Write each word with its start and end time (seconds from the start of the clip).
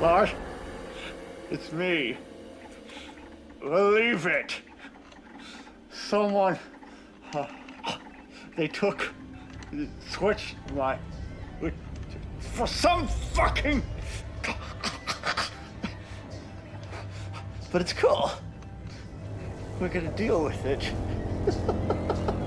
Lars, 0.00 0.30
it's 1.50 1.72
me. 1.72 2.16
Believe 3.60 4.24
it. 4.26 4.62
Someone. 5.92 6.58
uh, 7.34 7.46
they 8.56 8.66
took. 8.66 9.12
switched 10.08 10.56
my. 10.74 10.98
for 12.38 12.66
some 12.66 13.06
fucking. 13.08 13.82
But 17.70 17.82
it's 17.82 17.92
cool. 17.92 18.30
We're 19.78 19.88
gonna 19.88 20.16
deal 20.16 20.42
with 20.42 20.64
it. 20.64 20.92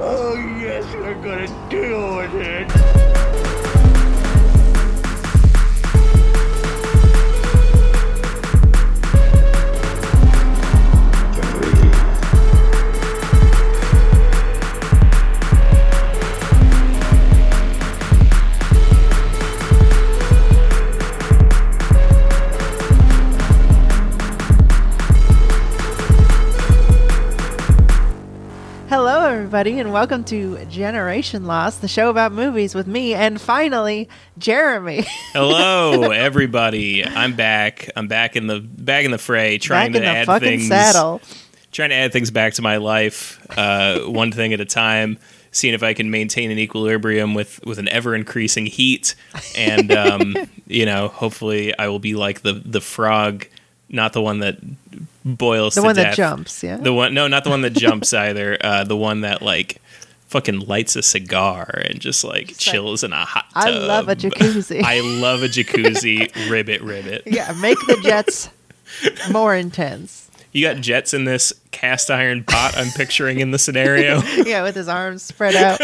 Oh, 0.00 0.57
yes, 0.80 0.94
we're 0.94 1.14
gonna 1.14 1.68
deal 1.68 2.16
with 2.16 2.34
it. 2.34 2.97
Everybody, 29.58 29.80
and 29.80 29.92
welcome 29.92 30.22
to 30.22 30.64
Generation 30.66 31.44
Lost, 31.44 31.80
the 31.80 31.88
show 31.88 32.10
about 32.10 32.30
movies 32.30 32.76
with 32.76 32.86
me 32.86 33.12
and 33.12 33.40
finally 33.40 34.08
Jeremy. 34.38 35.00
Hello, 35.32 36.12
everybody. 36.12 37.04
I'm 37.04 37.34
back. 37.34 37.90
I'm 37.96 38.06
back 38.06 38.36
in 38.36 38.46
the 38.46 38.60
back 38.60 39.04
in 39.04 39.10
the 39.10 39.18
fray, 39.18 39.58
trying 39.58 39.90
Back 39.90 40.02
to 40.02 40.06
add 40.06 40.26
fucking 40.26 40.48
things, 40.48 40.68
saddle. 40.68 41.20
trying 41.72 41.88
to 41.88 41.96
add 41.96 42.12
things 42.12 42.30
back 42.30 42.52
to 42.54 42.62
my 42.62 42.76
life, 42.76 43.44
uh, 43.58 44.02
one 44.02 44.30
thing 44.30 44.52
at 44.52 44.60
a 44.60 44.64
time. 44.64 45.18
Seeing 45.50 45.74
if 45.74 45.82
I 45.82 45.92
can 45.92 46.08
maintain 46.08 46.52
an 46.52 46.58
equilibrium 46.60 47.34
with 47.34 47.58
with 47.66 47.80
an 47.80 47.88
ever 47.88 48.14
increasing 48.14 48.66
heat, 48.66 49.16
and 49.56 49.90
um, 49.90 50.36
you 50.68 50.86
know, 50.86 51.08
hopefully, 51.08 51.76
I 51.76 51.88
will 51.88 51.98
be 51.98 52.14
like 52.14 52.42
the 52.42 52.52
the 52.52 52.80
frog, 52.80 53.44
not 53.88 54.12
the 54.12 54.22
one 54.22 54.38
that 54.38 54.58
boils. 55.34 55.74
The 55.74 55.82
one 55.82 55.96
that 55.96 56.14
jumps, 56.14 56.62
yeah. 56.62 56.76
The 56.76 56.92
one, 56.92 57.14
no, 57.14 57.28
not 57.28 57.44
the 57.44 57.50
one 57.50 57.62
that 57.62 57.74
jumps 57.74 58.12
either. 58.14 58.58
Uh, 58.60 58.84
the 58.84 58.96
one 58.96 59.22
that 59.22 59.42
like 59.42 59.80
fucking 60.28 60.60
lights 60.60 60.94
a 60.94 61.02
cigar 61.02 61.82
and 61.88 62.00
just 62.00 62.22
like 62.22 62.48
like, 62.48 62.58
chills 62.58 63.02
in 63.02 63.12
a 63.12 63.24
hot 63.24 63.46
tub. 63.54 63.64
I 63.66 63.70
love 63.70 64.08
a 64.08 64.16
jacuzzi. 64.16 64.82
I 64.84 65.00
love 65.00 65.42
a 65.42 65.48
jacuzzi. 65.48 66.50
ribbit, 66.50 66.82
ribbit. 66.82 67.22
yeah, 67.26 67.52
make 67.60 67.78
the 67.86 67.98
jets 68.02 68.50
more 69.30 69.54
intense. 69.54 70.30
You 70.52 70.66
got 70.66 70.80
jets 70.80 71.12
in 71.12 71.24
this 71.24 71.52
cast 71.72 72.10
iron 72.10 72.42
pot 72.42 72.76
I'm 72.76 72.90
picturing 72.90 73.40
in 73.40 73.50
the 73.50 73.58
scenario. 73.58 74.22
Yeah, 74.22 74.62
with 74.62 74.74
his 74.74 74.88
arms 74.88 75.22
spread 75.22 75.54
out. 75.54 75.78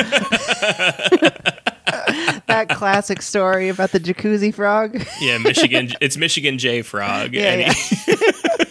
that 2.47 2.69
classic 2.70 3.20
story 3.20 3.69
about 3.69 3.92
the 3.92 4.00
jacuzzi 4.00 4.55
frog. 4.55 5.05
Yeah, 5.20 5.37
Michigan. 5.39 5.92
It's 6.00 6.17
Michigan 6.17 6.56
J 6.59 6.81
Frog. 6.81 7.34
Yeah, 7.34 7.72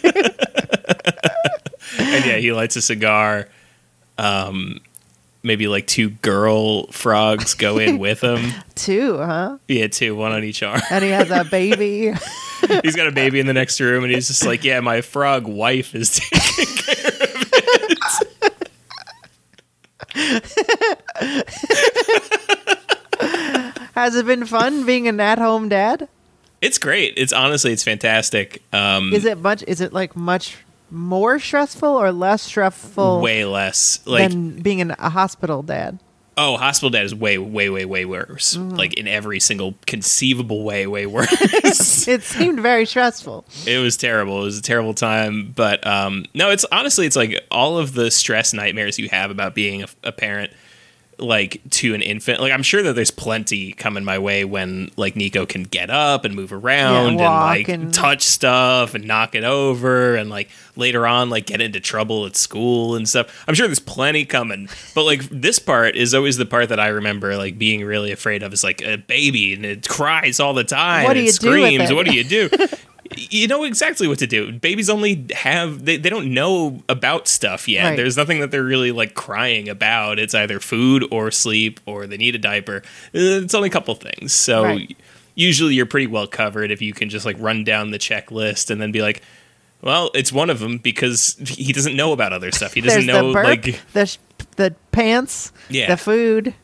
yeah. 0.04 0.28
And 2.14 2.24
yeah, 2.24 2.36
he 2.36 2.52
lights 2.52 2.76
a 2.76 2.82
cigar. 2.82 3.48
Um, 4.18 4.80
maybe 5.42 5.66
like 5.68 5.86
two 5.86 6.10
girl 6.10 6.86
frogs 6.88 7.54
go 7.54 7.78
in 7.78 7.98
with 8.00 8.20
him. 8.22 8.52
Two, 8.74 9.18
huh? 9.18 9.58
Yeah, 9.68 9.88
two, 9.88 10.14
one 10.14 10.32
on 10.32 10.44
each 10.44 10.62
arm. 10.62 10.80
And 10.90 11.04
he 11.04 11.10
has 11.10 11.30
a 11.30 11.44
baby. 11.44 12.12
he's 12.82 12.96
got 12.96 13.06
a 13.06 13.12
baby 13.12 13.40
in 13.40 13.46
the 13.46 13.52
next 13.52 13.80
room, 13.80 14.04
and 14.04 14.12
he's 14.12 14.28
just 14.28 14.46
like, 14.46 14.64
"Yeah, 14.64 14.80
my 14.80 15.00
frog 15.00 15.46
wife 15.46 15.94
is 15.94 16.10
taking 16.30 16.76
care 16.76 17.08
of 17.08 17.20
it." 17.20 18.70
Has 23.94 24.16
it 24.16 24.26
been 24.26 24.44
fun 24.44 24.84
being 24.86 25.06
an 25.08 25.20
at-home 25.20 25.68
dad? 25.68 26.08
It's 26.60 26.78
great. 26.78 27.14
It's 27.16 27.32
honestly, 27.32 27.72
it's 27.72 27.84
fantastic. 27.84 28.62
Um, 28.72 29.12
Is 29.12 29.24
it 29.24 29.38
much? 29.38 29.62
Is 29.66 29.80
it 29.80 29.92
like 29.92 30.16
much 30.16 30.56
more 30.90 31.38
stressful 31.38 31.88
or 31.88 32.12
less 32.12 32.42
stressful 32.42 33.20
way 33.20 33.44
less 33.44 34.04
like 34.06 34.30
than 34.30 34.60
being 34.62 34.80
an, 34.80 34.90
a 34.98 35.10
hospital 35.10 35.62
dad? 35.62 35.98
oh 36.36 36.56
hospital 36.56 36.90
dad 36.90 37.04
is 37.04 37.14
way 37.14 37.38
way 37.38 37.70
way 37.70 37.84
way 37.84 38.04
worse 38.04 38.56
Mm-hmm. 38.56 38.70
like 38.76 38.94
in 38.94 39.06
every 39.06 39.38
single 39.40 39.74
conceivable 39.86 40.64
way 40.64 40.86
way 40.86 41.06
worse 41.14 41.28
It 42.08 42.22
seemed 42.22 42.60
very 42.60 42.86
stressful. 42.86 43.44
it 43.66 43.78
was 43.78 43.96
terrible 43.96 44.40
it 44.42 44.44
was 44.44 44.58
a 44.58 44.62
terrible 44.62 44.94
time 44.94 45.52
but 45.54 45.86
um 45.86 46.24
no 46.34 46.50
it's 46.50 46.64
honestly 46.72 47.06
it's 47.06 47.16
like 47.16 47.44
all 47.50 47.78
of 47.78 47.94
the 47.94 48.10
stress 48.10 48.52
nightmares 48.52 48.98
you 48.98 49.08
have 49.10 49.30
about 49.30 49.54
being 49.54 49.82
a, 49.84 49.86
a 50.02 50.12
parent 50.12 50.52
like 51.18 51.60
to 51.70 51.94
an 51.94 52.02
infant. 52.02 52.40
Like 52.40 52.52
i'm 52.52 52.62
sure 52.62 52.82
that 52.82 52.94
there's 52.94 53.10
plenty 53.10 53.72
coming 53.72 54.04
my 54.04 54.18
way 54.18 54.44
when 54.44 54.90
like 54.96 55.16
nico 55.16 55.46
can 55.46 55.62
get 55.64 55.90
up 55.90 56.24
and 56.24 56.34
move 56.34 56.52
around 56.52 57.06
and 57.08 57.16
like 57.18 57.68
and- 57.68 57.92
touch 57.94 58.22
stuff 58.22 58.94
and 58.94 59.06
knock 59.06 59.34
it 59.34 59.44
over 59.44 60.16
and 60.16 60.30
like 60.30 60.48
later 60.76 61.06
on 61.06 61.30
like 61.30 61.46
get 61.46 61.60
into 61.60 61.78
trouble 61.80 62.26
at 62.26 62.34
school 62.36 62.96
and 62.96 63.08
stuff. 63.08 63.44
I'm 63.46 63.54
sure 63.54 63.66
there's 63.68 63.78
plenty 63.78 64.24
coming. 64.24 64.68
But 64.94 65.04
like 65.04 65.22
this 65.30 65.58
part 65.58 65.94
is 65.96 66.14
always 66.14 66.36
the 66.36 66.46
part 66.46 66.68
that 66.70 66.80
i 66.80 66.88
remember 66.88 67.36
like 67.36 67.58
being 67.58 67.84
really 67.84 68.12
afraid 68.12 68.42
of 68.42 68.52
is 68.52 68.64
like 68.64 68.82
a 68.82 68.96
baby 68.96 69.54
and 69.54 69.64
it 69.64 69.88
cries 69.88 70.40
all 70.40 70.54
the 70.54 70.64
time 70.64 71.04
What 71.04 71.14
do 71.14 71.20
and 71.20 71.26
you 71.26 71.32
do 71.32 71.36
screams 71.36 71.90
it? 71.90 71.94
what 71.94 72.06
do 72.06 72.14
you 72.14 72.24
do 72.24 72.48
you 73.16 73.46
know 73.48 73.64
exactly 73.64 74.06
what 74.08 74.18
to 74.20 74.26
do. 74.26 74.52
Babies 74.52 74.88
only 74.90 75.26
have 75.34 75.84
they, 75.84 75.96
they 75.96 76.08
don't 76.10 76.32
know 76.32 76.82
about 76.88 77.28
stuff 77.28 77.68
yet. 77.68 77.84
Right. 77.90 77.96
There's 77.96 78.16
nothing 78.16 78.40
that 78.40 78.50
they're 78.50 78.62
really 78.64 78.92
like 78.92 79.14
crying 79.14 79.68
about. 79.68 80.18
It's 80.18 80.34
either 80.34 80.60
food 80.60 81.04
or 81.10 81.30
sleep 81.30 81.80
or 81.86 82.06
they 82.06 82.16
need 82.16 82.34
a 82.34 82.38
diaper. 82.38 82.78
Uh, 83.14 83.42
It's 83.44 83.54
only 83.54 83.68
a 83.68 83.72
couple 83.72 83.94
things. 83.94 84.32
So 84.32 84.62
Right. 84.64 84.96
usually 85.34 85.74
you're 85.74 85.86
pretty 85.86 86.06
well 86.06 86.26
covered 86.26 86.70
if 86.70 86.80
you 86.82 86.92
can 86.92 87.08
just 87.08 87.24
like 87.26 87.36
run 87.38 87.64
down 87.64 87.90
the 87.90 87.98
checklist 87.98 88.70
and 88.70 88.80
then 88.80 88.92
be 88.92 89.02
like, 89.02 89.22
well, 89.82 90.10
it's 90.14 90.32
one 90.32 90.48
of 90.50 90.60
them 90.60 90.78
because 90.78 91.36
he 91.46 91.72
doesn't 91.72 91.94
know 91.96 92.12
about 92.12 92.32
other 92.32 92.50
stuff. 92.52 92.72
He 92.74 92.80
doesn't 92.80 93.04
know 93.06 93.28
the 93.28 93.32
burp, 93.34 93.44
like 93.44 93.82
the 93.92 94.06
sh- 94.06 94.16
the 94.56 94.74
pants, 94.92 95.52
Yeah. 95.68 95.88
the 95.88 95.96
food. 95.96 96.54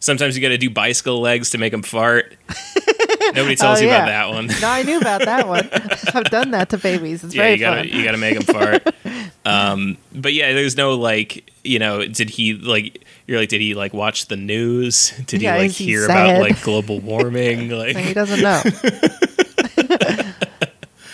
sometimes 0.00 0.36
you 0.36 0.42
got 0.42 0.48
to 0.50 0.58
do 0.58 0.68
bicycle 0.70 1.20
legs 1.20 1.50
to 1.50 1.58
make 1.58 1.72
him 1.72 1.82
fart. 1.82 2.36
Nobody 3.34 3.56
tells 3.56 3.78
Oh, 3.78 3.82
you 3.82 3.88
yeah. 3.88 3.96
about 4.04 4.06
that 4.06 4.28
one. 4.30 4.46
No, 4.60 4.68
I 4.68 4.82
knew 4.82 4.98
about 4.98 5.20
that 5.24 5.46
one. 5.48 5.68
I've 6.14 6.30
done 6.30 6.50
that 6.52 6.70
to 6.70 6.78
babies. 6.78 7.24
It's 7.24 7.34
yeah, 7.34 7.42
very 7.42 7.52
you 7.54 7.58
gotta 7.58 7.88
fun. 7.88 7.98
you 7.98 8.04
gotta 8.04 8.18
make 8.18 8.36
him 8.36 8.42
fart. 8.42 8.86
um, 9.44 9.96
but 10.14 10.32
yeah, 10.34 10.52
there's 10.52 10.76
no 10.76 10.94
like 10.94 11.50
you 11.64 11.78
know, 11.78 12.04
did 12.06 12.30
he 12.30 12.54
like 12.54 13.04
you're 13.26 13.38
like 13.40 13.48
did 13.48 13.60
he 13.60 13.74
like 13.74 13.92
watch 13.92 14.26
the 14.26 14.36
news? 14.36 15.10
Did 15.26 15.42
Yeah, 15.42 15.56
he 15.56 15.62
like 15.62 15.70
hear 15.72 16.06
sad? 16.06 16.30
about 16.30 16.40
like 16.40 16.62
global 16.62 17.00
warming? 17.00 17.68
Like 17.78 17.96
he 17.96 18.14
doesn't 18.14 18.40
know. 18.40 18.62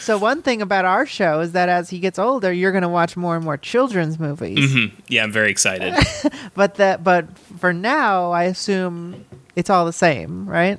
so 0.01 0.19
one 0.19 0.43
thing 0.43 0.61
about 0.63 0.85
our 0.85 1.07
show 1.07 1.41
is 1.41 1.53
that 1.53 1.69
as 1.69 1.89
he 1.91 1.99
gets 1.99 2.19
older, 2.19 2.53
you're 2.53 2.73
going 2.73 2.83
to 2.83 2.89
watch 2.89 3.17
more 3.17 3.37
and 3.37 3.45
more 3.45 3.57
children's 3.57 4.19
movies. 4.19 4.91
yeah, 5.09 5.23
I'm 5.23 5.33
very 5.33 5.51
excited. 5.51 5.95
But 6.55 6.75
that, 6.77 7.03
but 7.03 7.27
for 7.59 7.73
now, 7.73 8.31
I 8.33 8.45
assume 8.45 9.25
it's 9.57 9.71
all 9.71 9.87
the 9.87 9.93
same, 9.93 10.47
right? 10.49 10.79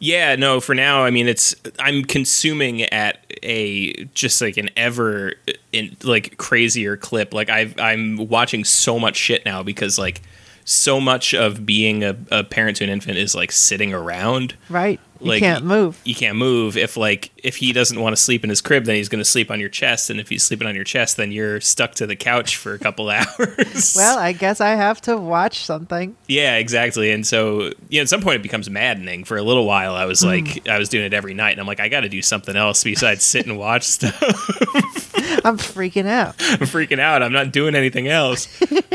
Yeah, 0.00 0.36
no, 0.36 0.60
for 0.60 0.74
now, 0.74 1.04
I 1.04 1.10
mean, 1.10 1.28
it's 1.28 1.54
I'm 1.78 2.04
consuming 2.04 2.82
at 2.82 3.24
a 3.42 4.04
just 4.14 4.40
like 4.40 4.56
an 4.56 4.70
ever 4.76 5.34
in 5.72 5.96
like 6.02 6.36
crazier 6.36 6.96
clip. 6.96 7.34
Like 7.34 7.50
I 7.50 7.74
I'm 7.78 8.28
watching 8.28 8.64
so 8.64 8.98
much 8.98 9.16
shit 9.16 9.44
now 9.44 9.62
because 9.62 9.98
like 9.98 10.22
so 10.64 11.00
much 11.00 11.34
of 11.34 11.64
being 11.64 12.04
a, 12.04 12.14
a 12.30 12.44
parent 12.44 12.76
to 12.76 12.84
an 12.84 12.90
infant 12.90 13.16
is 13.16 13.34
like 13.34 13.50
sitting 13.50 13.94
around. 13.94 14.54
Right. 14.68 15.00
You 15.20 15.38
can't 15.38 15.64
move. 15.64 16.00
You 16.04 16.14
can't 16.14 16.36
move. 16.36 16.76
If 16.76 16.96
like 16.96 17.30
if 17.36 17.56
he 17.56 17.72
doesn't 17.72 18.00
want 18.00 18.14
to 18.14 18.22
sleep 18.22 18.44
in 18.44 18.50
his 18.50 18.60
crib, 18.60 18.84
then 18.84 18.96
he's 18.96 19.08
going 19.08 19.20
to 19.20 19.24
sleep 19.24 19.50
on 19.50 19.60
your 19.60 19.68
chest, 19.68 20.10
and 20.10 20.20
if 20.20 20.28
he's 20.28 20.42
sleeping 20.42 20.66
on 20.68 20.74
your 20.74 20.84
chest, 20.84 21.16
then 21.16 21.32
you're 21.32 21.60
stuck 21.60 21.94
to 21.96 22.06
the 22.06 22.16
couch 22.16 22.56
for 22.56 22.74
a 22.74 22.78
couple 22.78 23.08
hours. 23.10 23.94
Well, 23.96 24.18
I 24.18 24.32
guess 24.32 24.60
I 24.60 24.70
have 24.70 25.00
to 25.02 25.16
watch 25.16 25.64
something. 25.64 26.16
Yeah, 26.26 26.56
exactly. 26.56 27.10
And 27.10 27.26
so, 27.26 27.72
you 27.88 27.98
know, 27.98 28.02
at 28.02 28.08
some 28.08 28.20
point 28.20 28.36
it 28.36 28.42
becomes 28.42 28.70
maddening. 28.70 29.24
For 29.24 29.36
a 29.36 29.42
little 29.42 29.66
while, 29.66 29.94
I 29.94 30.04
was 30.04 30.24
like, 30.24 30.68
I 30.68 30.78
was 30.78 30.88
doing 30.88 31.04
it 31.04 31.14
every 31.14 31.34
night, 31.34 31.52
and 31.52 31.60
I'm 31.60 31.66
like, 31.66 31.80
I 31.80 31.88
got 31.88 32.00
to 32.00 32.08
do 32.08 32.22
something 32.22 32.56
else 32.56 32.84
besides 32.84 33.24
sit 33.24 33.46
and 33.46 33.58
watch 33.58 33.82
stuff. 33.84 34.22
I'm 35.44 35.56
freaking 35.58 36.06
out. 36.06 36.34
I'm 36.40 36.66
freaking 36.66 36.98
out. 36.98 37.22
I'm 37.22 37.32
not 37.32 37.52
doing 37.52 37.74
anything 37.74 38.08
else. 38.08 38.48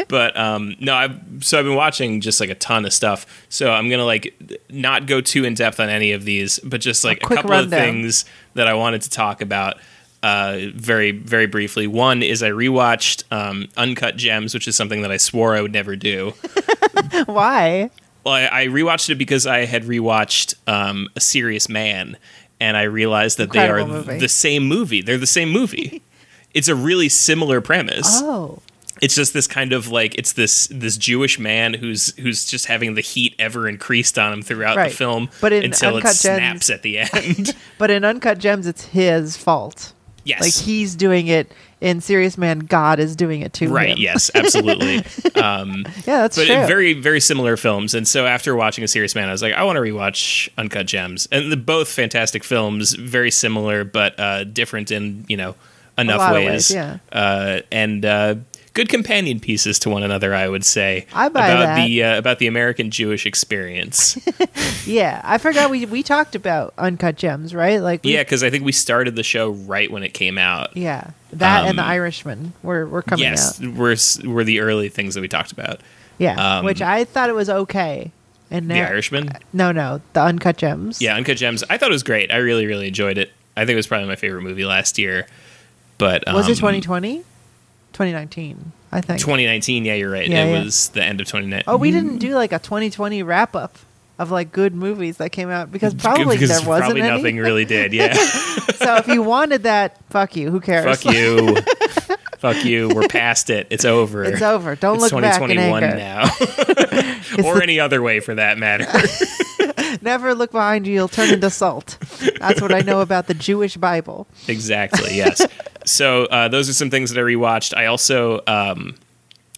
but 0.08 0.36
um, 0.38 0.75
no, 0.80 0.94
I've 0.94 1.20
so 1.42 1.60
I've 1.60 1.66
been 1.66 1.75
watching 1.75 2.22
just 2.22 2.40
like 2.40 2.50
a 2.50 2.56
ton 2.56 2.86
of 2.86 2.94
stuff. 2.94 3.25
So 3.50 3.72
I'm 3.72 3.90
gonna 3.90 4.06
like 4.06 4.34
not 4.70 5.06
go 5.06 5.22
too 5.22 5.44
in 5.46 5.54
depth 5.54 5.80
on 5.80 5.90
any 5.90 6.12
of 6.13 6.24
these, 6.25 6.60
but 6.60 6.81
just 6.81 7.04
like 7.04 7.18
a, 7.18 7.25
quick 7.25 7.38
couple 7.38 7.51
rundown. 7.51 7.80
of 7.80 7.86
things 7.86 8.25
that 8.54 8.68
I 8.68 8.74
wanted 8.74 9.01
to 9.04 9.10
talk 9.10 9.42
about. 9.42 9.77
uh, 10.24 10.69
very 10.74 11.12
very 11.12 11.48
briefly. 11.48 11.86
One 11.86 12.24
is 12.24 12.42
I 12.42 12.51
rewatched 12.51 13.24
um, 13.31 13.68
Uncut 13.75 14.15
Gems, 14.15 14.54
which 14.54 14.68
is 14.69 14.75
something 14.75 15.01
that 15.01 15.12
I 15.12 15.18
swore 15.18 15.54
I 15.56 15.62
would 15.62 15.74
never 15.74 15.95
do. 15.98 16.33
Why? 17.25 17.89
Well, 18.24 18.33
I, 18.33 18.45
I 18.62 18.65
rewatched 18.68 19.10
it 19.10 19.15
because 19.15 19.45
I 19.45 19.65
had 19.65 19.83
rewatched 19.83 20.56
um, 20.65 21.10
A 21.18 21.19
Serious 21.19 21.68
Man, 21.68 22.15
and 22.62 22.77
I 22.77 22.83
realized 22.83 23.38
that 23.38 23.51
they 23.51 23.68
are 23.68 23.80
Incredible 23.80 24.07
movie. 24.07 24.19
the 24.19 24.30
same 24.30 24.63
movie. 24.65 25.01
They're 25.01 25.18
the 25.18 25.27
same 25.27 25.50
movie. 25.50 26.01
it's 26.54 26.69
a 26.69 26.75
really 26.75 27.10
similar 27.10 27.60
premise. 27.60 28.07
Oh, 28.21 28.62
It's 29.04 29.16
just 29.16 29.34
this 29.34 29.48
kind 29.48 29.74
of 29.74 29.90
like 29.90 30.16
it's 30.16 30.34
this 30.34 30.68
this 30.72 30.98
Jewish 30.98 31.38
man 31.38 31.74
who's 31.74 32.16
who's 32.18 32.46
just 32.46 32.66
having 32.68 32.96
the 32.96 33.02
heat 33.02 33.36
ever 33.38 33.68
increased 33.68 34.18
on 34.18 34.32
him 34.34 34.42
throughout 34.42 34.78
Right. 34.78 34.90
the 34.92 34.96
film 34.98 35.30
But 35.42 35.54
until 35.54 35.92
it 35.92 35.96
Uncut 35.98 36.10
Gems- 36.16 36.20
snaps 36.20 36.70
at 36.70 36.82
the 36.82 37.00
end. 37.00 37.56
but 37.78 37.92
in 37.92 38.04
Uncut 38.06 38.38
Gems, 38.40 38.66
it's 38.66 38.86
his 38.86 39.36
fault. 39.38 39.94
yes. 40.24 40.42
Like 40.42 40.54
he's 40.54 40.96
doing 40.96 41.28
it. 41.28 41.52
In 41.82 42.00
Serious 42.00 42.38
Man, 42.38 42.60
God 42.60 42.98
is 43.02 43.14
doing 43.14 43.42
it 43.42 43.52
to 43.56 43.68
Right. 43.68 43.90
him. 43.90 43.98
Yes. 43.98 44.32
Absolutely. 44.34 45.00
um, 45.36 45.84
Yeah, 46.08 46.22
that's 46.22 46.38
but 46.38 46.46
true. 46.46 46.66
very 46.66 46.94
very 46.94 47.20
similar 47.20 47.58
films. 47.58 47.94
And 47.94 48.08
so 48.08 48.26
after 48.26 48.56
watching 48.56 48.86
A 48.86 48.88
Serious 48.88 49.16
Man, 49.16 49.28
I 49.28 49.34
was 49.34 49.42
like, 49.42 49.54
I 49.54 49.64
want 49.66 49.76
to 49.76 49.82
rewatch 49.82 50.48
Uncut 50.58 50.86
Gems, 50.86 51.28
and 51.30 51.52
the 51.52 51.58
both 51.58 51.90
fantastic 51.90 52.46
films, 52.46 52.94
very 52.94 53.32
similar 53.32 53.84
but 53.84 54.18
uh, 54.18 54.46
different 54.46 54.92
in 54.92 55.26
you 55.28 55.36
know 55.36 55.56
enough 55.98 56.32
ways. 56.32 56.46
ways, 56.48 56.72
yeah. 56.72 56.98
Uh, 57.12 57.60
and 57.70 58.06
uh, 58.06 58.36
good 58.74 58.90
companion 58.90 59.40
pieces 59.40 59.78
to 59.80 59.90
one 59.90 60.04
another, 60.04 60.34
I 60.34 60.48
would 60.48 60.66
say. 60.66 61.06
I 61.14 61.30
buy 61.30 61.48
about 61.48 61.60
that. 61.64 61.86
the 61.86 62.04
uh, 62.04 62.18
about 62.18 62.40
the 62.40 62.48
American 62.48 62.92
Jewish 62.92 63.25
experience. 63.25 64.18
yeah, 64.86 65.22
I 65.24 65.38
forgot 65.38 65.70
we 65.70 65.86
we 65.86 66.04
talked 66.04 66.36
about 66.36 66.74
Uncut 66.78 67.16
Gems, 67.16 67.54
right? 67.54 67.81
Like, 67.81 68.04
we, 68.04 68.14
yeah, 68.14 68.24
because 68.24 68.44
I 68.44 68.50
think 68.50 68.66
we 68.66 68.72
started 68.72 69.16
the 69.16 69.24
show 69.24 69.50
right 69.52 69.90
when 69.92 70.04
it 70.04 70.14
came 70.14 70.38
out. 70.38 70.75
yeah, 70.75 71.12
that 71.31 71.68
and 71.68 71.78
The 71.78 71.84
Um, 71.84 71.90
Irishman 71.90 72.54
were 72.64 72.86
were 72.86 73.02
coming 73.02 73.24
yes, 73.25 73.62
out. 73.62 73.74
were 73.75 73.96
were 74.25 74.44
the 74.44 74.60
early 74.60 74.90
things 74.90 75.16
that 75.16 75.22
we 75.22 75.28
talked 75.28 75.52
about. 75.52 75.80
Yeah, 76.18 76.58
um, 76.60 76.66
which 76.66 76.81
I 76.81 77.06
thought 77.06 77.30
it 77.30 77.34
was 77.36 77.50
okay. 77.50 78.12
And 78.52 78.70
The 78.70 78.81
Irishman. 78.81 79.31
No, 79.52 79.72
no, 79.72 80.00
the 80.14 80.22
Uncut 80.22 80.58
Gems. 80.58 81.02
Yeah, 81.02 81.16
Uncut 81.16 81.38
Gems. 81.38 81.64
I 81.72 81.78
thought 81.80 81.90
it 81.90 81.94
was 81.94 82.04
great. 82.04 82.31
I 82.31 82.38
really, 82.38 82.68
really 82.68 82.88
enjoyed 82.88 83.18
it. 83.18 83.31
I 83.58 83.62
think 83.62 83.74
it 83.74 83.78
was 83.78 83.88
probably 83.88 84.08
my 84.08 84.16
favorite 84.16 84.42
movie 84.44 84.64
last 84.66 85.00
year. 85.00 85.25
But 85.98 86.28
um, 86.28 86.36
was 86.36 86.48
it 86.48 86.56
2020? 86.56 87.24
2019, 87.94 88.72
I 88.92 89.01
think. 89.01 89.19
2019? 89.19 89.86
Yeah, 89.86 89.94
you're 89.94 90.12
right. 90.12 90.28
Yeah, 90.28 90.45
it 90.45 90.51
yeah. 90.51 90.63
was 90.63 90.90
the 90.90 91.04
end 91.04 91.22
of 91.22 91.28
2019. 91.28 91.63
oh, 91.68 91.78
we 91.78 91.90
mm. 91.90 91.94
didn't 91.94 92.18
do 92.18 92.36
like 92.36 92.51
a 92.51 92.60
2020 92.60 93.24
wrap 93.24 93.56
up 93.56 93.78
of 94.19 94.31
like 94.31 94.51
good 94.51 94.75
movies 94.75 95.18
that 95.18 95.31
came 95.31 95.50
out 95.50 95.72
because 95.72 95.94
probably 95.94 96.36
because 96.36 96.50
there 96.50 96.68
wasn't 96.68 96.86
probably 96.86 97.01
any. 97.01 97.10
nothing 97.10 97.38
really 97.38 97.66
did. 97.66 97.94
Yeah, 97.94 98.13
so 98.13 98.95
if 98.95 99.07
you 99.07 99.22
wanted 99.22 99.63
that, 99.63 100.00
fuck 100.10 100.36
you. 100.36 100.50
Who 100.50 100.60
cares? 100.60 101.01
fuck 101.01 101.13
you, 101.13 101.56
fuck 102.38 102.66
you. 102.66 102.90
We're 102.90 103.07
past 103.07 103.50
it. 103.50 103.68
It's 103.69 103.86
over. 103.86 104.24
It's 104.24 104.42
over. 104.42 104.75
Don't 104.75 104.96
It's 104.96 105.12
look 105.12 105.22
back 105.22 105.39
2021 105.39 105.98
now, 105.98 107.46
or 107.46 107.62
any 107.62 107.80
other 107.80 108.01
way 108.01 108.19
for 108.19 108.36
that 108.36 108.57
matter. 108.57 108.88
Never 110.01 110.34
look 110.34 110.51
behind 110.51 110.88
you. 110.88 110.94
You'll 110.94 111.07
turn 111.07 111.31
into 111.31 111.50
salt. 111.50 111.98
That's 112.39 112.62
what 112.62 112.74
I 112.74 112.80
know 112.81 113.01
about 113.01 113.28
the 113.28 113.36
Jewish 113.36 113.78
Bible. 113.78 114.28
exactly. 114.48 115.16
Yes. 115.16 115.46
So 115.86 116.26
uh, 116.26 116.48
those 116.48 116.70
are 116.70 116.74
some 116.74 116.90
things 116.90 117.12
that 117.12 117.20
I 117.20 117.24
rewatched. 117.24 117.76
I 117.76 117.86
also 117.88 118.42
um, 118.48 118.96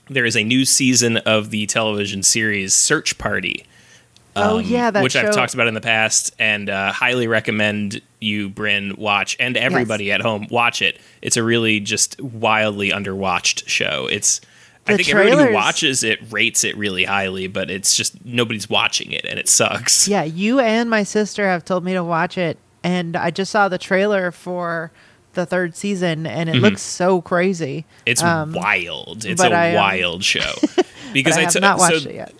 there 0.10 0.26
is 0.26 0.36
a 0.36 0.44
new 0.44 0.66
season 0.66 1.18
of 1.18 1.50
the 1.50 1.66
television 1.66 2.24
series 2.24 2.74
Search 2.74 3.18
Party. 3.18 3.66
oh 4.36 4.60
yeah, 4.60 4.92
that 4.92 5.02
which 5.04 5.14
show. 5.14 5.22
I've 5.22 5.34
talked 5.34 5.54
about 5.54 5.68
in 5.68 5.74
the 5.74 5.82
past, 5.82 6.34
and 6.40 6.70
uh, 6.70 6.92
highly 6.92 7.28
recommend 7.28 8.02
you, 8.20 8.50
Bryn, 8.50 8.96
watch, 8.98 9.38
and 9.40 9.56
everybody 9.56 10.12
at 10.12 10.22
home 10.22 10.48
watch 10.50 10.82
it. 10.82 11.00
It's 11.22 11.38
a 11.38 11.44
really 11.44 11.80
just 11.80 12.20
wildly 12.22 12.90
underwatched 12.90 13.68
show. 13.68 14.08
It's 14.12 14.42
I 14.88 14.92
The 14.92 15.04
think 15.04 15.16
everybody 15.16 15.48
who 15.48 15.54
watches 15.54 16.04
it 16.04 16.20
rates 16.32 16.64
it 16.64 16.78
really 16.78 17.06
highly, 17.06 17.48
but 17.48 17.72
it's 17.72 17.96
just 17.96 18.24
nobody's 18.26 18.70
watching 18.70 19.12
it, 19.12 19.26
and 19.28 19.40
it 19.40 19.48
sucks. 19.50 20.08
Yeah, 20.08 20.24
you 20.24 20.60
and 20.60 20.90
my 20.90 21.04
sister 21.04 21.48
have 21.48 21.66
told 21.66 21.84
me 21.84 21.94
to 21.94 22.04
watch 22.04 22.38
it, 22.38 22.58
and 22.84 23.16
I 23.16 23.32
just 23.32 23.52
saw 23.52 23.68
the 23.70 23.78
trailer 23.80 24.32
for 24.32 24.92
the 25.36 25.46
third 25.46 25.76
season, 25.76 26.26
and 26.26 26.50
Mm-hmm. 26.50 26.58
it 26.58 26.62
looks 26.62 26.82
so 26.82 27.22
crazy. 27.22 27.86
It's 28.06 28.24
Um, 28.24 28.54
wild. 28.54 29.24
It's 29.26 29.42
a 29.42 29.48
I, 29.52 29.70
um, 29.70 29.76
wild 29.76 30.24
show. 30.24 30.54
But 30.76 31.14
Because 31.14 31.38
I 31.38 31.42
have 31.44 31.54
t- 31.54 31.60
not 31.62 31.78
watched 31.78 32.04
so 32.04 32.10
it 32.10 32.16
yet. 32.16 32.34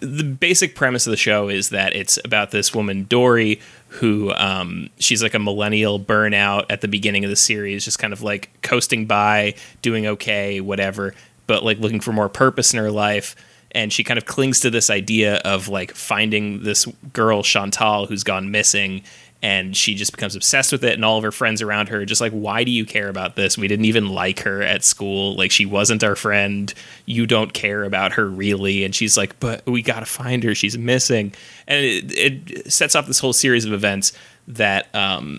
the 0.00 0.22
basic 0.24 0.74
premise 0.74 1.06
of 1.06 1.10
the 1.10 1.16
show 1.18 1.48
is 1.50 1.68
that 1.70 1.94
it's 1.94 2.18
about 2.24 2.50
this 2.50 2.74
woman 2.74 3.04
Dory 3.04 3.60
who 3.88 4.32
um, 4.34 4.88
she's 4.98 5.22
like 5.22 5.34
a 5.34 5.38
millennial 5.38 5.98
burnout 6.00 6.64
at 6.70 6.80
the 6.80 6.88
beginning 6.88 7.24
of 7.24 7.30
the 7.30 7.36
series, 7.36 7.84
just 7.84 7.98
kind 7.98 8.12
of 8.14 8.22
like 8.22 8.50
coasting 8.62 9.04
by, 9.06 9.54
doing 9.82 10.06
okay, 10.06 10.60
whatever, 10.62 11.14
but 11.46 11.62
like 11.62 11.78
looking 11.78 12.00
for 12.00 12.12
more 12.12 12.28
purpose 12.30 12.72
in 12.72 12.78
her 12.78 12.90
life. 12.90 13.36
And 13.72 13.92
she 13.92 14.02
kind 14.04 14.16
of 14.16 14.24
clings 14.24 14.60
to 14.60 14.70
this 14.70 14.88
idea 14.88 15.36
of 15.38 15.68
like 15.68 15.92
finding 15.94 16.62
this 16.62 16.86
girl 17.12 17.42
Chantal 17.42 18.06
who's 18.06 18.22
gone 18.24 18.50
missing. 18.50 19.02
And 19.46 19.76
she 19.76 19.94
just 19.94 20.10
becomes 20.10 20.34
obsessed 20.34 20.72
with 20.72 20.82
it, 20.82 20.94
and 20.94 21.04
all 21.04 21.18
of 21.18 21.22
her 21.22 21.30
friends 21.30 21.62
around 21.62 21.88
her 21.90 22.00
are 22.00 22.04
just 22.04 22.20
like, 22.20 22.32
"Why 22.32 22.64
do 22.64 22.70
you 22.72 22.84
care 22.84 23.08
about 23.08 23.36
this? 23.36 23.56
We 23.56 23.68
didn't 23.68 23.84
even 23.84 24.08
like 24.08 24.40
her 24.40 24.60
at 24.62 24.82
school. 24.82 25.36
Like 25.36 25.52
she 25.52 25.64
wasn't 25.66 26.02
our 26.02 26.16
friend. 26.16 26.72
You 27.04 27.26
don't 27.26 27.52
care 27.52 27.84
about 27.84 28.12
her 28.14 28.26
really." 28.28 28.82
And 28.84 28.92
she's 28.92 29.16
like, 29.16 29.38
"But 29.38 29.64
we 29.66 29.82
gotta 29.82 30.06
find 30.06 30.42
her. 30.42 30.54
She's 30.54 30.76
missing." 30.76 31.32
And 31.68 31.84
it, 31.84 32.12
it 32.18 32.72
sets 32.72 32.96
off 32.96 33.06
this 33.06 33.20
whole 33.20 33.32
series 33.32 33.64
of 33.64 33.72
events 33.72 34.12
that, 34.48 34.92
um, 34.94 35.38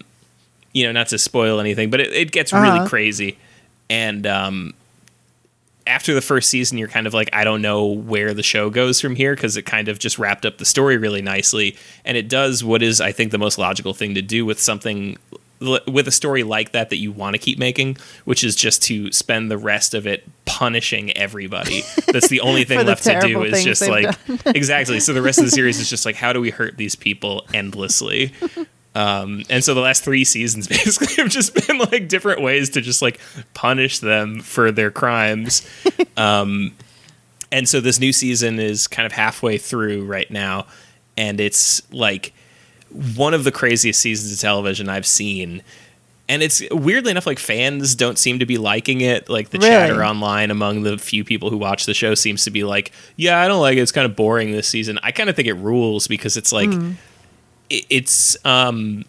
you 0.73 0.85
know, 0.85 0.91
not 0.93 1.07
to 1.09 1.17
spoil 1.17 1.59
anything, 1.59 1.89
but 1.89 1.99
it, 1.99 2.13
it 2.13 2.31
gets 2.31 2.53
Uh-huh. 2.53 2.63
really 2.63 2.87
crazy. 2.87 3.37
And 3.89 4.25
um, 4.25 4.73
after 5.87 6.13
the 6.13 6.21
first 6.21 6.49
season, 6.49 6.77
you're 6.77 6.87
kind 6.87 7.07
of 7.07 7.13
like, 7.13 7.29
I 7.33 7.43
don't 7.43 7.61
know 7.61 7.85
where 7.85 8.33
the 8.33 8.43
show 8.43 8.69
goes 8.69 9.01
from 9.01 9.15
here 9.15 9.35
because 9.35 9.57
it 9.57 9.63
kind 9.63 9.87
of 9.87 9.99
just 9.99 10.19
wrapped 10.19 10.45
up 10.45 10.57
the 10.57 10.65
story 10.65 10.97
really 10.97 11.21
nicely. 11.21 11.75
And 12.05 12.17
it 12.17 12.27
does 12.27 12.63
what 12.63 12.83
is, 12.83 13.01
I 13.01 13.11
think, 13.11 13.31
the 13.31 13.37
most 13.37 13.57
logical 13.57 13.93
thing 13.93 14.15
to 14.15 14.21
do 14.21 14.45
with 14.45 14.59
something, 14.59 15.17
with 15.59 16.07
a 16.07 16.11
story 16.11 16.43
like 16.43 16.73
that 16.73 16.89
that 16.89 16.97
you 16.97 17.11
want 17.11 17.33
to 17.33 17.39
keep 17.39 17.57
making, 17.57 17.97
which 18.25 18.43
is 18.43 18.55
just 18.55 18.83
to 18.83 19.11
spend 19.11 19.49
the 19.49 19.57
rest 19.57 19.93
of 19.93 20.05
it 20.05 20.23
punishing 20.45 21.15
everybody. 21.17 21.83
That's 22.07 22.27
the 22.27 22.41
only 22.41 22.63
thing 22.63 22.85
left 22.85 23.03
to 23.05 23.19
do 23.21 23.43
is 23.43 23.63
just 23.63 23.87
like, 23.87 24.15
exactly. 24.45 24.99
So 24.99 25.13
the 25.13 25.21
rest 25.21 25.39
of 25.39 25.45
the 25.45 25.51
series 25.51 25.79
is 25.79 25.89
just 25.89 26.05
like, 26.05 26.15
how 26.15 26.33
do 26.33 26.41
we 26.41 26.51
hurt 26.51 26.77
these 26.77 26.95
people 26.95 27.45
endlessly? 27.53 28.33
Um, 28.95 29.43
and 29.49 29.63
so 29.63 29.73
the 29.73 29.81
last 29.81 30.03
three 30.03 30.23
seasons 30.25 30.67
basically 30.69 31.15
have 31.21 31.29
just 31.31 31.53
been 31.67 31.77
like 31.77 32.07
different 32.07 32.41
ways 32.41 32.69
to 32.71 32.81
just 32.81 33.01
like 33.01 33.19
punish 33.53 33.99
them 33.99 34.39
for 34.41 34.71
their 34.71 34.89
crimes. 34.91 35.67
um, 36.17 36.73
and 37.51 37.69
so 37.69 37.79
this 37.79 37.99
new 37.99 38.11
season 38.11 38.59
is 38.59 38.87
kind 38.87 39.05
of 39.05 39.11
halfway 39.11 39.57
through 39.57 40.03
right 40.05 40.29
now, 40.31 40.65
and 41.15 41.39
it's 41.39 41.81
like 41.93 42.33
one 43.15 43.33
of 43.33 43.43
the 43.43 43.51
craziest 43.51 43.99
seasons 43.99 44.33
of 44.33 44.39
television 44.39 44.89
I've 44.89 45.05
seen. 45.07 45.61
And 46.29 46.43
it's 46.43 46.61
weirdly 46.71 47.11
enough, 47.11 47.25
like 47.25 47.39
fans 47.39 47.95
don't 47.95 48.17
seem 48.17 48.39
to 48.39 48.45
be 48.45 48.57
liking 48.57 48.99
it. 48.99 49.29
Like 49.29 49.49
the 49.51 49.59
Really? 49.59 49.69
chatter 49.69 50.03
online 50.03 50.51
among 50.51 50.83
the 50.83 50.97
few 50.97 51.23
people 51.23 51.49
who 51.49 51.55
watch 51.57 51.85
the 51.85 51.93
show 51.93 52.15
seems 52.15 52.43
to 52.43 52.51
be 52.51 52.65
like, 52.65 52.91
"Yeah, 53.15 53.39
I 53.39 53.47
don't 53.47 53.61
like 53.61 53.77
it. 53.77 53.81
It's 53.81 53.93
kind 53.93 54.05
of 54.05 54.17
boring 54.17 54.51
this 54.51 54.67
season." 54.67 54.99
I 55.03 55.11
kind 55.13 55.29
of 55.29 55.37
think 55.37 55.47
it 55.47 55.53
rules 55.53 56.07
because 56.07 56.35
it's 56.35 56.51
like 56.51 56.69
it- 56.69 56.95
it's 57.69 58.37
um 58.45 59.03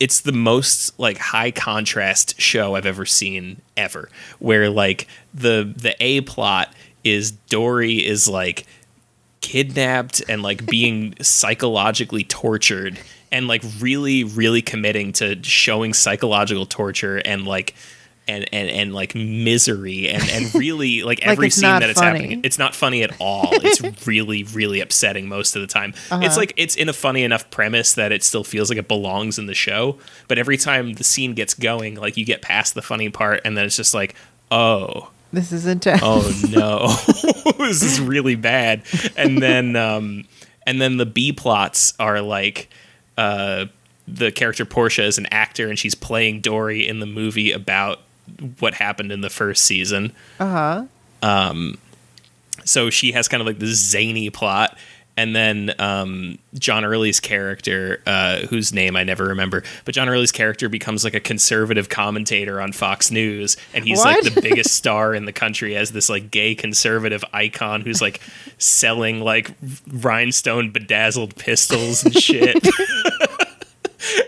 it's 0.00 0.22
the 0.22 0.32
most 0.32 0.98
like 0.98 1.16
high 1.16 1.50
contrast 1.50 2.40
show 2.40 2.74
I've 2.74 2.86
ever 2.86 3.06
seen 3.06 3.60
ever 3.76 4.08
where 4.40 4.68
like 4.68 5.06
the 5.32 5.72
the 5.76 5.94
A 6.00 6.22
plot 6.22 6.72
is 7.04 7.30
Dory 7.30 8.04
is 8.04 8.28
like 8.28 8.66
kidnapped 9.40 10.22
and 10.28 10.42
like 10.42 10.66
being 10.70 11.14
psychologically 11.20 12.24
tortured 12.24 12.98
and 13.30 13.46
like 13.46 13.62
really 13.80 14.24
really 14.24 14.62
committing 14.62 15.12
to 15.12 15.42
showing 15.44 15.94
psychological 15.94 16.66
torture 16.66 17.18
and 17.18 17.46
like 17.46 17.74
and 18.28 18.46
and, 18.52 18.68
and 18.68 18.94
like 18.94 19.14
misery 19.14 20.08
and 20.08 20.22
and 20.30 20.54
really 20.56 21.02
like 21.02 21.20
every 21.22 21.50
scene 21.50 21.62
that 21.62 21.90
it's 21.90 22.00
happening 22.00 22.40
it's 22.44 22.58
not 22.58 22.74
funny 22.74 23.02
at 23.02 23.12
all. 23.20 23.48
It's 23.52 24.06
really 24.06 24.44
really 24.44 24.80
upsetting 24.80 25.28
most 25.28 25.56
of 25.56 25.62
the 25.62 25.68
time. 25.68 25.94
Uh-huh. 26.10 26.24
it's 26.24 26.36
like 26.36 26.52
it's 26.56 26.76
in 26.76 26.88
a 26.88 26.92
funny 26.92 27.22
enough 27.24 27.50
premise 27.50 27.94
that 27.94 28.12
it 28.12 28.22
still 28.22 28.44
feels 28.44 28.68
like 28.70 28.78
it 28.78 28.88
belongs 28.88 29.38
in 29.38 29.46
the 29.46 29.54
show 29.54 29.98
but 30.28 30.38
every 30.38 30.56
time 30.56 30.94
the 30.94 31.04
scene 31.04 31.34
gets 31.34 31.54
going 31.54 31.96
like 31.96 32.16
you 32.16 32.24
get 32.24 32.42
past 32.42 32.74
the 32.74 32.82
funny 32.82 33.08
part 33.08 33.40
and 33.44 33.56
then 33.56 33.64
it's 33.64 33.76
just 33.76 33.94
like 33.94 34.14
oh. 34.50 35.10
This 35.32 35.50
is 35.50 35.64
intense. 35.66 36.02
oh 36.04 36.30
no. 36.50 36.94
This 37.58 37.82
is 37.82 38.00
really 38.00 38.34
bad. 38.34 38.82
And 39.16 39.38
then 39.42 39.76
um 39.76 40.24
and 40.66 40.80
then 40.80 40.96
the 40.96 41.06
b 41.06 41.32
plots 41.32 41.94
are 41.98 42.20
like 42.20 42.68
uh 43.16 43.66
the 44.08 44.30
character 44.32 44.64
portia 44.64 45.04
is 45.04 45.18
an 45.18 45.26
actor 45.30 45.68
and 45.68 45.78
she's 45.78 45.94
playing 45.94 46.40
dory 46.40 46.86
in 46.86 47.00
the 47.00 47.06
movie 47.06 47.52
about 47.52 48.00
what 48.60 48.74
happened 48.74 49.10
in 49.12 49.20
the 49.20 49.30
first 49.30 49.64
season 49.64 50.12
Uh 50.40 50.86
huh. 51.22 51.28
Um, 51.50 51.78
so 52.64 52.90
she 52.90 53.12
has 53.12 53.28
kind 53.28 53.40
of 53.40 53.46
like 53.46 53.58
this 53.58 53.76
zany 53.78 54.30
plot 54.30 54.76
and 55.14 55.36
then 55.36 55.74
um, 55.78 56.38
John 56.54 56.86
Early's 56.86 57.20
character, 57.20 58.00
uh, 58.06 58.46
whose 58.46 58.72
name 58.72 58.96
I 58.96 59.04
never 59.04 59.24
remember, 59.26 59.62
but 59.84 59.94
John 59.94 60.08
Early's 60.08 60.32
character 60.32 60.70
becomes 60.70 61.04
like 61.04 61.12
a 61.12 61.20
conservative 61.20 61.90
commentator 61.90 62.62
on 62.62 62.72
Fox 62.72 63.10
News, 63.10 63.58
and 63.74 63.84
he's 63.84 63.98
What? 63.98 64.24
like 64.24 64.34
the 64.34 64.40
biggest 64.48 64.74
star 64.74 65.14
in 65.14 65.26
the 65.26 65.32
country 65.32 65.76
as 65.76 65.92
this 65.92 66.08
like 66.08 66.30
gay 66.30 66.54
conservative 66.54 67.22
icon 67.34 67.82
who's 67.82 68.00
like 68.00 68.22
selling 68.56 69.20
like 69.20 69.50
rhinestone 69.86 70.70
bedazzled 70.70 71.36
pistols 71.36 72.04
and 72.04 72.14
shit. 72.14 72.56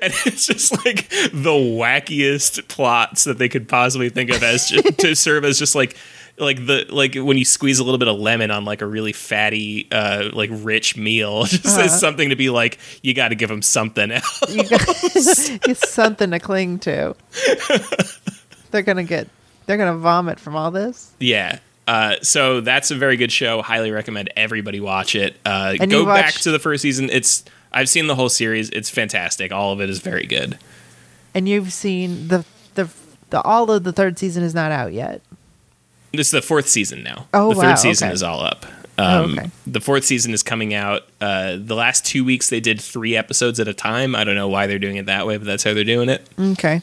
and 0.04 0.12
it's 0.26 0.46
just 0.46 0.72
like 0.84 1.08
the 1.08 1.50
wackiest 1.50 2.68
plots 2.68 3.24
that 3.24 3.38
they 3.38 3.48
could 3.48 3.68
possibly 3.68 4.08
think 4.10 4.30
of 4.30 4.42
as 4.42 4.68
ju- 4.68 4.82
to 4.82 5.14
serve 5.16 5.44
as 5.44 5.58
just 5.58 5.74
like 5.74 5.96
like 6.38 6.66
the 6.66 6.84
like 6.90 7.14
when 7.14 7.38
you 7.38 7.44
squeeze 7.44 7.78
a 7.78 7.84
little 7.84 7.98
bit 7.98 8.08
of 8.08 8.18
lemon 8.18 8.50
on 8.50 8.64
like 8.64 8.82
a 8.82 8.86
really 8.86 9.12
fatty 9.12 9.86
uh 9.92 10.30
like 10.32 10.50
rich 10.52 10.96
meal 10.96 11.44
just 11.44 11.64
Uh-huh. 11.66 11.82
as 11.82 11.98
something 12.00 12.30
to 12.30 12.36
be 12.36 12.50
like 12.50 12.78
you 13.02 13.14
got 13.14 13.28
to 13.28 13.34
give 13.36 13.48
them 13.48 13.62
something 13.62 14.10
else 14.10 14.42
You 14.48 14.68
got, 14.68 14.80
it's 14.88 15.90
something 15.90 16.30
to 16.32 16.38
cling 16.40 16.80
to. 16.80 17.14
They're 18.70 18.82
gonna 18.82 19.04
get. 19.04 19.28
They're 19.66 19.76
gonna 19.76 19.96
vomit 19.96 20.40
from 20.40 20.56
all 20.56 20.70
this. 20.70 21.12
yeah 21.20 21.58
uh, 21.86 22.16
so 22.22 22.62
that's 22.62 22.90
a 22.90 22.94
very 22.94 23.18
good 23.18 23.30
show. 23.30 23.60
Highly 23.60 23.90
recommend 23.90 24.30
everybody 24.36 24.80
watch 24.80 25.14
it. 25.14 25.36
Uh, 25.44 25.74
go 25.76 26.00
you 26.00 26.06
back 26.06 26.32
to 26.32 26.50
the 26.50 26.58
first 26.58 26.80
season. 26.80 27.10
It's 27.10 27.44
I've 27.74 27.88
seen 27.88 28.06
the 28.06 28.14
whole 28.14 28.28
series. 28.30 28.70
It's 28.70 28.88
fantastic. 28.88 29.52
All 29.52 29.72
of 29.72 29.80
it 29.80 29.90
is 29.90 29.98
very 29.98 30.26
good. 30.26 30.58
And 31.34 31.48
you've 31.48 31.72
seen 31.72 32.28
the 32.28 32.44
the 32.74 32.88
the 33.30 33.42
all 33.42 33.70
of 33.70 33.82
the 33.84 33.92
third 33.92 34.18
season 34.18 34.42
is 34.44 34.54
not 34.54 34.72
out 34.72 34.92
yet. 34.92 35.20
This 36.12 36.28
is 36.28 36.30
the 36.30 36.42
fourth 36.42 36.68
season 36.68 37.02
now. 37.02 37.26
Oh, 37.34 37.52
the 37.52 37.58
wow, 37.58 37.62
third 37.70 37.78
season 37.80 38.06
okay. 38.08 38.14
is 38.14 38.22
all 38.22 38.40
up. 38.40 38.64
Oh, 38.96 39.24
Um, 39.24 39.38
okay. 39.38 39.50
The 39.66 39.80
fourth 39.80 40.04
season 40.04 40.32
is 40.32 40.44
coming 40.44 40.72
out. 40.72 41.02
Uh, 41.20 41.56
the 41.58 41.74
last 41.74 42.06
two 42.06 42.24
weeks 42.24 42.48
they 42.48 42.60
did 42.60 42.80
three 42.80 43.16
episodes 43.16 43.58
at 43.58 43.66
a 43.66 43.74
time. 43.74 44.14
I 44.14 44.22
don't 44.22 44.36
know 44.36 44.46
why 44.46 44.68
they're 44.68 44.78
doing 44.78 44.96
it 44.96 45.06
that 45.06 45.26
way, 45.26 45.36
but 45.36 45.46
that's 45.46 45.64
how 45.64 45.74
they're 45.74 45.82
doing 45.82 46.08
it. 46.08 46.24
Okay. 46.38 46.80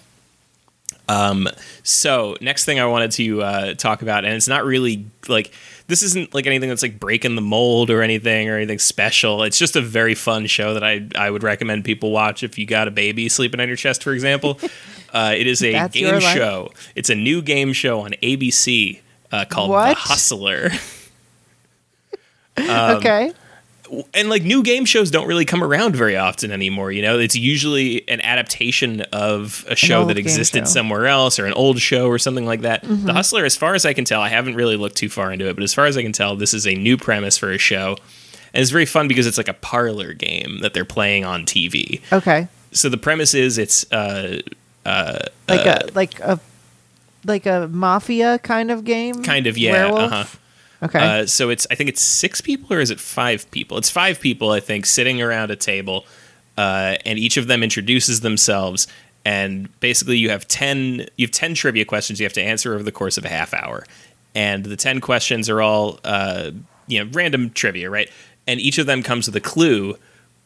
Um, 1.08 1.48
So 1.84 2.36
next 2.42 2.66
thing 2.66 2.80
I 2.82 2.86
wanted 2.86 3.12
to 3.12 3.42
uh, 3.42 3.74
talk 3.76 4.02
about, 4.02 4.26
and 4.26 4.34
it's 4.34 4.48
not 4.50 4.66
really 4.66 5.06
like 5.30 5.54
this 5.92 6.04
isn't 6.04 6.34
like 6.34 6.48
anything 6.48 6.70
that's 6.70 6.82
like 6.82 7.02
breaking 7.02 7.36
the 7.36 7.42
mold 7.42 7.90
or 7.90 8.02
anything 8.02 8.50
or 8.50 8.56
anything 8.56 8.80
special. 8.80 9.44
It's 9.44 9.60
just 9.60 9.76
a 9.76 9.82
very 9.82 10.16
fun 10.16 10.46
show 10.46 10.74
that 10.74 10.86
I 10.86 11.06
I 11.18 11.30
would 11.30 11.44
recommend 11.44 11.84
people 11.84 12.12
watch 12.12 12.44
if 12.44 12.58
you 12.58 12.66
got 12.66 12.88
a 12.88 12.92
baby 12.92 13.28
sleeping 13.28 13.60
on 13.60 13.68
your 13.68 13.76
chest, 13.76 14.02
for 14.02 14.14
example. 14.14 14.58
uh, 15.14 15.36
it 15.38 15.48
is 15.48 15.62
a 15.62 15.90
game 15.90 16.22
show. 16.22 16.72
It's 16.96 17.10
a 17.10 17.16
new 17.16 17.42
game 17.42 17.74
show 17.74 18.00
on 18.00 18.12
ABC 18.24 19.02
uh, 19.34 19.44
called 19.50 19.72
The 19.72 19.94
Hustler. 19.96 20.70
Um, 22.58 22.98
okay. 22.98 23.32
And 24.14 24.30
like 24.30 24.44
new 24.44 24.64
game 24.64 24.86
shows 24.86 25.12
don't 25.12 25.28
really 25.28 25.44
come 25.46 25.64
around 25.64 25.96
very 25.96 26.16
often 26.16 26.52
anymore 26.52 26.92
you 26.92 27.02
know 27.02 27.20
it's 27.20 27.36
usually 27.36 28.08
an 28.10 28.22
adaptation 28.22 29.02
of 29.12 29.66
a 29.68 29.76
show 29.76 30.06
that 30.06 30.18
existed 30.18 30.60
show. 30.62 30.66
somewhere 30.66 31.08
else 31.08 31.38
or 31.40 31.46
an 31.46 31.54
old 31.54 31.80
show 31.80 32.08
or 32.08 32.18
something 32.18 32.46
like 32.46 32.62
that 32.62 32.84
Mm-hmm. 32.84 33.06
the 33.08 33.14
hustler 33.14 33.44
as 33.46 33.56
far 33.58 33.74
as 33.76 33.86
i 33.86 33.94
can 33.94 34.06
tell 34.06 34.22
i 34.22 34.30
haven't 34.30 34.56
really 34.56 34.78
looked 34.78 34.96
too 34.96 35.10
far 35.10 35.32
into 35.34 35.48
it 35.50 35.56
but 35.56 35.64
as 35.64 35.74
far 35.74 35.86
as 35.88 35.98
i 35.98 36.02
can 36.02 36.12
tell 36.14 36.36
this 36.36 36.54
is 36.54 36.66
a 36.66 36.74
new 36.76 36.96
premise 36.98 37.38
for 37.38 37.52
a 37.52 37.58
show 37.58 37.98
and 38.54 38.62
it's 38.62 38.72
very 38.72 38.86
fun 38.86 39.08
because 39.08 39.28
it's 39.28 39.38
like 39.38 39.48
a 39.50 39.54
parlor 39.54 40.14
game 40.14 40.60
that 40.62 40.74
they're 40.74 40.86
playing 40.86 41.26
on 41.26 41.46
tv 41.46 42.02
Okay. 42.14 42.48
so 42.72 42.88
the 42.90 42.98
premise 42.98 43.34
is 43.34 43.58
it's 43.58 43.92
uh 43.92 44.40
uh, 44.86 45.20
Like 45.50 45.66
a 45.66 45.88
like 45.94 46.20
a 46.22 46.40
like 47.26 47.46
a 47.46 47.68
mafia 47.72 48.40
kind 48.40 48.72
of 48.72 48.84
game. 48.84 49.22
kind 49.22 49.46
of 49.48 49.58
yeah 49.58 49.86
uh-huh 49.88 50.38
Okay. 50.84 51.00
Uh, 51.00 51.26
so 51.26 51.50
it's 51.50 51.68
I 51.70 51.76
think 51.76 51.90
it's 51.90 52.02
six 52.02 52.42
people 52.42 52.76
or 52.76 52.80
is 52.80 52.90
it 52.90 53.00
five 53.00 53.50
people? 53.52 53.78
It's 53.78 53.90
five 53.90 54.20
people 54.20 54.52
I 54.52 54.60
think 54.60 54.86
sitting 54.86 55.22
around 55.22 55.52
a 55.52 55.56
table, 55.56 56.06
uh, 56.58 56.96
and 57.06 57.20
each 57.20 57.38
of 57.38 57.48
them 57.48 57.64
introduces 57.64 58.22
themselves. 58.22 58.88
And 59.24 59.70
basically, 59.80 60.18
you 60.18 60.32
have 60.32 60.48
ten 60.48 61.08
you 61.18 61.28
have 61.28 61.32
ten 61.32 61.54
trivia 61.54 61.86
questions 61.86 62.20
you 62.20 62.26
have 62.26 62.34
to 62.34 62.42
answer 62.42 62.74
over 62.74 62.84
the 62.84 62.92
course 62.92 63.18
of 63.18 63.26
a 63.26 63.30
half 63.30 63.54
hour, 63.54 63.86
and 64.34 64.64
the 64.64 64.76
ten 64.76 65.00
questions 65.00 65.50
are 65.50 65.62
all 65.62 66.00
uh, 66.04 66.52
you 66.88 67.04
know 67.04 67.10
random 67.14 67.52
trivia, 67.52 67.90
right? 67.90 68.10
And 68.48 68.60
each 68.60 68.80
of 68.80 68.88
them 68.88 69.04
comes 69.04 69.28
with 69.28 69.36
a 69.36 69.42
clue 69.42 69.96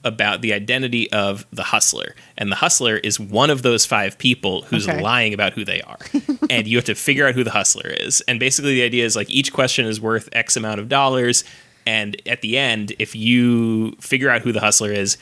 about 0.06 0.42
the 0.42 0.54
identity 0.54 1.12
of 1.12 1.46
the 1.52 1.64
hustler. 1.64 2.16
And 2.38 2.52
the 2.52 2.56
hustler 2.56 2.96
is 2.98 3.20
one 3.20 3.50
of 3.50 3.62
those 3.64 3.86
five 3.86 4.18
people 4.18 4.62
who's 4.64 4.88
Okay. 4.88 5.02
lying 5.02 5.34
about 5.34 5.54
who 5.54 5.66
they 5.66 5.82
are. 5.82 5.98
and 6.50 6.68
you 6.68 6.78
have 6.78 6.86
to 6.86 6.96
figure 6.96 7.28
out 7.28 7.36
who 7.36 7.44
the 7.44 7.52
hustler 7.52 7.90
is. 7.90 8.22
And 8.22 8.40
basically, 8.40 8.76
the 8.76 8.84
idea 8.84 9.04
is 9.04 9.16
like 9.16 9.30
each 9.30 9.52
question 9.52 9.86
is 9.86 10.00
worth 10.00 10.30
X 10.32 10.56
amount 10.56 10.80
of 10.80 10.88
dollars. 10.88 11.44
And 11.88 12.16
at 12.26 12.42
the 12.42 12.58
end, 12.58 12.94
if 12.98 13.16
you 13.16 13.92
figure 14.00 14.30
out 14.30 14.42
who 14.44 14.52
the 14.52 14.60
hustler 14.62 14.92
is, 14.92 15.18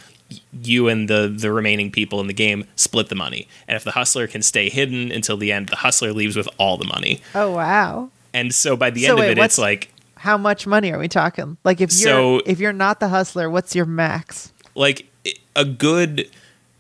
you 0.64 0.88
and 0.88 1.10
the, 1.10 1.28
the 1.36 1.52
remaining 1.52 1.92
people 1.92 2.20
in 2.22 2.28
the 2.28 2.34
game 2.34 2.66
split 2.76 3.10
the 3.10 3.16
money. 3.16 3.48
And 3.68 3.76
if 3.76 3.84
the 3.84 3.92
hustler 3.92 4.28
can 4.28 4.42
stay 4.42 4.70
hidden 4.70 5.12
until 5.12 5.38
the 5.38 5.52
end, 5.52 5.68
the 5.70 5.76
hustler 5.76 6.12
leaves 6.14 6.36
with 6.36 6.48
all 6.58 6.78
the 6.78 6.86
money. 6.86 7.22
oh 7.36 7.52
wow. 7.52 8.10
And 8.34 8.56
so 8.56 8.76
by 8.76 8.90
the 8.90 9.04
So 9.04 9.10
end 9.12 9.20
wait, 9.20 9.32
of 9.34 9.38
it, 9.38 9.42
it's 9.44 9.58
like 9.60 9.92
How 10.16 10.38
much 10.38 10.66
money 10.66 10.92
are 10.92 10.98
we 10.98 11.08
talking? 11.10 11.58
Like 11.66 11.82
if 11.82 11.92
you're 11.92 12.10
So- 12.10 12.42
if 12.46 12.60
you're 12.60 12.74
not 12.74 13.00
the 13.02 13.10
hustler, 13.10 13.50
what's 13.50 13.76
your 13.76 13.86
max? 13.86 14.53
Like 14.76 15.08
a 15.56 15.66
good 15.66 16.30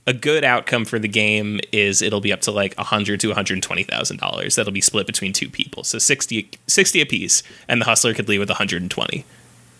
a 0.06 0.14
good 0.14 0.44
outcome 0.44 0.84
for 0.84 1.00
the 1.00 1.08
game 1.08 1.62
is 1.72 2.02
it'll 2.02 2.20
be 2.20 2.34
up 2.34 2.42
to 2.42 2.52
like 2.52 2.76
a 2.78 2.84
hundred 2.84 3.20
to 3.22 3.28
one 3.28 3.36
hundred 3.36 3.62
twenty 3.64 3.84
thousand 3.84 4.18
dollars. 4.18 4.56
That'll 4.56 4.74
be 4.74 4.82
split 4.82 5.08
between 5.08 5.34
two 5.34 5.50
people, 5.50 5.84
so 5.84 5.98
60, 5.98 6.50
60 6.68 7.02
apiece, 7.02 7.44
and 7.68 7.80
the 7.80 7.86
hustler 7.86 8.14
could 8.14 8.28
leave 8.28 8.40
with 8.40 8.50
one 8.50 8.58
hundred 8.58 8.82
and 8.82 8.92
twenty. 8.92 9.26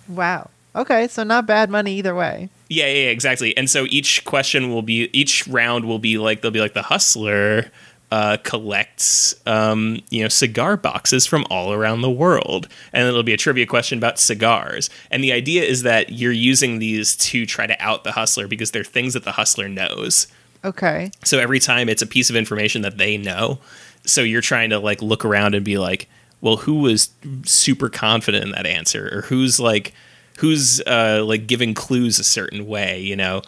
Wow. 0.08 0.50
Okay, 0.76 1.08
so 1.08 1.24
not 1.24 1.46
bad 1.46 1.70
money 1.70 1.94
either 1.96 2.16
way. 2.16 2.50
Yeah, 2.68 2.88
yeah, 2.88 3.04
yeah, 3.04 3.10
exactly. 3.10 3.56
And 3.56 3.70
so 3.70 3.86
each 3.90 4.26
question 4.26 4.74
will 4.74 4.82
be 4.82 5.10
each 5.14 5.48
round 5.48 5.86
will 5.86 6.00
be 6.00 6.18
like 6.18 6.42
they'll 6.42 6.52
be 6.52 6.62
like 6.62 6.74
the 6.74 6.82
hustler 6.82 7.70
uh, 8.14 8.38
collects 8.44 9.34
um, 9.48 10.00
you 10.12 10.22
know 10.22 10.30
cigar 10.30 10.78
boxes 10.78 11.26
from 11.26 11.44
all 11.50 11.74
around 11.74 12.02
the 12.02 12.12
world, 12.12 12.68
and 12.94 13.08
it'll 13.08 13.24
be 13.24 13.34
a 13.34 13.38
trivia 13.38 13.66
question 13.66 13.98
about 13.98 14.20
cigars. 14.20 14.92
And 15.10 15.24
the 15.24 15.32
idea 15.32 15.64
is 15.64 15.82
that 15.82 16.12
you're 16.12 16.32
using 16.32 16.78
these 16.78 17.16
to 17.16 17.48
try 17.48 17.66
to 17.66 17.76
out 17.84 18.04
the 18.04 18.12
hustler 18.12 18.48
because 18.48 18.70
they're 18.70 18.84
things 18.84 19.16
that 19.16 19.24
the 19.24 19.32
hustler 19.32 19.68
knows. 19.68 20.28
Okay. 20.64 21.10
So 21.24 21.40
every 21.40 21.60
time 21.60 21.90
it's 21.90 22.04
a 22.04 22.08
piece 22.08 22.30
of 22.30 22.36
information 22.36 22.84
that 22.84 23.00
they 23.00 23.18
know. 23.18 23.58
So 24.06 24.22
you're 24.22 24.42
trying 24.42 24.70
to 24.70 24.78
like 24.78 25.02
look 25.02 25.26
around 25.26 25.56
and 25.56 25.66
be 25.66 25.80
like, 25.80 26.08
well, 26.40 26.58
who 26.58 26.82
was 26.82 27.10
super 27.46 27.90
confident 27.90 28.46
in 28.46 28.52
that 28.52 28.68
answer, 28.68 29.10
or 29.12 29.22
who's 29.22 29.60
like, 29.60 29.92
who's 30.38 30.82
uh, 30.82 31.24
like 31.26 31.48
giving 31.48 31.74
clues 31.74 32.20
a 32.20 32.24
certain 32.24 32.68
way, 32.68 33.02
you 33.02 33.16
know? 33.16 33.42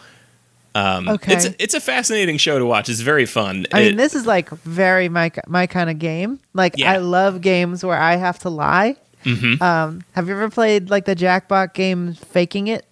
Um, 0.76 1.08
Okay. 1.08 1.32
It's 1.34 1.46
it's 1.58 1.74
a 1.74 1.80
fascinating 1.80 2.36
show 2.36 2.58
to 2.58 2.66
watch. 2.66 2.88
It's 2.88 3.00
very 3.00 3.24
fun. 3.26 3.66
I 3.72 3.80
mean, 3.84 3.96
this 3.96 4.14
is 4.14 4.26
like 4.26 4.50
very 4.50 5.08
my 5.08 5.30
my 5.46 5.66
kind 5.66 5.88
of 5.88 5.98
game. 5.98 6.38
Like 6.52 6.74
Yeah. 6.76 6.92
I 6.92 6.96
love 6.98 7.40
games 7.40 7.82
where 7.84 7.98
I 7.98 8.16
have 8.16 8.38
to 8.40 8.50
lie. 8.50 8.96
Mhm. 9.24 9.60
Um, 9.62 10.02
have 10.12 10.28
you 10.28 10.34
ever 10.34 10.50
played 10.50 10.90
like 10.90 11.04
the 11.06 11.16
Jackbox 11.16 11.72
game, 11.74 12.12
Faking 12.14 12.68
It? 12.68 12.84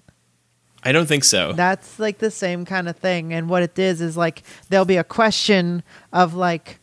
I 0.83 0.93
don't 0.93 1.07
think 1.07 1.25
so. 1.25 1.53
That's 1.53 1.99
like 1.99 2.19
the 2.19 2.31
same 2.31 2.65
kind 2.65 2.89
of 2.89 2.97
thing. 2.97 3.33
And 3.35 3.49
what 3.49 3.63
it 3.63 3.79
is 3.79 4.01
is 4.01 4.17
like 4.17 4.43
there'll 4.71 4.85
be 4.87 4.97
a 4.97 5.05
question 5.05 5.83
of 6.13 6.35
like 6.35 6.79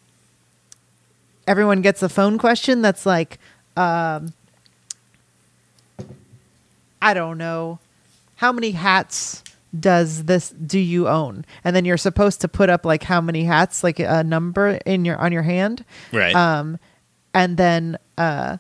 everyone 1.48 1.82
gets 1.82 2.02
a 2.04 2.10
phone 2.10 2.38
question 2.38 2.82
that's 2.82 3.06
like, 3.06 3.40
um, 3.76 4.34
I 7.02 7.14
don't 7.14 7.38
know, 7.38 7.80
how 8.38 8.52
many 8.52 8.72
hats 8.72 9.44
does 9.78 10.26
this 10.26 10.50
do 10.50 10.80
you 10.80 11.08
own? 11.08 11.46
And 11.64 11.76
then 11.76 11.86
you're 11.86 11.98
supposed 11.98 12.42
to 12.42 12.48
put 12.48 12.70
up 12.70 12.86
like 12.86 13.04
how 13.04 13.22
many 13.22 13.44
hats, 13.44 13.84
like 13.84 14.00
a 14.00 14.24
number 14.24 14.80
in 14.86 15.06
your 15.06 15.18
on 15.18 15.32
your 15.32 15.44
hand. 15.44 15.86
right. 16.12 16.36
Um, 16.36 16.80
and 17.34 17.56
then 17.56 17.98
uh, 18.18 18.58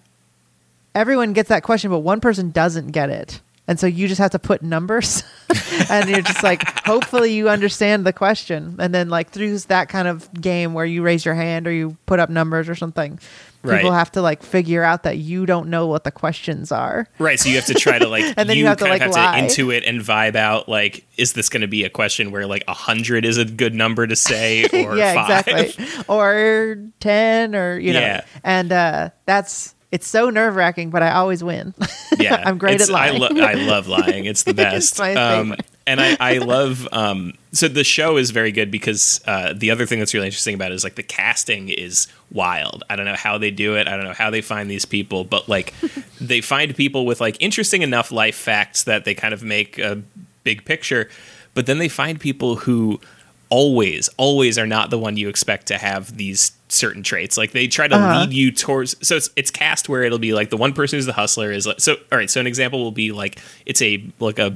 everyone 0.95 1.33
gets 1.33 1.49
that 1.49 1.63
question, 1.63 1.91
but 1.91 1.99
one 1.99 2.21
person 2.21 2.51
doesn't 2.51 2.91
get 2.91 3.09
it. 3.09 3.41
And 3.67 3.79
so 3.79 3.87
you 3.87 4.07
just 4.07 4.19
have 4.19 4.31
to 4.31 4.39
put 4.39 4.63
numbers, 4.63 5.23
and 5.89 6.09
you're 6.09 6.21
just 6.21 6.43
like, 6.43 6.63
hopefully 6.85 7.33
you 7.33 7.47
understand 7.47 8.05
the 8.05 8.11
question. 8.11 8.75
And 8.79 8.93
then 8.93 9.09
like 9.09 9.29
through 9.29 9.59
that 9.59 9.87
kind 9.87 10.07
of 10.07 10.33
game 10.33 10.73
where 10.73 10.85
you 10.85 11.03
raise 11.03 11.23
your 11.23 11.35
hand 11.35 11.67
or 11.67 11.71
you 11.71 11.95
put 12.05 12.19
up 12.19 12.29
numbers 12.29 12.67
or 12.67 12.75
something, 12.75 13.19
Right. 13.63 13.77
people 13.77 13.91
have 13.91 14.11
to 14.13 14.21
like 14.21 14.41
figure 14.41 14.83
out 14.83 15.03
that 15.03 15.17
you 15.17 15.45
don't 15.45 15.69
know 15.69 15.85
what 15.87 16.03
the 16.03 16.11
questions 16.11 16.71
are. 16.71 17.07
Right, 17.19 17.39
so 17.39 17.47
you 17.49 17.55
have 17.55 17.65
to 17.65 17.73
try 17.75 17.99
to 17.99 18.07
like, 18.07 18.23
And 18.37 18.49
then 18.49 18.57
you 18.57 18.65
have 18.65 18.77
to, 18.77 18.85
kind 18.85 18.99
like, 18.99 19.07
of 19.07 19.15
have 19.15 19.33
lie. 19.35 19.47
to 19.47 19.65
intuit 19.65 19.87
and 19.87 20.01
vibe 20.01 20.35
out 20.35 20.67
like, 20.67 21.05
is 21.17 21.33
this 21.33 21.47
going 21.49 21.61
to 21.61 21.67
be 21.67 21.83
a 21.83 21.89
question 21.89 22.31
where 22.31 22.47
like 22.47 22.63
a 22.67 22.73
hundred 22.73 23.23
is 23.23 23.37
a 23.37 23.45
good 23.45 23.75
number 23.75 24.07
to 24.07 24.15
say, 24.15 24.63
or 24.73 24.97
yeah, 24.97 25.13
five? 25.13 25.47
exactly. 25.47 25.85
Or 26.09 26.77
ten, 26.99 27.55
or 27.55 27.77
you 27.77 27.93
know, 27.93 27.99
Yeah. 27.99 28.25
and 28.43 28.71
uh, 28.71 29.09
that's 29.25 29.75
it's 29.91 30.07
so 30.07 30.29
nerve 30.29 30.55
wracking, 30.55 30.89
but 30.89 31.03
I 31.03 31.11
always 31.11 31.43
win. 31.43 31.73
Yeah, 32.17 32.41
I'm 32.45 32.57
great 32.57 32.75
it's- 32.75 32.89
at 32.89 32.93
lying. 32.93 33.15
I, 33.21 33.27
lo- 33.27 33.41
I 33.45 33.53
love 33.55 33.87
lying. 33.87 34.25
It's 34.25 34.43
the 34.43 34.53
best. 34.53 34.97
my 34.99 35.13
um, 35.15 35.49
favorite. 35.49 35.65
And 35.87 35.99
I, 35.99 36.15
I 36.19 36.37
love 36.37 36.87
um, 36.91 37.33
so 37.51 37.67
the 37.67 37.83
show 37.83 38.17
is 38.17 38.31
very 38.31 38.51
good 38.51 38.69
because 38.71 39.19
uh, 39.25 39.53
the 39.55 39.71
other 39.71 39.85
thing 39.85 39.99
that's 39.99 40.13
really 40.13 40.27
interesting 40.27 40.55
about 40.55 40.71
it 40.71 40.75
is 40.75 40.83
like 40.83 40.95
the 40.95 41.03
casting 41.03 41.69
is 41.69 42.07
wild. 42.31 42.83
I 42.89 42.95
don't 42.95 43.05
know 43.05 43.15
how 43.15 43.37
they 43.37 43.51
do 43.51 43.75
it. 43.75 43.87
I 43.87 43.95
don't 43.95 44.05
know 44.05 44.13
how 44.13 44.29
they 44.29 44.41
find 44.41 44.69
these 44.69 44.85
people, 44.85 45.23
but 45.23 45.49
like 45.49 45.73
they 46.21 46.41
find 46.41 46.75
people 46.75 47.05
with 47.05 47.19
like 47.19 47.37
interesting 47.39 47.81
enough 47.81 48.11
life 48.11 48.35
facts 48.35 48.83
that 48.83 49.05
they 49.05 49.13
kind 49.15 49.33
of 49.33 49.43
make 49.43 49.77
a 49.79 50.01
big 50.43 50.65
picture. 50.65 51.09
But 51.53 51.65
then 51.65 51.77
they 51.79 51.89
find 51.89 52.19
people 52.19 52.55
who 52.55 53.01
always, 53.49 54.07
always 54.17 54.57
are 54.57 54.67
not 54.67 54.89
the 54.91 54.97
one 54.97 55.17
you 55.17 55.27
expect 55.27 55.67
to 55.67 55.77
have 55.77 56.15
these 56.15 56.53
certain 56.69 57.03
traits. 57.03 57.37
Like 57.37 57.51
they 57.51 57.67
try 57.67 57.87
to 57.89 57.95
Uh-huh. 57.95 58.19
lead 58.21 58.33
you 58.33 58.51
towards. 58.51 58.95
So 59.05 59.17
it's 59.17 59.29
it's 59.35 59.51
cast 59.51 59.89
where 59.89 60.03
it'll 60.03 60.19
be 60.19 60.33
like 60.33 60.49
the 60.51 60.57
one 60.57 60.71
person 60.71 60.95
who's 60.97 61.05
the 61.05 61.11
hustler 61.13 61.51
is 61.51 61.67
like. 61.67 61.81
So 61.81 61.95
all 62.11 62.17
right. 62.17 62.29
So 62.29 62.39
an 62.39 62.47
example 62.47 62.79
will 62.81 62.91
be 62.93 63.11
like 63.11 63.39
it's 63.65 63.81
a 63.81 64.01
like 64.19 64.39
a 64.39 64.55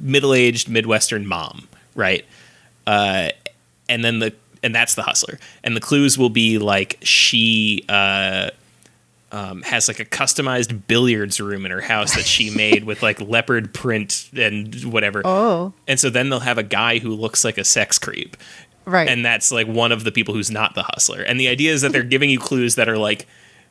middle 0.00 0.34
aged 0.34 0.68
midwestern 0.68 1.26
mom, 1.26 1.68
right? 1.94 2.24
Uh, 2.86 3.30
and 3.88 4.04
then 4.04 4.18
the 4.18 4.34
and 4.62 4.74
that's 4.74 4.94
the 4.94 5.02
hustler. 5.02 5.38
And 5.62 5.76
the 5.76 5.80
clues 5.80 6.18
will 6.18 6.30
be 6.30 6.58
like 6.58 6.98
she. 7.02 7.84
Uh, 7.88 8.50
um, 9.30 9.60
has 9.62 9.88
like 9.88 10.00
a 10.00 10.04
customized 10.06 10.86
billiards 10.86 11.38
room 11.38 11.66
in 11.66 11.70
her 11.70 11.82
house 11.82 12.14
that 12.14 12.24
she 12.24 12.48
made 12.48 12.84
with 12.84 13.02
like 13.02 13.20
leopard 13.28 13.74
print 13.74 14.30
and 14.34 14.74
whatever. 14.84 15.20
Oh, 15.24 15.74
And 15.86 16.00
so 16.00 16.08
then 16.08 16.30
they'll 16.30 16.40
have 16.40 16.56
a 16.58 16.62
guy 16.62 16.98
who 16.98 17.10
looks 17.14 17.44
like 17.44 17.58
a 17.58 17.64
sex 17.64 17.98
creep. 17.98 18.36
right. 18.86 19.06
And 19.06 19.22
that's 19.24 19.52
like 19.52 19.66
one 19.66 19.92
of 19.92 20.04
the 20.04 20.12
people 20.12 20.32
who's 20.32 20.50
not 20.50 20.74
the 20.74 20.82
hustler. 20.82 21.20
And 21.20 21.38
the 21.38 21.48
idea 21.48 21.72
is 21.72 21.82
that 21.82 21.92
they're 21.92 22.02
giving 22.02 22.30
you 22.30 22.38
clues 22.38 22.76
that 22.76 22.88
are 22.88 22.96
like, 22.96 23.26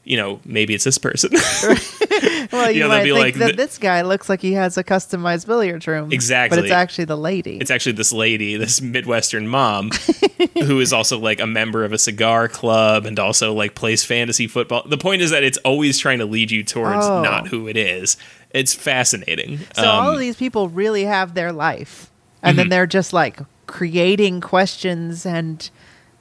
you 0.08 0.18
know, 0.18 0.40
maybe 0.46 0.74
it's 0.74 0.84
this 0.84 0.98
person. 0.98 1.32
well, 2.52 2.72
you 2.72 2.80
know, 2.80 2.88
they'll 2.88 2.98
might 2.98 3.04
think 3.04 3.18
like, 3.18 3.34
that 3.36 3.46
th- 3.48 3.56
this 3.58 3.78
guy 3.78 4.02
looks 4.02 4.30
like 4.30 4.42
he 4.42 4.54
has 4.54 4.78
a 4.78 4.84
customized 4.84 5.46
billiards 5.48 5.86
room. 5.88 6.12
Exactly. 6.12 6.58
But 6.58 6.66
it's 6.66 6.74
actually 6.74 7.06
the 7.06 7.18
lady. 7.18 7.58
it's 7.58 7.72
actually 7.72 7.92
this 7.94 8.12
lady, 8.14 8.56
this 8.58 8.82
Midwestern 8.82 9.48
mom, 9.48 9.92
who 10.64 10.80
is 10.80 10.94
also 10.94 11.20
like 11.20 11.40
a 11.40 11.48
member 11.48 11.84
of 11.84 11.94
a 11.94 11.98
cigar 11.98 12.48
club 12.48 13.06
and 13.06 13.20
also 13.20 13.54
like 13.54 13.76
plays 13.76 14.04
fantasy 14.06 14.48
football. 14.48 14.84
The 14.88 14.98
point 14.98 15.22
is 15.22 15.32
that 15.32 15.44
it's 15.44 15.58
always 15.60 15.98
trying 16.00 16.20
to 16.20 16.26
lead 16.26 16.52
you 16.52 16.64
towards 16.64 17.06
Oh. 17.06 17.22
not 17.22 17.48
who 17.48 17.68
it 17.68 17.78
is. 17.78 18.18
It's 18.52 18.74
fascinating. 18.74 19.60
so 19.76 19.84
all 19.86 20.08
Um, 20.10 20.14
of 20.14 20.20
these 20.20 20.38
people 20.38 20.70
really 20.70 21.04
have 21.04 21.34
their 21.34 21.52
life, 21.52 22.10
and 22.42 22.52
Mm-hmm. 22.54 22.58
then 22.58 22.70
they're 22.70 22.88
just 22.88 23.12
like 23.14 23.40
creating 23.68 24.40
questions 24.42 25.26
and 25.26 25.70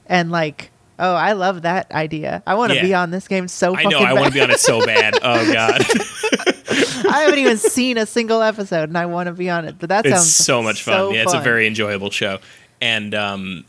and 0.07 0.29
like, 0.31 0.69
oh, 0.99 1.13
I 1.15 1.33
love 1.33 1.61
that 1.63 1.91
idea. 1.91 2.41
I 2.47 2.55
want 2.55 2.71
to 2.71 2.75
Yeah. 2.77 2.81
be 2.83 2.93
on 2.93 3.11
this 3.11 3.27
game 3.27 3.47
so 3.47 3.75
I 3.75 3.83
know 3.83 3.99
I 3.99 4.13
want 4.13 4.27
to 4.27 4.31
be 4.31 4.41
on 4.41 4.51
it 4.51 4.59
so 4.59 4.85
bad. 4.85 5.15
Oh 5.23 5.53
god. 5.53 5.81
I 7.09 7.21
haven't 7.21 7.39
even 7.39 7.57
seen 7.57 7.97
a 7.97 8.05
single 8.05 8.41
episode, 8.41 8.89
and 8.89 8.97
I 8.97 9.05
want 9.05 9.27
to 9.27 9.33
be 9.33 9.49
on 9.49 9.65
it. 9.65 9.75
But 9.79 9.89
that 9.89 10.05
it's 10.05 10.15
sounds 10.15 10.35
so 10.35 10.61
much 10.61 10.83
fun. 10.83 10.93
so 10.95 11.11
yeah, 11.11 11.23
it's 11.23 11.33
a 11.33 11.39
very 11.39 11.65
enjoyable 11.67 12.09
show. 12.11 12.39
And 12.81 13.13
um 13.15 13.65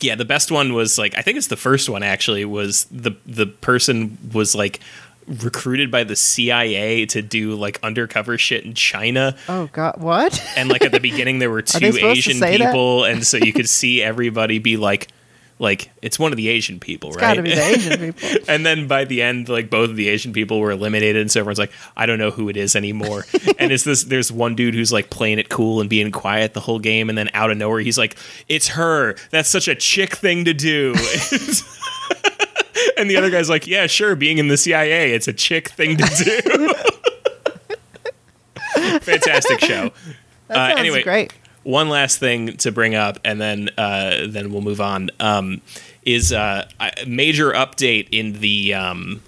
yeah, 0.00 0.14
the 0.14 0.24
best 0.26 0.50
one 0.50 0.72
was 0.74 0.98
like 0.98 1.16
I 1.16 1.22
think 1.22 1.38
it's 1.38 1.46
the 1.46 1.56
first 1.56 1.88
one 1.88 2.02
actually 2.02 2.44
was 2.44 2.84
the 2.90 3.12
the 3.24 3.46
person 3.46 4.18
was 4.32 4.54
like 4.54 4.80
recruited 5.26 5.90
by 5.90 6.04
the 6.04 6.14
CIA 6.16 7.06
to 7.06 7.20
do 7.22 7.54
like 7.54 7.80
undercover 7.82 8.36
shit 8.38 8.64
in 8.64 8.74
China. 8.74 9.34
Oh 9.48 9.68
God, 9.72 9.96
what? 10.00 10.40
And 10.56 10.68
like 10.68 10.84
at 10.84 10.92
the 10.92 11.00
beginning 11.10 11.38
there 11.38 11.50
were 11.50 11.62
two 11.62 11.86
Asian 11.98 12.38
say 12.38 12.58
that? 12.58 12.66
people 12.72 13.04
and 13.04 13.26
so 13.26 13.36
you 13.38 13.52
could 13.52 13.68
see 13.80 14.02
everybody 14.02 14.58
be 14.58 14.76
like 14.76 15.08
like 15.58 15.90
it's 16.02 16.18
one 16.18 16.32
of 16.32 16.36
the 16.36 16.48
Asian 16.48 16.78
people, 16.78 17.10
It's 17.10 17.16
right? 17.16 17.28
got 17.28 17.34
to 17.34 17.42
be 17.42 17.54
the 17.54 17.62
Asian 17.64 18.12
people. 18.12 18.44
And 18.48 18.64
then 18.66 18.86
by 18.86 19.04
the 19.04 19.22
end, 19.22 19.48
like 19.48 19.70
both 19.70 19.90
of 19.90 19.96
the 19.96 20.08
Asian 20.08 20.32
people 20.32 20.60
were 20.60 20.70
eliminated, 20.70 21.22
and 21.22 21.30
so 21.30 21.40
everyone's 21.40 21.58
like, 21.58 21.72
I 21.96 22.06
don't 22.06 22.18
know 22.18 22.30
who 22.30 22.48
it 22.48 22.56
is 22.56 22.76
anymore. 22.76 23.24
and 23.58 23.72
it's 23.72 23.84
this 23.84 24.04
there's 24.04 24.30
one 24.30 24.54
dude 24.54 24.74
who's 24.74 24.92
like 24.92 25.10
playing 25.10 25.38
it 25.38 25.48
cool 25.48 25.80
and 25.80 25.88
being 25.88 26.10
quiet 26.12 26.54
the 26.54 26.60
whole 26.60 26.78
game, 26.78 27.08
and 27.08 27.16
then 27.16 27.30
out 27.32 27.50
of 27.50 27.56
nowhere 27.56 27.80
he's 27.80 27.98
like, 27.98 28.16
It's 28.48 28.68
her. 28.68 29.16
That's 29.30 29.48
such 29.48 29.68
a 29.68 29.74
chick 29.74 30.16
thing 30.16 30.44
to 30.44 30.52
do. 30.54 30.90
and 32.98 33.08
the 33.10 33.16
other 33.16 33.30
guy's 33.30 33.48
like, 33.48 33.66
Yeah, 33.66 33.86
sure, 33.86 34.14
being 34.14 34.36
in 34.38 34.48
the 34.48 34.56
CIA, 34.58 35.12
it's 35.12 35.28
a 35.28 35.32
chick 35.32 35.70
thing 35.70 35.96
to 35.96 36.24
do. 36.24 36.74
Fantastic 39.00 39.60
show. 39.60 39.90
That 40.48 40.72
Uh, 40.72 40.76
anyway, 40.78 41.02
great. 41.02 41.32
One 41.66 41.88
last 41.88 42.18
thing 42.18 42.56
to 42.58 42.70
bring 42.72 42.94
up, 42.94 43.18
and 43.24 43.40
then 43.40 43.68
uh, 43.76 44.26
then 44.28 44.52
we'll 44.52 44.62
move 44.62 44.80
on. 44.80 45.10
Um, 45.20 45.60
is 46.02 46.32
uh, 46.32 46.68
a 46.80 47.04
major 47.06 47.52
update 47.52 48.08
in 48.12 48.34
the 48.40 48.72
um, 48.74 49.22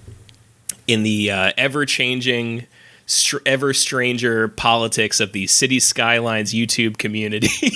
in 0.87 1.03
the 1.03 1.31
uh, 1.31 1.53
ever 1.57 1.85
changing, 1.85 2.67
str- 3.07 3.39
ever 3.45 3.75
stranger 3.75 4.49
politics 4.49 5.19
of 5.21 5.33
the 5.33 5.47
City 5.49 5.81
Skylines 5.81 6.53
YouTube 6.55 6.99
community. 6.99 7.49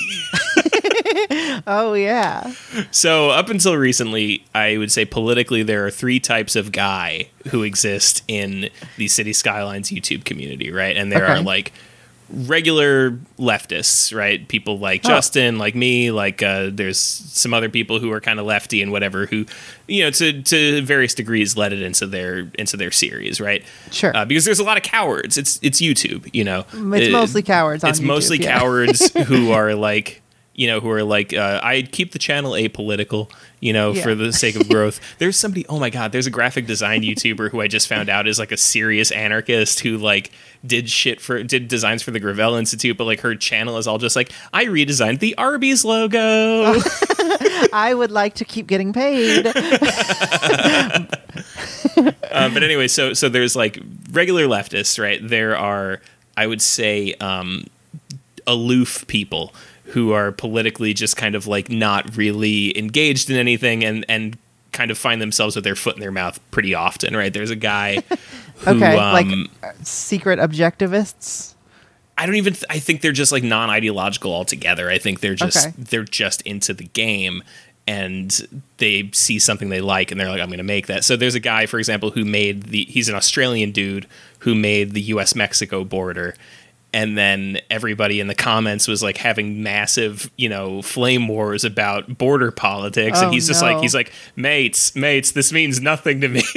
Oh 1.66 1.94
yeah. 1.94 2.52
so 2.90 3.30
up 3.30 3.48
until 3.48 3.76
recently, 3.76 4.44
I 4.54 4.76
would 4.78 4.90
say 4.90 5.04
politically 5.04 5.62
there 5.62 5.86
are 5.86 5.90
three 5.90 6.18
types 6.18 6.56
of 6.56 6.72
guy 6.72 7.28
who 7.50 7.62
exist 7.62 8.22
in 8.26 8.68
the 8.96 9.06
City 9.08 9.32
Skylines 9.32 9.90
YouTube 9.90 10.24
community, 10.24 10.72
right? 10.72 10.96
And 10.96 11.12
there 11.12 11.24
Okay. 11.24 11.34
are 11.34 11.42
like 11.42 11.72
regular 12.32 13.12
leftists, 13.38 14.14
right? 14.16 14.46
People 14.48 14.78
like 14.78 15.02
Oh. 15.04 15.08
Justin, 15.08 15.58
like 15.58 15.74
me, 15.74 16.10
like 16.10 16.42
uh, 16.42 16.70
there's 16.72 16.98
some 16.98 17.52
other 17.54 17.68
people 17.68 17.98
who 17.98 18.10
are 18.12 18.20
kind 18.20 18.40
of 18.40 18.46
lefty 18.46 18.82
and 18.82 18.90
whatever 18.92 19.26
who, 19.26 19.44
you 19.86 20.02
know, 20.04 20.10
to 20.10 20.42
to 20.42 20.82
various 20.82 21.14
degrees 21.14 21.56
let 21.56 21.72
it 21.72 21.82
into 21.82 22.06
their 22.06 22.50
into 22.58 22.76
their 22.76 22.90
series, 22.90 23.40
right? 23.40 23.64
Sure. 23.90 24.16
Uh, 24.16 24.24
because 24.24 24.44
there's 24.44 24.60
a 24.60 24.64
lot 24.64 24.76
of 24.76 24.82
cowards. 24.82 25.36
It's 25.38 25.58
it's 25.62 25.80
YouTube, 25.80 26.28
you 26.32 26.44
know. 26.44 26.60
It's 26.72 27.08
Uh, 27.08 27.10
mostly 27.10 27.42
cowards 27.42 27.84
on 27.84 27.90
it's 27.90 28.00
YouTube, 28.00 28.04
mostly 28.06 28.38
yeah. 28.38 28.58
cowards 28.58 29.10
who 29.26 29.52
are 29.52 29.74
like 29.74 30.22
you 30.54 30.66
know 30.66 30.80
who 30.80 30.90
are 30.90 31.02
like 31.02 31.32
uh, 31.32 31.60
i 31.62 31.82
keep 31.82 32.12
the 32.12 32.18
channel 32.18 32.52
apolitical 32.52 33.30
you 33.60 33.72
know 33.72 33.92
Yeah. 33.92 34.02
for 34.02 34.14
the 34.14 34.32
sake 34.32 34.54
of 34.56 34.68
growth 34.74 35.00
there's 35.18 35.36
somebody 35.36 35.64
oh 35.68 35.78
my 35.78 35.88
god 35.90 36.12
there's 36.12 36.26
a 36.26 36.30
graphic 36.30 36.66
design 36.66 37.02
youtuber 37.02 37.50
who 37.50 37.60
i 37.60 37.68
just 37.68 37.88
found 37.88 38.08
out 38.08 38.26
is 38.28 38.38
like 38.38 38.52
a 38.52 38.56
serious 38.56 39.10
anarchist 39.10 39.80
who 39.80 39.96
like 39.96 40.30
did 40.66 40.90
shit 40.90 41.20
for 41.20 41.42
did 41.42 41.68
designs 41.68 42.02
for 42.02 42.10
the 42.10 42.20
gravel 42.20 42.54
institute 42.54 42.96
but 42.98 43.04
like 43.04 43.20
her 43.20 43.34
channel 43.34 43.78
is 43.78 43.86
all 43.86 43.98
just 43.98 44.14
like 44.16 44.30
i 44.52 44.66
redesigned 44.66 45.18
the 45.20 45.34
arby's 45.38 45.84
logo 45.84 46.74
I 47.74 47.94
would 47.94 48.10
like 48.10 48.34
to 48.34 48.44
keep 48.44 48.66
getting 48.66 48.92
paid. 48.92 49.46
uh, 49.46 51.06
but 51.96 52.62
anyway, 52.62 52.88
so 52.88 53.12
so 53.14 53.28
there's 53.28 53.56
like 53.56 53.78
regular 54.10 54.44
leftists, 54.46 55.02
right? 55.02 55.20
There 55.26 55.56
are, 55.56 56.00
I 56.36 56.46
would 56.46 56.60
say, 56.62 57.14
um, 57.14 57.64
aloof 58.46 59.06
people 59.06 59.54
who 59.92 60.12
are 60.12 60.32
politically 60.32 60.94
just 60.94 61.16
kind 61.16 61.34
of 61.34 61.46
like 61.46 61.70
not 61.70 62.16
really 62.16 62.76
engaged 62.78 63.30
in 63.30 63.36
anything, 63.36 63.84
and 63.84 64.04
and 64.08 64.36
kind 64.72 64.90
of 64.90 64.96
find 64.98 65.20
themselves 65.20 65.54
with 65.54 65.64
their 65.64 65.74
foot 65.76 65.94
in 65.96 66.00
their 66.00 66.10
mouth 66.12 66.40
pretty 66.50 66.74
often, 66.74 67.14
right? 67.14 67.32
There's 67.32 67.50
a 67.50 67.56
guy 67.56 67.96
who, 68.64 68.70
okay, 68.76 68.96
um, 68.96 69.12
like 69.12 69.48
uh, 69.62 69.72
secret 69.82 70.38
objectivists. 70.38 71.54
I 72.16 72.26
don't 72.26 72.36
even. 72.36 72.52
Th- 72.54 72.64
I 72.70 72.78
think 72.78 73.00
they're 73.00 73.12
just 73.12 73.32
like 73.32 73.42
non-ideological 73.42 74.32
altogether. 74.32 74.90
I 74.90 74.98
think 74.98 75.20
they're 75.20 75.34
just 75.34 75.66
Okay. 75.68 75.74
they're 75.78 76.04
just 76.04 76.42
into 76.42 76.72
the 76.74 76.84
game 76.84 77.42
and 77.86 78.62
they 78.78 79.10
see 79.12 79.38
something 79.40 79.68
they 79.68 79.80
like 79.80 80.10
and 80.12 80.20
they're 80.20 80.28
like, 80.28 80.40
I'm 80.40 80.48
going 80.48 80.58
to 80.58 80.62
make 80.64 80.86
that. 80.86 81.02
So 81.04 81.16
there's 81.16 81.34
a 81.34 81.40
guy, 81.40 81.66
for 81.66 81.78
example, 81.78 82.10
who 82.12 82.24
made 82.24 82.64
the. 82.64 82.84
He's 82.84 83.08
an 83.08 83.14
Australian 83.14 83.72
dude 83.72 84.06
who 84.40 84.54
made 84.54 84.92
the 84.92 85.00
U.S. 85.02 85.34
Mexico 85.34 85.84
border. 85.84 86.34
And 86.94 87.16
then 87.16 87.58
everybody 87.70 88.20
in 88.20 88.26
the 88.26 88.34
comments 88.34 88.86
was 88.86 89.02
like 89.02 89.16
having 89.16 89.62
massive, 89.62 90.30
you 90.36 90.48
know, 90.50 90.82
flame 90.82 91.26
wars 91.26 91.64
about 91.64 92.18
border 92.18 92.50
politics. 92.50 93.18
Oh, 93.20 93.24
and 93.24 93.32
he's 93.34 93.46
just 93.46 93.62
like, 93.62 93.80
he's 93.80 93.94
like, 93.94 94.12
mates, 94.36 94.94
mates, 94.94 95.32
this 95.32 95.52
means 95.52 95.80
nothing 95.80 96.20
to 96.20 96.28
me. 96.28 96.42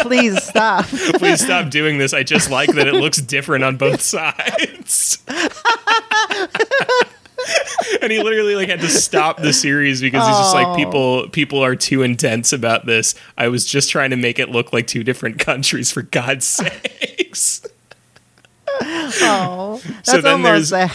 Please 0.00 0.42
stop. 0.42 0.86
Please 1.14 1.40
stop 1.44 1.70
doing 1.70 1.98
this. 1.98 2.12
I 2.14 2.22
just 2.22 2.50
like 2.50 2.72
that 2.74 2.88
it 2.88 2.94
looks 2.94 3.18
different 3.18 3.64
on 3.64 3.76
both 3.76 4.00
sides. 4.00 5.22
and 8.00 8.10
he 8.12 8.22
literally 8.22 8.54
like 8.56 8.68
had 8.68 8.80
to 8.80 8.88
stop 8.88 9.40
the 9.40 9.52
series 9.52 10.00
because 10.00 10.26
he's 10.26 10.36
just 10.36 10.54
Oh. 10.54 10.62
like 10.62 10.76
people 10.76 11.28
people 11.28 11.62
are 11.64 11.76
too 11.76 12.02
intense 12.02 12.52
about 12.52 12.86
this. 12.86 13.14
I 13.36 13.48
was 13.48 13.64
just 13.64 13.90
trying 13.90 14.10
to 14.10 14.16
make 14.16 14.38
it 14.38 14.48
look 14.50 14.72
like 14.72 14.86
two 14.86 15.04
different 15.04 15.38
countries 15.38 15.90
for 15.90 16.02
God's 16.02 16.46
sakes. 16.46 17.64
Oh, 19.24 19.80
that's 19.84 20.10
So 20.10 20.20
then 20.20 20.32
almost 20.32 20.70
sad. 20.70 20.90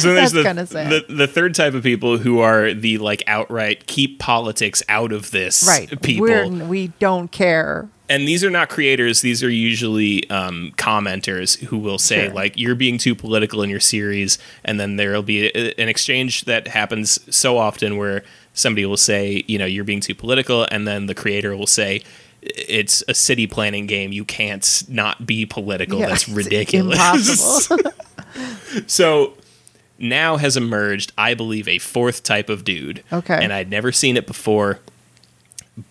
So 0.00 0.12
there's 0.14 0.32
the, 0.32 0.66
sad. 0.66 0.90
the 0.90 1.04
the 1.08 1.26
third 1.26 1.54
type 1.54 1.74
of 1.74 1.82
people 1.82 2.18
who 2.18 2.40
are 2.40 2.74
the 2.74 2.98
like 2.98 3.22
outright 3.26 3.86
keep 3.86 4.18
politics 4.18 4.82
out 4.88 5.12
of 5.12 5.30
this 5.30 5.66
right. 5.66 5.88
people. 6.02 6.22
We're, 6.26 6.48
we 6.48 6.88
don't 6.98 7.30
care. 7.30 7.88
and 8.08 8.26
these 8.26 8.42
are 8.42 8.50
not 8.50 8.68
creators 8.68 9.20
these 9.20 9.42
are 9.44 9.50
usually 9.50 10.28
um, 10.30 10.72
commenters 10.76 11.58
who 11.66 11.78
will 11.78 11.98
say 11.98 12.24
Sure. 12.26 12.34
like 12.34 12.56
you're 12.56 12.74
being 12.74 12.98
too 12.98 13.14
political 13.14 13.62
in 13.62 13.70
your 13.70 13.80
series 13.80 14.38
and 14.64 14.80
then 14.80 14.96
there'll 14.96 15.22
be 15.22 15.46
a, 15.54 15.74
an 15.80 15.88
exchange 15.88 16.44
that 16.46 16.66
happens 16.68 17.18
so 17.34 17.56
often 17.56 17.96
where 17.96 18.22
somebody 18.52 18.84
will 18.84 18.96
say 18.96 19.44
you 19.46 19.58
know 19.58 19.66
you're 19.66 19.84
being 19.84 20.00
too 20.00 20.14
political 20.14 20.66
and 20.72 20.88
then 20.88 21.06
the 21.06 21.14
creator 21.14 21.56
will 21.56 21.68
say 21.68 22.02
it's 22.42 23.02
a 23.08 23.14
city 23.14 23.46
planning 23.46 23.86
game 23.86 24.12
you 24.12 24.24
can't 24.24 24.82
not 24.88 25.26
be 25.26 25.44
political 25.44 25.98
Yeah, 25.98 26.06
that's 26.06 26.28
ridiculous 26.28 27.68
so 28.86 29.34
now 30.00 30.38
has 30.38 30.56
emerged, 30.56 31.12
I 31.16 31.34
believe, 31.34 31.68
a 31.68 31.78
fourth 31.78 32.22
type 32.22 32.48
of 32.48 32.64
dude. 32.64 33.04
Okay. 33.12 33.38
And 33.40 33.52
I'd 33.52 33.70
never 33.70 33.92
seen 33.92 34.16
it 34.16 34.26
before, 34.26 34.80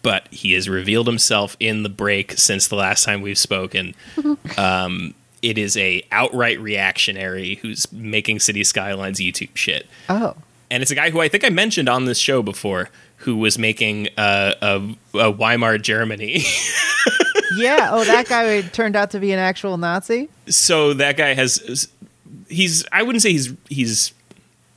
but 0.01 0.27
he 0.31 0.53
has 0.53 0.67
revealed 0.67 1.07
himself 1.07 1.55
in 1.59 1.83
the 1.83 1.89
break 1.89 2.33
since 2.33 2.67
the 2.67 2.75
last 2.75 3.05
time 3.05 3.21
we've 3.21 3.37
spoken. 3.37 3.95
um, 4.57 5.13
it 5.41 5.57
is 5.57 5.77
a 5.77 6.05
outright 6.11 6.59
reactionary 6.59 7.55
who's 7.55 7.89
making 7.93 8.39
City 8.39 8.63
Skylines 8.63 9.19
YouTube 9.19 9.55
shit. 9.55 9.87
Oh. 10.09 10.35
And 10.71 10.81
it's 10.83 10.91
a 10.91 10.95
guy 10.95 11.09
who 11.09 11.19
I 11.21 11.27
think 11.27 11.43
I 11.43 11.49
mentioned 11.49 11.89
on 11.89 12.05
this 12.05 12.17
show 12.19 12.41
before, 12.43 12.89
who 13.17 13.35
was 13.37 13.57
making 13.57 14.09
uh, 14.17 14.53
a, 14.61 15.19
a 15.19 15.31
Weimar 15.31 15.77
Germany. 15.77 16.43
Yeah. 17.57 17.89
Oh, 17.91 18.03
that 18.03 18.27
guy 18.27 18.61
turned 18.61 18.95
out 18.95 19.09
to 19.11 19.19
be 19.19 19.31
an 19.31 19.39
actual 19.39 19.77
Nazi. 19.77 20.29
so 20.47 20.93
that 20.93 21.17
guy 21.17 21.33
has 21.33 21.89
he's 22.47 22.85
I 22.91 23.01
wouldn't 23.01 23.23
say 23.23 23.31
he's 23.31 23.53
he's 23.69 24.13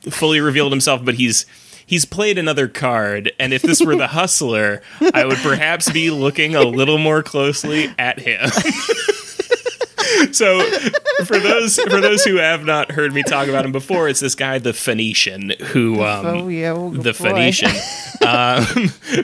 fully 0.09 0.39
revealed 0.41 0.71
himself, 0.71 1.05
but 1.05 1.13
he's 1.13 1.45
he's 1.85 2.03
played 2.03 2.39
another 2.39 2.67
card. 2.67 3.31
And 3.39 3.53
if 3.53 3.61
this 3.61 3.79
were 3.79 3.95
the 3.95 4.07
hustler, 4.17 4.81
I 5.13 5.23
would 5.23 5.37
perhaps 5.37 5.91
be 5.91 6.09
looking 6.09 6.55
a 6.55 6.63
little 6.63 6.97
more 6.97 7.21
closely 7.21 7.93
at 7.99 8.19
him. 8.19 8.49
so 10.31 10.61
for 11.25 11.39
those 11.39 11.77
for 11.79 12.01
those 12.01 12.23
who 12.23 12.35
have 12.37 12.63
not 12.65 12.91
heard 12.91 13.13
me 13.13 13.23
talk 13.23 13.47
about 13.47 13.65
him 13.65 13.71
before, 13.71 14.07
it's 14.09 14.19
this 14.19 14.35
guy, 14.35 14.59
the 14.59 14.73
Phoenician, 14.73 15.53
who 15.67 16.03
um, 16.03 16.25
oh 16.25 16.47
yeah. 16.47 16.71
Oh, 16.71 16.89
the 16.91 17.11
boy. 17.11 17.13
Phoenician, 17.13 17.71
um, 18.27 18.63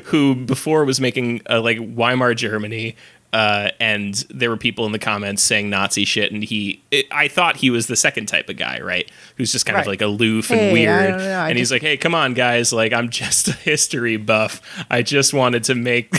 who 0.06 0.36
before 0.36 0.86
was 0.86 0.99
making 0.99 1.41
uh, 1.49 1.62
like 1.62 1.78
Weimar 1.80 2.34
Germany. 2.34 2.95
Uh, 3.32 3.69
and 3.80 4.25
there 4.32 4.49
were 4.49 4.58
people 4.58 4.88
in 4.88 4.91
the 4.91 4.97
comments 4.97 5.43
saying 5.43 5.69
Nazi 5.69 6.04
shit, 6.04 6.32
and 6.32 6.43
he, 6.43 6.82
it, 6.89 7.06
I 7.12 7.28
thought 7.28 7.58
he 7.58 7.69
was 7.69 7.86
the 7.86 7.95
second 7.95 8.25
type 8.25 8.49
of 8.49 8.58
guy, 8.58 8.80
right? 8.82 9.08
Who's 9.36 9.52
just 9.52 9.67
kind 9.67 9.78
of 9.80 9.86
like 9.86 10.02
aloof 10.02 10.49
and 10.49 10.60
Hey, 10.60 10.69
I 10.69 10.73
weird, 10.73 11.10
don't 11.12 11.17
know, 11.19 11.39
I 11.41 11.49
and 11.49 11.56
he's 11.56 11.71
like, 11.71 11.84
"Hey, 11.84 11.95
come 11.95 12.15
on, 12.15 12.34
guys! 12.34 12.73
Like, 12.73 12.91
I'm 12.91 13.10
just 13.10 13.47
a 13.47 13.52
history 13.52 14.17
buff. 14.17 14.62
I 14.89 15.04
just 15.04 15.32
wanted 15.32 15.63
to 15.65 15.75
make, 15.75 16.12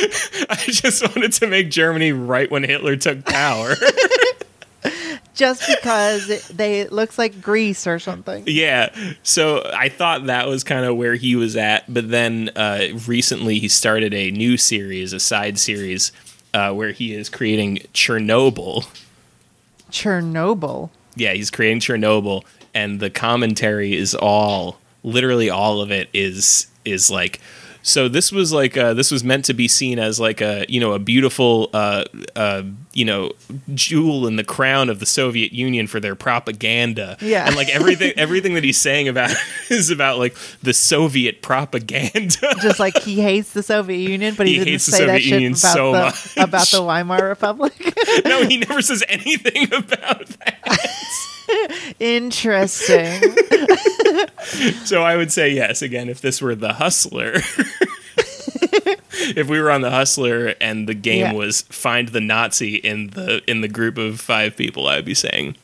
I 0.50 0.64
just 0.66 1.02
wanted 1.02 1.32
to 1.34 1.46
make 1.46 1.70
Germany 1.70 2.12
right 2.12 2.50
when 2.50 2.64
Hitler 2.64 2.96
took 2.96 3.24
power." 3.24 3.74
Just 5.34 5.66
because 5.68 6.28
it, 6.28 6.42
they 6.54 6.80
it 6.80 6.92
looks 6.92 7.16
like 7.16 7.40
Greece 7.40 7.86
or 7.86 7.98
something. 7.98 8.44
Yeah. 8.46 8.94
So 9.22 9.62
I 9.74 9.88
thought 9.88 10.26
that 10.26 10.46
was 10.48 10.64
kind 10.64 10.84
of 10.84 10.96
where 10.96 11.14
he 11.14 11.34
was 11.34 11.56
at, 11.56 11.92
but 11.92 12.10
then 12.10 12.50
uh, 12.56 12.88
recently 13.06 13.58
he 13.58 13.68
started 13.68 14.12
a 14.12 14.30
new 14.32 14.58
series, 14.58 15.14
a 15.14 15.20
side 15.20 15.58
series, 15.58 16.12
uh, 16.52 16.74
where 16.74 16.90
he 16.92 17.14
is 17.14 17.30
creating 17.30 17.78
Chernobyl. 17.94 18.86
Chernobyl. 19.90 20.90
Yeah, 21.16 21.32
he's 21.32 21.50
creating 21.50 21.80
Chernobyl, 21.80 22.44
and 22.74 23.00
the 23.00 23.10
commentary 23.10 23.96
is 23.96 24.14
all, 24.14 24.78
literally 25.02 25.48
all 25.48 25.80
of 25.80 25.90
it 25.90 26.08
is 26.12 26.66
is 26.84 27.10
like. 27.10 27.40
So 27.82 28.08
this 28.08 28.30
was 28.30 28.52
like 28.52 28.76
uh, 28.76 28.94
this 28.94 29.10
was 29.10 29.24
meant 29.24 29.44
to 29.46 29.54
be 29.54 29.68
seen 29.68 29.98
as 29.98 30.20
like 30.20 30.40
a 30.40 30.66
you 30.68 30.80
know 30.80 30.92
a 30.92 30.98
beautiful 30.98 31.70
uh, 31.72 32.04
uh, 32.36 32.62
you 32.92 33.04
know 33.04 33.30
jewel 33.74 34.26
in 34.26 34.34
the 34.36 34.42
crown 34.44 34.88
of 34.88 34.98
the 34.98 35.06
Soviet 35.06 35.52
Union 35.52 35.86
for 35.86 36.00
their 36.00 36.14
propaganda. 36.16 37.16
Yeah. 37.20 37.46
and 37.46 37.54
like 37.56 37.68
everything 37.68 38.12
everything 38.16 38.54
that 38.54 38.64
he's 38.64 38.80
saying 38.80 39.06
about 39.08 39.30
is 39.70 39.90
about 39.90 40.18
like 40.18 40.36
the 40.62 40.74
Soviet 40.74 41.40
propaganda. 41.42 42.54
Just 42.60 42.80
like 42.80 42.96
he 43.02 43.20
hates 43.20 43.52
the 43.52 43.62
Soviet 43.62 43.98
Union, 44.10 44.34
but 44.36 44.46
he, 44.46 44.54
He 44.54 44.58
didn't 44.60 44.72
hates 44.72 44.86
the 44.86 44.92
say 44.92 44.98
that 45.06 45.12
Soviet 45.12 45.20
shit 45.22 45.32
Union 45.34 45.54
so 45.54 45.92
the 45.92 45.98
much. 46.00 46.36
about 46.36 46.66
the 46.68 46.82
Weimar 46.82 47.28
Republic. 47.28 47.72
no, 48.24 48.44
he 48.46 48.56
never 48.58 48.82
says 48.82 49.04
anything 49.08 49.72
about 49.72 50.26
that. 50.26 50.90
Interesting. 51.98 53.20
So 54.84 55.02
I 55.02 55.16
would 55.16 55.32
say 55.32 55.50
yes. 55.50 55.82
Again, 55.82 56.08
if 56.08 56.20
this 56.20 56.40
were 56.40 56.54
the 56.54 56.72
Hustler, 56.74 57.34
if 59.36 59.48
we 59.48 59.60
were 59.60 59.70
on 59.70 59.80
the 59.80 59.90
Hustler 59.90 60.54
and 60.60 60.88
the 60.88 60.94
game 60.94 61.20
Yeah. 61.20 61.32
was 61.32 61.62
find 61.62 62.08
the 62.08 62.20
Nazi 62.20 62.76
in 62.76 63.08
the 63.08 63.42
in 63.48 63.60
the 63.60 63.68
group 63.68 63.98
of 63.98 64.20
five 64.20 64.56
people, 64.56 64.86
I'd 64.88 65.04
be 65.04 65.14
saying 65.14 65.56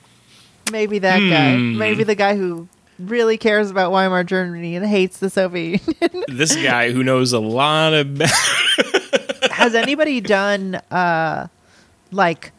Maybe 0.72 0.98
that 0.98 1.18
guy. 1.20 1.54
Hmm. 1.54 1.78
Maybe 1.78 2.02
the 2.02 2.14
guy 2.16 2.36
who 2.36 2.66
really 2.98 3.38
cares 3.38 3.70
about 3.70 3.92
Weimar 3.92 4.24
Germany 4.24 4.74
and 4.74 4.84
hates 4.84 5.18
the 5.18 5.30
Soviet 5.30 5.80
Union. 5.86 6.24
this 6.28 6.56
guy 6.56 6.90
who 6.92 7.04
knows 7.04 7.32
a 7.32 7.38
lot 7.38 7.94
about. 7.94 8.30
Has 9.52 9.74
anybody 9.74 10.20
done 10.20 10.76
uh 10.90 11.46
like 12.12 12.52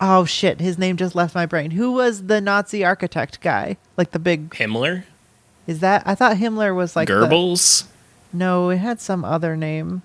oh 0.00 0.24
shit, 0.26 0.60
his 0.60 0.78
name 0.78 0.96
just 0.96 1.14
left 1.14 1.34
my 1.34 1.46
brain. 1.46 1.70
Who 1.72 1.92
was 1.92 2.24
the 2.26 2.40
Nazi 2.40 2.84
architect 2.84 3.40
guy? 3.40 3.76
Like 3.96 4.10
the 4.10 4.18
big 4.18 4.50
Himmler, 4.50 5.04
is 5.66 5.80
that 5.80 6.02
I 6.06 6.14
thought 6.14 6.36
Himmler 6.36 6.74
was 6.74 6.94
like 6.96 7.08
the- 7.08 7.14
Goebbels. 7.14 7.86
No, 8.36 8.70
it 8.70 8.78
had 8.78 9.00
some 9.00 9.24
other 9.24 9.56
name. 9.56 10.02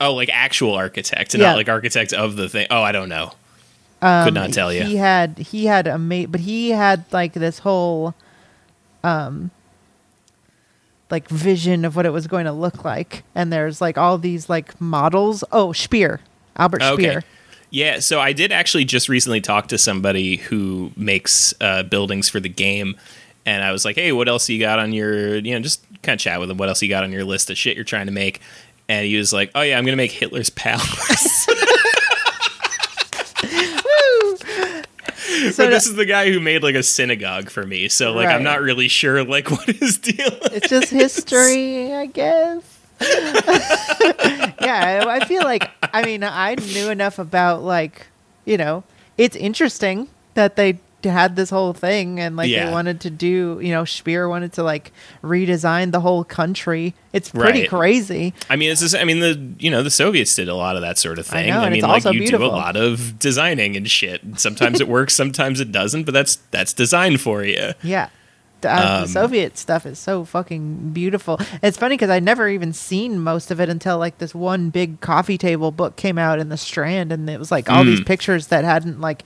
Oh, 0.00 0.12
like 0.14 0.28
actual 0.32 0.74
architect, 0.74 1.34
Yeah. 1.34 1.46
not 1.48 1.56
like 1.56 1.68
architect 1.68 2.12
of 2.12 2.36
the 2.36 2.48
thing. 2.48 2.66
Oh, 2.70 2.82
I 2.82 2.92
don't 2.92 3.08
know. 3.08 3.32
Could 4.02 4.34
not 4.34 4.52
tell 4.52 4.72
you. 4.72 4.82
Um, 4.82 4.86
He 4.88 4.96
had 4.96 5.38
he 5.38 5.66
had 5.66 5.86
a 5.86 5.98
mate, 5.98 6.26
but 6.26 6.40
he 6.40 6.70
had 6.70 7.04
like 7.12 7.32
this 7.32 7.60
whole 7.60 8.14
um 9.02 9.50
like 11.10 11.28
vision 11.28 11.84
of 11.84 11.94
what 11.96 12.04
it 12.04 12.10
was 12.10 12.26
going 12.26 12.44
to 12.44 12.52
look 12.52 12.84
like. 12.84 13.22
And 13.34 13.52
there's 13.52 13.80
like 13.80 13.96
all 13.96 14.18
these 14.18 14.48
like 14.48 14.78
models. 14.80 15.42
Oh, 15.52 15.72
Speer. 15.72 16.20
Albert 16.56 16.82
Speer. 16.82 17.22
Yeah, 17.70 17.98
so 18.00 18.20
I 18.20 18.32
did 18.32 18.52
actually 18.52 18.84
just 18.84 19.08
recently 19.08 19.40
talk 19.40 19.68
to 19.68 19.78
somebody 19.78 20.36
who 20.36 20.92
makes 20.96 21.52
uh, 21.60 21.82
buildings 21.82 22.28
for 22.28 22.38
the 22.40 22.48
game, 22.48 22.96
and 23.46 23.62
I 23.62 23.72
was 23.72 23.84
like, 23.84 23.96
"Hey, 23.96 24.12
what 24.12 24.28
else 24.28 24.48
you 24.48 24.60
got 24.60 24.78
on 24.78 24.92
your, 24.92 25.36
you 25.36 25.54
know, 25.54 25.60
just 25.60 25.82
kind 26.02 26.18
of 26.18 26.20
chat 26.20 26.40
with 26.40 26.50
him. 26.50 26.58
What 26.58 26.68
else 26.68 26.82
you 26.82 26.90
got 26.90 27.04
on 27.04 27.12
your 27.12 27.24
list 27.24 27.48
of 27.48 27.56
shit 27.56 27.76
you're 27.76 27.84
trying 27.84 28.06
to 28.06 28.12
make?" 28.12 28.40
And 28.88 29.06
he 29.06 29.16
was 29.16 29.32
like, 29.32 29.50
"Oh 29.54 29.62
yeah, 29.62 29.78
I'm 29.78 29.84
gonna 29.84 29.96
make 29.96 30.12
Hitler's 30.12 30.50
palace." 30.50 31.46
So 35.52 35.64
but 35.64 35.70
this 35.70 35.86
is 35.86 35.94
the 35.94 36.06
guy 36.06 36.30
who 36.30 36.40
made 36.40 36.62
like 36.62 36.74
a 36.74 36.82
synagogue 36.82 37.50
for 37.50 37.66
me, 37.66 37.88
so 37.88 38.12
like 38.12 38.28
I'm 38.28 38.42
not 38.42 38.62
really 38.62 38.88
sure 38.88 39.22
like 39.24 39.50
what 39.50 39.66
his 39.66 39.98
deal. 39.98 40.26
Is. 40.26 40.52
it's 40.52 40.68
just 40.68 40.90
history, 40.90 41.92
I 41.92 42.06
guess. 42.06 42.62
yeah, 43.00 45.04
I 45.06 45.24
feel 45.26 45.42
like 45.42 45.68
I 45.82 46.04
mean 46.04 46.24
I 46.24 46.54
knew 46.54 46.90
enough 46.90 47.18
about 47.18 47.62
like 47.62 48.06
you 48.44 48.56
know 48.56 48.84
it's 49.18 49.36
interesting 49.36 50.08
that 50.34 50.56
they 50.56 50.78
had 51.08 51.36
this 51.36 51.50
whole 51.50 51.72
thing 51.72 52.20
and 52.20 52.36
like 52.36 52.48
Yeah. 52.48 52.66
they 52.66 52.72
wanted 52.72 53.00
to 53.02 53.10
do 53.10 53.58
you 53.62 53.70
know 53.72 53.84
Speer 53.84 54.28
wanted 54.28 54.52
to 54.54 54.62
like 54.62 54.92
redesign 55.22 55.92
the 55.92 56.00
whole 56.00 56.24
country. 56.24 56.94
It's 57.12 57.30
pretty 57.30 57.60
Right. 57.60 57.68
crazy. 57.68 58.34
I 58.50 58.56
mean, 58.56 58.70
it's 58.70 58.80
just, 58.80 58.94
I 58.94 59.04
mean 59.04 59.20
the 59.20 59.40
you 59.58 59.70
know 59.70 59.82
the 59.82 59.90
Soviets 59.90 60.34
did 60.34 60.48
a 60.48 60.54
lot 60.54 60.76
of 60.76 60.82
that 60.82 60.98
sort 60.98 61.18
of 61.18 61.28
I 61.32 61.42
thing. 61.42 61.48
know, 61.50 61.62
and 61.62 61.72
mean, 61.72 61.82
like 61.82 62.04
you 62.04 62.26
do 62.26 62.36
a 62.36 62.46
lot 62.46 62.76
of 62.76 63.18
designing 63.18 63.76
and 63.76 63.90
shit. 63.90 64.20
Sometimes 64.36 64.80
it 64.80 64.88
works, 64.88 65.14
sometimes 65.14 65.60
it 65.60 65.72
doesn't, 65.72 66.04
but 66.04 66.14
that's 66.14 66.36
that's 66.50 66.72
design 66.72 67.16
for 67.16 67.42
you. 67.44 67.72
Yeah. 67.82 68.08
The, 68.62 68.72
uh, 68.72 68.96
Um, 68.96 69.02
the 69.02 69.08
Soviet 69.08 69.58
stuff 69.58 69.84
is 69.84 69.98
so 69.98 70.24
fucking 70.24 70.90
beautiful. 70.94 71.38
It's 71.62 71.76
funny 71.76 71.94
because 71.94 72.08
I 72.08 72.20
never 72.20 72.48
even 72.48 72.72
seen 72.72 73.20
most 73.20 73.50
of 73.50 73.60
it 73.60 73.68
until 73.68 73.98
like 73.98 74.16
this 74.16 74.34
one 74.34 74.70
big 74.70 75.02
coffee 75.02 75.36
table 75.36 75.70
book 75.70 75.96
came 75.96 76.16
out 76.16 76.38
in 76.38 76.48
the 76.48 76.56
Strand, 76.56 77.12
and 77.12 77.28
it 77.28 77.38
was 77.38 77.50
like 77.50 77.70
all 77.70 77.82
Hmm. 77.84 77.90
these 77.90 78.00
pictures 78.00 78.46
that 78.46 78.64
hadn't 78.64 78.98
like 78.98 79.24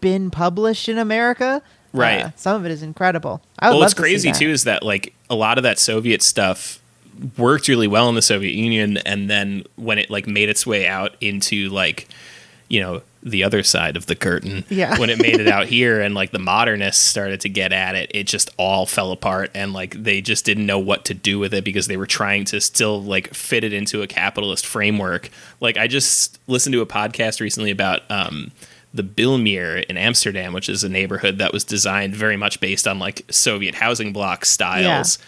been 0.00 0.30
published 0.30 0.88
in 0.88 0.98
America. 0.98 1.62
Right. 1.92 2.24
Uh, 2.26 2.30
some 2.36 2.56
of 2.56 2.66
it 2.66 2.72
is 2.72 2.82
incredible. 2.82 3.40
I 3.58 3.68
would 3.68 3.74
well, 3.74 3.80
what's 3.80 3.94
crazy 3.94 4.32
too 4.32 4.50
is 4.50 4.64
that 4.64 4.82
like 4.82 5.14
a 5.30 5.34
lot 5.34 5.56
of 5.58 5.62
that 5.64 5.78
Soviet 5.78 6.22
stuff 6.22 6.80
worked 7.38 7.68
really 7.68 7.86
well 7.86 8.08
in 8.10 8.14
the 8.14 8.22
Soviet 8.22 8.54
Union, 8.54 8.98
and 8.98 9.30
then 9.30 9.64
when 9.76 9.98
it 9.98 10.10
like 10.10 10.26
made 10.26 10.48
its 10.50 10.66
way 10.66 10.86
out 10.86 11.14
into 11.20 11.68
like 11.70 12.08
you 12.68 12.80
know 12.80 13.00
the 13.22 13.42
other 13.42 13.62
side 13.62 13.96
of 13.96 14.06
the 14.06 14.14
curtain, 14.14 14.64
Yeah. 14.68 14.98
when 15.00 15.10
it 15.10 15.20
made 15.20 15.40
it 15.40 15.48
out 15.48 15.66
here 15.76 16.00
and 16.00 16.14
like 16.14 16.30
the 16.30 16.38
modernists 16.38 17.02
started 17.02 17.40
to 17.40 17.48
get 17.48 17.72
at 17.72 17.94
it, 17.96 18.10
it 18.14 18.24
just 18.28 18.50
all 18.58 18.84
fell 18.86 19.10
apart, 19.10 19.50
and 19.54 19.72
like 19.72 19.94
they 20.02 20.20
just 20.20 20.44
didn't 20.44 20.66
know 20.66 20.78
what 20.78 21.06
to 21.06 21.14
do 21.14 21.38
with 21.38 21.54
it 21.54 21.64
because 21.64 21.86
they 21.86 21.96
were 21.96 22.06
trying 22.06 22.44
to 22.46 22.60
still 22.60 23.02
like 23.02 23.32
fit 23.32 23.64
it 23.64 23.72
into 23.72 24.02
a 24.02 24.06
capitalist 24.06 24.66
framework. 24.66 25.30
Like 25.60 25.76
I 25.78 25.86
just 25.86 26.38
listened 26.46 26.74
to 26.74 26.82
a 26.82 26.86
podcast 26.86 27.40
recently 27.40 27.70
about 27.70 28.02
um 28.10 28.50
the 28.96 29.02
Bijlmer 29.02 29.84
in 29.84 29.96
Amsterdam, 29.96 30.52
which 30.52 30.68
is 30.68 30.82
a 30.84 30.88
neighborhood 30.88 31.38
that 31.38 31.52
was 31.52 31.64
designed 31.64 32.14
very 32.14 32.36
much 32.36 32.60
based 32.60 32.86
on 32.88 32.98
like 32.98 33.22
Soviet 33.30 33.74
housing 33.76 34.12
block 34.12 34.44
styles, 34.44 35.18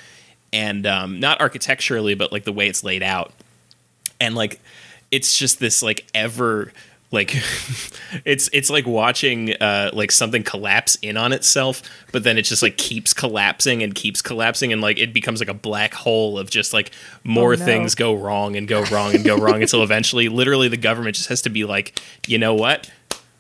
and 0.53 0.87
um, 0.87 1.21
not 1.21 1.41
architecturally, 1.41 2.15
but 2.15 2.33
like 2.33 2.45
the 2.45 2.53
way 2.53 2.69
it's 2.69 2.83
laid 2.83 3.03
out, 3.03 3.33
and 4.21 4.35
like 4.35 4.61
it's 5.11 5.39
just 5.39 5.59
this 5.61 5.83
like 5.83 6.07
ever 6.15 6.73
like 7.11 7.35
it's 8.27 8.51
it's 8.53 8.69
like 8.69 8.87
watching 8.87 9.55
uh 9.63 9.89
like 9.95 10.13
something 10.13 10.43
collapse 10.43 10.97
in 11.01 11.17
on 11.17 11.33
itself 11.33 11.81
but 12.13 12.23
then 12.23 12.37
it 12.37 12.43
just 12.43 12.63
like 12.63 12.77
keeps 12.77 13.15
collapsing 13.15 13.83
and 13.83 13.95
keeps 13.95 14.21
collapsing 14.21 14.75
and 14.75 14.83
like 14.83 14.99
it 14.99 15.15
becomes 15.15 15.41
like 15.41 15.49
a 15.49 15.55
black 15.55 15.95
hole 15.95 16.39
of 16.39 16.51
just 16.51 16.75
like 16.75 16.91
more 17.25 17.55
Oh, 17.55 17.57
no. 17.57 17.65
things 17.65 17.95
go 17.95 18.13
wrong 18.15 18.57
and 18.57 18.69
go 18.69 18.85
wrong 18.93 19.15
and 19.15 19.25
go 19.25 19.39
wrong 19.39 19.63
until 19.63 19.83
eventually 19.83 20.29
literally 20.29 20.69
the 20.69 20.77
government 20.77 21.17
just 21.17 21.31
has 21.31 21.41
to 21.43 21.49
be 21.49 21.65
like 21.65 21.99
you 22.27 22.37
know 22.37 22.53
what 22.53 22.91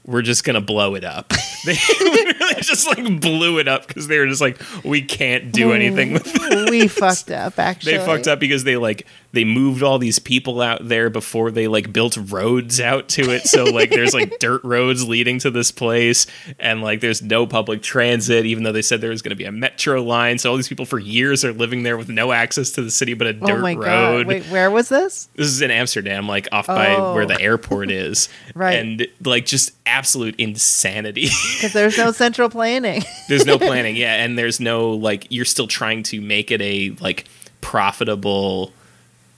we're 0.08 0.22
just 0.22 0.42
gonna 0.42 0.60
blow 0.62 0.94
it 0.96 1.04
up. 1.04 1.32
They 1.66 1.76
literally 2.00 2.54
just 2.62 2.86
like 2.86 3.20
blew 3.20 3.58
it 3.58 3.66
up 3.66 3.88
because 3.88 4.06
they 4.06 4.18
were 4.20 4.28
just 4.28 4.40
like, 4.40 4.60
we 4.84 5.02
can't 5.02 5.50
do 5.50 5.72
anything 5.72 6.12
with 6.12 6.22
this. 6.32 6.70
we 6.70 6.86
fucked 6.86 7.32
up. 7.32 7.58
Actually, 7.58 7.98
They 7.98 8.06
fucked 8.06 8.28
up 8.28 8.38
because 8.38 8.62
they 8.62 8.76
like 8.76 9.08
they 9.32 9.44
moved 9.44 9.82
all 9.82 9.98
these 9.98 10.18
people 10.18 10.62
out 10.62 10.88
there 10.88 11.10
before 11.10 11.50
they 11.50 11.68
like 11.68 11.92
built 11.92 12.16
roads 12.16 12.80
out 12.80 13.08
to 13.10 13.30
it. 13.30 13.42
So 13.42 13.64
like 13.64 13.90
there's 13.90 14.14
like 14.14 14.38
dirt 14.40 14.64
roads 14.64 15.06
leading 15.06 15.38
to 15.40 15.50
this 15.50 15.70
place, 15.70 16.26
and 16.58 16.80
like 16.82 17.00
there's 17.00 17.20
no 17.20 17.46
public 17.46 17.82
transit, 17.82 18.46
even 18.46 18.64
though 18.64 18.72
they 18.72 18.80
said 18.82 19.00
there 19.02 19.10
was 19.10 19.20
going 19.22 19.30
to 19.30 19.36
be 19.36 19.44
a 19.44 19.52
metro 19.52 20.02
line. 20.02 20.38
So 20.38 20.50
all 20.50 20.56
these 20.56 20.68
people 20.68 20.86
for 20.86 20.98
years 20.98 21.44
are 21.44 21.52
living 21.52 21.82
there 21.82 21.96
with 21.98 22.08
no 22.08 22.32
access 22.32 22.70
to 22.72 22.82
the 22.82 22.90
city 22.90 23.12
but 23.14 23.26
a 23.26 23.30
oh 23.42 23.46
dirt 23.46 23.58
Oh 23.58 23.62
my 23.62 23.74
road. 23.74 23.84
god! 23.84 24.26
Wait, 24.26 24.44
where 24.46 24.70
was 24.70 24.88
this? 24.88 25.28
This 25.34 25.48
is 25.48 25.60
in 25.60 25.70
Amsterdam, 25.70 26.26
like 26.26 26.48
off 26.50 26.66
by 26.66 26.94
Oh. 26.94 27.14
where 27.14 27.26
the 27.26 27.34
oh. 27.34 27.38
airport 27.44 27.90
is, 27.90 28.28
Right. 28.54 28.78
And 28.78 29.06
like 29.24 29.44
just 29.44 29.72
absolute 29.84 30.34
insanity. 30.38 31.28
Because 31.58 31.72
there's 31.72 31.98
no 31.98 32.12
central 32.12 32.48
planning. 32.48 33.02
there's 33.28 33.44
no 33.44 33.58
planning, 33.58 33.96
yeah, 33.96 34.22
and 34.24 34.38
there's 34.38 34.60
no 34.60 34.90
like 34.90 35.26
you're 35.28 35.44
still 35.44 35.66
trying 35.66 36.02
to 36.04 36.20
make 36.20 36.50
it 36.50 36.60
a 36.62 36.90
like 37.00 37.24
profitable, 37.60 38.72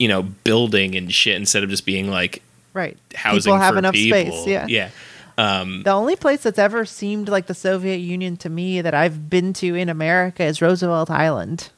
you 0.01 0.09
know, 0.09 0.23
building 0.25 0.97
and 0.97 1.15
shit 1.15 1.37
instead 1.37 1.63
of 1.63 1.71
just 1.71 1.87
being 1.87 2.11
like 2.11 2.43
right. 2.75 2.97
housing 3.15 3.51
People 3.53 3.59
have 3.61 3.75
for 3.75 3.79
enough 3.79 3.95
people. 3.95 4.19
space. 4.33 4.47
Yeah. 4.49 4.67
yeah. 4.69 4.91
Um, 5.39 5.83
The 5.85 5.93
only 5.93 6.17
place 6.17 6.43
that's 6.43 6.59
ever 6.59 6.85
seemed 6.85 7.29
like 7.29 7.47
the 7.47 7.55
Soviet 7.55 7.99
Union 7.99 8.37
to 8.39 8.49
me 8.51 8.81
that 8.81 8.95
I've 8.95 9.31
been 9.31 9.53
to 9.55 9.75
in 9.75 9.89
America 9.89 10.43
is 10.43 10.61
Roosevelt 10.61 11.11
Island. 11.11 11.71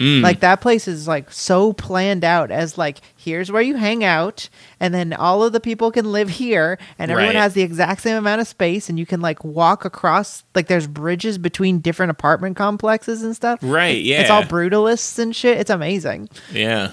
mm, 0.00 0.20
Like 0.22 0.40
that 0.40 0.60
place 0.60 0.88
is 0.88 1.06
like 1.06 1.30
so 1.32 1.72
planned 1.72 2.24
out 2.24 2.50
as 2.50 2.76
like 2.78 2.98
here's 3.16 3.52
where 3.52 3.62
you 3.62 3.76
hang 3.76 4.02
out 4.04 4.48
and 4.80 4.92
then 4.94 5.12
all 5.12 5.44
of 5.44 5.52
the 5.52 5.60
people 5.60 5.90
can 5.92 6.10
live 6.12 6.28
here 6.28 6.78
and 6.98 7.10
everyone 7.10 7.34
Right. 7.34 7.42
has 7.42 7.54
the 7.54 7.62
exact 7.62 8.02
same 8.02 8.16
amount 8.16 8.40
of 8.40 8.48
space 8.48 8.88
and 8.88 8.98
you 8.98 9.06
can 9.06 9.20
like 9.20 9.44
walk 9.44 9.84
across 9.84 10.42
like 10.54 10.66
there's 10.66 10.86
bridges 10.88 11.38
between 11.38 11.78
different 11.80 12.10
apartment 12.10 12.56
complexes 12.56 13.22
and 13.22 13.34
stuff. 13.36 13.58
Right, 13.62 14.02
yeah. 14.02 14.22
It's 14.22 14.30
all 14.30 14.42
brutalists 14.42 15.18
and 15.18 15.34
shit. 15.34 15.58
It's 15.58 15.70
amazing. 15.70 16.28
yeah. 16.52 16.92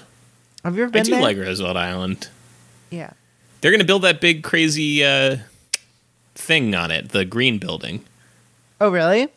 Have 0.64 0.76
you 0.76 0.84
ever 0.84 0.92
been 0.92 1.00
I 1.00 1.04
do 1.04 1.10
there? 1.12 1.22
like 1.22 1.36
Roosevelt 1.36 1.76
Island. 1.76 2.28
yeah. 2.90 3.10
They're 3.60 3.70
gonna 3.70 3.84
build 3.84 4.02
that 4.02 4.20
big 4.20 4.42
crazy 4.42 5.04
uh, 5.04 5.36
thing 6.34 6.74
on 6.74 6.90
it, 6.90 7.10
the 7.10 7.24
green 7.24 7.58
building. 7.58 8.04
Oh 8.80 8.90
really? 8.90 9.28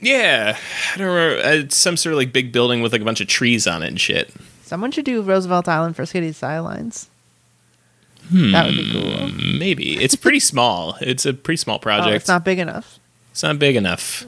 Yeah, 0.00 0.58
I 0.94 0.98
don't 0.98 1.06
remember. 1.06 1.42
Uh, 1.46 1.50
It's 1.52 1.76
some 1.76 1.96
sort 1.96 2.12
of 2.12 2.18
like 2.18 2.32
big 2.32 2.52
building 2.52 2.82
with 2.82 2.92
like 2.92 3.00
a 3.00 3.04
bunch 3.04 3.20
of 3.22 3.28
trees 3.28 3.66
on 3.66 3.82
it 3.82 3.88
and 3.88 4.00
shit. 4.00 4.30
Someone 4.64 4.90
should 4.90 5.04
do 5.06 5.22
Roosevelt 5.22 5.66
Island 5.68 5.96
for 5.96 6.04
City 6.04 6.32
Skylines. 6.32 7.08
That 8.30 8.66
would 8.66 8.76
be 8.76 8.90
cool. 8.92 9.28
Maybe 9.58 9.98
it's 10.02 10.14
pretty 10.16 10.40
small. 10.52 10.96
It's 11.00 11.24
a 11.24 11.32
pretty 11.32 11.56
small 11.58 11.76
Oh, 11.76 11.78
project. 11.78 12.16
it's 12.16 12.28
not 12.28 12.44
big 12.44 12.58
enough. 12.58 12.98
It's 13.30 13.42
not 13.42 13.58
big 13.58 13.76
enough. 13.76 14.24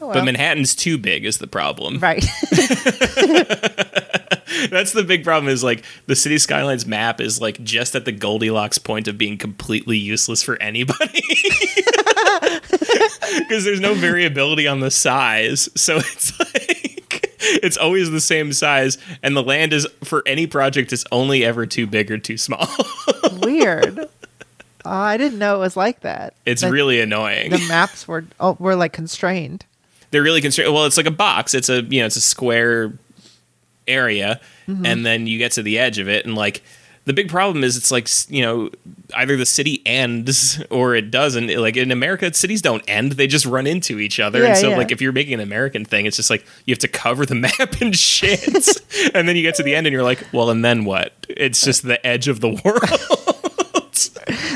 Oh, 0.00 0.12
But. 0.12 0.24
Manhattan's 0.24 0.74
too 0.76 0.98
big 0.98 1.24
is 1.24 1.38
the 1.38 1.46
problem. 1.46 1.98
right. 1.98 2.24
That's 4.70 4.92
the 4.92 5.02
big 5.04 5.24
problem 5.24 5.52
is 5.52 5.62
like 5.64 5.84
the 6.06 6.16
city 6.16 6.38
skylines 6.38 6.86
map 6.86 7.20
is 7.20 7.40
like 7.40 7.62
just 7.64 7.94
at 7.94 8.04
the 8.04 8.12
Goldilocks 8.12 8.78
point 8.78 9.08
of 9.08 9.16
being 9.18 9.36
completely 9.38 9.96
useless 9.98 10.42
for 10.42 10.60
anybody. 10.62 11.22
Because 13.38 13.64
there's 13.64 13.80
no 13.80 13.94
variability 13.94 14.66
on 14.66 14.80
the 14.80 14.90
size. 14.90 15.68
So 15.74 15.96
it's 16.00 16.38
like 16.38 17.34
it's 17.40 17.76
always 17.76 18.10
the 18.10 18.20
same 18.20 18.52
size 18.52 18.98
and 19.22 19.36
the 19.36 19.42
land 19.42 19.72
is 19.72 19.86
for 20.04 20.22
any 20.26 20.46
project 20.46 20.92
is 20.92 21.04
only 21.12 21.44
ever 21.44 21.66
too 21.66 21.86
big 21.86 22.10
or 22.10 22.18
too 22.18 22.36
small. 22.38 22.66
Weird. 23.42 23.98
Oh, 24.84 24.90
I 24.90 25.16
didn't 25.16 25.38
know 25.38 25.56
it 25.56 25.58
was 25.60 25.76
like 25.76 26.00
that. 26.00 26.34
It's 26.44 26.62
That 26.62 26.70
really 26.72 27.00
annoying. 27.00 27.50
the 27.50 27.64
maps 27.68 28.06
were 28.08 28.24
oh, 28.40 28.56
were 28.58 28.76
like 28.76 28.92
constrained. 28.92 29.64
they're 30.12 30.22
really 30.22 30.40
constrained. 30.40 30.72
Well, 30.72 30.86
it's 30.86 30.96
like 30.96 31.06
a 31.06 31.10
box. 31.10 31.54
It's 31.54 31.68
a 31.68 31.82
you 31.82 32.00
know 32.00 32.06
it's 32.06 32.16
a 32.16 32.20
square 32.20 32.92
area, 33.88 34.40
Mm-hmm. 34.68 34.84
and 34.84 35.06
then 35.06 35.26
you 35.28 35.38
get 35.38 35.52
to 35.52 35.62
the 35.62 35.78
edge 35.78 35.98
of 36.00 36.08
it, 36.08 36.26
and 36.26 36.34
like 36.34 36.60
the 37.04 37.12
big 37.12 37.28
problem 37.28 37.62
is 37.62 37.76
it's 37.76 37.92
like 37.92 38.08
you 38.28 38.42
know 38.42 38.68
either 39.14 39.36
the 39.36 39.46
city 39.46 39.80
ends 39.86 40.60
or 40.70 40.96
it 40.96 41.12
doesn't. 41.12 41.54
Like 41.56 41.76
in 41.76 41.92
America, 41.92 42.34
cities 42.34 42.62
don't 42.62 42.82
end; 42.88 43.12
they 43.12 43.28
just 43.28 43.46
run 43.46 43.66
into 43.68 44.00
each 44.00 44.18
other. 44.18 44.42
Yeah, 44.42 44.48
and 44.48 44.58
so 44.58 44.70
yeah. 44.70 44.76
like 44.76 44.90
if 44.90 45.00
you're 45.00 45.12
making 45.12 45.34
an 45.34 45.40
American 45.40 45.84
thing, 45.84 46.04
it's 46.04 46.16
just 46.16 46.30
like 46.30 46.44
you 46.64 46.72
have 46.72 46.80
to 46.80 46.88
cover 46.88 47.24
the 47.24 47.34
map 47.46 47.80
and 47.80 47.94
shit, 47.96 48.44
and 49.14 49.28
then 49.28 49.36
you 49.36 49.42
get 49.42 49.54
to 49.56 49.62
the 49.62 49.74
end 49.76 49.86
and 49.86 49.94
you're 49.94 50.02
like, 50.02 50.26
well, 50.32 50.50
and 50.50 50.64
then 50.64 50.84
what? 50.84 51.12
It's 51.28 51.60
just 51.64 51.84
the 51.86 52.04
edge 52.04 52.26
of 52.26 52.40
the 52.40 52.48
world. 52.64 53.35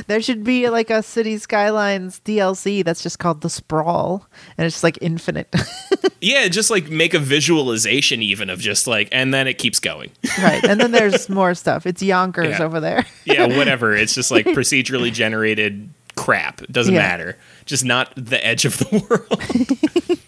There 0.07 0.21
should 0.21 0.45
be 0.45 0.69
like 0.69 0.91
a 0.91 1.03
City 1.03 1.39
Skylines 1.39 2.21
DLC 2.25 2.85
that's 2.85 3.03
just 3.03 3.19
called 3.19 3.41
the 3.43 3.51
Sprawl, 3.51 4.27
and 4.59 4.67
it's 4.67 4.77
just 4.77 4.85
like 4.85 4.99
infinite. 5.01 5.55
yeah, 6.21 6.49
just 6.49 6.71
like 6.71 6.89
make 6.91 7.15
a 7.15 7.19
visualization 7.19 8.23
even 8.23 8.51
of 8.51 8.59
just 8.61 8.87
like, 8.87 9.09
and 9.13 9.33
then 9.33 9.47
it 9.47 9.55
keeps 9.59 9.79
going. 9.79 10.11
right, 10.43 10.63
and 10.65 10.81
then 10.81 10.91
there's 10.93 11.29
more 11.29 11.55
stuff. 11.55 11.87
It's 11.87 12.03
Yonkers 12.03 12.59
Yeah. 12.59 12.65
over 12.65 12.81
there. 12.81 13.07
yeah, 13.25 13.47
whatever. 13.57 13.95
It's 13.95 14.15
just 14.15 14.31
like 14.31 14.47
procedurally 14.57 15.13
generated 15.13 15.89
crap. 16.17 16.63
It 16.63 16.73
doesn't 16.73 16.95
Yeah. 16.95 17.01
matter. 17.03 17.39
Just 17.67 17.85
not 17.85 18.13
the 18.17 18.45
edge 18.45 18.65
of 18.65 18.79
the 18.79 20.19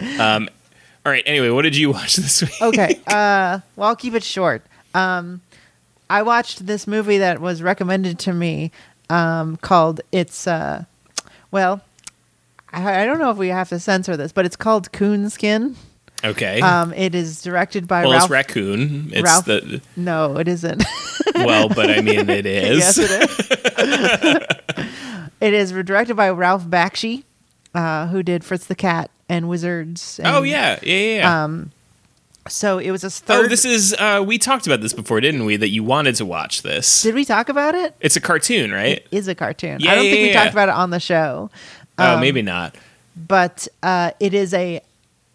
world. 0.00 0.20
um, 0.20 0.48
all 1.06 1.12
right. 1.12 1.22
Anyway, 1.26 1.50
what 1.50 1.62
did 1.62 1.76
you 1.76 1.90
watch 1.90 2.16
this 2.16 2.42
week? 2.42 2.60
Okay, 2.60 3.00
uh, 3.06 3.60
well, 3.76 3.88
I'll 3.90 3.96
keep 3.96 4.14
it 4.14 4.24
short. 4.24 4.64
Um, 4.94 5.40
I 6.10 6.22
watched 6.22 6.66
this 6.66 6.88
movie 6.88 7.18
that 7.18 7.40
was 7.40 7.62
recommended 7.62 8.18
to 8.20 8.32
me 8.32 8.72
um, 9.08 9.56
called 9.58 10.00
It's, 10.10 10.46
uh, 10.46 10.84
well, 11.52 11.80
I, 12.72 13.02
I 13.02 13.06
don't 13.06 13.20
know 13.20 13.30
if 13.30 13.36
we 13.36 13.48
have 13.48 13.68
to 13.68 13.78
censor 13.78 14.16
this, 14.16 14.32
but 14.32 14.44
it's 14.44 14.56
called 14.56 14.90
Coonskin. 14.90 15.76
Okay. 16.24 16.60
Um, 16.60 16.92
it 16.94 17.14
is 17.14 17.40
directed 17.42 17.86
by 17.86 18.02
well, 18.02 18.10
Ralph. 18.10 18.24
it's 18.24 18.30
raccoon. 18.30 19.10
It's 19.12 19.22
Ralph- 19.22 19.44
the 19.46 19.80
no, 19.96 20.36
it 20.36 20.48
isn't. 20.48 20.84
well, 21.36 21.68
but 21.68 21.90
I 21.90 22.00
mean, 22.00 22.28
it 22.28 22.44
is. 22.44 22.78
yes, 22.78 22.98
it 22.98 23.10
is. 23.78 25.26
it 25.40 25.54
is 25.54 25.70
directed 25.72 26.16
by 26.16 26.28
Ralph 26.30 26.64
Bakshi, 26.64 27.22
uh, 27.74 28.08
who 28.08 28.22
did 28.22 28.44
Fritz 28.44 28.66
the 28.66 28.74
Cat 28.74 29.10
and 29.30 29.48
Wizards. 29.48 30.18
And, 30.18 30.28
oh 30.28 30.42
yeah, 30.42 30.78
yeah, 30.82 30.94
yeah. 30.94 31.16
yeah. 31.18 31.44
Um, 31.44 31.72
So 32.48 32.78
it 32.78 32.90
was 32.90 33.02
his 33.02 33.20
third. 33.20 33.44
oh, 33.44 33.48
this 33.48 33.64
is. 33.64 33.94
Uh, 33.98 34.22
we 34.26 34.38
talked 34.38 34.66
about 34.66 34.80
this 34.80 34.92
before, 34.92 35.20
didn't 35.20 35.44
we? 35.44 35.56
That 35.56 35.68
you 35.68 35.84
wanted 35.84 36.14
to 36.16 36.24
watch 36.24 36.62
this. 36.62 37.02
Did 37.02 37.14
we 37.14 37.24
talk 37.24 37.48
about 37.48 37.74
it? 37.74 37.94
It's 38.00 38.16
a 38.16 38.20
cartoon, 38.20 38.72
right? 38.72 38.98
It 38.98 39.08
is 39.10 39.28
a 39.28 39.34
cartoon. 39.34 39.78
Yeah, 39.80 39.92
I 39.92 39.94
don't 39.94 40.04
yeah, 40.06 40.10
think 40.10 40.22
we 40.22 40.28
yeah. 40.30 40.42
talked 40.42 40.52
about 40.52 40.68
it 40.70 40.74
on 40.74 40.90
the 40.90 41.00
show, 41.00 41.50
oh, 41.98 42.14
um, 42.14 42.20
maybe 42.20 42.42
not. 42.42 42.74
but 43.28 43.68
uh, 43.82 44.12
it 44.20 44.32
is 44.34 44.54
a 44.54 44.80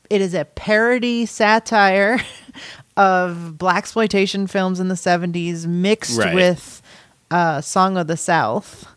it 0.10 0.22
is 0.22 0.34
a 0.34 0.46
parody 0.46 1.26
satire 1.26 2.20
of 2.98 3.58
black 3.58 3.78
exploitation 3.80 4.48
films 4.48 4.80
in 4.80 4.88
the 4.88 4.96
seventies 4.98 5.66
mixed 5.68 6.18
Right. 6.20 6.34
with 6.36 6.82
uh, 7.32 7.62
Song 7.62 7.98
of 7.98 8.08
the 8.08 8.18
South, 8.18 8.88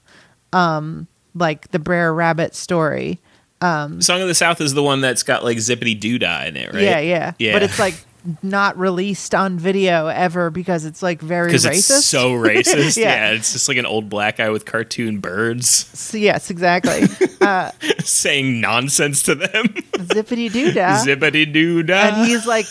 um, 0.53 1.07
like 1.35 1.71
the 1.73 1.79
Brer 1.79 2.13
Rabbit 2.15 2.55
story. 2.55 3.19
Song 3.61 4.21
of 4.23 4.29
the 4.29 4.35
South 4.35 4.61
is 4.61 4.75
the 4.75 4.83
one 4.83 5.01
that's 5.01 5.23
got 5.23 5.45
like 5.45 5.59
zippity 5.59 5.99
doo 5.99 6.19
dah 6.19 6.45
in 6.45 6.57
it, 6.57 6.73
right? 6.73 6.83
Yeah, 6.83 7.01
yeah, 7.01 7.33
Yeah. 7.39 7.53
But 7.55 7.63
it's 7.65 7.79
like 7.79 7.95
not 8.43 8.77
released 8.79 9.35
on 9.35 9.59
video 9.59 10.07
ever 10.09 10.51
because 10.51 10.85
it's 10.85 11.03
like 11.03 11.21
very 11.21 11.53
racist. 11.53 11.91
it's 11.91 12.05
so 12.05 12.31
racist. 12.33 12.97
Yeah. 12.97 13.09
yeah. 13.31 13.31
it's 13.33 13.53
just 13.53 13.69
like 13.69 13.79
an 13.79 13.87
old 13.87 14.09
black 14.09 14.37
guy 14.37 14.51
with 14.51 14.65
cartoon 14.65 15.19
birds 15.21 15.69
So, 15.69 16.19
yes, 16.19 16.51
exactly. 16.51 17.03
uh, 17.41 17.71
saying 18.01 18.61
nonsense 18.61 19.23
to 19.25 19.35
them. 19.35 19.67
zippity 19.95 20.53
doo 20.53 20.73
dah. 20.73 21.03
Zippity 21.05 21.51
doo 21.51 21.83
dah. 21.83 21.95
and 22.19 22.29
he's 22.29 22.47
like 22.47 22.67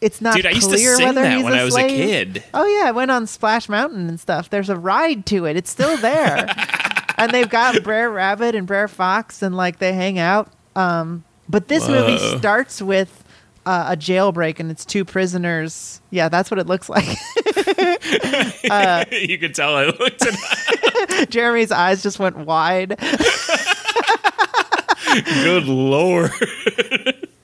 it's 0.00 0.20
not 0.20 0.36
Dude, 0.36 0.44
I 0.46 0.50
used 0.50 0.68
to 0.68 0.76
clear 0.76 0.96
sing 0.96 1.06
whether 1.06 1.22
that 1.22 1.36
he's 1.36 1.44
when 1.44 1.54
a 1.54 1.56
I 1.56 1.64
was 1.64 1.74
a 1.74 1.78
slave. 1.78 1.90
kid. 1.90 2.44
Oh 2.52 2.66
yeah, 2.66 2.88
I 2.88 2.90
went 2.92 3.10
on 3.10 3.26
Splash 3.26 3.70
Mountain 3.70 4.08
and 4.08 4.20
stuff. 4.20 4.50
There's 4.50 4.68
a 4.68 4.76
ride 4.76 5.24
to 5.26 5.46
it. 5.46 5.56
It's 5.56 5.70
still 5.70 5.96
there. 5.96 6.46
and 7.16 7.32
they've 7.32 7.48
got 7.48 7.82
Brer 7.84 8.10
Rabbit 8.10 8.54
and 8.54 8.66
Brer 8.66 8.88
Fox 8.88 9.42
and 9.42 9.56
like 9.56 9.78
they 9.78 9.92
hang 9.92 10.18
out. 10.18 10.50
Um 10.76 11.24
but 11.48 11.68
this 11.68 11.88
movie 11.88 12.18
starts 12.38 12.80
with 12.80 13.22
uh, 13.66 13.88
a 13.90 13.96
jailbreak 13.96 14.60
and 14.60 14.70
it's 14.70 14.84
two 14.84 15.04
prisoners. 15.04 16.00
Yeah, 16.10 16.28
that's 16.28 16.50
what 16.50 16.58
it 16.58 16.66
looks 16.66 16.88
like. 16.88 17.06
you 19.12 19.38
could 19.38 19.54
tell 19.54 19.76
I 19.76 19.86
looked 19.86 20.26
at 20.26 21.28
Jeremy's 21.30 21.70
eyes 21.70 22.02
just 22.02 22.18
went 22.18 22.36
wide. 22.38 22.98
Good 25.42 25.64
lord. 25.64 26.30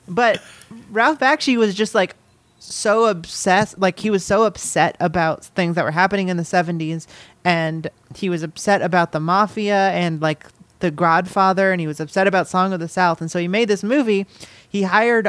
But 0.09 0.43
Ralph 0.91 1.19
Bakshi 1.19 1.57
was 1.57 1.75
just 1.75 1.95
like 1.95 2.17
so 2.63 3.07
obsessed, 3.07 3.79
like 3.79 3.99
he 4.01 4.11
was 4.11 4.25
so 4.25 4.45
upset 4.45 4.97
about 5.01 5.45
things 5.45 5.75
that 5.75 5.85
were 5.85 5.91
happening 5.91 6.29
in 6.29 6.37
the 6.37 6.43
70s 6.43 7.07
and 7.45 7.89
he 8.15 8.29
was 8.29 8.43
upset 8.43 8.83
about 8.83 9.13
the 9.13 9.19
mafia 9.21 9.91
and 9.91 10.21
like 10.21 10.47
the 10.81 10.91
Godfather 10.91 11.73
and 11.73 11.81
he 11.81 11.87
was 11.87 12.01
upset 12.01 12.27
about 12.27 12.47
Song 12.49 12.73
of 12.73 12.81
the 12.81 12.89
South 12.89 13.21
and 13.21 13.31
so 13.31 13.39
he 13.39 13.49
made 13.49 13.69
this 13.69 13.83
movie. 13.83 14.27
He 14.69 14.83
hired 14.83 15.29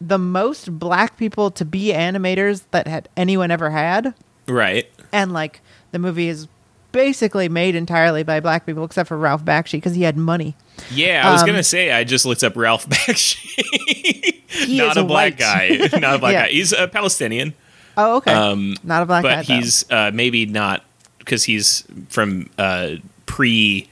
the 0.00 0.18
most 0.18 0.78
black 0.78 1.16
people 1.18 1.50
to 1.50 1.64
be 1.64 1.92
animators 1.92 2.62
that 2.70 2.86
had 2.88 3.08
anyone 3.16 3.50
ever 3.50 3.70
had 3.70 4.14
Right. 4.48 4.90
and 5.12 5.32
like 5.32 5.60
the 5.92 5.98
movie 5.98 6.28
is 6.28 6.48
basically 6.92 7.48
made 7.48 7.74
entirely 7.74 8.22
by 8.22 8.40
black 8.40 8.66
people, 8.66 8.84
except 8.84 9.08
for 9.08 9.16
Ralph 9.18 9.44
Bakshi 9.44 9.72
because 9.72 9.94
he 9.94 10.02
had 10.02 10.16
money. 10.16 10.54
Yeah, 10.90 11.28
I 11.28 11.32
was 11.32 11.42
Um, 11.42 11.46
gonna 11.48 11.62
say 11.62 11.92
I 11.92 12.04
just 12.04 12.24
looked 12.26 12.42
up 12.44 12.56
Ralph 12.56 12.86
Bakshi. 12.88 14.40
Not 14.76 14.96
a 14.96 15.04
black 15.04 15.36
guy. 15.36 15.76
Not 15.98 16.16
a 16.16 16.18
black 16.18 16.32
Yeah. 16.32 16.46
guy. 16.46 16.50
He's 16.52 16.72
a 16.72 16.88
Palestinian, 16.88 17.54
Oh, 17.96 18.16
okay. 18.16 18.32
Um, 18.32 18.76
Not 18.82 19.02
a 19.02 19.06
black 19.06 19.22
guy. 19.24 19.36
but 19.36 19.44
he's 19.46 19.84
uh, 19.90 20.10
maybe 20.14 20.46
not 20.46 20.84
because 21.18 21.44
he's 21.44 21.84
from 22.08 22.48
uh, 22.58 22.96
pre. 23.26 23.88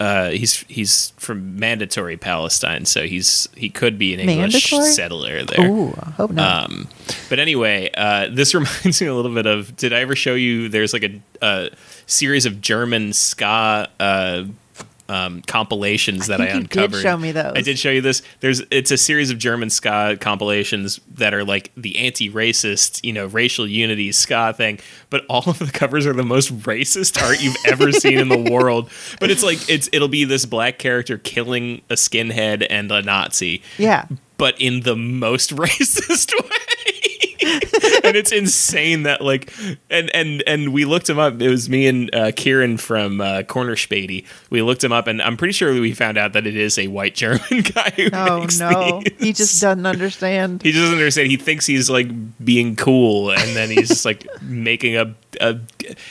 Uh, 0.00 0.30
he's 0.30 0.64
he's 0.66 1.12
from 1.18 1.58
mandatory 1.58 2.16
Palestine, 2.16 2.86
so 2.86 3.02
he's 3.06 3.50
he 3.54 3.68
could 3.68 3.98
be 3.98 4.14
an 4.14 4.20
English 4.20 4.72
Mandatory? 4.72 4.92
settler 4.92 5.44
there. 5.44 5.66
Ooh, 5.70 5.94
I 6.00 6.10
hope 6.12 6.30
not. 6.30 6.70
Um, 6.70 6.88
but 7.28 7.38
anyway, 7.38 7.90
uh, 7.94 8.28
this 8.32 8.54
reminds 8.54 9.00
me 9.02 9.06
a 9.08 9.14
little 9.14 9.34
bit 9.34 9.44
of. 9.44 9.76
Did 9.76 9.92
I 9.92 10.00
ever 10.00 10.16
show 10.16 10.34
you? 10.34 10.70
There's 10.70 10.94
like 10.94 11.04
a, 11.04 11.20
a 11.42 11.70
series 12.10 12.46
of 12.46 12.60
German 12.60 13.12
ska 13.12 13.88
uh, 13.98 14.44
um, 15.10 15.42
compilations 15.42 16.28
that 16.28 16.40
I, 16.40 16.46
did 16.46 16.56
uncovered. 16.56 17.02
show 17.02 17.16
me 17.16 17.32
those. 17.32 17.52
I 17.56 17.62
did 17.62 17.78
show 17.78 17.90
you 17.90 18.00
this. 18.00 18.22
There's 18.38 18.62
it's 18.70 18.92
a 18.92 18.96
series 18.96 19.30
of 19.30 19.38
German 19.38 19.68
ska 19.68 20.16
compilations 20.20 21.00
that 21.14 21.34
are 21.34 21.42
like 21.42 21.72
the 21.76 21.98
anti-racist, 21.98 23.02
you 23.02 23.12
know, 23.12 23.26
racial 23.26 23.66
unity 23.66 24.12
ska 24.12 24.54
thing. 24.56 24.78
But 25.10 25.26
all 25.28 25.42
of 25.50 25.58
the 25.58 25.70
covers 25.72 26.06
are 26.06 26.12
the 26.12 26.22
most 26.22 26.56
racist 26.60 27.20
art 27.20 27.42
you've 27.42 27.56
ever 27.66 27.90
seen 27.90 28.18
in 28.18 28.28
the 28.28 28.38
world. 28.52 28.88
But 29.18 29.32
it's 29.32 29.42
like 29.42 29.68
it's 29.68 29.88
it'll 29.92 30.08
be 30.08 30.24
this 30.24 30.46
black 30.46 30.78
character 30.78 31.18
killing 31.18 31.82
a 31.90 31.94
skinhead 31.94 32.64
and 32.70 32.92
a 32.92 33.02
Nazi 33.02 33.62
yeah. 33.78 34.06
but 34.36 34.60
in 34.60 34.82
the 34.82 34.94
most 34.94 35.50
racist 35.56 36.32
way. 36.40 36.99
and 38.04 38.16
it's 38.16 38.32
insane 38.32 39.02
that 39.04 39.20
like 39.20 39.52
and 39.90 40.14
and 40.14 40.42
and 40.46 40.72
we 40.72 40.84
looked 40.84 41.08
him 41.08 41.18
up. 41.18 41.40
It 41.40 41.48
was 41.48 41.68
me 41.68 41.86
and 41.86 42.14
uh, 42.14 42.32
Kieran 42.32 42.76
from 42.76 43.20
uh, 43.20 43.42
Corner 43.42 43.76
Spady. 43.76 44.24
We 44.50 44.62
looked 44.62 44.84
him 44.84 44.92
up, 44.92 45.06
and 45.06 45.20
I'm 45.22 45.36
pretty 45.36 45.52
sure 45.52 45.72
we 45.72 45.92
found 45.92 46.18
out 46.18 46.32
that 46.32 46.46
it 46.46 46.56
is 46.56 46.78
a 46.78 46.86
white 46.88 47.14
German 47.14 47.40
guy 47.74 47.92
who 47.96 48.10
Oh 48.12 48.46
no, 48.58 49.00
these. 49.00 49.18
he 49.18 49.32
just 49.32 49.60
doesn't 49.60 49.86
understand. 49.86 50.62
He 50.62 50.72
doesn't 50.72 50.94
understand. 50.94 51.30
He 51.30 51.36
thinks 51.36 51.66
he's 51.66 51.90
like 51.90 52.08
being 52.44 52.76
cool, 52.76 53.30
and 53.30 53.56
then 53.56 53.70
he's 53.70 53.88
just 53.88 54.04
like 54.04 54.26
making 54.42 54.96
a, 54.96 55.14
a. 55.40 55.58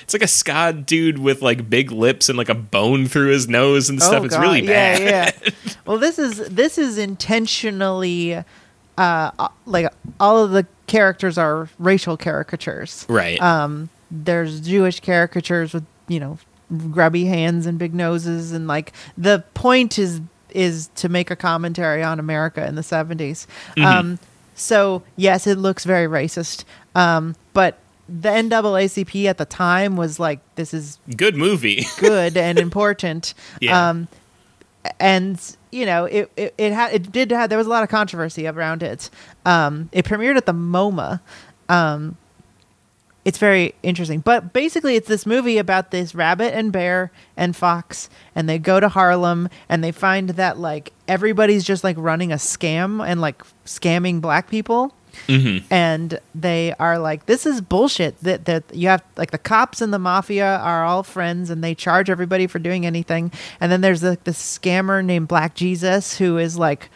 It's 0.01 0.13
like 0.13 0.23
a 0.23 0.27
ska 0.27 0.73
dude 0.73 1.19
with 1.19 1.41
like 1.41 1.69
big 1.69 1.91
lips 1.91 2.29
and 2.29 2.37
like 2.37 2.49
a 2.49 2.55
bone 2.55 3.05
through 3.07 3.29
his 3.29 3.47
nose 3.47 3.89
and 3.89 4.01
stuff. 4.01 4.21
Oh, 4.21 4.25
it's 4.25 4.35
God. 4.35 4.41
really 4.41 4.61
bad. 4.65 5.01
Yeah, 5.01 5.31
yeah. 5.43 5.75
well, 5.85 5.97
this 5.97 6.19
is 6.19 6.37
this 6.49 6.77
is 6.77 6.97
intentionally, 6.97 8.43
uh, 8.99 9.47
like 9.65 9.91
all 10.19 10.43
of 10.43 10.51
the 10.51 10.67
characters 10.87 11.37
are 11.37 11.69
racial 11.79 12.17
caricatures. 12.17 13.05
Right. 13.07 13.41
Um, 13.41 13.89
there's 14.11 14.59
Jewish 14.59 14.99
caricatures 14.99 15.73
with 15.73 15.85
you 16.07 16.19
know 16.19 16.37
grubby 16.91 17.25
hands 17.25 17.65
and 17.65 17.79
big 17.79 17.93
noses, 17.93 18.51
and 18.51 18.67
like 18.67 18.91
the 19.17 19.43
point 19.53 19.97
is 19.97 20.21
is 20.49 20.89
to 20.95 21.07
make 21.07 21.31
a 21.31 21.35
commentary 21.35 22.03
on 22.03 22.19
America 22.19 22.65
in 22.67 22.73
the 22.73 22.81
70s. 22.81 23.45
Um, 23.77 24.17
so 24.55 25.03
yes, 25.15 25.45
it 25.47 25.59
looks 25.59 25.85
very 25.85 26.07
racist. 26.07 26.65
Um, 26.95 27.35
but 27.53 27.77
the 28.09 28.29
NAACP 28.29 29.25
at 29.25 29.37
the 29.37 29.45
time 29.45 29.95
was 29.95 30.19
like, 30.19 30.39
this 30.55 30.73
is 30.73 30.97
Good 31.15 31.35
movie. 31.35 31.85
good 31.99 32.35
and 32.35 32.57
important. 32.57 33.35
Yeah. 33.61 33.89
Um, 33.89 34.07
and 34.99 35.39
you 35.71 35.85
know, 35.85 36.05
it 36.05 36.31
it, 36.35 36.53
it 36.57 36.73
had 36.73 36.93
it 36.93 37.11
did 37.11 37.31
have 37.31 37.49
there 37.49 37.57
was 37.57 37.67
a 37.67 37.69
lot 37.69 37.83
of 37.83 37.89
controversy 37.89 38.47
around 38.47 38.83
it. 38.83 39.09
Um, 39.45 39.89
it 39.91 40.05
premiered 40.05 40.37
at 40.37 40.45
the 40.45 40.53
MoMA. 40.53 41.21
Um, 41.67 42.17
it's 43.25 43.37
very 43.37 43.75
interesting, 43.83 44.21
but 44.21 44.53
basically, 44.53 44.95
it's 44.95 45.07
this 45.07 45.25
movie 45.25 45.57
about 45.57 45.91
this 45.91 46.15
rabbit 46.15 46.55
and 46.55 46.71
bear 46.71 47.11
and 47.35 47.55
fox, 47.55 48.09
and 48.33 48.47
they 48.47 48.57
go 48.57 48.79
to 48.79 48.89
Harlem 48.89 49.49
and 49.67 49.83
they 49.83 49.91
find 49.91 50.29
that 50.31 50.57
like 50.57 50.93
everybody's 51.07 51.63
just 51.63 51.83
like 51.83 51.97
running 51.99 52.31
a 52.31 52.37
scam 52.37 53.05
and 53.05 53.21
like 53.21 53.43
scamming 53.65 54.21
black 54.21 54.49
people 54.49 54.93
Mm-hmm. 55.27 55.65
and 55.73 56.19
they 56.33 56.73
are 56.79 56.97
like 56.97 57.25
this 57.27 57.45
is 57.45 57.61
bullshit 57.61 58.19
that 58.21 58.45
that 58.45 58.63
you 58.73 58.87
have 58.89 59.03
like 59.17 59.31
the 59.31 59.37
cops 59.37 59.81
and 59.81 59.93
the 59.93 59.99
mafia 59.99 60.57
are 60.57 60.83
all 60.85 61.03
friends 61.03 61.49
and 61.49 61.63
they 61.63 61.75
charge 61.75 62.09
everybody 62.09 62.47
for 62.47 62.57
doing 62.59 62.85
anything 62.85 63.31
and 63.59 63.71
then 63.71 63.81
there's 63.81 64.01
like 64.01 64.23
this 64.23 64.39
scammer 64.41 65.03
named 65.05 65.27
black 65.27 65.55
jesus 65.55 66.17
who 66.17 66.37
is 66.37 66.57
like 66.57 66.89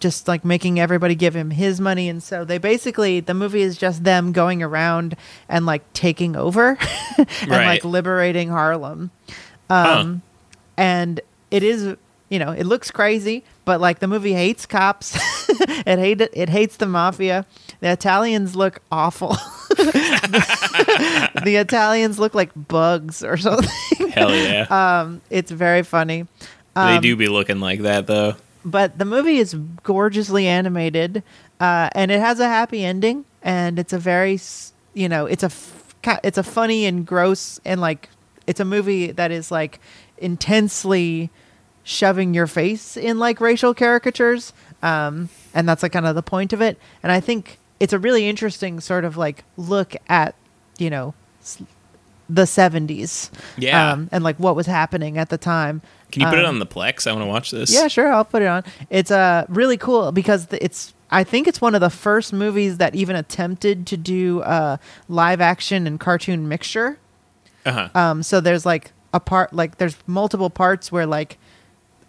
just 0.00 0.28
like 0.28 0.44
making 0.44 0.78
everybody 0.80 1.14
give 1.14 1.34
him 1.34 1.50
his 1.50 1.80
money 1.80 2.08
and 2.08 2.22
so 2.22 2.44
they 2.44 2.58
basically 2.58 3.20
the 3.20 3.34
movie 3.34 3.62
is 3.62 3.76
just 3.78 4.04
them 4.04 4.32
going 4.32 4.62
around 4.62 5.16
and 5.48 5.64
like 5.66 5.82
taking 5.94 6.36
over 6.36 6.76
and 7.18 7.28
Right. 7.50 7.66
like 7.66 7.84
liberating 7.84 8.48
harlem 8.48 9.10
Huh. 9.70 10.00
Um, 10.00 10.22
and 10.76 11.20
it 11.50 11.62
is 11.62 11.96
you 12.28 12.38
know 12.38 12.50
it 12.52 12.64
looks 12.64 12.90
crazy 12.90 13.44
but 13.64 13.80
like 13.80 13.98
the 14.00 14.06
movie 14.08 14.32
hates 14.34 14.66
cops. 14.66 15.18
It 15.86 15.98
hate 15.98 16.20
it 16.20 16.48
hates 16.48 16.76
the 16.78 16.86
mafia. 16.86 17.44
The 17.80 17.90
italians 17.92 18.56
look 18.56 18.80
awful. 18.90 19.36
The 21.44 21.56
italians 21.56 22.18
look 22.18 22.34
like 22.34 22.50
bugs 22.68 23.22
or 23.22 23.36
something. 23.36 24.08
Hell 24.10 24.34
yeah. 24.34 24.66
um 25.02 25.20
it's 25.30 25.50
very 25.50 25.82
funny. 25.82 26.26
They 26.74 26.98
do 27.00 27.16
be 27.16 27.28
looking 27.28 27.60
like 27.60 27.80
that 27.82 28.06
though. 28.06 28.34
but 28.64 28.98
the 28.98 29.04
movie 29.04 29.36
is 29.38 29.54
gorgeously 29.82 30.46
animated 30.48 31.22
uh, 31.60 31.88
and 31.94 32.10
it 32.10 32.18
has 32.20 32.40
a 32.40 32.48
happy 32.48 32.84
ending 32.84 33.24
and 33.42 33.78
it's 33.78 33.92
a 33.92 33.98
very 33.98 34.38
you 34.94 35.08
know 35.08 35.26
it's 35.26 35.42
a 35.42 35.46
f- 35.52 35.94
it's 36.24 36.38
a 36.38 36.42
funny 36.42 36.84
and 36.86 37.06
gross 37.06 37.60
and 37.64 37.80
like 37.80 38.08
it's 38.46 38.60
a 38.60 38.64
movie 38.64 39.12
that 39.12 39.30
is 39.30 39.50
like 39.50 39.78
intensely 40.18 41.30
shoving 41.84 42.34
your 42.34 42.46
face 42.46 42.96
in 42.96 43.18
like 43.18 43.40
racial 43.40 43.74
caricatures 43.74 44.52
um, 44.82 45.28
and 45.54 45.68
that's 45.68 45.82
like 45.82 45.92
kind 45.92 46.06
of 46.06 46.14
the 46.14 46.22
point 46.22 46.52
of 46.52 46.60
it 46.60 46.78
and 47.02 47.12
i 47.12 47.20
think 47.20 47.58
it's 47.78 47.92
a 47.92 47.98
really 47.98 48.26
interesting 48.28 48.80
sort 48.80 49.04
of 49.04 49.16
like 49.16 49.44
look 49.56 49.94
at 50.08 50.34
you 50.78 50.88
know 50.90 51.14
the 52.28 52.42
70s 52.42 53.30
Yeah. 53.58 53.92
um, 53.92 54.08
and 54.10 54.24
like 54.24 54.38
what 54.38 54.56
was 54.56 54.66
happening 54.66 55.18
at 55.18 55.28
the 55.28 55.36
time 55.38 55.82
Can 56.10 56.22
you 56.22 56.28
put 56.28 56.38
it 56.38 56.44
Um, 56.44 56.54
on 56.54 56.58
the 56.58 56.66
Plex? 56.66 57.06
I 57.06 57.12
want 57.12 57.22
to 57.22 57.28
watch 57.28 57.50
this. 57.50 57.72
yeah, 57.72 57.86
sure. 57.88 58.10
I'll 58.12 58.24
put 58.24 58.40
it 58.42 58.46
on. 58.48 58.62
It's 58.88 59.10
uh 59.10 59.44
really 59.48 59.76
cool 59.76 60.10
because 60.12 60.46
it's 60.52 60.94
I 61.10 61.22
think 61.22 61.46
it's 61.46 61.60
one 61.60 61.74
of 61.74 61.80
the 61.82 61.90
first 61.90 62.32
movies 62.32 62.78
that 62.78 62.94
even 62.94 63.14
attempted 63.16 63.86
to 63.88 63.96
do 63.98 64.40
uh 64.40 64.78
live 65.08 65.40
action 65.42 65.86
and 65.86 66.00
cartoon 66.00 66.48
mixture. 66.48 66.98
Uh-huh. 67.66 67.88
Um 67.94 68.22
so 68.22 68.40
there's 68.40 68.64
like 68.64 68.92
a 69.12 69.20
part 69.20 69.52
like 69.52 69.76
there's 69.78 69.96
multiple 70.06 70.48
parts 70.50 70.90
where 70.90 71.06
like 71.06 71.36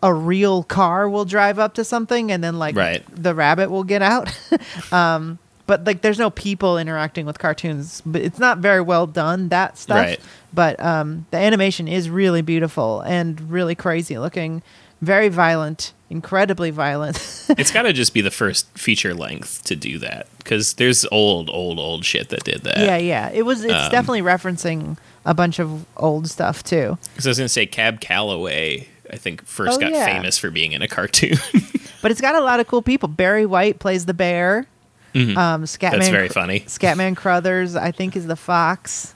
a 0.03 0.13
real 0.13 0.63
car 0.63 1.09
will 1.09 1.25
drive 1.25 1.57
up 1.59 1.73
to 1.75 1.83
something 1.83 2.31
and 2.31 2.43
then 2.43 2.59
like 2.59 2.75
Right. 2.75 3.03
the 3.15 3.33
rabbit 3.33 3.69
will 3.71 3.83
get 3.83 4.01
out. 4.01 4.29
um 4.91 5.39
but 5.67 5.83
like 5.85 6.01
there's 6.01 6.19
no 6.19 6.29
people 6.29 6.77
interacting 6.77 7.25
with 7.25 7.39
cartoons 7.39 8.01
but 8.05 8.21
it's 8.21 8.37
not 8.39 8.59
very 8.59 8.81
well 8.81 9.07
done 9.07 9.49
that 9.49 9.77
stuff 9.79 9.97
Right. 9.97 10.19
but 10.53 10.79
um 10.79 11.25
the 11.31 11.37
animation 11.37 11.87
is 11.87 12.09
really 12.09 12.41
beautiful 12.43 13.01
and 13.01 13.49
really 13.51 13.73
crazy 13.73 14.17
looking 14.19 14.61
very 15.01 15.27
violent 15.29 15.93
incredibly 16.09 16.69
violent 16.69 17.15
it's 17.57 17.71
got 17.71 17.81
to 17.83 17.93
just 17.93 18.13
be 18.13 18.21
the 18.21 18.29
first 18.31 18.67
feature 18.77 19.13
length 19.15 19.63
to 19.63 19.75
do 19.75 19.97
that 19.99 20.27
because 20.37 20.75
there's 20.75 21.03
old, 21.11 21.49
old, 21.49 21.79
old 21.79 22.05
shit 22.05 22.29
that 22.29 22.43
did 22.43 22.61
that. 22.61 22.77
yeah 22.77 22.97
yeah 22.97 23.29
it 23.33 23.41
was 23.41 23.63
it's 23.63 23.73
Um, 23.73 23.91
definitely 23.91 24.21
referencing 24.21 24.97
a 25.25 25.33
bunch 25.33 25.57
of 25.59 25.83
old 25.97 26.29
stuff 26.29 26.63
too 26.63 26.95
Because 27.13 27.25
I 27.25 27.29
was 27.31 27.37
gonna 27.39 27.49
say 27.49 27.65
Cab 27.65 27.99
Calloway. 28.01 28.87
I 29.11 29.17
think 29.17 29.45
first 29.45 29.77
Oh, 29.77 29.79
got 29.79 29.91
yeah. 29.91 30.05
famous 30.05 30.37
for 30.37 30.49
being 30.51 30.71
in 30.73 30.81
a 30.81 30.87
cartoon. 30.87 31.37
but 32.01 32.11
it's 32.11 32.21
got 32.21 32.35
a 32.35 32.41
lot 32.41 32.59
of 32.59 32.67
cool 32.67 32.81
people 32.81 33.07
barry 33.09 33.45
white 33.45 33.79
plays 33.79 34.05
the 34.05 34.13
bear 34.13 34.67
um 35.15 35.63
scatman 35.63 35.91
That's 35.91 36.09
very 36.09 36.27
funny. 36.29 36.59
scatman 36.67 37.15
crothers 37.15 37.75
i 37.77 37.91
think 37.91 38.17
is 38.17 38.27
the 38.27 38.35
fox 38.35 39.15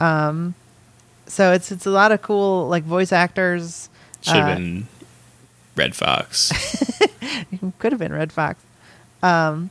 um 0.00 0.54
so 1.26 1.52
it's 1.52 1.70
it's 1.70 1.86
a 1.86 1.90
lot 1.90 2.10
of 2.10 2.22
cool 2.22 2.66
like 2.68 2.82
voice 2.82 3.12
actors 3.12 3.88
Should 4.22 4.34
have 4.34 4.48
Uh, 4.48 4.54
been 4.56 4.86
Redd 5.76 5.94
Foxx. 5.94 6.50
could 7.78 7.92
have 7.92 8.00
been 8.00 8.12
Redd 8.12 8.32
Foxx. 8.32 8.58
Um, 9.22 9.70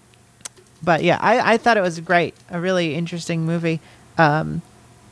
but 0.82 1.04
yeah, 1.04 1.18
I, 1.20 1.54
I 1.54 1.58
thought 1.58 1.76
it 1.76 1.82
was 1.82 2.00
great, 2.00 2.34
a 2.50 2.62
really 2.62 2.96
interesting 2.96 3.46
movie. 3.46 3.82
Um, 4.18 4.62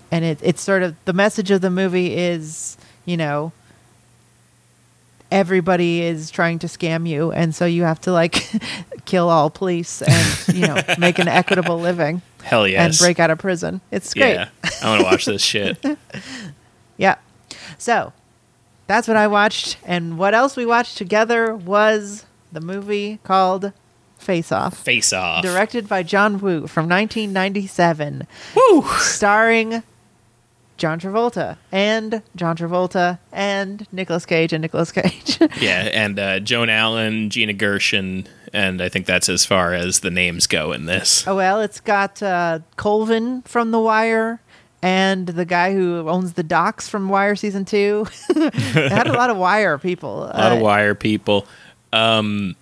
and 0.09 0.23
it, 0.23 0.39
it's 0.41 0.61
sort 0.61 0.83
of 0.83 0.95
the 1.03 1.11
message 1.11 1.51
of 1.51 1.59
the 1.59 1.69
movie 1.69 2.15
is, 2.15 2.77
you 3.03 3.17
know, 3.17 3.51
everybody 5.31 6.01
is 6.01 6.29
trying 6.31 6.59
to 6.59 6.67
scam 6.67 7.07
you, 7.07 7.31
and 7.31 7.53
so 7.53 7.65
you 7.65 7.83
have 7.83 7.99
to 8.01 8.11
like 8.11 8.49
kill 9.05 9.29
all 9.29 9.49
police 9.49 10.01
and 10.01 10.55
you 10.55 10.67
know 10.67 10.81
make 10.97 11.19
an 11.19 11.27
equitable 11.27 11.79
living 11.79 12.21
Hell 12.43 12.67
yes. 12.67 12.99
and 12.99 13.05
break 13.05 13.19
out 13.19 13.29
of 13.31 13.37
prison. 13.39 13.81
It's 13.91 14.13
great. 14.13 14.33
Yeah, 14.33 14.49
I 14.81 14.89
want 14.89 15.01
to 15.01 15.05
watch 15.05 15.25
this 15.25 15.41
shit. 15.41 15.83
Yeah. 16.97 17.15
So 17.77 18.13
that's 18.87 19.05
what 19.07 19.17
I 19.17 19.27
watched. 19.27 19.77
And 19.85 20.17
what 20.17 20.33
else 20.33 20.55
we 20.55 20.65
watched 20.65 20.97
together 20.97 21.53
was 21.53 22.25
the 22.53 22.61
movie 22.61 23.19
called 23.23 23.73
Face 24.17 24.49
Off, 24.51 24.77
Face 24.77 25.11
off. 25.11 25.43
directed 25.43 25.89
by 25.89 26.03
John 26.03 26.39
Woo 26.39 26.67
from 26.67 26.87
1997, 26.87 28.25
Woo! 28.55 28.83
starring 28.99 29.83
John 30.77 30.99
Travolta 30.99 31.57
and 31.71 32.21
John 32.35 32.57
Travolta 32.57 33.19
and 33.31 33.87
Nicolas 33.91 34.25
Cage 34.25 34.51
and 34.53 34.61
Nicolas 34.61 34.91
Cage. 34.91 35.39
Yeah, 35.61 35.89
and 35.93 36.19
uh, 36.19 36.39
Joan 36.41 36.69
Allen, 36.69 37.29
Gina 37.29 37.53
Gershon, 37.53 38.27
and 38.51 38.81
I 38.81 38.89
think 38.89 39.05
that's 39.05 39.29
as 39.29 39.45
far 39.45 39.73
as 39.73 40.01
the 40.01 40.11
names 40.11 40.47
go 40.47 40.71
in 40.73 40.85
this. 40.85 41.25
oh 41.27 41.35
well, 41.35 41.61
it's 41.61 41.79
got 41.79 42.21
uh, 42.21 42.59
Colvin 42.75 43.41
from 43.43 43.71
The 43.71 43.79
Wire 43.79 44.41
and 44.81 45.27
the 45.27 45.45
guy 45.45 45.73
who 45.73 46.07
owns 46.09 46.33
the 46.33 46.43
docks 46.43 46.89
from 46.89 47.07
Wire 47.09 47.35
season 47.35 47.63
two. 47.65 48.05
it 48.29 48.91
had 48.91 49.07
a 49.07 49.13
lot 49.13 49.29
of 49.29 49.37
Wire 49.37 49.77
people. 49.77 50.23
A 50.25 50.35
lot 50.37 50.51
of 50.51 50.59
Uh, 50.59 50.63
Wire 50.63 50.93
people. 50.95 51.47
Um, 51.93 52.55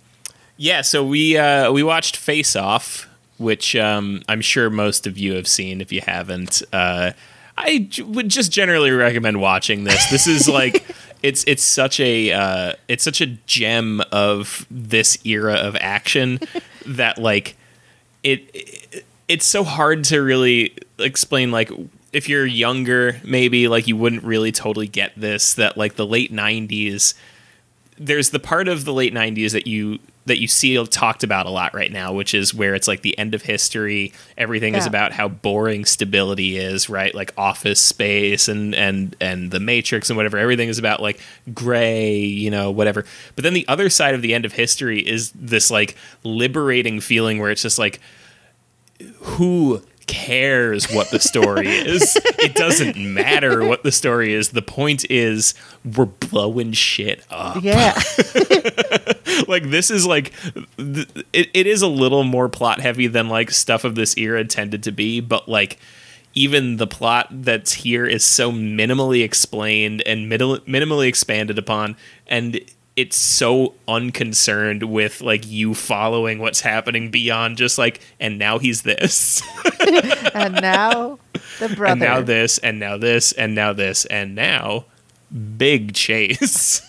yeah, 0.58 0.82
so 0.82 1.04
we 1.04 1.36
uh, 1.38 1.72
we 1.72 1.82
watched 1.84 2.16
Face 2.16 2.56
Off, 2.56 3.10
which 3.38 3.76
um, 3.76 4.22
I'm 4.30 4.42
sure 4.42 4.70
most 4.70 5.08
of 5.08 5.18
you 5.18 5.34
have 5.34 5.48
seen. 5.48 5.82
If 5.82 5.92
you 5.92 6.02
haven't, 6.02 6.62
uh, 6.72 7.12
I 7.58 7.90
would 8.06 8.30
just 8.30 8.52
generally 8.52 8.92
recommend 8.92 9.40
watching 9.40 9.84
this. 9.84 10.10
This 10.10 10.28
is 10.28 10.48
like 10.50 10.84
it's 11.22 11.44
it's 11.48 11.64
such 11.64 12.00
a 12.00 12.32
uh, 12.32 12.74
it's 12.88 13.04
such 13.04 13.22
a 13.22 13.28
gem 13.28 14.02
of 14.12 14.68
this 14.70 15.18
era 15.26 15.56
of 15.56 15.76
action 15.80 16.40
that 16.86 17.18
like 17.18 17.56
it, 18.24 18.50
it 18.54 19.06
it's 19.28 19.48
so 19.48 19.64
hard 19.64 20.04
to 20.06 20.22
really 20.22 20.76
explain 21.00 21.52
like 21.52 21.72
if 22.12 22.30
you're 22.30 22.46
younger 22.46 23.20
maybe 23.24 23.68
like 23.68 23.88
you 23.88 23.98
wouldn't 23.98 24.24
really 24.24 24.52
totally 24.52 24.88
get 24.88 25.12
this 25.16 25.56
that 25.56 25.78
like 25.78 25.96
the 25.96 26.06
late 26.06 26.32
90s 26.32 27.16
there's 27.98 28.30
the 28.30 28.40
part 28.40 28.68
of 28.68 28.86
the 28.86 28.94
late 28.94 29.14
90s 29.14 29.52
that 29.52 29.66
you 29.66 29.98
that 30.26 30.40
you 30.40 30.48
see 30.48 30.84
talked 30.88 31.24
about 31.24 31.46
a 31.46 31.50
lot 31.50 31.74
right 31.74 31.92
now 31.92 32.14
which 32.14 32.34
is 32.34 32.54
where 32.54 32.76
it's 32.76 32.88
like 32.88 33.02
the 33.02 33.18
end 33.18 33.34
of 33.34 33.42
history. 33.42 34.14
Everything 34.38 34.76
is 34.76 34.86
about 34.86 35.12
how 35.12 35.28
boring 35.28 35.86
stability 35.86 36.58
is 36.58 36.90
right? 36.90 37.14
Like 37.14 37.34
office 37.38 37.82
space 37.82 38.48
and 38.48 38.74
and 38.76 39.16
and 39.20 39.52
the 39.52 39.60
matrix 39.60 40.10
and 40.10 40.18
whatever. 40.18 40.38
Everything 40.38 40.70
is 40.70 40.80
about 40.80 41.02
like 41.02 41.20
gray 41.54 42.18
you 42.20 42.50
know 42.50 42.72
whatever. 42.72 43.06
But 43.36 43.44
then 43.44 43.54
the 43.54 43.68
other 43.68 43.90
side 43.90 44.16
of 44.16 44.22
the 44.22 44.34
end 44.34 44.46
of 44.46 44.54
history 44.54 45.00
is 45.00 45.32
this 45.32 45.70
like 45.70 45.96
liberating 46.24 47.00
feeling 47.00 47.40
where 47.40 47.52
it's 47.52 47.62
just 47.62 47.80
like 47.80 48.00
who 49.18 49.82
cares 50.08 50.92
what 50.92 51.10
the 51.12 51.20
story 51.20 51.68
is? 51.70 52.18
it 52.40 52.56
doesn't 52.56 52.98
matter 52.98 53.66
what 53.66 53.84
the 53.84 53.92
story 53.92 54.34
is. 54.34 54.50
The 54.50 54.62
point 54.62 55.10
is 55.10 55.54
we're 55.84 56.06
blowing 56.06 56.72
shit 56.74 57.24
up. 57.30 57.64
Yeah. 57.64 58.00
Like 59.48 59.70
this 59.72 59.90
is 59.90 60.06
like 60.06 60.32
th- 60.78 61.08
it, 61.34 61.50
it 61.54 61.68
is 61.68 61.82
a 61.82 61.88
little 61.88 62.24
more 62.24 62.48
plot 62.48 62.80
heavy 62.80 63.08
than 63.08 63.30
like 63.30 63.52
stuff 63.52 63.84
of 63.84 63.96
this 63.96 64.16
era 64.18 64.46
tended 64.46 64.84
to 64.84 64.92
be, 64.92 65.20
but 65.20 65.50
like 65.50 65.80
even 66.34 66.78
the 66.78 66.88
plot 66.88 67.28
that's 67.32 67.74
here 67.74 68.06
is 68.06 68.24
so 68.24 68.52
minimally 68.52 69.24
explained 69.24 70.02
and 70.06 70.30
middle, 70.30 70.60
minimally 70.60 71.08
expanded 71.08 71.58
upon 71.58 71.96
and 72.28 72.60
it's 72.96 73.18
so 73.18 73.74
unconcerned 73.88 74.84
with 74.84 75.22
like 75.22 75.48
you 75.48 75.74
following 75.74 76.40
what's 76.40 76.62
happening 76.62 77.10
beyond 77.10 77.58
just 77.58 77.78
like 77.78 78.00
and 78.20 78.38
now 78.38 78.60
he's 78.60 78.84
this 78.84 79.42
and 80.34 80.54
now 80.62 81.18
the 81.60 81.70
brother. 81.70 81.86
and 81.92 82.00
now 82.00 82.22
this 82.22 82.58
and 82.60 82.80
now 82.80 82.98
this 82.98 83.32
and 83.34 83.56
now 83.56 83.74
this 83.74 84.06
and 84.06 84.36
now 84.36 84.86
big 85.58 85.94
chase 85.94 86.82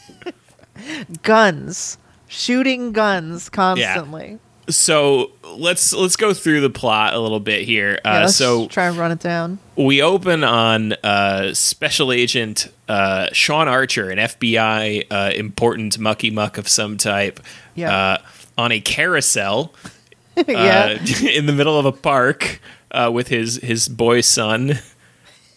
guns. 1.22 1.98
Shooting 2.26 2.92
guns 2.92 3.48
constantly. 3.48 4.38
So 4.68 5.30
let's 5.56 5.92
let's 5.92 6.16
go 6.16 6.32
through 6.34 6.60
the 6.60 6.70
plot 6.70 7.14
a 7.14 7.18
little 7.18 7.40
bit 7.40 7.62
here 7.64 7.98
Yeah, 8.04 8.16
uh, 8.16 8.20
let's 8.22 8.36
so 8.36 8.66
try 8.68 8.86
and 8.86 8.96
run 8.96 9.12
it 9.12 9.20
down. 9.20 9.58
we 9.76 10.00
open 10.02 10.42
on 10.44 10.94
uh, 11.04 11.52
special 11.54 12.12
agent 12.12 12.68
uh, 12.88 13.28
Sean 13.32 13.68
Archer, 13.68 14.10
an 14.10 14.18
FBI 14.18 15.04
uh, 15.10 15.30
important 15.34 15.98
mucky 15.98 16.30
muck 16.30 16.58
of 16.58 16.68
some 16.68 16.96
type, 16.96 17.40
Yeah. 17.74 17.94
uh, 17.94 18.18
on 18.58 18.72
a 18.72 18.80
carousel 18.80 19.74
yeah. 20.48 20.96
uh, 21.00 21.06
in 21.26 21.46
the 21.46 21.52
middle 21.52 21.78
of 21.78 21.86
a 21.86 21.92
park 21.92 22.60
uh, 22.90 23.10
with 23.12 23.28
his 23.28 23.56
his 23.56 23.88
boy 23.88 24.20
son. 24.20 24.78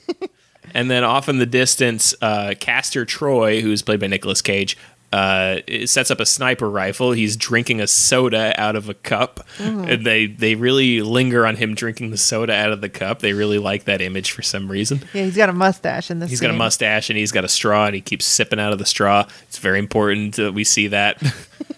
and 0.73 0.89
then 0.91 1.03
off 1.03 1.29
in 1.29 1.37
the 1.37 1.45
distance, 1.45 2.13
uh, 2.21 2.53
Castor 2.59 3.05
Troy, 3.05 3.61
who's 3.61 3.81
played 3.81 3.99
by 3.99 4.07
Nicolas 4.07 4.41
Cage, 4.41 4.77
uh, 5.13 5.59
sets 5.85 6.11
up 6.11 6.19
a 6.19 6.25
sniper 6.25 6.69
rifle. 6.69 7.13
He's 7.13 7.37
drinking 7.37 7.79
a 7.79 7.87
soda 7.87 8.53
out 8.59 8.75
of 8.75 8.89
a 8.89 8.93
cup, 8.93 9.45
and 9.59 10.05
they 10.05 10.27
they 10.27 10.55
really 10.55 11.01
linger 11.01 11.45
on 11.45 11.55
him 11.55 11.75
drinking 11.75 12.11
the 12.11 12.17
soda 12.17 12.53
out 12.53 12.71
of 12.71 12.81
the 12.81 12.89
cup. 12.89 13.19
They 13.19 13.33
really 13.33 13.57
like 13.57 13.85
that 13.85 14.01
image 14.01 14.31
for 14.31 14.41
some 14.41 14.69
reason. 14.69 15.01
yeah, 15.13 15.23
he's 15.23 15.37
got 15.37 15.49
a 15.49 15.53
mustache 15.53 16.11
in 16.11 16.19
this. 16.19 16.29
He's 16.29 16.41
got 16.41 16.51
a 16.51 16.57
mustache 16.57 17.09
and 17.09 17.17
he's 17.17 17.31
got 17.31 17.45
a 17.45 17.49
straw 17.49 17.85
and 17.85 17.95
he 17.95 18.01
keeps 18.01 18.25
sipping 18.25 18.59
out 18.59 18.73
of 18.73 18.79
the 18.79 18.85
straw. 18.85 19.25
It's 19.43 19.59
very 19.59 19.79
important 19.79 20.35
that 20.35 20.53
we 20.53 20.63
see 20.63 20.87
that. 20.87 21.21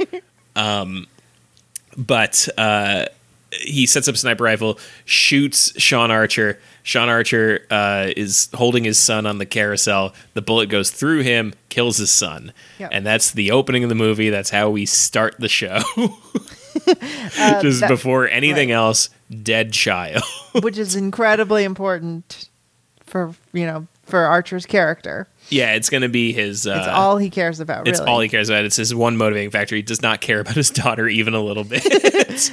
um, 0.56 1.06
but 1.96 2.48
uh, 2.58 3.06
he 3.52 3.86
sets 3.86 4.08
up 4.08 4.16
a 4.16 4.18
sniper 4.18 4.44
rifle, 4.44 4.80
shoots 5.06 5.80
Sean 5.80 6.12
Archer. 6.12 6.60
Sean 6.90 7.08
Archer 7.08 7.68
uh, 7.70 8.08
is 8.18 8.50
holding 8.56 8.84
his 8.84 8.98
son 8.98 9.28
on 9.28 9.38
the 9.38 9.46
carousel. 9.46 10.12
The 10.34 10.42
bullet 10.42 10.70
goes 10.70 10.90
through 10.90 11.22
him, 11.22 11.54
kills 11.70 11.98
his 11.98 12.10
son. 12.10 12.52
Yep. 12.80 12.90
And 12.92 13.06
that's 13.06 13.30
the 13.30 13.52
opening 13.52 13.84
of 13.84 13.90
the 13.90 13.96
movie. 13.96 14.32
That's 14.32 14.50
how 14.50 14.72
we 14.72 14.88
start 14.88 15.36
the 15.38 15.48
show. 15.48 15.82
Just 17.62 17.82
that- 17.82 17.90
before 17.90 18.28
anything 18.28 18.70
right. 18.70 18.76
else, 18.76 19.12
dead 19.44 19.72
child. 19.72 20.24
which 20.64 20.80
is 20.80 20.96
incredibly 20.96 21.64
important 21.64 22.50
for 23.06 23.36
you 23.54 23.68
know 23.68 23.86
for 24.08 24.22
Archer's 24.22 24.66
character. 24.66 25.28
yeah, 25.50 25.74
it's 25.76 25.92
going 25.92 26.02
to 26.02 26.10
be 26.10 26.34
his. 26.34 26.66
Uh, 26.66 26.78
It's 26.80 26.88
all 26.88 27.18
he 27.18 27.30
cares 27.30 27.60
about. 27.60 27.82
Really. 27.82 27.92
It's 27.92 28.00
all 28.00 28.20
he 28.20 28.30
cares 28.30 28.50
about. 28.50 28.66
It's 28.66 28.78
his 28.78 28.96
one 28.96 29.16
motivating 29.16 29.52
factor. 29.52 29.76
He 29.76 29.84
does 29.84 30.02
not 30.02 30.22
care 30.22 30.40
about 30.40 30.56
his 30.56 30.72
daughter 30.72 31.08
even 31.08 31.36
a 31.36 31.42
little 31.42 31.64
bit. 31.64 32.52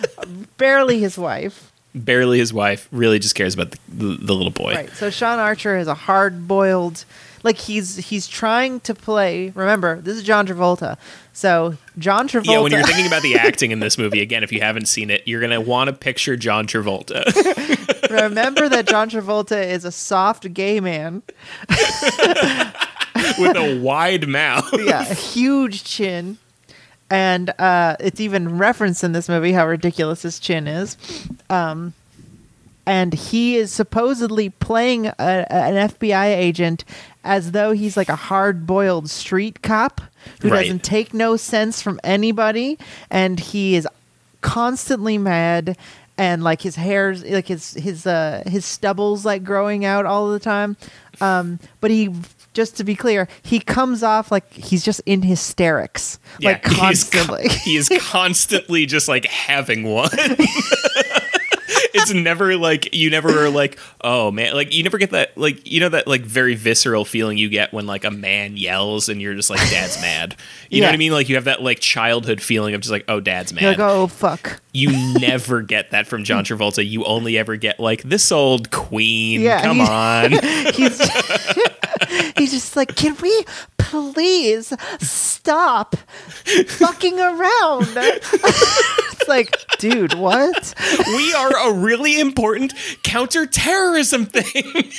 barely 0.59 0.99
his 0.99 1.17
wife. 1.17 1.73
Barely 1.97 2.39
his 2.39 2.53
wife. 2.53 2.89
Really 2.93 3.19
just 3.19 3.35
cares 3.35 3.55
about 3.55 3.71
the, 3.71 3.79
the, 3.89 4.05
the 4.27 4.35
little 4.35 4.53
boy. 4.53 4.75
Right. 4.75 4.91
So 4.91 5.11
Sean 5.11 5.39
Archer 5.39 5.77
is 5.79 5.89
a 5.89 5.95
hard-boiled, 5.95 7.05
like 7.43 7.57
he's 7.57 7.97
he's 7.97 8.27
trying 8.29 8.81
to 8.81 8.95
play. 8.95 9.51
Remember, 9.55 10.01
this 10.01 10.17
is 10.17 10.23
John 10.23 10.47
Travolta. 10.47 10.99
So 11.33 11.77
John 11.99 12.29
Travolta. 12.29 12.47
Yeah, 12.47 12.61
when 12.61 12.73
you're 12.73 12.83
thinking 12.83 13.07
about 13.07 13.23
the 13.23 13.37
acting 13.39 13.71
in 13.71 13.81
this 13.81 13.97
movie, 13.99 14.21
again, 14.21 14.43
if 14.43 14.53
you 14.53 14.61
haven't 14.61 14.87
seen 14.87 15.11
it, 15.11 15.23
you're 15.27 15.41
gonna 15.41 15.61
want 15.61 15.89
to 15.89 15.93
picture 15.95 16.37
John 16.37 16.67
Travolta. 16.67 17.25
remember 18.11 18.69
that 18.69 18.87
John 18.87 19.09
Travolta 19.11 19.63
is 19.67 19.85
a 19.85 19.93
soft 19.93 20.53
gay 20.53 20.81
man. 20.81 21.23
with 23.39 23.57
a 23.57 23.79
wide 23.81 24.29
mouth. 24.29 24.69
yeah, 24.79 25.09
a 25.09 25.15
huge 25.15 25.85
chin. 25.85 26.39
And 27.11 27.51
uh, 27.59 27.97
it's 28.01 28.21
even 28.21 28.59
referenced 28.59 29.05
in 29.05 29.13
this 29.13 29.29
movie 29.29 29.53
how 29.53 29.67
ridiculous 29.67 30.23
his 30.23 30.39
chin 30.41 30.67
is. 30.67 30.97
Um, 31.49 31.93
and 32.85 33.15
he 33.15 33.57
is 33.57 33.73
supposedly 33.73 34.51
playing 34.51 35.07
a, 35.07 35.13
an 35.19 35.89
FBI 35.91 36.27
agent 36.37 36.85
as 37.25 37.53
though 37.53 37.73
he's 37.73 37.97
like 37.97 38.09
a 38.09 38.17
hard 38.17 38.67
boiled 38.67 39.09
street 39.11 39.63
cop 39.63 40.01
who 40.41 40.49
Right. 40.51 40.63
doesn't 40.63 40.83
take 40.85 41.13
no 41.15 41.37
sense 41.37 41.81
from 41.83 42.01
anybody. 42.05 42.79
And 43.11 43.39
he 43.39 43.77
is 43.77 43.87
constantly 44.41 45.19
mad. 45.19 45.77
And 46.19 46.43
like 46.43 46.63
his 46.63 46.77
hair's 46.77 47.23
like 47.25 47.47
his 47.47 47.75
his 47.75 48.07
uh 48.07 48.43
his 48.47 48.65
stubble's 48.65 49.27
like 49.27 49.45
growing 49.45 49.85
out 49.85 50.07
all 50.07 50.31
the 50.31 50.41
time, 50.41 50.79
um. 51.21 51.59
But 51.83 51.91
he, 51.91 52.11
just 52.57 52.77
to 52.79 52.85
be 52.85 52.97
clear, 52.97 53.29
he 53.43 53.61
comes 53.61 54.03
off 54.03 54.33
like 54.33 54.51
he's 54.53 54.83
just 54.85 55.01
in 55.05 55.23
hysterics, 55.23 56.19
like 56.43 56.67
he's 56.67 57.05
con- 57.05 57.39
he 57.65 57.77
is 57.77 57.89
constantly 58.01 58.87
just 58.87 59.09
like 59.09 59.27
having 59.27 59.85
one. 59.85 60.09
it's 62.11 62.15
never 62.15 62.57
like 62.57 62.95
you 62.95 63.11
never 63.11 63.45
are 63.45 63.51
like, 63.51 63.79
oh 64.01 64.31
man, 64.31 64.55
like 64.55 64.75
you 64.75 64.83
never 64.83 64.99
get 64.99 65.11
that 65.11 65.37
like 65.37 65.67
you 65.71 65.81
know 65.81 65.89
that 65.89 66.07
like 66.07 66.23
very 66.23 66.55
visceral 66.55 67.05
feeling 67.05 67.39
you 67.39 67.49
get 67.49 67.73
when 67.73 67.87
like 67.87 68.05
a 68.05 68.11
man 68.11 68.57
yells 68.57 69.09
and 69.09 69.21
you're 69.21 69.35
just 69.35 69.51
like 69.51 69.61
dad's 69.71 70.01
mad. 70.01 70.37
You 70.69 70.81
know 70.81 70.89
what 70.89 70.95
I 70.95 70.99
mean? 70.99 71.13
Like 71.13 71.29
you 71.29 71.37
have 71.37 71.45
that 71.45 71.63
like 71.63 71.79
childhood 71.79 72.43
feeling 72.43 72.75
of 72.75 72.81
just 72.81 72.91
like, 72.91 73.05
oh 73.07 73.21
dad's 73.21 73.53
mad. 73.53 73.63
You're 73.63 73.71
like, 73.71 73.79
oh 73.79 74.09
fuck. 74.09 74.61
You 74.73 74.91
never 75.19 75.63
get 75.63 75.93
that 75.93 76.07
from 76.09 76.25
John 76.25 76.45
Travolta. 76.47 76.87
You 76.87 77.05
only 77.05 77.39
ever 77.39 77.57
get 77.57 77.79
like 77.79 78.03
this 78.03 78.33
old 78.33 78.71
queen. 78.73 79.43
Yeah, 79.43 79.63
come 79.63 79.77
he's- 79.77 79.89
on. 79.89 80.33
he's 80.75 82.35
he's 82.37 82.51
just 82.51 82.75
like, 82.77 82.97
can 82.97 83.17
we 83.23 83.45
please 83.79 84.73
stop 84.99 85.95
fucking 86.45 87.21
around? 87.21 87.97
It's 89.27 89.29
like, 89.29 89.79
dude, 89.79 90.15
what? 90.15 90.75
we 91.07 91.35
are 91.35 91.71
a 91.71 91.73
really 91.75 92.21
important 92.21 92.75
counterterrorism 93.03 94.27
thing. 94.27 94.93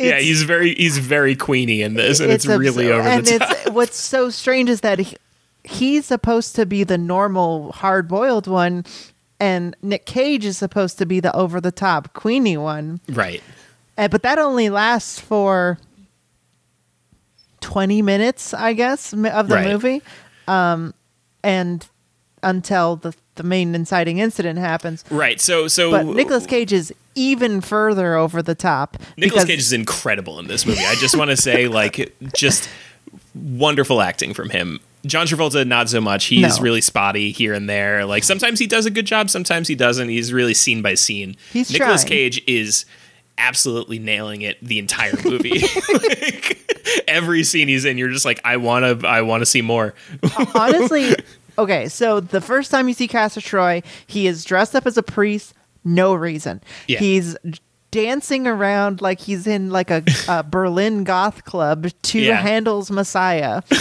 yeah, 0.00 0.18
he's 0.18 0.42
very 0.42 0.74
he's 0.74 0.98
very 0.98 1.36
queeny 1.36 1.80
in 1.80 1.94
this, 1.94 2.20
and 2.20 2.32
it's, 2.32 2.46
really 2.46 2.90
absurd. 2.90 3.00
over 3.00 3.08
and 3.08 3.26
the 3.26 3.38
top. 3.38 3.50
it's 3.50 3.70
what's 3.70 3.96
so 4.00 4.30
strange 4.30 4.68
is 4.68 4.80
that 4.80 4.98
he, 4.98 5.16
he's 5.64 6.06
supposed 6.06 6.56
to 6.56 6.66
be 6.66 6.84
the 6.84 6.98
normal 6.98 7.72
hard-boiled 7.72 8.46
one 8.46 8.84
and 9.40 9.76
Nick 9.82 10.04
Cage 10.04 10.44
is 10.44 10.58
supposed 10.58 10.98
to 10.98 11.06
be 11.06 11.20
the 11.20 11.34
over 11.36 11.60
the 11.60 11.70
top 11.70 12.12
Queenie 12.12 12.56
one, 12.56 13.00
Right. 13.08 13.42
Uh, 13.96 14.08
but 14.08 14.22
that 14.22 14.38
only 14.38 14.68
lasts 14.68 15.20
for 15.20 15.78
twenty 17.68 18.00
minutes, 18.02 18.54
I 18.54 18.72
guess, 18.72 19.12
of 19.12 19.20
the 19.48 19.54
Right. 19.54 19.66
movie, 19.66 20.02
um, 20.46 20.94
and 21.44 21.86
until 22.42 22.96
the 22.96 23.14
the 23.34 23.42
main 23.44 23.74
inciting 23.74 24.18
incident 24.18 24.58
happens. 24.58 25.04
Right. 25.10 25.40
So 25.40 25.68
so 25.68 25.90
But 25.90 26.06
Nicolas 26.06 26.46
Cage 26.46 26.72
is 26.72 26.92
even 27.14 27.60
further 27.60 28.14
over 28.16 28.42
the 28.42 28.54
top. 28.54 28.96
Nicolas 29.16 29.44
because- 29.44 29.44
Cage 29.44 29.60
is 29.60 29.72
incredible 29.72 30.38
in 30.40 30.46
this 30.48 30.64
movie. 30.66 30.84
I 30.84 30.94
just 30.96 31.16
want 31.16 31.30
to 31.30 31.36
say, 31.36 31.68
like, 31.80 32.14
just 32.34 32.68
wonderful 33.34 34.00
acting 34.00 34.34
from 34.34 34.50
him. 34.50 34.80
John 35.06 35.26
Travolta, 35.26 35.64
not 35.66 35.88
so 35.88 36.00
much. 36.00 36.24
He's 36.26 36.56
No. 36.56 36.62
really 36.62 36.80
spotty 36.80 37.30
here 37.30 37.54
and 37.54 37.68
there. 37.68 38.04
Like 38.04 38.24
sometimes 38.24 38.58
he 38.58 38.66
does 38.66 38.86
a 38.86 38.90
good 38.90 39.06
job, 39.06 39.30
sometimes 39.30 39.68
he 39.68 39.74
doesn't. 39.76 40.08
He's 40.08 40.32
really 40.32 40.54
scene 40.54 40.82
by 40.82 40.94
scene. 40.94 41.36
He's 41.52 41.70
Nicolas 41.70 42.02
trying. 42.02 42.10
Cage 42.10 42.42
is 42.46 42.84
absolutely 43.38 43.98
nailing 43.98 44.42
it 44.42 44.58
the 44.62 44.78
entire 44.78 45.14
movie. 45.24 45.62
like, 45.92 46.58
every 47.06 47.44
scene 47.44 47.68
he's 47.68 47.84
in, 47.84 47.96
you're 47.98 48.10
just 48.10 48.24
like, 48.24 48.40
I 48.44 48.56
want 48.58 49.00
to, 49.00 49.06
I 49.06 49.22
want 49.22 49.40
to 49.42 49.46
see 49.46 49.62
more. 49.62 49.94
honestly, 50.54 51.14
okay, 51.56 51.88
so 51.88 52.20
the 52.20 52.40
first 52.40 52.70
time 52.70 52.88
you 52.88 52.94
see 52.94 53.08
Castor 53.08 53.40
Troy, 53.40 53.82
he 54.06 54.26
is 54.26 54.44
dressed 54.44 54.74
up 54.74 54.86
as 54.86 54.96
a 54.98 55.02
priest, 55.02 55.54
no 55.84 56.14
reason. 56.14 56.60
Yeah. 56.86 56.98
He's 56.98 57.36
dancing 57.90 58.46
around 58.46 59.00
like 59.00 59.18
he's 59.18 59.46
in 59.46 59.70
like 59.70 59.90
a, 59.90 60.02
a 60.28 60.42
Berlin 60.42 61.04
goth 61.04 61.44
club 61.44 61.88
to 62.02 62.20
Yeah. 62.20 62.36
Handel's 62.36 62.90
Messiah. 62.90 63.62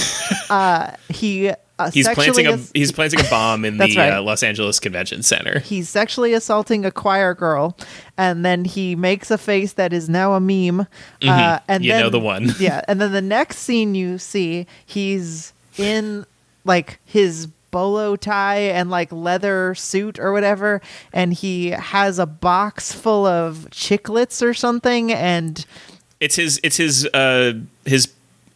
Uh, 0.49 0.93
he 1.09 1.51
uh, 1.79 1.91
He's 1.91 2.07
planting 2.09 2.47
a, 2.47 2.57
he's 2.73 2.91
planting 2.91 3.19
a 3.19 3.29
bomb 3.29 3.63
in 3.65 3.77
the 3.77 3.93
right. 3.97 4.13
uh, 4.13 4.21
Los 4.21 4.43
Angeles 4.43 4.79
Convention 4.79 5.21
Center. 5.23 5.59
he's 5.59 5.89
sexually 5.89 6.33
assaulting 6.33 6.85
a 6.85 6.91
choir 6.91 7.33
girl, 7.33 7.77
and 8.17 8.43
then 8.45 8.65
he 8.65 8.95
makes 8.95 9.29
a 9.31 9.37
face 9.37 9.73
that 9.73 9.93
is 9.93 10.09
now 10.09 10.33
a 10.33 10.39
meme. 10.39 10.81
Uh, 11.21 11.59
and 11.67 11.81
Mm-hmm. 11.81 11.83
You 11.83 11.91
then, 11.91 12.01
know 12.01 12.09
the 12.09 12.19
one. 12.19 12.49
yeah, 12.59 12.81
and 12.87 12.99
then 12.99 13.11
the 13.11 13.21
next 13.21 13.57
scene 13.59 13.93
you 13.95 14.17
see, 14.17 14.65
he's 14.85 15.53
in 15.77 16.25
like 16.65 16.99
his 17.05 17.47
bolo 17.69 18.15
tie 18.15 18.57
and 18.59 18.89
like 18.89 19.11
leather 19.11 19.75
suit 19.75 20.17
or 20.19 20.31
whatever, 20.33 20.81
and 21.13 21.33
he 21.33 21.69
has 21.69 22.17
a 22.17 22.25
box 22.25 22.91
full 22.93 23.25
of 23.25 23.67
chiclets 23.71 24.41
or 24.41 24.53
something, 24.53 25.11
and 25.11 25.65
it's 26.19 26.35
his 26.37 26.59
it's 26.63 26.77
his 26.77 27.05
uh 27.13 27.53
his 27.85 28.07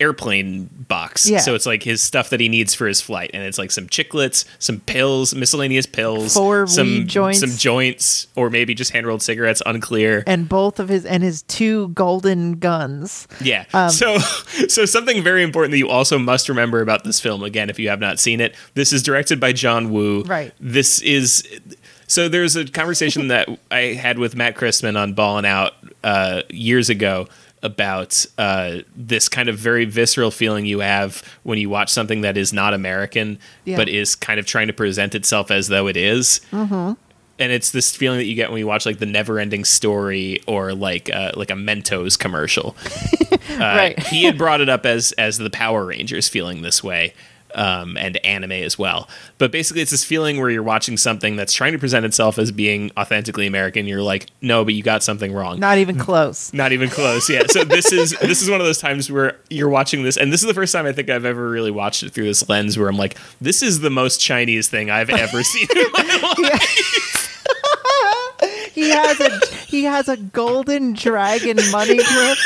airplane 0.01 0.65
box 0.89 1.29
Yeah. 1.29 1.39
so 1.39 1.53
it's 1.55 1.65
like 1.65 1.83
his 1.83 2.01
stuff 2.01 2.29
that 2.31 2.39
he 2.39 2.49
needs 2.49 2.73
for 2.73 2.87
his 2.87 2.99
flight 3.01 3.31
and 3.33 3.43
it's 3.43 3.57
like 3.57 3.71
some 3.71 3.87
chiclets 3.87 4.45
some 4.59 4.79
pills 4.81 5.33
miscellaneous 5.35 5.85
pills 5.85 6.33
Four 6.33 6.65
some 6.67 7.07
joints. 7.07 7.39
some 7.39 7.51
joints 7.51 8.27
or 8.35 8.49
maybe 8.49 8.73
just 8.73 8.91
hand 8.91 9.05
rolled 9.07 9.21
cigarettes 9.21 9.61
unclear 9.65 10.23
and 10.27 10.49
both 10.49 10.79
of 10.79 10.89
his 10.89 11.05
and 11.05 11.23
his 11.23 11.43
two 11.43 11.89
golden 11.89 12.53
guns. 12.59 13.27
yeah 13.41 13.65
Um, 13.73 13.89
so 13.91 14.17
so 14.67 14.85
something 14.85 15.23
very 15.23 15.43
important 15.43 15.71
that 15.71 15.77
you 15.77 15.87
also 15.89 16.17
must 16.17 16.49
remember 16.49 16.81
about 16.81 17.03
this 17.03 17.19
film 17.19 17.43
again 17.43 17.69
if 17.69 17.77
you 17.79 17.89
have 17.89 17.99
not 17.99 18.19
seen 18.19 18.41
it 18.41 18.55
this 18.73 18.91
is 18.91 19.03
directed 19.03 19.39
by 19.39 19.53
john 19.53 19.91
woo 19.91 20.23
Right. 20.23 20.51
this 20.59 20.99
is 21.01 21.47
so 22.07 22.27
there's 22.27 22.55
a 22.55 22.65
conversation 22.65 23.27
that 23.29 23.47
i 23.69 23.79
had 23.93 24.17
with 24.19 24.35
matt 24.35 24.55
christman 24.55 24.97
on 24.97 25.13
ballin' 25.13 25.45
out 25.45 25.73
uh, 26.03 26.41
years 26.49 26.89
ago 26.89 27.27
about 27.63 28.25
uh, 28.37 28.79
this 28.95 29.29
kind 29.29 29.47
of 29.49 29.57
very 29.57 29.85
visceral 29.85 30.31
feeling 30.31 30.65
you 30.65 30.79
have 30.79 31.23
when 31.43 31.57
you 31.59 31.69
watch 31.69 31.89
something 31.89 32.21
that 32.21 32.35
is 32.37 32.51
not 32.51 32.73
american 32.73 33.37
Yeah. 33.65 33.77
but 33.77 33.87
is 33.89 34.15
kind 34.15 34.39
of 34.39 34.45
trying 34.45 34.67
to 34.67 34.73
present 34.73 35.13
itself 35.15 35.51
as 35.51 35.67
though 35.67 35.87
it 35.87 35.95
is. 35.97 36.41
and 36.51 37.51
it's 37.51 37.71
this 37.71 37.95
feeling 37.95 38.17
that 38.19 38.25
you 38.25 38.35
get 38.35 38.49
when 38.51 38.59
you 38.59 38.67
watch 38.67 38.85
like 38.85 38.99
the 38.99 39.05
never 39.05 39.39
ending 39.39 39.63
story 39.65 40.39
or 40.47 40.73
like 40.73 41.09
uh, 41.13 41.31
like 41.35 41.49
a 41.49 41.55
mentos 41.55 42.17
commercial 42.17 42.75
uh, 43.31 43.37
Right. 43.57 43.99
he 44.07 44.23
had 44.23 44.37
brought 44.37 44.61
it 44.61 44.69
up 44.69 44.85
as 44.85 45.11
as 45.13 45.37
the 45.37 45.49
Power 45.49 45.85
Rangers 45.85 46.27
feeling 46.29 46.61
this 46.61 46.83
way, 46.83 47.13
um, 47.55 47.97
and 47.97 48.17
anime 48.25 48.51
as 48.51 48.77
well. 48.77 49.07
But 49.37 49.51
basically, 49.51 49.81
it's 49.81 49.91
this 49.91 50.03
feeling 50.03 50.39
where 50.39 50.49
you're 50.49 50.63
watching 50.63 50.97
something 50.97 51.35
that's 51.35 51.53
trying 51.53 51.73
to 51.73 51.79
present 51.79 52.05
itself 52.05 52.37
as 52.37 52.51
being 52.51 52.91
authentically 52.97 53.47
American. 53.47 53.87
You're 53.87 54.01
like, 54.01 54.27
no, 54.41 54.63
but 54.63 54.73
you 54.73 54.83
got 54.83 55.03
something 55.03 55.33
wrong. 55.33 55.59
Not 55.59 55.77
even 55.77 55.97
close. 55.97 56.53
Not 56.61 56.71
even 56.71 56.89
close. 56.89 57.29
Yeah. 57.29 57.43
So 57.47 57.63
this 57.63 57.91
is 57.91 58.11
this 58.21 58.41
is 58.41 58.49
one 58.49 58.61
of 58.61 58.65
those 58.65 58.79
times 58.79 59.11
where 59.11 59.37
you're 59.49 59.69
watching 59.69 60.03
this, 60.03 60.17
and 60.17 60.31
this 60.31 60.41
is 60.41 60.47
the 60.47 60.53
first 60.53 60.73
time 60.73 60.85
I 60.85 60.91
think 60.91 61.09
I've 61.09 61.25
ever 61.25 61.49
really 61.49 61.71
watched 61.71 62.03
it 62.03 62.11
through 62.11 62.25
this 62.25 62.47
lens, 62.49 62.77
where 62.77 62.89
I'm 62.89 62.97
like, 62.97 63.17
this 63.39 63.61
is 63.61 63.79
the 63.81 63.89
most 63.89 64.19
Chinese 64.19 64.69
thing 64.69 64.89
I've 64.89 65.09
ever 65.09 65.43
seen 65.43 65.67
in 65.75 65.91
my 65.93 66.35
life. 66.43 67.27
he 68.73 68.89
has 68.89 69.19
a 69.19 69.45
he 69.67 69.83
has 69.83 70.09
a 70.09 70.17
golden 70.17 70.93
dragon 70.93 71.57
money 71.71 71.97
grip. 71.97 72.37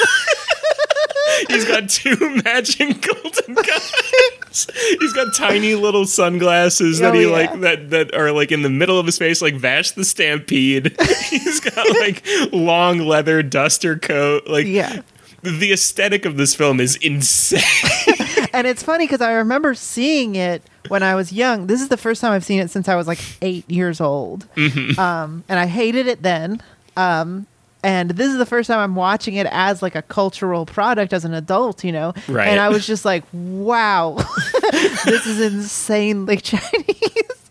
He's 1.49 1.65
got 1.65 1.89
two 1.89 2.15
matching 2.45 2.91
golden 2.93 3.55
guns. 3.55 4.67
He's 4.99 5.13
got 5.13 5.33
tiny 5.33 5.75
little 5.75 6.05
sunglasses 6.05 6.99
that 6.99 7.13
Oh, 7.13 7.17
he 7.17 7.25
yeah. 7.25 7.31
like 7.31 7.59
that 7.61 7.89
that 7.91 8.15
are 8.15 8.31
like 8.31 8.51
in 8.51 8.61
the 8.61 8.69
middle 8.69 8.99
of 8.99 9.05
his 9.05 9.17
face, 9.17 9.41
like 9.41 9.55
Vash 9.55 9.91
the 9.91 10.05
Stampede. 10.05 10.95
He's 11.29 11.59
got 11.59 11.87
like 11.99 12.25
long 12.51 12.99
leather 12.99 13.43
duster 13.43 13.97
coat. 13.97 14.47
Like 14.47 14.65
Yeah. 14.65 15.01
the 15.41 15.71
aesthetic 15.73 16.25
of 16.25 16.37
this 16.37 16.55
film 16.55 16.79
is 16.79 16.95
insane. 16.97 17.61
And 18.53 18.65
it's 18.67 18.81
funny 18.83 19.03
because 19.05 19.19
I 19.19 19.33
remember 19.33 19.73
seeing 19.73 20.35
it 20.37 20.61
when 20.87 21.03
I 21.03 21.15
was 21.15 21.33
young. 21.33 21.67
This 21.67 21.81
is 21.81 21.89
the 21.89 21.97
first 21.97 22.21
time 22.21 22.31
I've 22.31 22.45
seen 22.45 22.61
it 22.61 22.69
since 22.71 22.87
I 22.87 22.95
was 22.95 23.05
like 23.05 23.19
eight 23.41 23.69
years 23.69 23.99
old. 23.99 24.47
Mm-hmm. 24.55 24.97
Um, 24.97 25.43
and 25.49 25.59
I 25.59 25.65
hated 25.65 26.07
it 26.07 26.21
then. 26.23 26.61
Um, 26.95 27.47
and 27.85 28.09
this 28.11 28.31
is 28.31 28.37
the 28.37 28.45
first 28.45 28.67
time 28.67 28.79
I'm 28.79 28.95
watching 28.95 29.35
it 29.35 29.47
as 29.51 29.81
like 29.81 29.95
a 29.95 30.01
cultural 30.01 30.65
product 30.65 31.13
as 31.13 31.23
an 31.23 31.33
adult, 31.33 31.83
you 31.83 31.91
know? 31.91 32.13
Right. 32.27 32.47
And 32.47 32.59
I 32.59 32.69
was 32.69 32.85
just 32.87 33.05
like, 33.05 33.23
wow, 33.31 34.15
this 35.05 35.25
is 35.27 35.39
insanely 35.39 36.37
Chinese. 36.41 37.49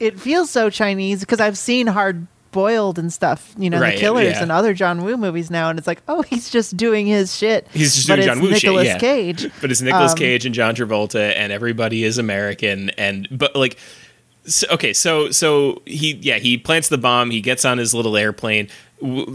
it 0.00 0.18
feels 0.18 0.50
so 0.50 0.70
Chinese 0.70 1.20
because 1.20 1.40
I've 1.40 1.58
seen 1.58 1.86
hard 1.86 2.26
boiled 2.52 2.98
and 2.98 3.12
stuff, 3.12 3.54
you 3.58 3.68
know, 3.68 3.78
Right, 3.80 3.94
the 3.96 4.00
killers 4.00 4.32
yeah. 4.36 4.42
and 4.42 4.50
other 4.50 4.72
John 4.72 5.04
Woo 5.04 5.18
movies 5.18 5.50
now. 5.50 5.68
And 5.68 5.78
it's 5.78 5.86
like, 5.86 6.00
oh, 6.08 6.22
he's 6.22 6.48
just 6.48 6.74
doing 6.76 7.06
his 7.06 7.36
shit. 7.36 7.66
He's 7.70 7.94
just 7.94 8.08
but 8.08 8.16
doing 8.16 8.28
it's 8.28 8.34
John 8.62 8.74
Woo 8.74 8.80
shit, 8.80 8.86
yeah. 8.86 8.98
Cage. 8.98 9.50
but 9.60 9.70
it's 9.70 9.82
Nicolas 9.82 10.12
Um, 10.12 10.18
Cage 10.18 10.46
and 10.46 10.54
John 10.54 10.74
Travolta, 10.74 11.34
and 11.36 11.52
everybody 11.52 12.02
is 12.02 12.16
American. 12.16 12.90
And 12.90 13.28
but 13.30 13.54
like, 13.54 13.76
so, 14.46 14.66
okay, 14.70 14.92
so 14.92 15.30
so 15.30 15.82
he 15.84 16.14
yeah 16.14 16.38
he 16.38 16.58
plants 16.58 16.88
the 16.88 16.98
bomb. 16.98 17.30
He 17.30 17.40
gets 17.40 17.64
on 17.64 17.78
his 17.78 17.94
little 17.94 18.16
airplane. 18.16 18.68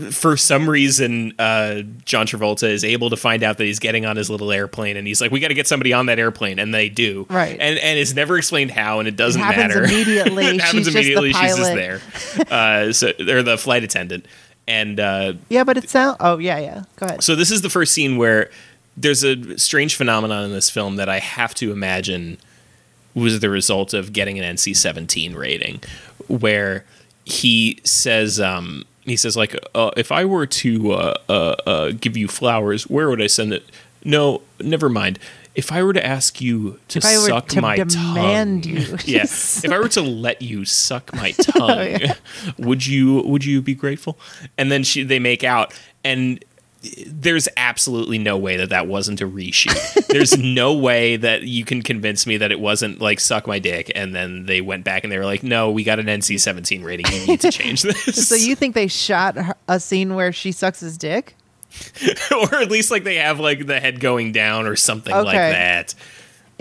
For 0.09 0.37
some 0.37 0.67
reason, 0.67 1.33
uh, 1.37 1.83
John 2.03 2.25
Travolta 2.25 2.67
is 2.67 2.83
able 2.83 3.11
to 3.11 3.17
find 3.17 3.43
out 3.43 3.59
that 3.59 3.65
he's 3.65 3.77
getting 3.77 4.07
on 4.07 4.15
his 4.17 4.27
little 4.27 4.51
airplane, 4.51 4.97
and 4.97 5.05
he's 5.05 5.21
like, 5.21 5.31
"We 5.31 5.39
got 5.39 5.49
to 5.49 5.53
get 5.53 5.67
somebody 5.67 5.93
on 5.93 6.07
that 6.07 6.17
airplane," 6.17 6.57
and 6.57 6.73
they 6.73 6.89
do. 6.89 7.27
Right. 7.29 7.57
And 7.59 7.77
and 7.77 7.99
it's 7.99 8.15
never 8.15 8.37
explained 8.37 8.71
how, 8.71 8.99
and 8.99 9.07
it 9.07 9.15
doesn't 9.15 9.41
happens 9.41 9.75
matter. 9.75 9.83
immediately. 9.83 10.45
it 10.45 10.61
happens 10.61 10.85
She's 10.85 10.85
just 10.85 10.93
the 10.93 10.99
immediately. 10.99 11.33
She's 11.33 11.55
just 11.57 11.73
there. 11.73 12.01
Uh, 12.49 12.91
so 12.91 13.11
they're 13.19 13.43
the 13.43 13.57
flight 13.57 13.83
attendant, 13.83 14.25
and 14.67 14.99
uh, 14.99 15.33
Yeah, 15.49 15.63
but 15.63 15.77
it 15.77 15.89
sounds. 15.89 16.17
Oh 16.19 16.39
yeah, 16.39 16.57
yeah. 16.57 16.83
Go 16.95 17.05
ahead. 17.05 17.23
so 17.23 17.35
this 17.35 17.51
is 17.51 17.61
the 17.61 17.69
first 17.69 17.93
scene 17.93 18.17
where 18.17 18.49
there's 18.97 19.23
a 19.23 19.57
strange 19.59 19.95
phenomenon 19.95 20.45
in 20.45 20.51
this 20.51 20.69
film 20.69 20.95
that 20.95 21.07
I 21.07 21.19
have 21.19 21.53
to 21.55 21.71
imagine 21.71 22.39
was 23.13 23.39
the 23.39 23.49
result 23.49 23.93
of 23.93 24.13
getting 24.13 24.39
an 24.39 24.55
NC-17 24.55 25.35
rating, 25.35 25.81
where 26.27 26.85
he 27.25 27.79
says, 27.83 28.39
um, 28.39 28.85
he 29.03 29.17
says 29.17 29.35
like, 29.35 29.55
uh, 29.75 29.91
if 29.97 30.11
I 30.11 30.25
were 30.25 30.45
to 30.45 30.91
uh, 30.93 31.13
uh, 31.29 31.55
uh, 31.65 31.91
give 31.99 32.15
you 32.17 32.27
flowers, 32.27 32.87
where 32.89 33.09
would 33.09 33.21
I 33.21 33.27
send 33.27 33.53
it? 33.53 33.63
No, 34.03 34.41
never 34.59 34.89
mind. 34.89 35.19
If 35.53 35.71
I 35.71 35.83
were 35.83 35.91
to 35.91 36.05
ask 36.05 36.39
you 36.39 36.79
to 36.87 36.99
If 36.99 37.03
suck 37.03 37.47
to 37.49 37.61
my 37.61 37.77
tongue, 37.77 38.63
yes. 38.63 39.05
yeah. 39.05 39.23
If 39.65 39.71
I 39.71 39.79
were 39.79 39.89
to 39.89 40.01
let 40.01 40.41
you 40.41 40.63
suck 40.63 41.13
my 41.13 41.31
tongue, 41.41 41.87
yeah. 41.99 42.13
would 42.57 42.87
you 42.87 43.21
would 43.23 43.43
you 43.43 43.61
be 43.61 43.75
grateful? 43.75 44.17
And 44.57 44.71
then 44.71 44.83
she 44.83 45.03
they 45.03 45.19
make 45.19 45.43
out, 45.43 45.73
and 46.05 46.43
there's 47.07 47.47
absolutely 47.57 48.17
no 48.17 48.37
way 48.37 48.57
that 48.57 48.69
that 48.69 48.87
wasn't 48.87 49.21
a 49.21 49.27
reshoot. 49.27 50.07
there's 50.07 50.37
no 50.39 50.73
way 50.73 51.15
that 51.15 51.43
you 51.43 51.63
can 51.63 51.81
convince 51.81 52.25
me 52.25 52.37
that 52.37 52.51
it 52.51 52.59
wasn't 52.59 52.99
like 52.99 53.19
suck 53.19 53.45
my 53.47 53.59
dick, 53.59 53.91
and 53.93 54.15
then 54.15 54.45
they 54.45 54.61
went 54.61 54.83
back 54.83 55.03
and 55.03 55.11
they 55.11 55.17
were 55.17 55.25
like, 55.25 55.43
no, 55.43 55.69
we 55.69 55.83
got 55.83 55.99
an 55.99 56.07
NC-17 56.07 56.83
rating. 56.83 57.05
You 57.11 57.27
need 57.27 57.41
to 57.41 57.51
change 57.51 57.81
this. 57.83 58.27
So 58.27 58.35
you 58.35 58.55
think 58.55 58.73
they 58.73 58.87
shot 58.87 59.37
a 59.67 59.79
scene 59.79 60.15
where 60.15 60.31
she 60.31 60.51
sucks 60.51 60.79
his 60.79 60.97
dick? 60.97 61.35
or 62.31 62.55
at 62.55 62.69
least 62.69 62.91
like 62.91 63.03
they 63.03 63.15
have 63.15 63.39
like 63.39 63.65
the 63.65 63.79
head 63.79 63.99
going 63.99 64.31
down 64.31 64.65
or 64.67 64.75
something 64.75 65.13
like 65.13 65.35
that. 65.35 65.95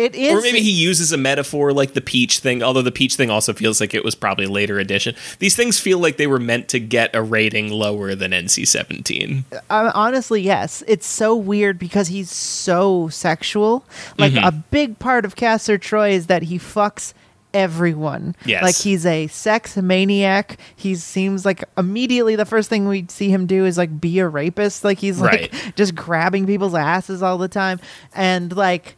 It 0.01 0.15
is. 0.15 0.33
Or 0.33 0.41
maybe 0.41 0.61
he 0.61 0.71
uses 0.71 1.13
a 1.13 1.17
metaphor 1.17 1.73
like 1.73 1.93
the 1.95 2.01
peach 2.01 2.39
thing, 2.39 2.63
although 2.63 2.83
the 2.83 2.91
peach 2.93 3.17
thing 3.17 3.31
also 3.31 3.53
feels 3.53 3.81
like 3.81 3.93
it 3.95 4.03
was 4.05 4.15
probably 4.15 4.47
later 4.47 4.79
edition. 4.79 5.15
These 5.39 5.55
things 5.57 5.79
feel 5.79 5.99
like 5.99 6.17
they 6.17 6.27
were 6.27 6.39
meant 6.41 6.69
to 6.69 6.81
get 6.81 7.15
a 7.15 7.23
rating 7.23 7.71
lower 7.71 8.15
than 8.15 8.31
NC 8.33 8.67
17. 8.67 9.45
Um, 9.69 9.91
honestly, 9.95 10.41
yes. 10.43 10.83
It's 10.89 11.07
so 11.07 11.37
weird 11.37 11.79
because 11.79 12.09
he's 12.09 12.31
so 12.31 13.09
sexual. 13.09 13.85
Like 14.19 14.33
Mm-hmm. 14.33 14.45
a 14.47 14.53
big 14.53 14.99
part 14.99 15.25
of 15.25 15.37
Castor 15.37 15.77
Troy 15.77 16.11
is 16.11 16.27
that 16.29 16.43
he 16.45 16.59
fucks 16.59 17.13
everyone. 17.53 18.35
Yes. 18.45 18.63
Like 18.63 18.77
he's 18.77 19.05
a 19.05 19.27
sex 19.27 19.77
maniac. 19.77 20.59
He 20.77 20.95
seems 20.95 21.45
like 21.45 21.65
immediately 21.77 22.37
the 22.37 22.45
first 22.45 22.69
thing 22.71 22.87
we 22.89 23.07
see 23.09 23.29
him 23.29 23.47
do 23.47 23.65
is 23.67 23.77
like 23.77 24.01
be 24.01 24.19
a 24.21 24.29
rapist. 24.29 24.85
Like 24.85 24.99
he's 24.99 25.21
like 25.21 25.53
Right. 25.53 25.73
just 25.77 25.95
grabbing 25.95 26.47
people's 26.47 26.75
asses 26.75 27.23
all 27.23 27.39
the 27.39 27.49
time. 27.49 27.81
And 28.15 28.57
like 28.57 28.97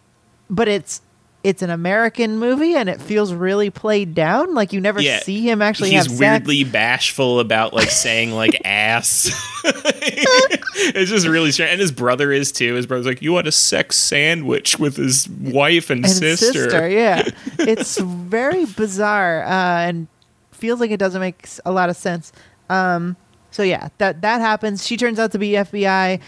but 0.53 0.69
it's 0.69 1.01
it's 1.43 1.61
an 1.61 1.71
American 1.71 2.39
movie 2.39 2.77
and 2.77 2.89
it 2.89 3.01
feels 3.01 3.35
really 3.35 3.69
played 3.69 4.15
down. 4.15 4.55
Like 4.55 4.73
you 4.73 4.81
never 4.81 5.01
Yeah. 5.01 5.19
see 5.19 5.41
him 5.41 5.61
actually 5.61 5.91
He's 5.91 6.05
have 6.05 6.07
sex. 6.07 6.21
weirdly 6.21 6.63
bashful 6.63 7.41
about 7.41 7.73
like 7.75 7.91
saying 7.91 8.31
like 8.31 8.61
ass. 8.65 9.29
it's 9.65 11.11
just 11.11 11.27
really 11.27 11.51
strange. 11.51 11.73
And 11.73 11.81
his 11.81 11.91
brother 11.91 12.31
is 12.31 12.53
too. 12.53 12.75
His 12.75 12.87
brother's 12.87 13.07
like, 13.07 13.23
You 13.23 13.33
want 13.33 13.49
a 13.49 13.53
sex 13.53 13.97
sandwich 13.97 14.79
with 14.79 14.97
his 14.97 15.29
wife 15.29 15.91
and, 15.91 16.05
and 16.05 16.15
sister. 16.15 16.89
yeah. 16.89 17.29
It's 17.59 17.99
very 17.99 18.65
bizarre 18.65 19.43
uh, 19.43 19.81
and 19.89 20.07
feels 20.53 20.79
like 20.79 20.93
it 20.93 20.99
doesn't 20.99 21.21
make 21.21 21.49
a 21.65 21.73
lot 21.73 21.91
of 21.91 21.97
sense. 21.97 22.33
Um, 22.71 23.17
so 23.51 23.65
yeah, 23.65 23.89
that 23.99 24.21
that 24.23 24.41
happens. 24.41 24.87
She 24.87 24.97
turns 24.97 25.19
out 25.19 25.33
to 25.33 25.39
be 25.41 25.51
FBI. 25.53 26.21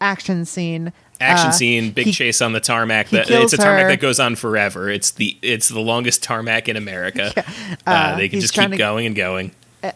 Action 0.00 0.44
scene. 0.44 0.92
Action 1.20 1.48
Uh, 1.48 1.52
scene, 1.52 1.90
big 1.92 2.06
he- 2.06 2.12
chase 2.12 2.42
on 2.42 2.52
the 2.52 2.60
tarmac. 2.60 3.08
That, 3.10 3.30
it's 3.30 3.52
a 3.52 3.56
tarmac 3.56 3.84
her. 3.84 3.88
that 3.88 4.00
goes 4.00 4.20
on 4.20 4.36
forever. 4.36 4.90
It's 4.90 5.10
the 5.12 5.36
it's 5.42 5.68
the 5.68 5.80
longest 5.80 6.22
tarmac 6.22 6.68
in 6.68 6.76
America. 6.76 7.32
Uh, 7.86 7.90
Uh, 7.90 8.16
they 8.16 8.28
can 8.28 8.40
just 8.40 8.52
keep 8.54 8.70
to- 8.70 8.76
going 8.76 9.06
and 9.06 9.14
going. 9.16 9.52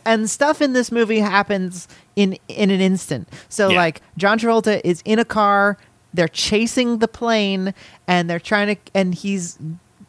and 0.07 0.31
stuff 0.31 0.63
in 0.63 0.73
this 0.73 0.91
movie 0.93 1.19
happens 1.21 1.89
in 2.17 2.39
in 2.49 2.71
an 2.71 2.81
instant. 2.81 3.29
So 3.49 3.69
Yeah. 3.71 3.77
like 3.79 4.01
John 4.17 4.39
Travolta 4.39 4.81
is 4.85 5.03
in 5.05 5.19
a 5.19 5.25
car, 5.25 5.77
they're 6.15 6.29
chasing 6.29 6.99
the 6.99 7.09
plane 7.09 7.75
and 8.09 8.29
they're 8.31 8.39
trying 8.41 8.75
to 8.77 8.81
and 8.95 9.15
he's 9.15 9.59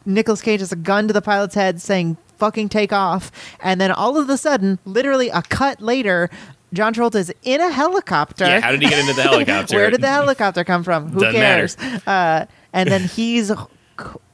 Nicolas 0.06 0.40
Cage 0.42 0.60
has 0.60 0.72
a 0.72 0.76
gun 0.76 1.06
to 1.08 1.12
the 1.14 1.22
pilot's 1.22 1.54
head 1.54 1.80
saying 1.80 2.16
fucking 2.38 2.68
take 2.68 2.92
off 2.92 3.30
and 3.60 3.80
then 3.80 3.92
all 3.92 4.16
of 4.18 4.28
a 4.28 4.36
sudden, 4.36 4.78
literally 4.84 5.28
a 5.28 5.42
cut 5.42 5.80
later, 5.80 6.28
John 6.72 6.94
Travolta 6.94 7.16
is 7.16 7.32
in 7.42 7.60
a 7.60 7.70
helicopter. 7.70 8.44
Yeah, 8.44 8.60
how 8.60 8.70
did 8.72 8.82
he 8.82 8.88
get 8.88 8.98
into 9.00 9.12
the 9.14 9.22
helicopter? 9.28 9.76
Where 9.76 9.90
did 9.90 10.00
the 10.00 10.08
helicopter 10.08 10.64
come 10.64 10.82
from? 10.84 11.08
Who 11.12 11.20
Doesn't 11.20 11.40
cares? 11.40 11.76
Uh, 12.06 12.46
and 12.72 12.90
then 12.90 13.02
he's 13.02 13.48
c- 13.48 13.54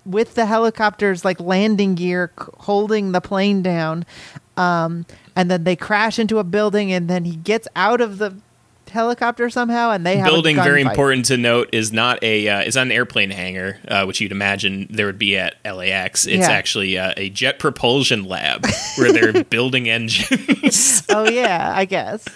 with 0.06 0.34
the 0.34 0.46
helicopter's 0.46 1.24
like 1.24 1.40
landing 1.40 1.94
gear, 1.96 2.32
c- 2.38 2.46
holding 2.58 3.12
the 3.12 3.20
plane 3.20 3.62
down. 3.62 4.06
Um, 4.56 5.04
and 5.36 5.50
then 5.50 5.64
they 5.64 5.76
crash 5.76 6.18
into 6.18 6.38
a 6.38 6.44
building, 6.44 6.92
and 6.92 7.08
then 7.08 7.24
he 7.24 7.36
gets 7.36 7.68
out 7.76 8.00
of 8.00 8.18
the 8.18 8.34
helicopter 8.90 9.50
somehow, 9.50 9.90
and 9.90 10.04
they 10.06 10.16
have 10.16 10.26
building 10.26 10.58
a 10.58 10.62
very 10.62 10.82
gunfight. 10.84 10.90
important 10.90 11.24
to 11.26 11.36
note 11.36 11.68
is 11.72 11.92
not 11.92 12.22
a 12.22 12.48
uh, 12.48 12.62
is 12.62 12.74
not 12.76 12.82
an 12.86 12.92
airplane 12.92 13.30
hangar 13.30 13.78
uh, 13.88 14.04
which 14.04 14.20
you'd 14.20 14.32
imagine 14.32 14.86
there 14.90 15.06
would 15.06 15.18
be 15.18 15.36
at 15.36 15.56
LAX 15.64 16.26
it's 16.26 16.38
Yeah. 16.46 16.50
actually 16.50 16.98
uh, 16.98 17.12
a 17.16 17.30
jet 17.30 17.58
propulsion 17.58 18.24
lab 18.24 18.64
where 18.96 19.12
they're 19.12 19.44
building 19.50 19.88
engines 19.88 21.02
Oh 21.10 21.28
yeah, 21.28 21.72
I 21.74 21.84
guess. 21.84 22.26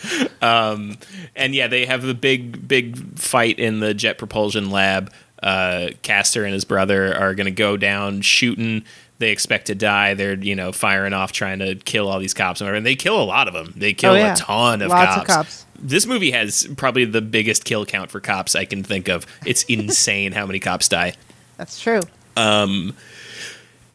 Um, 0.41 0.97
and 1.37 1.55
yeah 1.55 1.67
they 1.69 1.87
have 1.87 2.03
the 2.03 2.15
big 2.15 2.67
big 2.69 3.19
fight 3.19 3.59
in 3.59 3.81
the 3.81 3.95
jet 3.95 4.19
propulsion 4.19 4.71
lab 4.71 5.13
uh, 5.43 5.89
Castor 6.03 6.45
and 6.45 6.55
his 6.55 6.65
brother 6.65 7.17
are 7.17 7.35
going 7.35 7.47
to 7.47 7.51
go 7.51 7.77
down 7.77 8.21
shooting 8.21 8.85
they 9.19 9.31
expect 9.31 9.67
to 9.67 9.75
die 9.75 10.15
they're 10.15 10.35
you 10.35 10.55
know 10.55 10.73
firing 10.73 11.13
off 11.13 11.33
trying 11.33 11.59
to 11.61 11.75
kill 11.77 12.09
all 12.09 12.19
these 12.19 12.35
cops 12.35 12.61
and 12.61 12.67
whatever. 12.67 12.77
and 12.77 12.87
they 12.87 12.97
kill 12.97 13.21
a 13.21 13.25
lot 13.25 13.49
of 13.49 13.55
them 13.55 13.73
they 13.77 13.93
kill 13.93 14.13
Oh, 14.13 14.17
yeah. 14.17 14.35
a 14.35 14.37
ton 14.37 14.83
of 14.83 14.89
Lots 14.91 15.17
of 15.21 15.27
cops. 15.27 15.62
This 15.83 16.07
movie 16.07 16.31
has 16.31 16.69
probably 16.77 17.05
the 17.05 17.21
biggest 17.21 17.65
kill 17.65 17.85
count 17.85 18.11
for 18.11 18.21
cops 18.21 18.55
I 18.55 18.65
can 18.65 18.83
think 18.83 19.09
of. 19.09 19.27
It's 19.45 19.63
insane 19.69 20.33
how 20.33 20.47
many 20.47 20.61
cops 20.61 20.89
die. 20.89 21.15
That's 21.57 21.81
true. 21.81 22.01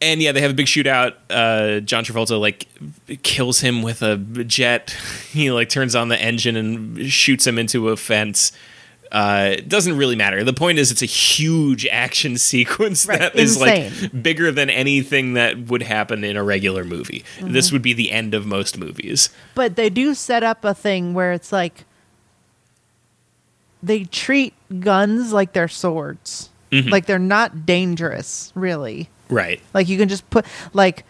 And 0.00 0.22
yeah, 0.22 0.30
they 0.30 0.40
have 0.42 0.52
a 0.52 0.54
big 0.54 0.66
shootout. 0.66 1.14
Uh, 1.28 1.80
John 1.80 2.04
Travolta 2.04 2.38
like 2.38 2.68
kills 3.22 3.60
him 3.60 3.82
with 3.82 4.02
a 4.02 4.16
jet. 4.16 4.96
He 5.28 5.50
like 5.52 5.68
turns 5.68 5.94
on 5.94 6.08
the 6.08 6.20
engine 6.20 6.56
and 6.56 7.10
shoots 7.12 7.46
him 7.46 7.58
into 7.58 7.90
a 7.90 7.96
fence. 7.96 8.50
Uh, 9.10 9.54
it 9.58 9.68
doesn't 9.68 9.96
really 9.96 10.16
matter. 10.16 10.44
The 10.44 10.52
point 10.52 10.78
is, 10.78 10.90
it's 10.90 11.02
a 11.02 11.06
huge 11.06 11.86
action 11.86 12.36
sequence 12.38 13.06
Right, 13.06 13.18
that 13.18 13.34
is 13.36 13.56
insane. 13.60 13.92
like 14.12 14.22
bigger 14.22 14.52
than 14.52 14.68
anything 14.70 15.34
that 15.34 15.58
would 15.66 15.82
happen 15.82 16.24
in 16.24 16.36
a 16.36 16.42
regular 16.42 16.84
movie. 16.84 17.24
Mm-hmm. 17.38 17.52
This 17.52 17.72
would 17.72 17.82
be 17.82 17.92
the 17.92 18.10
end 18.12 18.34
of 18.34 18.46
most 18.46 18.76
movies. 18.78 19.30
But 19.54 19.76
they 19.76 19.88
do 19.88 20.14
set 20.14 20.42
up 20.42 20.64
a 20.64 20.74
thing 20.74 21.14
where 21.14 21.32
it's 21.32 21.52
like 21.52 21.84
they 23.82 24.04
treat 24.04 24.54
guns 24.80 25.32
like 25.32 25.52
they're 25.52 25.68
swords. 25.68 26.50
Mm-hmm. 26.70 26.90
Like 26.90 27.06
they're 27.06 27.18
not 27.18 27.64
dangerous, 27.64 28.52
really. 28.54 29.08
Right. 29.30 29.60
Like 29.72 29.88
you 29.88 29.96
can 29.96 30.08
just 30.08 30.28
put 30.30 30.44
like 30.72 31.04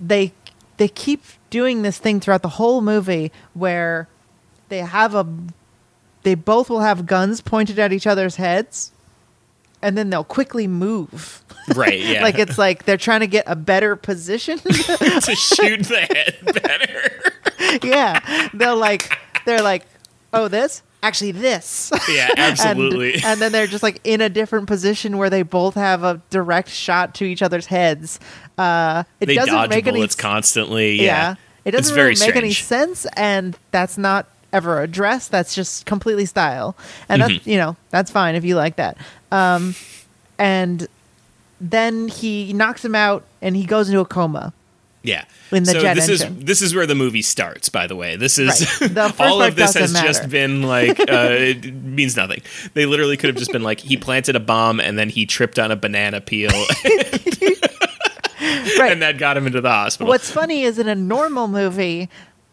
they 0.00 0.32
they 0.76 0.88
keep 0.88 1.24
doing 1.50 1.82
this 1.82 1.98
thing 1.98 2.20
throughout 2.20 2.42
the 2.42 2.48
whole 2.50 2.80
movie 2.80 3.32
where 3.54 4.08
they 4.68 4.78
have 4.78 5.14
a 5.14 5.26
they 6.22 6.34
both 6.34 6.68
will 6.70 6.80
have 6.80 7.06
guns 7.06 7.40
pointed 7.40 7.78
at 7.78 7.92
each 7.92 8.06
other's 8.06 8.36
heads 8.36 8.92
and 9.82 9.96
then 9.96 10.10
they'll 10.10 10.24
quickly 10.24 10.66
move. 10.66 11.42
Right. 11.74 12.00
Yeah. 12.00 12.22
like 12.22 12.38
it's 12.38 12.58
like 12.58 12.84
they're 12.84 12.96
trying 12.96 13.20
to 13.20 13.26
get 13.26 13.44
a 13.46 13.54
better 13.56 13.94
position. 13.96 14.58
to 14.58 14.72
shoot 15.36 15.82
the 15.84 16.00
head 16.00 16.36
better. 16.62 17.32
yeah. 17.86 18.48
They'll 18.52 18.76
like 18.76 19.16
they're 19.46 19.62
like, 19.62 19.86
"Oh, 20.32 20.48
this? 20.48 20.82
Actually 21.02 21.32
this." 21.32 21.92
Yeah, 22.08 22.28
And- 22.36 22.38
absolutely. 22.38 23.14
And, 23.24 23.40
then 23.40 23.52
they're 23.52 23.66
just 23.68 23.82
like 23.82 24.00
in 24.04 24.20
a 24.20 24.28
different 24.28 24.66
position 24.66 25.16
where 25.16 25.30
they 25.30 25.42
both 25.42 25.74
have 25.74 26.02
a 26.02 26.20
direct 26.30 26.68
shot 26.70 27.14
to 27.16 27.24
each 27.24 27.40
other's 27.42 27.66
heads. 27.66 28.18
Uh, 28.58 29.04
it 29.20 29.26
they 29.26 29.34
doesn't 29.36 29.54
dodge 29.54 29.70
make 29.70 29.86
any 29.86 29.98
bullets 29.98 30.14
s- 30.16 30.20
constantly. 30.20 30.96
Yeah. 30.96 31.02
Yeah. 31.04 31.34
It 31.64 31.70
doesn't 31.72 31.94
really 31.96 32.16
make 32.18 32.36
any 32.36 32.52
sense, 32.52 33.06
and 33.16 33.56
that's 33.70 33.96
not 33.98 34.26
ever 34.52 34.80
a 34.82 34.86
dress. 34.86 35.28
That's 35.28 35.54
just 35.54 35.86
completely 35.86 36.26
style, 36.26 36.76
and 37.08 37.22
Mm-hmm. 37.22 37.32
that's 37.34 37.46
you 37.46 37.56
know 37.56 37.76
that's 37.90 38.10
fine 38.10 38.34
if 38.34 38.44
you 38.44 38.56
like 38.56 38.76
that. 38.76 38.96
Um, 39.32 39.74
and 40.38 40.86
then 41.60 42.08
he 42.08 42.52
knocks 42.52 42.84
him 42.84 42.94
out, 42.94 43.24
and 43.42 43.56
he 43.56 43.64
goes 43.64 43.88
into 43.88 44.00
a 44.00 44.04
coma. 44.06 44.52
Yeah. 45.02 45.24
In 45.50 45.64
the 45.64 45.72
so 45.72 45.80
jet 45.80 45.94
this 45.94 46.08
engine. 46.10 46.38
is 46.40 46.44
this 46.44 46.62
is 46.62 46.74
where 46.74 46.86
the 46.86 46.94
movie 46.94 47.22
starts. 47.22 47.70
By 47.70 47.86
the 47.86 47.96
way, 47.96 48.16
this 48.16 48.38
is 48.38 48.60
Right. 48.82 48.94
The 48.94 49.14
all 49.24 49.40
of 49.42 49.56
this 49.56 49.72
has 49.74 49.92
doesn't 49.94 50.06
just 50.06 50.28
been 50.28 50.62
like 50.62 51.00
uh, 51.00 51.04
it 51.30 51.72
means 51.74 52.16
nothing. 52.18 52.42
They 52.74 52.84
literally 52.84 53.16
could 53.16 53.28
have 53.28 53.36
just 53.38 53.50
been 53.50 53.62
like 53.62 53.80
he 53.80 53.96
planted 53.96 54.36
a 54.36 54.40
bomb 54.40 54.78
and 54.78 54.98
then 54.98 55.08
he 55.08 55.24
tripped 55.24 55.58
on 55.58 55.70
a 55.70 55.76
banana 55.76 56.20
peel 56.20 56.50
Right. 58.78 58.92
and 58.92 59.02
that 59.02 59.16
got 59.18 59.36
him 59.36 59.46
into 59.46 59.60
the 59.60 59.68
hospital. 59.70 60.08
What's 60.08 60.30
funny 60.30 60.62
is 60.62 60.78
in 60.78 60.88
a 60.88 60.94
normal 60.94 61.46
movie, 61.48 62.08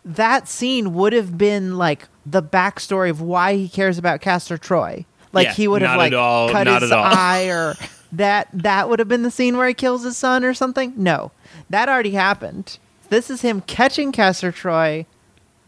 that 0.08 0.48
scene 0.48 0.94
would 0.94 1.14
have 1.14 1.38
been 1.38 1.78
like 1.78 2.08
the 2.26 2.42
backstory 2.42 3.10
of 3.10 3.22
why 3.22 3.56
he 3.56 3.68
cares 3.68 3.98
about 3.98 4.22
Castor 4.22 4.58
Troy. 4.58 5.06
Like 5.34 5.48
Yeah, 5.48 5.54
he 5.54 5.68
would 5.68 5.82
have 5.82 5.98
like 5.98 6.14
all, 6.14 6.50
cut 6.50 6.68
his 6.82 6.92
eye 6.92 7.46
or 7.46 7.76
that 8.14 8.48
that 8.54 8.90
would 8.90 9.00
have 9.00 9.08
been 9.08 9.24
the 9.24 9.32
scene 9.32 9.58
where 9.58 9.68
he 9.68 9.74
kills 9.74 10.04
his 10.04 10.18
son 10.18 10.44
or 10.44 10.54
something. 10.54 10.94
No. 10.96 11.32
That 11.70 11.90
already 11.90 12.12
happened. 12.12 12.78
This 13.10 13.30
is 13.30 13.42
him 13.42 13.62
catching 13.62 14.12
Castor 14.12 14.52
Troy. 14.52 15.06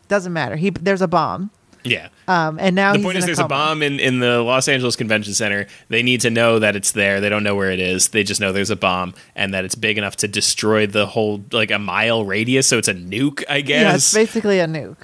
Doesn't 0.07 0.33
matter. 0.33 0.55
He 0.55 0.69
there's 0.69 1.01
a 1.01 1.07
bomb. 1.07 1.51
Yeah. 1.83 2.09
Um, 2.27 2.59
and 2.59 2.75
now 2.75 2.93
the 2.93 3.01
point 3.01 3.15
in 3.15 3.19
is, 3.19 3.23
a 3.23 3.27
there's 3.27 3.39
a 3.39 3.43
coma. 3.43 3.49
bomb 3.49 3.81
in, 3.83 3.99
in 3.99 4.19
the 4.19 4.41
Los 4.41 4.67
Angeles 4.67 4.95
Convention 4.95 5.33
Center. 5.33 5.67
They 5.87 6.03
need 6.03 6.21
to 6.21 6.29
know 6.29 6.59
that 6.59 6.75
it's 6.75 6.91
there. 6.91 7.21
They 7.21 7.29
don't 7.29 7.43
know 7.43 7.55
where 7.55 7.71
it 7.71 7.79
is. 7.79 8.09
They 8.09 8.23
just 8.23 8.41
know 8.41 8.51
there's 8.51 8.69
a 8.69 8.75
bomb 8.75 9.13
and 9.35 9.53
that 9.53 9.65
it's 9.65 9.75
big 9.75 9.97
enough 9.97 10.17
to 10.17 10.27
destroy 10.27 10.87
the 10.87 11.05
whole 11.05 11.43
like 11.51 11.71
a 11.71 11.79
mile 11.79 12.25
radius. 12.25 12.67
So 12.67 12.77
it's 12.77 12.87
a 12.87 12.93
nuke, 12.93 13.43
I 13.49 13.61
guess. 13.61 13.81
Yeah, 13.81 13.95
it's 13.95 14.13
basically 14.13 14.59
a 14.59 14.67
nuke. 14.67 14.97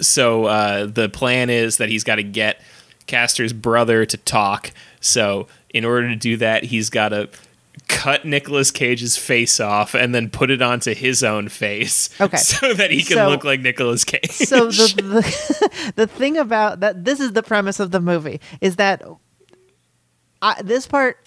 so 0.00 0.44
uh, 0.46 0.86
the 0.86 1.08
plan 1.08 1.50
is 1.50 1.76
that 1.78 1.88
he's 1.88 2.04
got 2.04 2.16
to 2.16 2.22
get 2.22 2.60
Castor's 3.06 3.52
brother 3.52 4.04
to 4.06 4.16
talk. 4.16 4.72
So 5.00 5.46
in 5.72 5.84
order 5.84 6.08
to 6.08 6.16
do 6.16 6.36
that, 6.38 6.64
he's 6.64 6.90
got 6.90 7.10
to 7.10 7.28
cut 7.90 8.24
Nicolas 8.24 8.70
Cage's 8.70 9.16
face 9.16 9.60
off 9.60 9.94
and 9.94 10.14
then 10.14 10.30
put 10.30 10.50
it 10.50 10.62
onto 10.62 10.94
his 10.94 11.22
own 11.22 11.48
face, 11.48 12.08
Okay. 12.20 12.36
so 12.38 12.72
that 12.74 12.90
he 12.90 13.02
can 13.02 13.16
So- 13.16 13.28
look 13.28 13.44
like 13.44 13.60
Nicolas 13.60 14.04
Cage. 14.04 14.30
so 14.30 14.66
the, 14.66 15.02
the 15.02 15.92
the 15.96 16.06
thing 16.06 16.36
about 16.38 16.80
that 16.80 17.04
this 17.04 17.20
is 17.20 17.32
the 17.32 17.42
premise 17.42 17.80
of 17.80 17.90
the 17.90 18.00
movie 18.00 18.40
is 18.60 18.76
that 18.76 19.02
I, 20.42 20.60
this 20.62 20.86
part 20.86 21.18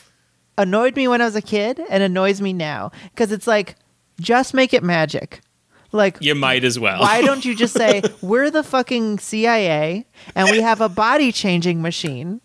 annoyed 0.57 0.95
me 0.95 1.07
when 1.07 1.21
I 1.21 1.25
was 1.25 1.35
a 1.35 1.41
kid 1.41 1.79
and 1.89 2.03
annoys 2.03 2.41
me 2.41 2.53
now 2.53 2.91
because 3.11 3.31
it's 3.31 3.47
like 3.47 3.75
just 4.19 4.53
make 4.53 4.73
it 4.73 4.83
magic. 4.83 5.41
Like 5.91 6.17
you 6.21 6.33
might 6.33 6.63
as 6.63 6.79
well. 6.79 7.01
why 7.01 7.21
don't 7.21 7.45
you 7.45 7.55
just 7.55 7.73
say 7.75 8.01
we're 8.21 8.49
the 8.49 8.63
fucking 8.63 9.19
CIA 9.19 10.07
and 10.35 10.49
we 10.49 10.59
have 10.61 10.81
a 10.81 10.89
body 10.89 11.31
changing 11.31 11.83
machine 11.83 12.41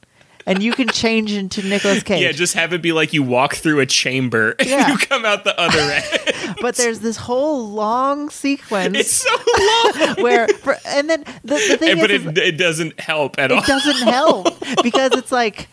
and 0.49 0.62
you 0.62 0.72
can 0.72 0.88
change 0.88 1.32
into 1.32 1.62
Nicolas 1.62 2.03
Cage. 2.03 2.22
Yeah, 2.22 2.32
just 2.32 2.55
have 2.55 2.72
it 2.72 2.80
be 2.80 2.92
like 2.92 3.12
you 3.12 3.22
walk 3.22 3.55
through 3.55 3.80
a 3.80 3.86
chamber 3.86 4.53
and 4.59 4.68
Yeah. 4.68 4.90
you 4.90 4.99
come 4.99 5.24
out 5.24 5.44
the 5.44 5.59
other 5.61 5.78
end. 5.78 6.57
but 6.61 6.74
there's 6.76 7.01
this 7.01 7.16
whole 7.18 7.68
long 7.68 8.30
sequence 8.30 8.96
it's 8.99 9.12
so 9.12 9.30
long, 9.30 10.14
where 10.22 10.49
for, 10.49 10.76
and 10.86 11.09
then 11.11 11.24
the, 11.44 11.55
the 11.68 11.76
thing 11.76 12.01
but 12.01 12.11
is, 12.11 12.26
it, 12.26 12.38
is 12.38 12.49
it 12.49 12.57
doesn't 12.57 12.99
help 12.99 13.38
at 13.38 13.53
all. 13.53 13.59
it 13.59 13.66
doesn't 13.66 14.09
help 14.09 14.59
because 14.82 15.12
it's 15.12 15.30
like 15.30 15.68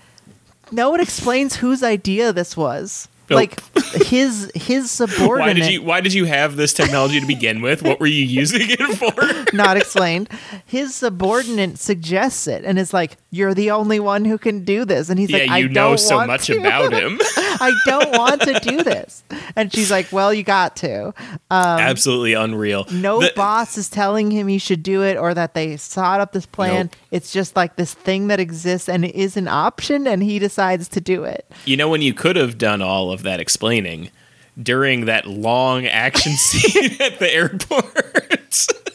no 0.71 0.89
one 0.89 0.99
explains 0.99 1.55
whose 1.55 1.81
idea 1.81 2.33
this 2.33 2.57
was. 2.57 3.07
Nope. 3.27 3.37
Like 3.37 3.75
his 4.05 4.51
his 4.53 4.91
subordinate 4.91 5.39
Why 5.39 5.53
did 5.53 5.73
you 5.73 5.81
Why 5.81 6.01
did 6.01 6.13
you 6.13 6.25
have 6.25 6.57
this 6.57 6.73
technology 6.73 7.19
to 7.19 7.25
begin 7.25 7.61
with? 7.61 7.81
What 7.81 7.99
were 7.99 8.05
you 8.05 8.23
using 8.23 8.61
it 8.69 8.97
for? 8.97 9.55
not 9.55 9.77
explained. 9.77 10.29
His 10.63 10.93
subordinate 10.93 11.79
suggests 11.79 12.45
it 12.47 12.63
and 12.63 12.77
is 12.77 12.93
like, 12.93 13.17
"You're 13.35 13.53
the 13.53 13.71
only 13.71 13.99
one 13.99 14.23
who 14.25 14.37
can 14.37 14.63
do 14.63 14.85
this." 14.85 15.09
And 15.09 15.19
he's 15.19 15.29
yeah, 15.29 15.39
like, 15.39 15.49
"I 15.49 15.57
you 15.59 15.69
know 15.69 15.95
so 15.95 16.25
much 16.25 16.47
to. 16.47 16.57
about 16.59 16.93
him. 17.01 17.19
I 17.37 17.73
don't 17.85 18.11
want 18.17 18.41
to 18.41 18.59
do 18.61 18.83
this." 18.83 19.23
And 19.55 19.71
she's 19.73 19.91
like, 19.91 20.11
"Well, 20.11 20.33
you 20.33 20.43
got 20.43 20.75
to." 20.77 21.07
Um, 21.07 21.79
Absolutely 21.79 22.33
unreal. 22.33 22.85
No 22.91 23.19
The- 23.21 23.33
boss 23.35 23.77
is 23.77 23.89
telling 23.89 24.31
him 24.31 24.47
he 24.47 24.57
should 24.57 24.83
do 24.83 25.03
it 25.03 25.17
or 25.17 25.33
that 25.33 25.53
they 25.53 25.77
sought 25.77 26.21
up 26.21 26.31
this 26.33 26.45
plan. 26.45 26.85
Nope. 26.85 26.95
It's 27.11 27.31
just 27.33 27.55
like 27.55 27.75
this 27.75 27.93
thing 27.93 28.27
that 28.27 28.39
exists 28.39 28.87
and 28.89 29.03
it 29.05 29.15
is 29.15 29.37
an 29.37 29.47
option, 29.47 30.07
and 30.07 30.23
he 30.23 30.39
decides 30.39 30.87
to 30.89 31.01
do 31.01 31.23
it. 31.23 31.49
You 31.65 31.77
know 31.77 31.89
when 31.89 32.01
you 32.01 32.13
could 32.13 32.35
have 32.35 32.57
done 32.57 32.81
all 32.81 33.11
of 33.11 33.23
that 33.23 33.39
explaining 33.39 34.09
during 34.61 35.03
that 35.05 35.27
long 35.27 35.85
action 35.85 36.31
scene 36.37 36.95
at 37.01 37.19
the 37.19 37.33
airport. 37.33 38.67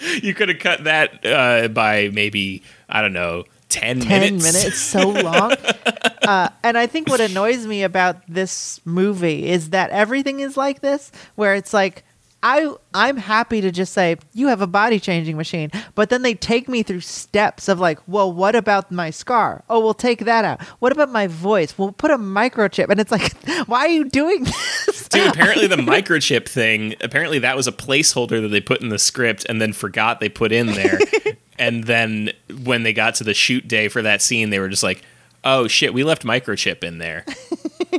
you 0.22 0.34
could 0.34 0.48
have 0.48 0.58
cut 0.58 0.84
that 0.84 1.24
uh, 1.24 1.68
by 1.68 2.10
maybe 2.12 2.62
I 2.88 3.02
don't 3.02 3.12
know 3.12 3.44
ten, 3.70 4.00
10 4.00 4.20
minutes. 4.20 4.52
minutes, 4.52 4.78
so 4.78 5.08
long. 5.08 5.52
uh, 6.22 6.50
and 6.62 6.76
I 6.76 6.86
think 6.86 7.08
what 7.08 7.20
annoys 7.20 7.66
me 7.66 7.82
about 7.82 8.16
this 8.28 8.80
movie 8.84 9.46
is 9.48 9.70
that 9.70 9.90
everything 9.90 10.40
is 10.40 10.56
like 10.56 10.80
this, 10.80 11.10
where 11.36 11.54
it's 11.54 11.72
like, 11.72 12.04
I 12.42 12.74
I'm 12.94 13.18
happy 13.18 13.60
to 13.60 13.70
just 13.70 13.92
say 13.92 14.16
you 14.32 14.48
have 14.48 14.62
a 14.62 14.66
body 14.66 14.98
changing 14.98 15.36
machine, 15.36 15.70
but 15.94 16.08
then 16.08 16.22
they 16.22 16.32
take 16.34 16.68
me 16.68 16.82
through 16.82 17.00
steps 17.00 17.68
of 17.68 17.78
like, 17.78 17.98
well, 18.06 18.32
what 18.32 18.54
about 18.56 18.90
my 18.90 19.10
scar? 19.10 19.62
Oh, 19.68 19.80
we'll 19.80 19.92
take 19.92 20.24
that 20.24 20.44
out. 20.46 20.62
What 20.78 20.90
about 20.92 21.10
my 21.10 21.26
voice? 21.26 21.76
We'll 21.76 21.92
put 21.92 22.10
a 22.10 22.16
microchip, 22.16 22.88
and 22.88 22.98
it's 22.98 23.10
like, 23.12 23.32
why 23.66 23.80
are 23.80 23.88
you 23.88 24.08
doing 24.08 24.44
this? 24.44 25.08
Dude, 25.08 25.28
apparently 25.34 25.66
the 25.66 25.76
microchip 25.76 26.48
thing, 26.48 26.94
apparently 27.02 27.40
that 27.40 27.56
was 27.56 27.66
a 27.66 27.72
placeholder 27.72 28.40
that 28.40 28.48
they 28.48 28.60
put 28.62 28.80
in 28.80 28.88
the 28.88 28.98
script 28.98 29.44
and 29.48 29.60
then 29.60 29.72
forgot 29.74 30.20
they 30.20 30.30
put 30.30 30.50
in 30.50 30.68
there. 30.68 30.98
and 31.58 31.84
then 31.84 32.30
when 32.64 32.84
they 32.84 32.94
got 32.94 33.16
to 33.16 33.24
the 33.24 33.34
shoot 33.34 33.68
day 33.68 33.88
for 33.88 34.00
that 34.00 34.22
scene, 34.22 34.48
they 34.48 34.60
were 34.60 34.68
just 34.70 34.82
like, 34.82 35.02
oh 35.44 35.68
shit, 35.68 35.92
we 35.92 36.04
left 36.04 36.22
microchip 36.24 36.84
in 36.84 36.96
there. 36.98 37.24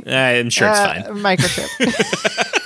I'm 0.06 0.50
sure 0.50 0.68
it's 0.68 0.78
Uh, 0.80 1.02
fine. 1.04 1.36
Microchip. 1.36 2.58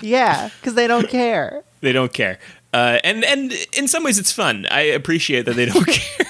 Yeah, 0.00 0.50
because 0.60 0.74
they 0.74 0.86
don't 0.86 1.08
care. 1.08 1.62
They 1.80 1.92
don't 1.92 2.12
care. 2.12 2.40
Uh, 2.74 2.98
and 3.04 3.24
and 3.24 3.52
in 3.72 3.86
some 3.86 4.02
ways 4.02 4.18
it's 4.18 4.32
fun. 4.32 4.66
I 4.68 4.80
appreciate 4.80 5.44
that 5.46 5.54
they 5.54 5.66
don't 5.66 5.86
care. 5.86 6.26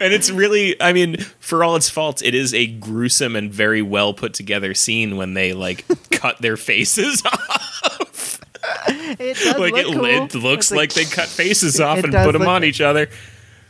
and 0.00 0.12
it's 0.14 0.30
really 0.30 0.80
I 0.80 0.92
mean, 0.92 1.16
for 1.40 1.64
all 1.64 1.74
its 1.74 1.90
faults, 1.90 2.22
it 2.22 2.32
is 2.32 2.54
a 2.54 2.68
gruesome 2.68 3.34
and 3.34 3.52
very 3.52 3.82
well 3.82 4.14
put 4.14 4.32
together 4.32 4.74
scene 4.74 5.16
when 5.16 5.34
they 5.34 5.54
like 5.54 5.84
cut 6.12 6.40
their 6.40 6.56
faces 6.56 7.20
off. 7.26 8.40
It 8.88 9.58
like 9.58 9.74
it, 9.74 9.86
cool. 9.86 10.04
it 10.04 10.34
looks 10.36 10.70
It's 10.70 10.76
like, 10.76 10.92
they 10.92 11.04
cut 11.04 11.26
faces 11.26 11.80
off 11.80 12.04
and 12.04 12.12
put 12.12 12.30
them 12.32 12.46
on 12.46 12.62
each 12.62 12.80
other. 12.80 13.08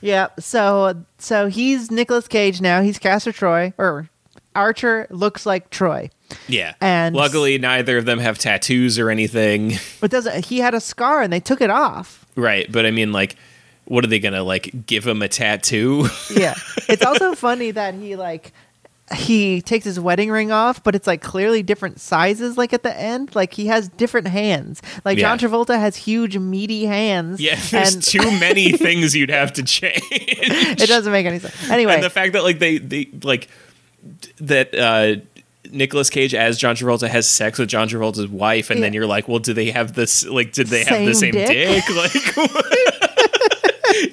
Yeah. 0.02 0.28
So 0.38 1.02
so 1.18 1.46
he's 1.48 1.90
Nicolas 1.90 2.28
Cage 2.28 2.60
now. 2.60 2.82
He's 2.82 2.98
Castor 2.98 3.32
Troy 3.32 3.72
or 3.78 4.10
Archer 4.56 5.06
looks 5.10 5.46
like 5.46 5.70
Troy. 5.70 6.10
Yeah. 6.48 6.74
And- 6.80 7.14
luckily 7.14 7.58
neither 7.58 7.98
of 7.98 8.04
them 8.04 8.18
have 8.18 8.38
tattoos 8.38 8.98
or 8.98 9.10
anything. 9.10 9.74
But 10.00 10.10
doesn't 10.10 10.46
he 10.46 10.58
had 10.58 10.74
a 10.74 10.80
scar 10.80 11.22
and 11.22 11.32
they 11.32 11.40
took 11.40 11.60
it 11.60 11.70
off. 11.70 12.26
right, 12.34 12.70
but 12.70 12.84
I 12.86 12.90
mean 12.90 13.12
like 13.12 13.36
what 13.84 14.02
are 14.04 14.08
they 14.08 14.18
going 14.18 14.34
to 14.34 14.42
like 14.42 14.84
give 14.86 15.06
him 15.06 15.22
a 15.22 15.28
tattoo? 15.28 16.08
Yeah. 16.34 16.54
it's 16.88 17.04
also 17.04 17.34
funny 17.36 17.70
that 17.70 17.94
he 17.94 18.16
like 18.16 18.52
he 19.14 19.62
takes 19.62 19.84
his 19.84 20.00
wedding 20.00 20.32
ring 20.32 20.50
off, 20.50 20.82
but 20.82 20.96
it's 20.96 21.06
like 21.06 21.22
clearly 21.22 21.62
different 21.62 22.00
sizes 22.00 22.58
like 22.58 22.72
at 22.72 22.82
the 22.82 22.92
end. 22.98 23.36
Like 23.36 23.54
he 23.54 23.66
has 23.68 23.88
different 23.88 24.26
hands. 24.26 24.82
Like 25.04 25.16
John 25.18 25.38
Travolta 25.38 25.78
has 25.78 25.94
huge 25.94 26.36
meaty 26.36 26.86
hands. 26.86 27.40
yeah, 27.40 27.54
there's 27.70 27.94
and 27.94 28.02
too 28.02 28.18
many 28.40 28.72
things 28.72 29.14
you'd 29.14 29.30
have 29.30 29.52
to 29.52 29.62
change. 29.62 30.02
it 30.10 30.88
doesn't 30.88 31.12
make 31.12 31.24
any 31.24 31.38
sense. 31.38 31.70
Anyway, 31.70 31.94
and 31.94 32.02
the 32.02 32.10
fact 32.10 32.32
that 32.32 32.42
like 32.42 32.58
they 32.58 32.78
they 32.78 33.08
like 33.22 33.46
that 34.38 34.74
uh 34.74 35.16
Nicolas 35.72 36.10
Cage 36.10 36.32
as 36.34 36.58
John 36.58 36.76
Travolta 36.76 37.08
has 37.08 37.28
sex 37.28 37.58
with 37.58 37.68
John 37.68 37.88
Travolta's 37.88 38.28
wife, 38.28 38.70
and 38.70 38.80
then 38.82 38.92
you're 38.92 39.06
like, 39.06 39.26
well, 39.26 39.40
do 39.40 39.52
they 39.52 39.72
have 39.72 39.94
this? 39.94 40.24
Like, 40.24 40.52
did 40.52 40.68
they 40.68 40.84
have 40.84 41.04
the 41.04 41.12
Same 41.14 41.32
same 41.32 41.46
dick? 41.46 41.48
dick? 41.48 41.84
Like, 41.96 42.12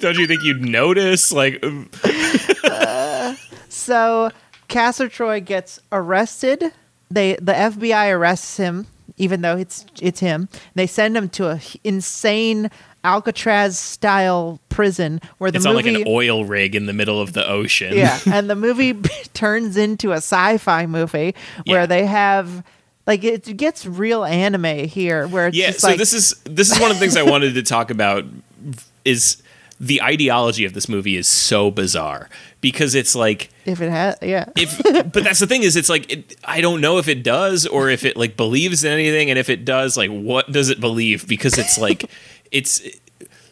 don't 0.00 0.16
you 0.18 0.26
think 0.26 0.42
you'd 0.42 0.62
notice? 0.62 1.32
Like, 1.32 1.62
um, 1.64 1.88
So 3.68 4.30
Castor 4.68 5.08
Troy 5.08 5.40
gets 5.40 5.80
arrested. 5.92 6.72
They 7.10 7.34
the 7.36 7.52
FBI 7.52 8.12
arrests 8.12 8.56
him, 8.56 8.86
even 9.16 9.42
though 9.42 9.56
it's 9.56 9.84
it's 10.00 10.20
him. 10.20 10.48
They 10.74 10.86
send 10.86 11.16
him 11.16 11.28
to 11.30 11.50
a 11.50 11.60
insane 11.84 12.70
Alcatraz 13.04 13.78
style 13.78 14.58
prison 14.70 15.20
where 15.38 15.50
the 15.50 15.58
movie 15.58 15.62
it's 15.62 15.66
on 15.66 15.74
like 15.76 15.86
an 15.86 16.04
oil 16.06 16.44
rig 16.44 16.74
in 16.74 16.86
the 16.86 16.92
middle 16.92 17.20
of 17.20 17.32
the 17.34 17.46
ocean. 17.48 17.96
yeah, 17.96 18.18
and 18.32 18.50
the 18.50 18.56
movie 18.56 18.94
turns 19.34 19.76
into 19.76 20.10
a 20.12 20.16
sci-fi 20.16 20.86
movie 20.86 21.34
where 21.66 21.80
Yeah. 21.82 21.86
they 21.86 22.06
have 22.06 22.64
like 23.06 23.22
it 23.22 23.56
gets 23.56 23.84
real 23.86 24.24
anime 24.24 24.88
here, 24.88 25.28
where 25.28 25.48
it's 25.48 25.56
yeah. 25.56 25.66
just 25.68 25.80
So 25.80 25.88
like 25.88 25.98
this 25.98 26.12
is 26.14 26.34
this 26.44 26.72
is 26.72 26.80
one 26.80 26.90
of 26.90 26.96
the 26.96 27.00
things 27.00 27.16
I 27.16 27.22
wanted 27.22 27.54
to 27.54 27.62
talk 27.62 27.90
about. 27.90 28.24
Is 29.04 29.42
the 29.78 30.00
ideology 30.00 30.64
of 30.64 30.72
this 30.72 30.88
movie 30.88 31.16
is 31.16 31.26
so 31.28 31.70
bizarre 31.70 32.30
because 32.62 32.94
it's 32.94 33.14
like 33.14 33.50
if 33.66 33.82
it 33.82 33.90
has 33.90 34.16
yeah 34.22 34.46
if 34.56 34.78
but 35.12 35.24
that's 35.24 35.40
the 35.40 35.46
thing 35.46 35.62
is 35.64 35.74
it's 35.76 35.88
like 35.90 36.10
it, 36.10 36.36
i 36.44 36.60
don't 36.62 36.80
know 36.80 36.96
if 36.98 37.08
it 37.08 37.22
does 37.24 37.66
or 37.66 37.90
if 37.90 38.04
it 38.04 38.16
like 38.16 38.36
believes 38.36 38.84
in 38.84 38.92
anything 38.92 39.28
and 39.30 39.38
if 39.38 39.50
it 39.50 39.64
does 39.64 39.96
like 39.96 40.08
what 40.10 40.50
does 40.50 40.70
it 40.70 40.80
believe 40.80 41.26
because 41.28 41.58
it's 41.58 41.76
like 41.76 42.08
it's 42.54 42.80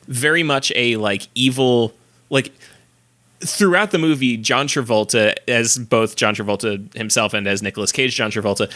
very 0.07 0.43
much 0.43 0.73
a 0.75 0.97
like 0.97 1.29
evil 1.35 1.93
like 2.31 2.53
throughout 3.41 3.91
the 3.91 3.99
movie 3.99 4.37
john 4.37 4.67
travolta 4.67 5.35
as 5.49 5.77
both 5.77 6.17
john 6.17 6.35
travolta 6.35 6.93
himself 6.95 7.35
and 7.35 7.47
as 7.47 7.63
Nicolas 7.63 7.93
cage 7.93 8.15
john 8.15 8.31
travolta 8.31 8.73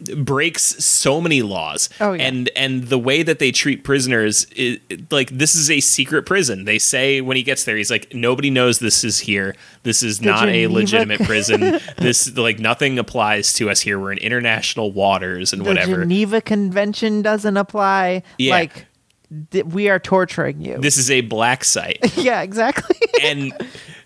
breaks 0.00 0.62
so 0.84 1.20
many 1.20 1.42
laws. 1.42 1.88
Oh, 2.00 2.12
yeah. 2.12 2.22
and 2.24 2.50
and 2.54 2.84
the 2.84 2.98
way 2.98 3.22
that 3.22 3.38
they 3.38 3.50
treat 3.50 3.82
prisoners 3.84 4.44
is, 4.56 4.78
like 5.10 5.30
this 5.30 5.54
is 5.54 5.70
a 5.70 5.80
secret 5.80 6.24
prison. 6.24 6.64
They 6.64 6.78
say 6.78 7.20
when 7.20 7.36
he 7.36 7.42
gets 7.42 7.64
there 7.64 7.76
he's 7.76 7.90
like 7.90 8.14
nobody 8.14 8.50
knows 8.50 8.78
this 8.78 9.02
is 9.02 9.18
here. 9.18 9.56
This 9.82 10.02
is 10.02 10.22
not 10.22 10.48
a 10.48 10.66
legitimate 10.68 11.20
prison. 11.22 11.80
This 11.98 12.36
like 12.36 12.58
nothing 12.58 12.98
applies 12.98 13.52
to 13.54 13.70
us 13.70 13.80
here. 13.80 13.98
We're 13.98 14.12
in 14.12 14.18
international 14.18 14.92
waters 14.92 15.52
and 15.52 15.62
the 15.62 15.68
whatever. 15.68 16.02
Geneva 16.02 16.40
Convention 16.40 17.22
doesn't 17.22 17.56
apply. 17.56 18.22
Yeah. 18.38 18.52
Like 18.52 18.86
th- 19.50 19.64
we 19.66 19.88
are 19.88 19.98
torturing 19.98 20.60
you. 20.60 20.78
this 20.78 20.96
is 20.96 21.10
a 21.10 21.20
black 21.22 21.64
site 21.64 21.98
yeah, 22.16 22.42
exactly. 22.42 22.96
and 23.22 23.52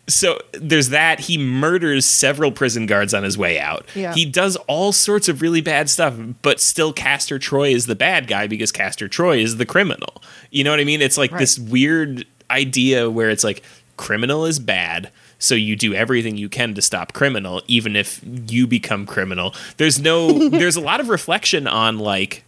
so 0.08 0.36
there's 0.52 0.88
that 0.88 1.20
he 1.20 1.38
murders 1.38 2.04
several 2.04 2.50
prison 2.50 2.86
guards 2.86 3.14
on 3.14 3.22
his 3.22 3.38
way 3.38 3.58
out 3.60 3.86
Yeah. 3.94 4.12
he 4.14 4.24
does 4.26 4.56
all 4.66 4.90
sorts 4.92 5.28
of 5.28 5.40
really 5.42 5.60
bad 5.60 5.88
stuff 5.88 6.14
but 6.42 6.60
still 6.60 6.92
castor 6.92 7.38
troy 7.38 7.68
is 7.70 7.86
the 7.86 7.94
bad 7.94 8.26
guy 8.26 8.46
because 8.48 8.72
castor 8.72 9.06
troy 9.08 9.38
is 9.38 9.58
the 9.58 9.66
criminal 9.66 10.22
you 10.50 10.64
know 10.64 10.70
what 10.70 10.80
i 10.80 10.84
mean 10.84 11.00
it's 11.02 11.16
like 11.16 11.30
Right. 11.30 11.38
this 11.38 11.58
weird 11.58 12.24
idea 12.50 13.08
where 13.08 13.30
it's 13.30 13.44
like 13.44 13.62
criminal 13.96 14.44
is 14.44 14.58
bad 14.58 15.10
so 15.38 15.54
you 15.54 15.76
do 15.76 15.94
everything 15.94 16.36
you 16.36 16.48
can 16.48 16.74
to 16.74 16.82
stop 16.82 17.12
criminal 17.12 17.62
even 17.68 17.94
if 17.94 18.20
you 18.48 18.66
become 18.66 19.06
criminal 19.06 19.54
there's 19.76 20.00
no 20.00 20.48
there's 20.48 20.76
a 20.76 20.80
lot 20.80 20.98
of 21.00 21.08
reflection 21.08 21.66
on 21.68 21.98
like 22.00 22.42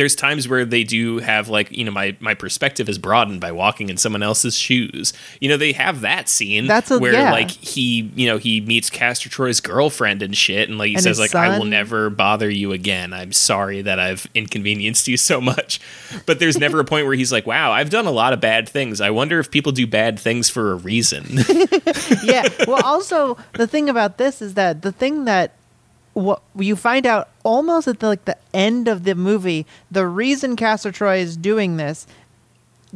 there's 0.00 0.14
times 0.16 0.48
where 0.48 0.64
they 0.64 0.82
do 0.82 1.18
have 1.18 1.50
like 1.50 1.70
you 1.70 1.84
know 1.84 1.90
my 1.90 2.16
my 2.20 2.32
perspective 2.32 2.88
is 2.88 2.96
broadened 2.96 3.38
by 3.38 3.52
walking 3.52 3.90
in 3.90 3.98
someone 3.98 4.22
else's 4.22 4.56
shoes. 4.56 5.12
You 5.42 5.50
know 5.50 5.58
they 5.58 5.72
have 5.72 6.00
that 6.00 6.26
scene 6.30 6.66
That's 6.66 6.90
a- 6.90 6.98
where 6.98 7.12
yeah. 7.12 7.32
like 7.32 7.50
he 7.50 8.10
you 8.14 8.26
know 8.26 8.38
he 8.38 8.62
meets 8.62 8.88
castor 8.88 9.28
troy's 9.28 9.60
girlfriend 9.60 10.22
and 10.22 10.34
shit 10.34 10.70
and 10.70 10.78
like 10.78 10.88
he 10.88 10.94
And 10.94 11.02
says 11.04 11.20
like 11.20 11.34
i 11.34 11.58
will 11.58 11.66
never 11.66 12.08
bother 12.08 12.48
you 12.48 12.72
again. 12.72 13.12
I'm 13.12 13.32
sorry 13.32 13.82
that 13.82 13.98
i've 14.00 14.26
inconvenienced 14.34 15.06
you 15.06 15.18
so 15.18 15.38
much. 15.40 15.80
But 16.24 16.38
there's 16.40 16.56
never 16.56 16.80
a 16.80 16.84
point 16.86 17.04
where 17.04 17.14
he's 17.14 17.30
like 17.30 17.46
wow 17.46 17.70
i've 17.72 17.90
done 17.90 18.06
a 18.06 18.10
lot 18.10 18.32
of 18.32 18.40
bad 18.40 18.66
things. 18.66 19.02
I 19.02 19.10
wonder 19.10 19.38
if 19.38 19.50
people 19.50 19.72
do 19.72 19.86
bad 19.86 20.18
things 20.18 20.48
for 20.48 20.72
a 20.72 20.76
reason. 20.76 21.26
Yeah. 22.24 22.48
Well, 22.66 22.82
also 22.84 23.36
the 23.54 23.66
thing 23.66 23.88
about 23.88 24.18
this 24.18 24.40
is 24.42 24.54
that 24.54 24.82
the 24.82 24.92
thing 24.92 25.24
that 25.26 25.52
what 26.14 26.42
you 26.56 26.76
find 26.76 27.06
out 27.06 27.28
almost 27.44 27.88
at 27.88 28.00
the, 28.00 28.08
like 28.08 28.24
the 28.24 28.36
end 28.52 28.88
of 28.88 29.04
the 29.04 29.14
movie, 29.14 29.66
the 29.90 30.06
reason 30.06 30.56
Castor 30.56 30.92
Troy 30.92 31.18
is 31.18 31.36
doing 31.36 31.76
this 31.76 32.06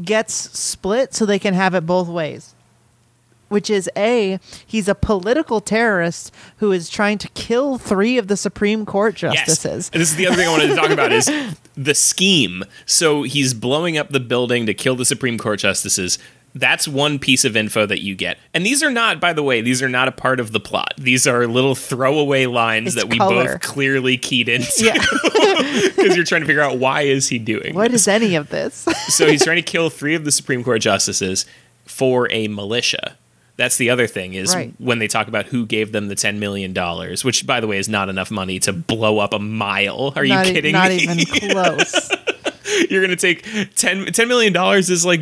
gets 0.03 0.35
split 0.35 1.15
so 1.15 1.25
they 1.25 1.39
can 1.39 1.55
have 1.55 1.75
it 1.75 1.87
both 1.87 2.09
ways. 2.09 2.55
Which 3.49 3.71
is 3.71 3.89
a 3.97 4.41
he's 4.67 4.89
a 4.89 4.95
political 4.95 5.61
terrorist 5.61 6.33
who 6.57 6.73
is 6.73 6.89
trying 6.89 7.19
to 7.19 7.29
kill 7.29 7.79
three 7.79 8.19
of 8.19 8.27
the 8.27 8.37
Supreme 8.37 8.85
Court 8.85 9.15
justices. 9.15 9.87
Yes. 9.87 9.91
And 9.93 10.01
this 10.01 10.11
is 10.11 10.17
the 10.17 10.27
other 10.27 10.37
thing 10.37 10.49
I 10.49 10.51
wanted 10.51 10.69
to 10.69 10.75
talk 10.75 10.91
about 10.91 11.13
is 11.13 11.31
the 11.77 11.95
scheme. 11.95 12.65
So 12.87 13.23
he's 13.23 13.55
blowing 13.55 13.97
up 13.97 14.09
the 14.09 14.19
building 14.19 14.67
to 14.67 14.75
kill 14.75 14.97
the 14.97 15.05
Supreme 15.05 15.39
Court 15.39 15.61
justices. 15.61 16.19
That's 16.57 16.87
one 16.87 17.19
piece 17.19 17.45
of 17.45 17.57
info 17.57 17.85
that 17.87 18.01
you 18.03 18.15
get. 18.15 18.39
And 18.55 18.65
these 18.65 18.83
are 18.83 18.91
not, 18.91 19.21
by 19.21 19.33
the 19.33 19.43
way, 19.43 19.61
these 19.61 19.83
are 19.83 19.89
not 19.89 20.07
a 20.07 20.13
part 20.13 20.39
of 20.39 20.53
the 20.53 20.61
plot. 20.61 20.95
These 20.97 21.27
are 21.27 21.47
little 21.49 21.75
throwaway 21.75 22.47
lines 22.47 22.89
It's 22.89 22.97
that 22.97 23.11
we 23.11 23.19
color. 23.19 23.45
both 23.55 23.61
clearly 23.63 24.17
keyed 24.17 24.49
into 24.49 24.71
Yeah. 24.85 24.95
because 25.97 26.15
you're 26.17 26.25
trying 26.25 26.43
to 26.43 26.47
figure 26.47 26.63
out 26.63 26.79
why 26.79 27.03
is 27.03 27.29
he 27.29 27.39
doing 27.41 27.75
What 27.75 27.91
this. 27.91 28.03
is 28.03 28.09
any 28.09 28.37
of 28.37 28.51
this? 28.51 28.75
so 29.09 29.27
he's 29.27 29.43
trying 29.45 29.57
to 29.57 29.63
kill 29.63 29.91
three 29.91 30.15
of 30.15 30.25
the 30.25 30.31
Supreme 30.33 30.63
Court 30.63 30.81
justices 30.81 31.45
for 31.87 32.31
a 32.31 32.47
militia. 32.49 33.17
That's 33.57 33.77
the 33.77 33.91
other 33.91 34.07
thing 34.07 34.35
is 34.35 34.55
Right. 34.55 34.73
when 34.79 34.99
they 35.01 35.07
talk 35.09 35.29
about 35.29 35.47
who 35.47 35.65
gave 35.67 35.93
them 35.93 36.09
the 36.09 36.15
ten 36.17 36.39
million 36.41 36.73
dollars, 36.73 37.25
which 37.25 37.47
by 37.47 37.61
the 37.61 37.67
way 37.67 37.79
is 37.79 37.89
not 37.89 38.09
enough 38.09 38.31
money 38.31 38.59
to 38.61 38.73
blow 38.73 39.19
up 39.19 39.33
a 39.33 39.39
mile. 39.39 40.13
Are 40.17 40.25
not, 40.25 40.47
you 40.47 40.51
e- 40.51 40.55
kidding 40.55 40.73
not 40.73 40.91
me? 40.91 40.97
even 40.99 41.19
close. 41.51 42.11
You're 42.91 43.03
gonna 43.03 43.15
take 43.17 43.45
10, 43.77 44.07
10 44.07 44.29
million 44.29 44.53
dollars 44.53 44.91
is 44.91 45.05
like 45.05 45.21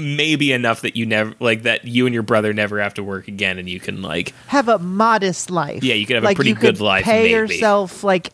maybe 0.00 0.52
enough 0.52 0.80
that 0.82 0.96
you 0.96 1.06
never 1.06 1.34
like 1.40 1.62
that 1.62 1.84
you 1.84 2.06
and 2.06 2.14
your 2.14 2.22
brother 2.22 2.52
never 2.52 2.80
have 2.80 2.94
to 2.94 3.02
work 3.02 3.28
again, 3.28 3.58
and 3.58 3.68
you 3.68 3.80
can 3.80 4.02
like 4.02 4.34
have 4.48 4.68
a 4.68 4.78
modest 4.78 5.50
life. 5.50 5.82
Yeah, 5.84 5.94
you 5.94 6.06
could 6.06 6.16
have 6.16 6.24
a 6.24 6.34
pretty 6.34 6.54
good 6.54 6.80
life, 6.80 7.04
Pay 7.04 7.24
maybe. 7.24 7.30
yourself 7.30 8.02
like 8.02 8.30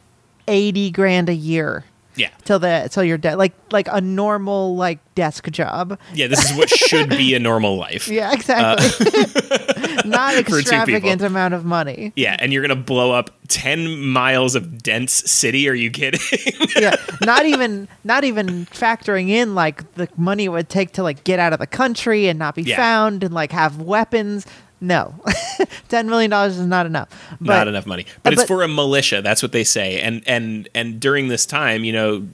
eighty 0.49 0.91
grand 0.91 1.29
a 1.29 1.35
year 1.35 1.85
yeah 2.17 2.31
till 2.45 2.59
the 2.59 2.89
till 2.91 3.05
you're 3.05 3.19
dead. 3.19 3.37
Like 3.37 3.53
like 3.71 3.89
a 3.91 4.01
normal 4.01 4.77
like 4.77 4.99
desk 5.15 5.51
job. 5.51 5.99
yeah. 6.15 6.27
This 6.27 6.51
is 6.51 6.57
what 6.57 6.69
should 6.71 7.09
be 7.11 7.35
a 7.35 7.39
normal 7.39 7.77
life. 7.77 8.09
Yeah, 8.17 8.33
exactly. 8.33 8.87
Not 10.05 10.35
Uh, 10.37 10.43
two 10.43 10.57
extravagant 10.59 11.23
amount 11.23 11.55
of 11.55 11.65
money. 11.65 12.13
Yeah, 12.17 12.37
and 12.39 12.53
you're 12.53 12.63
gonna 12.63 12.77
blow 12.77 13.13
up 13.13 13.31
ten 13.49 14.05
miles 14.07 14.55
of 14.55 14.83
dense 14.83 15.13
city. 15.13 15.69
Are 15.69 15.75
you 15.75 15.91
kidding? 15.91 16.21
Yeah, 16.77 16.97
not 17.23 17.47
even 17.47 17.89
not 18.05 18.25
even 18.25 18.67
factoring 18.67 19.31
in 19.31 19.55
like 19.55 19.95
the 19.95 20.09
money 20.17 20.45
it 20.45 20.49
would 20.51 20.69
take 20.69 20.93
to 20.95 21.03
like 21.03 21.25
get 21.25 21.39
out 21.39 21.53
of 21.55 21.59
the 21.59 21.67
country 21.67 22.29
and 22.29 22.39
not 22.39 22.55
be 22.55 22.63
Yeah. 22.63 22.77
found 22.77 23.25
and 23.25 23.33
like 23.33 23.51
have 23.53 23.81
weapons. 23.81 24.47
No, 24.81 25.15
ten 25.89 26.09
million 26.09 26.31
dollars 26.31 26.59
is 26.59 26.67
not 26.67 26.85
enough. 26.87 27.09
But, 27.41 27.55
not 27.55 27.69
enough 27.69 27.87
money 27.87 28.05
but 28.23 28.33
it's 28.35 28.45
for 28.45 28.63
a 28.63 28.69
militia 28.69 29.23
that's 29.23 29.43
what 29.43 29.53
they 29.53 29.65
say 29.65 30.01
and 30.01 30.23
and 30.27 30.69
and 30.75 31.01
during 31.01 31.29
this 31.29 31.47
time 31.47 31.83
you 31.85 31.93
know 31.95 32.27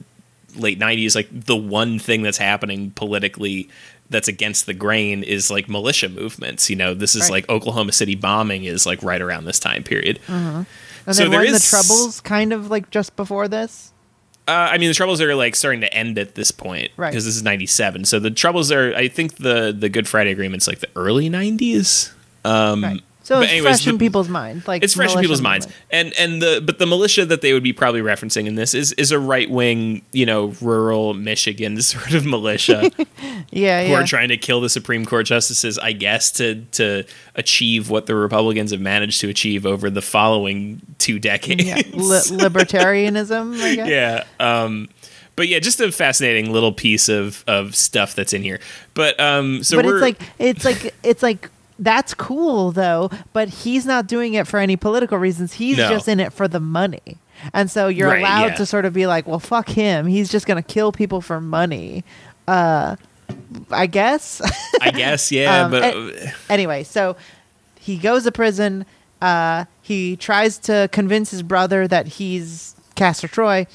late 0.57 0.77
90s 0.79 1.15
like 1.15 1.27
the 1.31 1.55
one 1.55 1.99
thing 1.99 2.21
that's 2.21 2.37
happening 2.37 2.91
politically 2.91 3.69
that's 4.09 4.27
against 4.27 4.65
the 4.65 4.73
grain 4.73 5.23
is 5.23 5.49
like 5.49 5.67
militia 5.69 6.09
movements 6.09 6.69
you 6.69 6.75
know 6.75 6.93
this 6.93 7.15
is 7.15 7.23
Right. 7.23 7.31
like 7.31 7.49
oklahoma 7.49 7.91
city 7.93 8.15
bombing 8.15 8.65
is 8.65 8.85
like 8.85 9.01
right 9.01 9.21
around 9.21 9.45
this 9.45 9.59
time 9.59 9.83
period 9.83 10.19
And 10.27 10.65
so 11.09 11.23
then 11.23 11.31
there 11.31 11.43
is- 11.45 11.61
the 11.63 11.67
troubles 11.69 12.21
kind 12.21 12.51
of 12.53 12.69
like 12.69 12.89
just 12.91 13.15
before 13.15 13.47
this. 13.47 13.91
uh, 14.47 14.51
i 14.71 14.77
mean 14.77 14.89
the 14.89 14.93
troubles 14.93 15.21
are 15.21 15.33
like 15.33 15.55
starting 15.55 15.81
to 15.81 15.91
end 15.93 16.19
at 16.19 16.35
this 16.35 16.51
point 16.51 16.91
Right. 16.97 17.09
because 17.11 17.25
this 17.25 17.35
is 17.35 17.41
97 17.43 18.05
so 18.05 18.19
the 18.19 18.29
troubles 18.31 18.71
are 18.71 18.93
i 18.95 19.07
think 19.07 19.37
the 19.37 19.73
the 19.77 19.89
good 19.89 20.07
friday 20.07 20.31
agreement's 20.31 20.67
like 20.67 20.79
the 20.79 20.89
early 20.95 21.29
90s 21.29 22.11
um 22.45 22.83
Right. 22.83 23.01
So 23.25 23.35
but 23.37 23.43
it's 23.43 23.51
anyways, 23.53 23.81
fresh 23.83 23.87
in 23.87 23.97
people's 23.97 24.27
minds. 24.27 24.67
Like 24.67 24.83
it's 24.83 24.95
fresh 24.95 25.15
in 25.15 25.21
people's 25.21 25.41
minds 25.41 25.65
and 25.89 26.11
and 26.19 26.41
the 26.41 26.61
but 26.61 26.77
the 26.77 26.85
militia 26.85 27.25
that 27.25 27.39
they 27.39 27.53
would 27.53 27.63
be 27.63 27.71
probably 27.71 28.01
referencing 28.01 28.47
in 28.47 28.55
this 28.55 28.73
is 28.73 28.91
is 28.93 29.11
a 29.11 29.19
right-wing 29.19 30.01
you 30.11 30.25
know 30.25 30.53
rural 30.59 31.13
michigan 31.13 31.81
sort 31.81 32.13
of 32.13 32.25
militia 32.25 32.91
Yeah, 33.49 33.83
who 33.83 33.91
yeah. 33.91 34.01
are 34.01 34.05
trying 34.05 34.27
to 34.27 34.35
kill 34.35 34.59
the 34.59 34.67
supreme 34.69 35.05
court 35.05 35.25
justices 35.25 35.79
i 35.79 35.93
guess 35.93 36.31
to 36.33 36.65
to 36.73 37.05
achieve 37.35 37.89
what 37.89 38.07
the 38.07 38.15
republicans 38.15 38.71
have 38.71 38.81
managed 38.81 39.21
to 39.21 39.29
achieve 39.29 39.65
over 39.65 39.89
the 39.89 40.01
following 40.01 40.81
two 40.97 41.17
decades 41.17 41.63
yeah. 41.63 41.75
Li- 41.75 41.81
libertarianism. 41.93 43.57
I 43.61 43.75
guess. 43.75 43.87
yeah 43.87 44.23
um 44.41 44.89
but 45.37 45.47
yeah 45.47 45.59
just 45.59 45.79
a 45.79 45.93
fascinating 45.93 46.51
little 46.51 46.73
piece 46.73 47.07
of 47.07 47.43
of 47.47 47.73
stuff 47.73 48.15
that's 48.15 48.33
in 48.33 48.43
here 48.43 48.59
but 48.95 49.17
um 49.17 49.63
so 49.63 49.77
but 49.77 49.85
it's 49.85 50.01
like 50.01 50.21
it's 50.39 50.65
like 50.65 50.93
it's 51.03 51.23
like 51.23 51.49
that's 51.79 52.13
cool 52.13 52.71
though. 52.71 53.09
But 53.33 53.49
he's 53.49 53.85
not 53.85 54.07
doing 54.07 54.33
it 54.33 54.47
for 54.47 54.59
any 54.59 54.75
political 54.75 55.17
reasons. 55.17 55.53
He's 55.53 55.77
No. 55.77 55.89
just 55.89 56.07
in 56.07 56.19
it 56.19 56.33
for 56.33 56.47
the 56.47 56.59
money. 56.59 57.17
And 57.53 57.69
so 57.69 57.87
you're 57.87 58.09
Right, 58.09 58.19
allowed 58.19 58.45
yeah. 58.51 58.55
to 58.55 58.65
sort 58.65 58.85
of 58.85 58.93
be 58.93 59.05
like, 59.07 59.27
well, 59.27 59.39
fuck 59.39 59.69
him. 59.69 60.07
He's 60.07 60.29
just 60.31 60.45
gonna 60.47 60.61
kill 60.63 60.91
people 60.91 61.19
for 61.21 61.41
money. 61.41 62.03
Uh, 62.47 62.95
I 63.71 63.85
guess. 63.87 64.41
i 64.81 64.91
guess 64.91 65.31
yeah 65.31 65.61
Um, 65.65 65.71
but 65.71 65.83
and- 65.83 66.33
anyway, 66.49 66.83
so 66.83 67.15
he 67.79 67.97
goes 67.97 68.23
to 68.23 68.31
prison. 68.31 68.85
Uh, 69.21 69.65
he 69.81 70.15
tries 70.17 70.57
to 70.59 70.89
convince 70.91 71.31
his 71.31 71.41
brother 71.43 71.87
that 71.87 72.07
he's 72.07 72.75
Castor 72.95 73.27
Troy, 73.27 73.65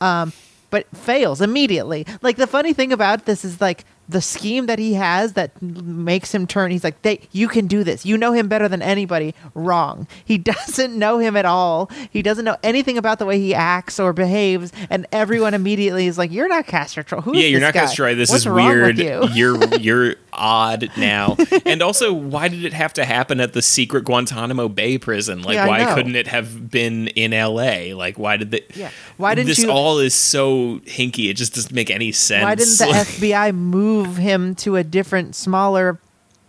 um, 0.00 0.32
but 0.70 0.86
fails 0.96 1.40
immediately. 1.40 2.04
Like 2.22 2.36
the 2.36 2.46
funny 2.46 2.72
thing 2.72 2.92
about 2.92 3.24
this 3.24 3.44
is 3.44 3.60
like 3.60 3.84
the 4.08 4.20
scheme 4.20 4.66
that 4.66 4.78
he 4.78 4.94
has 4.94 5.32
that 5.34 5.60
makes 5.62 6.34
him 6.34 6.46
turn. 6.46 6.70
He's 6.70 6.84
like, 6.84 7.02
they, 7.02 7.20
"You 7.32 7.48
can 7.48 7.66
do 7.66 7.84
this. 7.84 8.06
You 8.06 8.16
know 8.16 8.32
him 8.32 8.48
better 8.48 8.68
than 8.68 8.82
anybody." 8.82 9.34
Wrong. 9.54 10.06
He 10.24 10.38
doesn't 10.52 10.96
know 10.96 11.18
him 11.18 11.36
at 11.36 11.44
all. 11.44 11.90
He 12.10 12.22
doesn't 12.22 12.44
know 12.44 12.56
anything 12.62 12.98
about 12.98 13.18
the 13.18 13.26
way 13.26 13.38
he 13.38 13.54
acts 13.54 13.98
or 13.98 14.12
behaves, 14.12 14.72
and 14.90 15.06
everyone 15.12 15.54
immediately 15.54 16.06
is 16.06 16.18
like, 16.18 16.30
"You're 16.30 16.48
not 16.48 16.66
Castor 16.66 17.02
Troy. 17.02 17.20
Who 17.20 17.36
yeah, 17.36 17.46
you're 17.46 17.60
not 17.60 17.74
guy? 17.74 18.14
This 18.14 18.30
What's 18.30 18.46
is 18.46 18.48
weird. 18.48 18.98
you?" 18.98 19.28
You're 19.32 19.64
you're 19.76 20.14
odd 20.36 20.90
now. 20.96 21.36
and 21.66 21.82
also, 21.82 22.12
why 22.12 22.48
did 22.48 22.64
it 22.64 22.72
have 22.72 22.92
to 22.94 23.04
happen 23.04 23.40
at 23.40 23.52
the 23.52 23.62
secret 23.62 24.04
Guantanamo 24.04 24.68
Bay 24.68 24.98
prison? 24.98 25.42
Like, 25.42 25.54
Yeah, 25.54 25.66
why 25.66 25.94
couldn't 25.94 26.14
it 26.16 26.26
have 26.28 26.70
been 26.70 27.08
in 27.08 27.32
L.A.? 27.32 27.94
Like, 27.94 28.18
why 28.18 28.36
did 28.36 28.50
they? 28.50 28.64
Yeah. 28.74 28.90
Why 29.16 29.34
didn't 29.34 29.48
this 29.48 29.58
you- 29.60 29.70
all 29.70 29.98
is 29.98 30.14
so 30.14 30.78
hinky? 30.84 31.30
It 31.30 31.34
just 31.34 31.54
doesn't 31.54 31.74
make 31.74 31.90
any 31.90 32.12
sense. 32.12 32.44
Why 32.44 32.54
didn't 32.54 32.78
the 32.78 32.86
Like- 32.90 33.06
FBI 33.06 33.54
move 33.54 34.16
him 34.16 34.54
to 34.56 34.76
a 34.76 34.84
different, 34.84 35.34
smaller, 35.34 35.98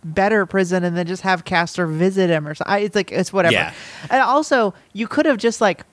better 0.04 0.46
prison 0.46 0.84
and 0.84 0.96
then 0.96 1.06
just 1.06 1.22
have 1.22 1.44
Castor 1.44 1.86
visit 1.86 2.30
him 2.30 2.46
or 2.46 2.54
something? 2.54 2.82
It's 2.84 2.94
like 2.94 3.10
it's 3.10 3.32
whatever. 3.32 3.52
Yeah. 3.54 3.72
And 4.10 4.22
also, 4.22 4.74
you 4.92 5.08
could 5.08 5.26
have 5.26 5.38
just 5.38 5.60
like 5.60 5.84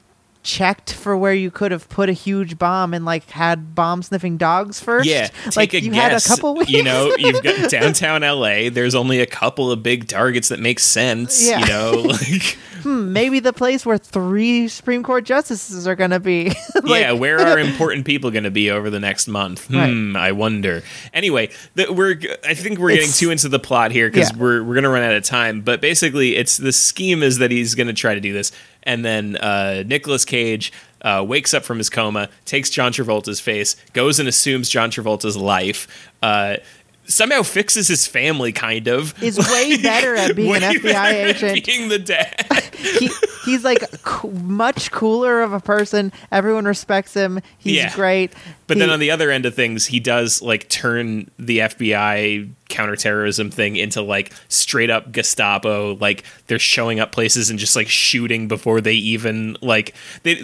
checked 0.46 0.94
for 0.94 1.18
where 1.18 1.34
you 1.34 1.52
could 1.52 1.72
have 1.72 1.90
put 1.90 2.08
a 2.08 2.14
huge 2.14 2.58
bomb 2.58 2.94
and 2.94 3.04
like 3.04 3.30
had 3.32 3.76
bomb 3.76 4.02
sniffing 4.04 4.38
dogs 4.38 4.80
first. 4.80 5.08
Yeah, 5.10 5.30
like 5.58 5.74
a 5.74 5.82
you 5.82 5.92
guess. 5.92 6.02
had 6.02 6.14
a 6.14 6.36
couple 6.36 6.56
weeks. 6.56 6.70
You 6.72 6.84
know, 6.84 7.14
you've 7.18 7.44
got 7.44 7.70
downtown 7.70 8.22
LA. 8.22 8.70
There's 8.70 8.96
only 8.96 9.20
a 9.20 9.26
couple 9.26 9.72
of 9.72 9.84
big 9.84 10.08
targets 10.08 10.50
that 10.50 10.60
make 10.60 10.80
sense. 10.80 11.46
Yeah. 11.46 11.60
You 11.60 11.66
know, 11.68 11.92
like 12.06 12.58
Hmm, 12.84 13.12
maybe 13.14 13.40
the 13.40 13.52
place 13.54 13.84
where 13.84 13.98
three 13.98 14.68
Supreme 14.68 15.02
Court 15.02 15.24
justices 15.24 15.88
are 15.88 15.96
going 15.96 16.12
to 16.12 16.20
be. 16.20 16.52
Like, 16.86 17.02
yeah, 17.02 17.14
where 17.14 17.40
are 17.40 17.58
important 17.58 18.06
people 18.06 18.30
going 18.30 18.44
to 18.44 18.52
be 18.52 18.70
over 18.70 18.92
the 18.92 19.00
next 19.00 19.28
month? 19.28 19.72
Right. 19.72 19.90
Hmm, 19.90 20.16
I 20.16 20.34
wonder. 20.34 20.84
Anyway, 21.14 21.50
the, 21.74 21.92
we're 21.92 22.20
I 22.48 22.54
think 22.54 22.78
we're 22.78 22.90
getting 22.90 23.06
It's- 23.06 23.18
too 23.20 23.32
into 23.32 23.50
the 23.50 23.58
plot 23.58 23.90
here 23.92 24.08
because 24.12 24.30
Yeah. 24.32 24.38
we're 24.38 24.64
we're 24.64 24.76
going 24.76 24.84
to 24.84 24.90
run 24.90 25.02
out 25.02 25.16
of 25.16 25.24
time. 25.24 25.62
But 25.62 25.82
basically, 25.82 26.36
it's 26.36 26.58
the 26.58 26.72
scheme 26.72 27.24
is 27.24 27.40
that 27.40 27.50
he's 27.50 27.74
going 27.74 27.88
to 27.88 27.94
try 27.94 28.14
to 28.14 28.22
do 28.22 28.34
this, 28.34 28.52
and 28.86 29.04
then 29.06 29.36
uh, 29.38 29.84
Nicolas 29.86 30.26
Cage. 30.26 30.72
Uh, 31.02 31.24
wakes 31.24 31.54
up 31.54 31.64
from 31.64 31.78
his 31.78 31.88
coma, 31.88 32.30
takes 32.46 32.68
John 32.72 32.92
Travolta's 32.92 33.40
face, 33.40 33.76
goes 33.94 34.18
and 34.20 34.28
assumes 34.28 34.70
John 34.70 34.90
Travolta's 34.90 35.38
life. 35.38 35.88
Uh, 36.24 36.56
somehow 37.04 37.44
fixes 37.44 37.88
his 37.88 38.08
family, 38.08 38.52
kind 38.52 38.88
of. 38.88 39.14
Is 39.22 39.38
way 39.38 39.78
better 39.84 40.16
at 40.16 40.36
being 40.36 40.56
an 40.56 40.64
FBI 40.64 41.14
agent. 41.26 41.64
being 41.64 41.90
the 41.90 42.00
dad. 42.00 42.74
he, 42.76 43.12
he's 43.46 43.64
like 43.64 43.84
co- 44.02 44.32
much 44.32 44.90
cooler 44.90 45.44
of 45.44 45.54
a 45.54 45.60
person. 45.60 46.12
Everyone 46.32 46.66
respects 46.66 47.14
him. 47.14 47.40
He's 47.60 47.76
Yeah. 47.76 47.94
great. 47.96 48.34
But 48.66 48.80
then 48.80 48.90
on 48.90 49.00
the 49.00 49.12
other 49.12 49.30
end 49.30 49.46
of 49.46 49.54
things, 49.54 49.86
he 49.86 50.00
does 50.00 50.42
like 50.42 50.70
turn 50.70 51.30
the 51.38 51.60
FBI 51.60 52.50
counterterrorism 52.70 53.52
thing 53.52 53.76
into 53.76 54.02
like 54.02 54.32
straight 54.48 54.90
up 54.90 55.12
Gestapo. 55.12 55.96
Like 55.96 56.24
they're 56.48 56.60
showing 56.60 57.00
up 57.00 57.12
places 57.12 57.50
and 57.50 57.60
just 57.60 57.76
like 57.76 57.88
shooting 57.88 58.48
before 58.48 58.82
they 58.82 58.94
even 58.94 59.58
like 59.62 59.94
they 60.24 60.36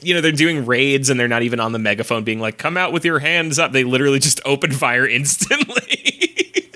you 0.00 0.14
know 0.14 0.20
they're 0.20 0.32
doing 0.32 0.66
raids 0.66 1.10
and 1.10 1.18
they're 1.18 1.28
not 1.28 1.42
even 1.42 1.60
on 1.60 1.72
the 1.72 1.78
megaphone 1.78 2.24
being 2.24 2.40
like 2.40 2.58
come 2.58 2.76
out 2.76 2.92
with 2.92 3.04
your 3.04 3.18
hands 3.18 3.58
up. 3.58 3.72
They 3.72 3.84
literally 3.84 4.18
just 4.18 4.40
open 4.44 4.72
fire 4.72 5.06
instantly. 5.06 6.72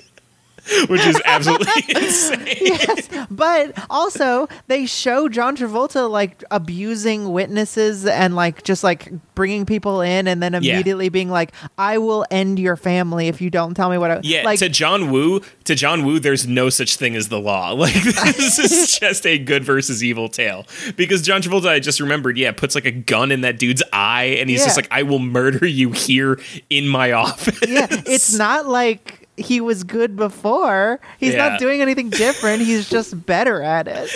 Which 0.87 1.05
is 1.05 1.21
absolutely 1.25 1.83
insane. 1.95 2.57
yes, 2.61 3.09
but 3.29 3.73
also 3.89 4.47
they 4.67 4.85
show 4.85 5.27
John 5.29 5.55
Travolta 5.57 6.09
like 6.09 6.43
abusing 6.51 7.31
witnesses 7.31 8.05
and 8.05 8.35
like 8.35 8.63
just 8.63 8.83
like 8.83 9.11
bringing 9.35 9.65
people 9.65 10.01
in 10.01 10.27
and 10.27 10.41
then 10.41 10.53
Yeah. 10.61 10.73
immediately 10.73 11.09
being 11.09 11.29
like, 11.29 11.51
"I 11.77 11.97
will 11.97 12.25
end 12.31 12.59
your 12.59 12.75
family 12.75 13.27
if 13.27 13.41
you 13.41 13.49
don't 13.49 13.73
tell 13.73 13.89
me 13.89 13.97
what." 13.97 14.11
I 14.11 14.19
Yeah, 14.23 14.43
like." 14.43 14.59
to 14.59 14.69
John 14.69 15.11
Woo, 15.11 15.41
to 15.65 15.75
John 15.75 16.05
Woo, 16.05 16.19
there's 16.19 16.47
no 16.47 16.69
such 16.69 16.95
thing 16.97 17.15
as 17.15 17.29
the 17.29 17.39
law. 17.39 17.73
Like 17.81 17.93
this 18.03 18.59
is 18.59 18.99
just 18.99 19.25
a 19.25 19.37
good 19.37 19.63
versus 19.63 20.03
evil 20.03 20.29
tale. 20.29 20.65
Because 20.95 21.21
John 21.21 21.41
Travolta, 21.41 21.67
I 21.69 21.79
just 21.79 21.99
remembered, 21.99 22.37
yeah, 22.37 22.51
puts 22.51 22.75
like 22.75 22.85
a 22.85 22.91
gun 22.91 23.31
in 23.31 23.41
that 23.41 23.57
dude's 23.59 23.81
eye, 23.91 24.35
and 24.39 24.49
he's 24.49 24.63
just 24.63 24.77
like, 24.77 24.87
"I 24.91 25.03
will 25.03 25.19
murder 25.19 25.65
you 25.65 25.91
here 25.91 26.39
in 26.69 26.87
my 26.87 27.11
office." 27.11 27.59
yeah, 27.67 27.87
it's 27.89 28.33
not 28.33 28.67
like 28.67 29.20
he 29.41 29.59
was 29.61 29.83
good 29.83 30.15
before. 30.15 30.99
He's 31.19 31.33
Yeah. 31.33 31.49
not 31.49 31.59
doing 31.59 31.81
anything 31.81 32.09
different. 32.09 32.61
He's 32.63 32.89
just 32.89 33.25
better 33.25 33.61
at 33.61 33.87
it. 33.89 34.09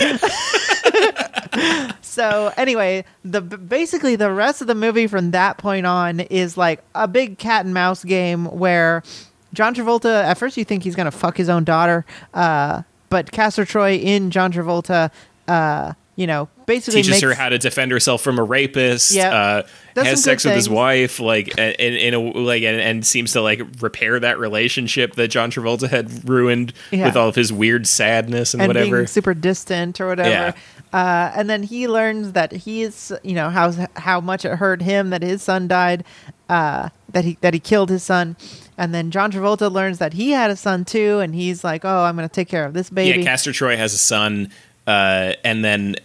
so 2.02 2.52
anyway, 2.56 3.04
the 3.24 3.40
basically 3.40 4.16
the 4.16 4.30
rest 4.32 4.60
of 4.60 4.66
the 4.66 4.74
movie 4.74 5.06
from 5.06 5.30
that 5.32 5.58
point 5.58 5.86
on 5.86 6.20
is 6.20 6.56
like 6.56 6.82
a 6.94 7.06
big 7.08 7.38
cat 7.38 7.64
and 7.64 7.74
mouse 7.74 8.04
game 8.04 8.46
where 8.46 9.02
John 9.54 9.74
Travolta. 9.74 10.24
At 10.24 10.38
first, 10.38 10.56
you 10.56 10.64
think 10.64 10.82
he's 10.82 10.94
gonna 10.96 11.10
fuck 11.10 11.36
his 11.36 11.48
own 11.48 11.64
daughter, 11.64 12.04
uh, 12.34 12.82
but 13.08 13.32
Castor 13.32 13.64
Troy 13.64 13.94
in 13.96 14.30
John 14.30 14.52
Travolta, 14.52 15.10
uh, 15.48 15.92
you 16.16 16.26
know, 16.26 16.48
basically 16.66 17.02
teaches 17.02 17.10
makes, 17.10 17.22
her 17.22 17.34
how 17.34 17.50
to 17.50 17.58
defend 17.58 17.92
herself 17.92 18.22
from 18.22 18.38
a 18.38 18.42
rapist. 18.42 19.12
Yep. 19.12 19.32
Uh, 19.32 19.62
has 20.02 20.22
sex 20.22 20.44
with 20.44 20.54
his 20.54 20.68
wife, 20.68 21.20
like 21.20 21.56
in, 21.58 21.94
in 21.94 22.14
a 22.14 22.18
like, 22.18 22.62
and, 22.62 22.80
and 22.80 23.06
seems 23.06 23.32
to 23.32 23.40
like 23.40 23.60
repair 23.80 24.18
that 24.20 24.38
relationship 24.38 25.14
that 25.14 25.28
John 25.28 25.50
Travolta 25.50 25.88
had 25.88 26.28
ruined 26.28 26.72
Yeah. 26.90 27.06
with 27.06 27.16
all 27.16 27.28
of 27.28 27.34
his 27.34 27.52
weird 27.52 27.86
sadness 27.86 28.52
and, 28.52 28.62
and 28.62 28.68
whatever. 28.68 28.96
being 28.96 29.06
super 29.06 29.32
distant 29.34 30.00
or 30.00 30.08
whatever. 30.08 30.28
Yeah. 30.28 30.52
Uh, 30.92 31.32
and 31.34 31.48
then 31.50 31.62
he 31.62 31.88
learns 31.88 32.32
that 32.32 32.52
he's, 32.52 33.12
you 33.22 33.34
know, 33.34 33.50
how 33.50 33.72
how 33.96 34.20
much 34.20 34.44
it 34.44 34.56
hurt 34.56 34.82
him 34.82 35.10
that 35.10 35.22
his 35.22 35.42
son 35.42 35.68
died, 35.68 36.04
uh, 36.48 36.88
that 37.10 37.24
he 37.24 37.36
that 37.40 37.52
he 37.54 37.60
killed 37.60 37.90
his 37.90 38.02
son. 38.02 38.36
And 38.78 38.94
then 38.94 39.10
John 39.10 39.32
Travolta 39.32 39.72
learns 39.72 39.98
that 39.98 40.12
he 40.12 40.32
had 40.32 40.50
a 40.50 40.56
son 40.56 40.84
too, 40.84 41.18
and 41.20 41.34
he's 41.34 41.64
like, 41.64 41.84
"Oh, 41.86 42.04
I'm 42.04 42.14
going 42.16 42.28
to 42.28 42.32
take 42.34 42.48
care 42.48 42.66
of 42.66 42.74
this 42.74 42.90
baby." 42.90 43.18
Yeah, 43.20 43.24
Castor 43.24 43.52
Troy 43.52 43.76
has 43.76 43.94
a 43.94 43.98
son, 43.98 44.50
uh, 44.86 45.32
and 45.44 45.64
then 45.64 45.96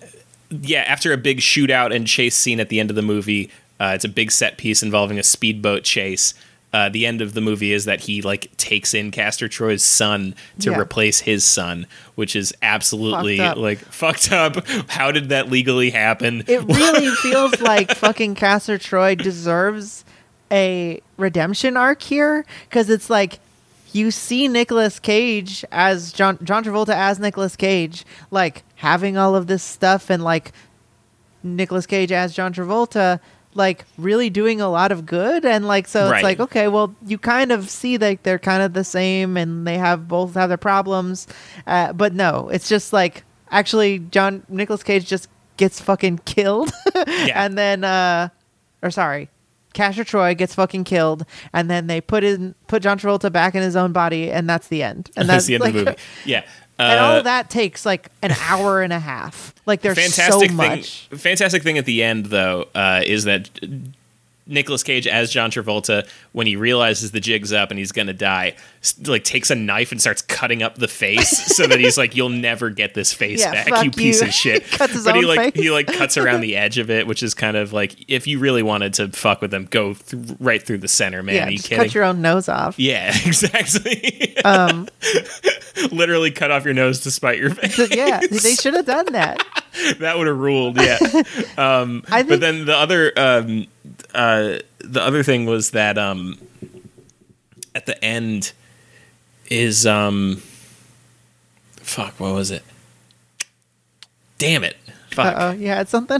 yeah, 0.49 0.81
after 0.81 1.13
a 1.13 1.17
big 1.17 1.39
shootout 1.39 1.95
and 1.95 2.05
chase 2.07 2.35
scene 2.35 2.59
at 2.59 2.69
the 2.69 2.79
end 2.79 2.89
of 2.89 2.95
the 2.95 3.01
movie, 3.01 3.49
uh, 3.79 3.91
it's 3.95 4.05
a 4.05 4.09
big 4.09 4.31
set 4.31 4.57
piece 4.57 4.83
involving 4.83 5.17
a 5.19 5.23
speedboat 5.23 5.83
chase. 5.83 6.33
Uh, 6.73 6.87
the 6.87 7.05
end 7.05 7.19
of 7.21 7.33
the 7.33 7.41
movie 7.41 7.73
is 7.73 7.83
that 7.83 7.99
he 8.01 8.21
like 8.21 8.55
takes 8.55 8.93
in 8.93 9.11
Castor 9.11 9.49
Troy's 9.49 9.83
son 9.83 10.33
to 10.59 10.71
Yeah. 10.71 10.79
replace 10.79 11.19
his 11.19 11.43
son, 11.43 11.85
which 12.15 12.33
is 12.33 12.53
absolutely 12.61 13.37
Fucked 13.39 13.57
like 13.57 13.79
fucked 13.91 14.31
up. 14.31 14.65
How 14.89 15.11
did 15.11 15.29
that 15.29 15.49
legally 15.51 15.89
happen? 15.89 16.43
it 16.47 16.61
really 16.65 17.09
feels 17.15 17.59
like 17.59 17.91
fucking 17.95 18.35
Castor 18.35 18.77
Troy 18.77 19.15
deserves 19.15 20.05
a 20.49 21.01
redemption 21.17 21.75
arc 21.75 22.01
here 22.03 22.45
because 22.69 22.89
it's 22.89 23.09
like 23.09 23.39
you 23.93 24.11
see 24.11 24.47
Nicolas 24.47 24.99
Cage 24.99 25.65
as 25.71 26.11
John 26.13 26.37
John 26.43 26.63
Travolta 26.63 26.93
as 26.93 27.19
Nicolas 27.19 27.55
Cage, 27.55 28.05
like 28.31 28.63
having 28.75 29.17
all 29.17 29.35
of 29.35 29.47
this 29.47 29.63
stuff 29.63 30.09
and 30.09 30.23
like 30.23 30.51
Nicolas 31.43 31.85
Cage 31.85 32.11
as 32.11 32.33
John 32.33 32.53
Travolta, 32.53 33.19
like 33.53 33.85
really 33.97 34.29
doing 34.29 34.61
a 34.61 34.69
lot 34.69 34.91
of 34.91 35.05
good 35.05 35.45
and 35.45 35.67
like 35.67 35.87
so 35.87 36.09
Right. 36.09 36.17
it's 36.17 36.23
like 36.23 36.39
okay, 36.39 36.67
well 36.67 36.95
you 37.05 37.17
kind 37.17 37.51
of 37.51 37.69
see 37.69 37.97
like 37.97 38.23
they're 38.23 38.39
kind 38.39 38.61
of 38.63 38.73
the 38.73 38.83
same 38.83 39.35
and 39.37 39.67
they 39.67 39.77
have 39.77 40.07
both 40.07 40.35
have 40.35 40.49
their 40.49 40.57
problems, 40.57 41.27
uh, 41.67 41.93
but 41.93 42.13
no, 42.13 42.49
it's 42.49 42.69
just 42.69 42.93
like 42.93 43.23
actually 43.49 43.99
John 43.99 44.43
Nicolas 44.47 44.83
Cage 44.83 45.05
just 45.07 45.27
gets 45.57 45.81
fucking 45.81 46.19
killed, 46.25 46.71
Yeah. 46.95 47.43
and 47.45 47.57
then 47.57 47.83
uh, 47.83 48.29
or 48.81 48.89
sorry. 48.91 49.29
Castor 49.73 50.03
Troy 50.03 50.33
gets 50.35 50.55
fucking 50.55 50.83
killed, 50.83 51.25
and 51.53 51.69
then 51.69 51.87
they 51.87 52.01
put 52.01 52.23
in 52.23 52.55
put 52.67 52.83
John 52.83 52.99
Travolta 52.99 53.31
back 53.31 53.55
in 53.55 53.61
his 53.61 53.75
own 53.75 53.91
body, 53.91 54.31
and 54.31 54.49
that's 54.49 54.67
the 54.67 54.83
end. 54.83 55.09
And 55.15 55.27
That's 55.29 55.45
the 55.45 55.55
end 55.55 55.61
like, 55.63 55.73
of 55.75 55.79
the 55.79 55.85
movie. 55.91 55.97
Yeah. 56.25 56.43
and 56.79 56.99
all 56.99 57.13
Uh, 57.13 57.17
of 57.19 57.23
that 57.25 57.49
takes 57.49 57.85
like 57.85 58.09
an 58.21 58.31
hour 58.41 58.81
and 58.81 58.91
a 58.91 58.99
half. 58.99 59.53
Like 59.65 59.81
there's 59.81 59.97
fantastic 59.97 60.33
so 60.33 60.39
thing, 60.39 60.55
much. 60.55 61.07
Fantastic 61.13 61.63
thing 61.63 61.77
at 61.77 61.85
the 61.85 62.01
end, 62.03 62.27
though, 62.27 62.67
uh, 62.75 63.01
is 63.05 63.23
that 63.25 63.49
Nicolas 64.51 64.83
Cage 64.83 65.07
as 65.07 65.31
John 65.31 65.49
Travolta, 65.49 66.07
when 66.33 66.45
he 66.45 66.55
realizes 66.55 67.11
the 67.11 67.19
jig's 67.19 67.51
up 67.53 67.71
and 67.71 67.79
he's 67.79 67.91
gonna 67.91 68.13
die, 68.13 68.55
like 69.05 69.23
takes 69.23 69.49
a 69.49 69.55
knife 69.55 69.91
and 69.91 69.99
starts 70.01 70.21
cutting 70.21 70.61
up 70.61 70.75
the 70.75 70.87
face 70.87 71.29
so 71.55 71.65
that 71.67 71.79
he's 71.79 71.97
like, 71.97 72.15
"You'll 72.15 72.29
never 72.29 72.69
get 72.69 72.93
this 72.93 73.13
face 73.13 73.39
Yeah, 73.39 73.51
back, 73.65 73.83
you 73.83 73.91
piece 73.91 74.21
you." 74.21 74.27
of 74.27 74.33
shit." 74.33 74.63
Cuts 74.71 74.93
his 74.93 75.03
but 75.05 75.15
he 75.15 75.25
like 75.25 75.53
face. 75.53 75.63
he 75.63 75.71
like 75.71 75.87
cuts 75.87 76.17
around 76.17 76.41
the 76.41 76.55
edge 76.57 76.77
of 76.77 76.89
it, 76.89 77.07
which 77.07 77.23
is 77.23 77.33
kind 77.33 77.57
of 77.57 77.73
like 77.73 77.95
if 78.07 78.27
you 78.27 78.39
really 78.39 78.63
wanted 78.63 78.93
to 78.95 79.07
fuck 79.09 79.41
with 79.41 79.51
them, 79.51 79.65
go 79.65 79.93
th- 79.93 80.35
right 80.39 80.61
through 80.61 80.79
the 80.79 80.87
center, 80.87 81.23
man. 81.23 81.35
yeah, 81.35 81.49
you 81.49 81.57
kidding? 81.59 81.77
cut 81.77 81.93
your 81.95 82.03
own 82.03 82.21
nose 82.21 82.47
off. 82.49 82.77
yeah, 82.77 83.09
exactly. 83.25 84.37
Um, 84.43 84.87
Literally 85.91 86.31
cut 86.31 86.51
off 86.51 86.65
your 86.65 86.73
nose 86.73 86.99
to 87.01 87.11
spite 87.11 87.39
your 87.39 87.49
face. 87.51 87.77
yeah, 87.95 88.19
they 88.29 88.55
should 88.55 88.73
have 88.73 88.85
done 88.85 89.05
that. 89.13 89.41
that 89.99 90.17
would 90.17 90.27
have 90.27 90.37
ruled. 90.37 90.77
Yeah. 90.77 90.97
Um, 91.57 92.03
I 92.09 92.23
but 92.23 92.39
then 92.39 92.65
the 92.65 92.75
other 92.75 93.11
um, 93.17 93.67
uh, 94.15 94.59
the 94.79 95.01
other 95.01 95.21
thing 95.23 95.45
was 95.45 95.71
that 95.71 95.97
um, 95.97 96.37
at 97.75 97.85
the 97.85 98.03
end 98.03 98.53
is 99.49 99.85
um, 99.85 100.41
fuck 101.77 102.19
what 102.19 102.33
was 102.33 102.51
it? 102.51 102.63
Damn 104.37 104.63
it! 104.63 104.75
Fuck! 105.11 105.35
oh, 105.37 105.51
you 105.51 105.67
had 105.67 105.87
something. 105.89 106.19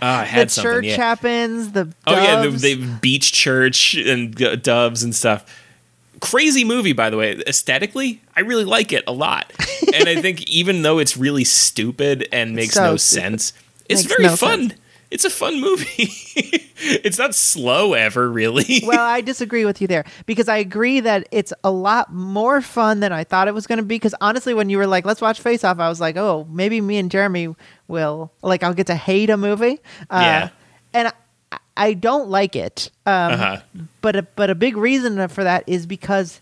Ah, 0.00 0.20
I 0.20 0.24
the 0.24 0.28
had 0.30 0.50
something. 0.50 0.70
church 0.72 0.84
Yeah. 0.84 0.96
happens. 0.96 1.72
The 1.72 1.92
Oh 2.06 2.14
yeah, 2.22 2.42
the, 2.42 2.50
the 2.50 2.98
beach 3.00 3.32
church 3.32 3.94
and 3.96 4.34
doves 4.62 5.02
and 5.02 5.12
stuff. 5.14 5.44
Crazy 6.20 6.64
movie, 6.64 6.92
by 6.92 7.10
the 7.10 7.16
way. 7.16 7.40
Aesthetically, 7.46 8.20
I 8.36 8.40
really 8.40 8.64
like 8.64 8.92
it 8.92 9.02
a 9.08 9.12
lot, 9.12 9.52
and 9.94 10.08
I 10.08 10.20
think 10.20 10.42
even 10.48 10.82
though 10.82 10.98
it's 10.98 11.16
really 11.16 11.44
stupid 11.44 12.28
and 12.32 12.54
makes 12.54 12.74
so 12.74 12.82
no 12.92 12.96
stupid. 12.96 13.22
sense, 13.22 13.52
it's 13.88 14.02
Makes 14.04 14.16
very 14.16 14.28
no 14.28 14.36
fun. 14.36 14.68
sense. 14.70 14.80
It's 15.10 15.24
a 15.24 15.30
fun 15.30 15.58
movie. 15.58 15.86
it's 16.76 17.16
not 17.16 17.34
slow 17.34 17.94
ever, 17.94 18.30
really. 18.30 18.82
well, 18.84 19.00
I 19.06 19.22
disagree 19.22 19.64
with 19.64 19.80
you 19.80 19.86
there 19.86 20.04
because 20.26 20.48
I 20.50 20.58
agree 20.58 21.00
that 21.00 21.26
it's 21.32 21.52
a 21.64 21.70
lot 21.70 22.12
more 22.12 22.60
fun 22.60 23.00
than 23.00 23.10
I 23.10 23.24
thought 23.24 23.48
it 23.48 23.54
was 23.54 23.66
going 23.66 23.78
to 23.78 23.82
be. 23.82 23.94
Because 23.94 24.14
honestly, 24.20 24.52
when 24.52 24.68
you 24.68 24.76
were 24.76 24.86
like, 24.86 25.06
"Let's 25.06 25.22
watch 25.22 25.40
Face 25.40 25.64
Off," 25.64 25.78
I 25.78 25.88
was 25.88 25.98
like, 25.98 26.18
"Oh, 26.18 26.46
maybe 26.50 26.82
me 26.82 26.98
and 26.98 27.10
Jeremy 27.10 27.54
will 27.88 28.30
like 28.42 28.62
I'll 28.62 28.74
get 28.74 28.88
to 28.88 28.94
hate 28.96 29.30
a 29.30 29.38
movie." 29.38 29.80
Uh, 30.10 30.20
Yeah. 30.20 30.48
and 30.92 31.08
I, 31.52 31.58
I 31.74 31.94
don't 31.94 32.28
like 32.28 32.54
it. 32.54 32.90
Um, 33.06 33.32
uh-huh. 33.32 33.60
but 34.02 34.14
a, 34.16 34.22
but 34.36 34.50
a 34.50 34.54
big 34.54 34.76
reason 34.76 35.26
for 35.28 35.42
that 35.42 35.64
is 35.66 35.86
because 35.86 36.38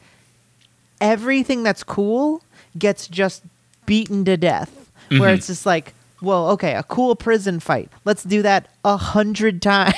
everything 1.01 1.63
that's 1.63 1.85
cool 1.85 2.43
gets 2.79 3.09
just 3.09 3.43
beaten 3.87 4.25
to 4.25 4.37
death. 4.37 4.71
Where 5.09 5.21
Mm-hmm. 5.21 5.35
it's 5.35 5.47
just 5.47 5.67
like, 5.67 5.95
well, 6.21 6.49
okay, 6.51 6.75
a 6.75 6.83
cool 6.83 7.15
prison 7.15 7.61
fight. 7.61 7.91
Let's 8.05 8.25
do 8.25 8.43
that 8.43 8.69
a 8.85 8.97
hundred 8.97 9.63
times, 9.75 9.95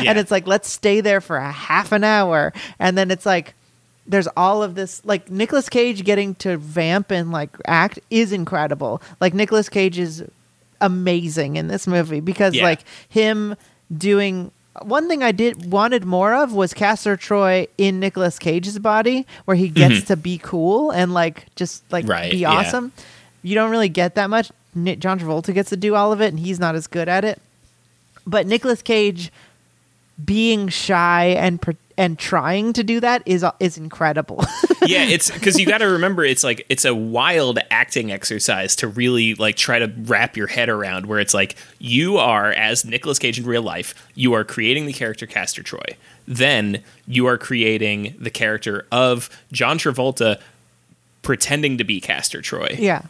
Yeah. 0.00 0.10
and 0.10 0.18
it's 0.18 0.30
like 0.30 0.46
let's 0.46 0.68
stay 0.70 1.00
there 1.02 1.20
for 1.20 1.36
a 1.36 1.50
half 1.52 1.92
an 1.92 2.04
hour, 2.04 2.52
and 2.78 2.96
then 2.96 3.10
it's 3.10 3.26
like. 3.26 3.54
There's 4.08 4.28
all 4.36 4.62
of 4.62 4.76
this, 4.76 5.04
like 5.04 5.32
Nicolas 5.32 5.68
Cage 5.68 6.04
getting 6.04 6.36
to 6.36 6.56
vamp 6.58 7.10
and 7.10 7.32
like 7.32 7.50
act 7.66 7.98
is 8.08 8.30
incredible. 8.30 9.02
Like 9.20 9.34
Nicolas 9.34 9.68
Cage 9.68 9.98
is 9.98 10.22
amazing 10.80 11.56
in 11.56 11.66
this 11.68 11.86
movie 11.88 12.20
because 12.20 12.54
Yeah. 12.54 12.62
like 12.62 12.80
him 13.08 13.56
doing 13.96 14.52
one 14.82 15.08
thing 15.08 15.22
I 15.22 15.32
did 15.32 15.70
wanted 15.70 16.04
more 16.04 16.34
of 16.34 16.52
was 16.52 16.74
Castor 16.74 17.16
Troy 17.16 17.66
in 17.78 18.00
Nicolas 18.00 18.38
Cage's 18.38 18.78
body 18.78 19.26
where 19.44 19.56
he 19.56 19.68
gets 19.68 20.04
to 20.04 20.16
be 20.16 20.38
cool 20.38 20.90
and 20.90 21.12
like 21.14 21.46
just 21.56 21.82
like 21.92 22.04
Mm-hmm. 22.04 22.10
Right, 22.12 22.30
be 22.32 22.38
yeah. 22.38 22.50
awesome. 22.52 22.92
You 23.42 23.54
don't 23.54 23.70
really 23.70 23.88
get 23.88 24.14
that 24.16 24.28
much. 24.30 24.50
John 24.74 25.18
Travolta 25.18 25.54
gets 25.54 25.70
to 25.70 25.76
do 25.76 25.94
all 25.94 26.12
of 26.12 26.20
it 26.20 26.28
and 26.28 26.38
he's 26.40 26.58
not 26.60 26.74
as 26.74 26.86
good 26.86 27.08
at 27.08 27.24
it. 27.24 27.40
But 28.26 28.46
Nicolas 28.46 28.82
Cage 28.82 29.30
being 30.24 30.68
shy 30.68 31.26
and 31.38 31.60
pre- 31.62 31.76
and 31.98 32.18
trying 32.18 32.72
to 32.74 32.84
do 32.84 33.00
that 33.00 33.22
is 33.26 33.42
uh, 33.42 33.52
is 33.60 33.78
incredible. 33.78 34.44
yeah, 34.86 35.04
it's 35.04 35.30
because 35.30 35.58
you 35.58 35.66
got 35.66 35.78
to 35.78 35.86
remember 35.86 36.24
it's 36.24 36.44
like 36.44 36.64
it's 36.68 36.84
a 36.84 36.94
wild 36.94 37.58
acting 37.70 38.12
exercise 38.12 38.76
to 38.76 38.88
really 38.88 39.34
like 39.34 39.56
try 39.56 39.78
to 39.78 39.92
wrap 40.02 40.36
your 40.36 40.46
head 40.46 40.68
around 40.68 41.06
where 41.06 41.18
it's 41.18 41.34
like 41.34 41.56
you 41.78 42.18
are 42.18 42.52
as 42.52 42.84
Nicolas 42.84 43.18
Cage 43.18 43.38
in 43.38 43.46
real 43.46 43.62
life, 43.62 43.94
you 44.14 44.32
are 44.34 44.44
creating 44.44 44.86
the 44.86 44.92
character 44.92 45.26
Castor 45.26 45.62
Troy. 45.62 45.96
Then 46.26 46.82
you 47.06 47.26
are 47.26 47.38
creating 47.38 48.14
the 48.18 48.30
character 48.30 48.86
of 48.92 49.30
John 49.52 49.78
Travolta 49.78 50.40
pretending 51.22 51.78
to 51.78 51.84
be 51.84 52.00
Castor 52.00 52.42
Troy. 52.42 52.76
yeah. 52.78 53.02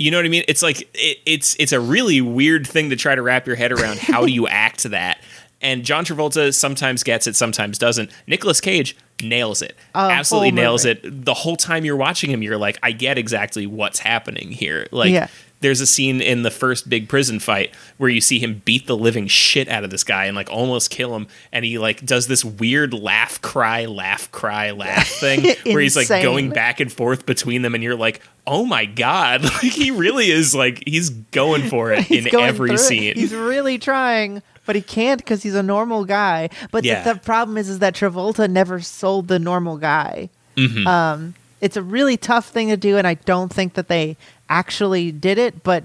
You 0.00 0.12
know 0.12 0.18
what 0.18 0.26
I 0.26 0.28
mean? 0.28 0.44
It's 0.46 0.62
like 0.62 0.82
it, 0.94 1.18
it's 1.26 1.56
it's 1.58 1.72
a 1.72 1.80
really 1.80 2.20
weird 2.20 2.64
thing 2.68 2.90
to 2.90 2.96
try 2.96 3.16
to 3.16 3.20
wrap 3.20 3.48
your 3.48 3.56
head 3.56 3.72
around. 3.72 3.98
How 3.98 4.24
do 4.24 4.30
you 4.30 4.46
act 4.48 4.84
that? 4.84 5.20
And 5.60 5.84
John 5.84 6.04
Travolta 6.04 6.54
sometimes 6.54 7.02
gets 7.02 7.26
it, 7.26 7.34
sometimes 7.34 7.78
doesn't. 7.78 8.10
Nicolas 8.28 8.60
Cage 8.60 8.96
nails 9.22 9.60
it. 9.60 9.76
Oh, 9.94 10.06
a 10.06 10.10
Absolutely 10.12 10.52
nails 10.52 10.84
movie. 10.86 11.00
it. 11.08 11.24
The 11.24 11.34
whole 11.34 11.56
time 11.56 11.84
you're 11.84 11.96
watching 11.96 12.30
him, 12.30 12.42
you're 12.42 12.58
like, 12.58 12.78
I 12.82 12.92
get 12.92 13.18
exactly 13.18 13.66
what's 13.66 13.98
happening 13.98 14.52
here. 14.52 14.86
Like 14.92 15.10
Yeah. 15.10 15.26
there's 15.60 15.80
a 15.80 15.86
scene 15.88 16.20
in 16.20 16.44
the 16.44 16.52
first 16.52 16.88
big 16.88 17.08
prison 17.08 17.40
fight 17.40 17.74
where 17.96 18.08
you 18.08 18.20
see 18.20 18.38
him 18.38 18.62
beat 18.64 18.86
the 18.86 18.96
living 18.96 19.26
shit 19.26 19.66
out 19.68 19.82
of 19.82 19.90
this 19.90 20.04
guy 20.04 20.26
and 20.26 20.36
like 20.36 20.48
almost 20.48 20.90
kill 20.90 21.16
him 21.16 21.26
and 21.52 21.64
he 21.64 21.76
like 21.78 22.06
does 22.06 22.28
this 22.28 22.44
weird 22.44 22.94
laugh 22.94 23.40
cry 23.42 23.86
laugh 23.86 24.30
cry 24.30 24.70
laugh 24.70 25.08
thing 25.18 25.42
where 25.64 25.80
he's 25.80 25.96
like 25.96 26.06
going 26.08 26.50
back 26.50 26.78
and 26.78 26.92
forth 26.92 27.26
between 27.26 27.62
them 27.62 27.74
and 27.74 27.82
you're 27.82 27.96
like 27.96 28.20
oh 28.46 28.64
my 28.64 28.84
god 28.84 29.42
like 29.42 29.62
he 29.62 29.90
really 29.90 30.30
is 30.30 30.54
like 30.54 30.80
he's 30.86 31.10
going 31.10 31.68
for 31.68 31.90
it 31.90 32.08
in 32.12 32.32
every 32.36 32.68
through 32.68 32.74
it. 32.76 32.78
scene 32.78 33.14
He's 33.16 33.34
really 33.34 33.78
trying, 33.78 34.42
but 34.68 34.76
he 34.76 34.82
can't 34.82 35.16
because 35.16 35.42
he's 35.42 35.54
a 35.54 35.62
normal 35.62 36.04
guy. 36.04 36.50
But 36.70 36.82
the- 36.82 36.90
Yeah. 36.90 37.02
the, 37.02 37.18
problem 37.18 37.56
is, 37.56 37.70
is 37.70 37.78
that 37.78 37.94
Travolta 37.94 38.50
never 38.50 38.80
sold 38.80 39.26
the 39.28 39.38
normal 39.38 39.78
guy. 39.78 40.28
Mm-hmm. 40.58 40.86
Um, 40.86 41.34
it's 41.62 41.78
a 41.78 41.82
really 41.82 42.18
tough 42.18 42.50
thing 42.50 42.68
to 42.68 42.76
do, 42.76 42.98
and 42.98 43.06
I 43.06 43.14
don't 43.14 43.50
think 43.50 43.72
that 43.74 43.88
they 43.88 44.18
actually 44.50 45.10
did 45.10 45.38
it. 45.38 45.62
But 45.62 45.84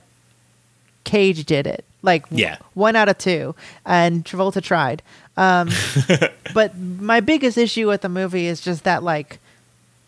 Cage 1.05 1.45
did 1.45 1.65
it, 1.65 1.85
like 2.01 2.25
Yeah. 2.29 2.57
one 2.73 2.97
out 2.97 3.07
of 3.07 3.17
two, 3.17 3.55
and 3.85 4.25
Travolta 4.25 4.61
tried. 4.61 5.01
Um, 5.37 5.69
but 6.53 6.77
my 6.77 7.21
biggest 7.21 7.57
issue 7.57 7.87
with 7.87 8.01
the 8.01 8.09
movie 8.09 8.47
is 8.47 8.59
just 8.59 8.83
that, 8.83 9.01
like, 9.01 9.39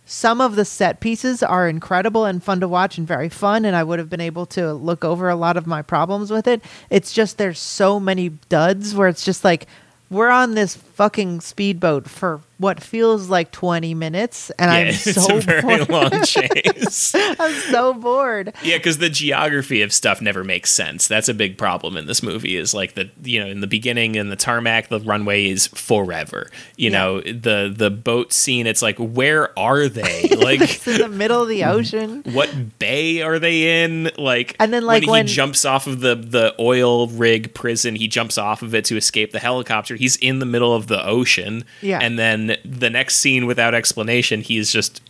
some 0.06 0.39
of 0.39 0.56
the 0.56 0.66
set 0.66 0.99
pieces 0.99 1.41
are 1.41 1.68
incredible 1.68 2.26
and 2.26 2.43
fun 2.43 2.60
to 2.60 2.68
watch 2.68 2.97
and 2.97 3.08
very 3.08 3.30
fun 3.30 3.66
and 3.66 3.76
I 3.76 3.84
would 3.84 3.99
have 3.99 4.10
been 4.10 4.22
able 4.22 4.45
to 4.47 4.74
look 4.74 5.03
over 5.03 5.30
a 5.30 5.36
lot 5.36 5.58
of 5.58 5.66
my 5.66 5.82
problems 5.82 6.32
with 6.32 6.47
it. 6.47 6.62
It's 6.89 7.12
just 7.12 7.38
there's 7.38 7.60
so 7.60 7.99
many 7.99 8.30
duds 8.49 8.93
where 8.93 9.08
it's 9.08 9.26
just 9.26 9.43
like 9.43 9.68
we're 10.12 10.30
on 10.30 10.53
this 10.53 10.76
fucking 10.96 11.41
speedboat 11.41 12.10
for 12.10 12.41
what 12.58 12.82
feels 12.82 13.28
like 13.30 13.52
20 13.52 13.93
minutes 13.93 14.50
and 14.52 14.72
Yeah, 14.72 14.78
I'm 14.78 14.88
it's 14.93 15.14
so 15.26 15.38
a 15.38 15.41
very 15.41 15.62
bored. 15.84 15.89
long 15.89 16.24
chase. 16.24 17.14
I'm 17.14 17.54
so 17.70 17.93
bored. 17.93 18.54
Yeah, 18.64 18.78
because 18.78 19.00
the 19.00 19.10
geography 19.10 19.82
of 19.82 19.91
stuff 19.91 20.22
never 20.22 20.41
makes 20.41 20.72
sense. 20.72 21.10
That's 21.10 21.28
a 21.28 21.34
big 21.34 21.58
problem 21.58 21.98
in 21.98 22.06
this 22.06 22.24
movie. 22.24 22.56
Is 22.56 22.74
like 22.74 22.93
the 22.96 23.10
you 23.24 23.41
know 23.43 23.48
in 23.48 23.60
the 23.60 23.68
beginning 23.68 24.16
in 24.16 24.30
the 24.30 24.38
tarmac, 24.38 24.88
the 24.88 25.02
runway 25.02 25.48
is 25.50 25.68
forever. 25.68 26.50
You 26.78 26.91
Yeah. 26.91 26.98
know 26.98 27.20
the 27.22 27.74
the 27.76 27.89
boat 27.91 28.32
scene. 28.32 28.68
It's 28.68 28.82
like 28.82 28.98
where 29.00 29.58
are 29.60 29.89
they? 29.89 30.30
Like 30.30 30.62
It's 30.66 30.88
in 30.88 31.00
the 31.02 31.10
middle 31.10 31.41
of 31.41 31.50
the 31.50 31.66
ocean. 31.66 32.24
what 32.32 32.80
bay 32.80 33.22
are 33.22 33.38
they 33.38 33.84
in? 33.84 34.12
Like 34.18 34.56
And 34.62 34.74
then, 34.74 34.86
like, 34.86 35.02
when, 35.04 35.10
when- 35.10 35.28
he 35.28 35.34
jumps 35.34 35.66
off 35.66 35.88
of 35.88 36.00
the 36.00 36.16
the 36.16 36.56
oil 36.58 37.08
rig 37.10 37.54
prison, 37.54 37.96
he 37.98 38.08
jumps 38.08 38.38
off 38.38 38.62
of 38.62 38.74
it 38.74 38.86
to 38.86 38.96
escape 38.96 39.34
the 39.34 39.39
helicopter. 39.39 39.96
He's 39.98 40.16
in 40.16 40.39
the 40.39 40.46
middle 40.46 40.74
of 40.74 40.84
the 40.88 41.05
ocean. 41.05 41.63
Yeah. 41.81 41.99
and 42.01 42.17
then 42.17 42.57
the 42.63 42.89
next 42.89 43.17
scene, 43.17 43.45
without 43.45 43.73
explanation, 43.73 44.41
he's 44.41 44.71
just. 44.71 45.01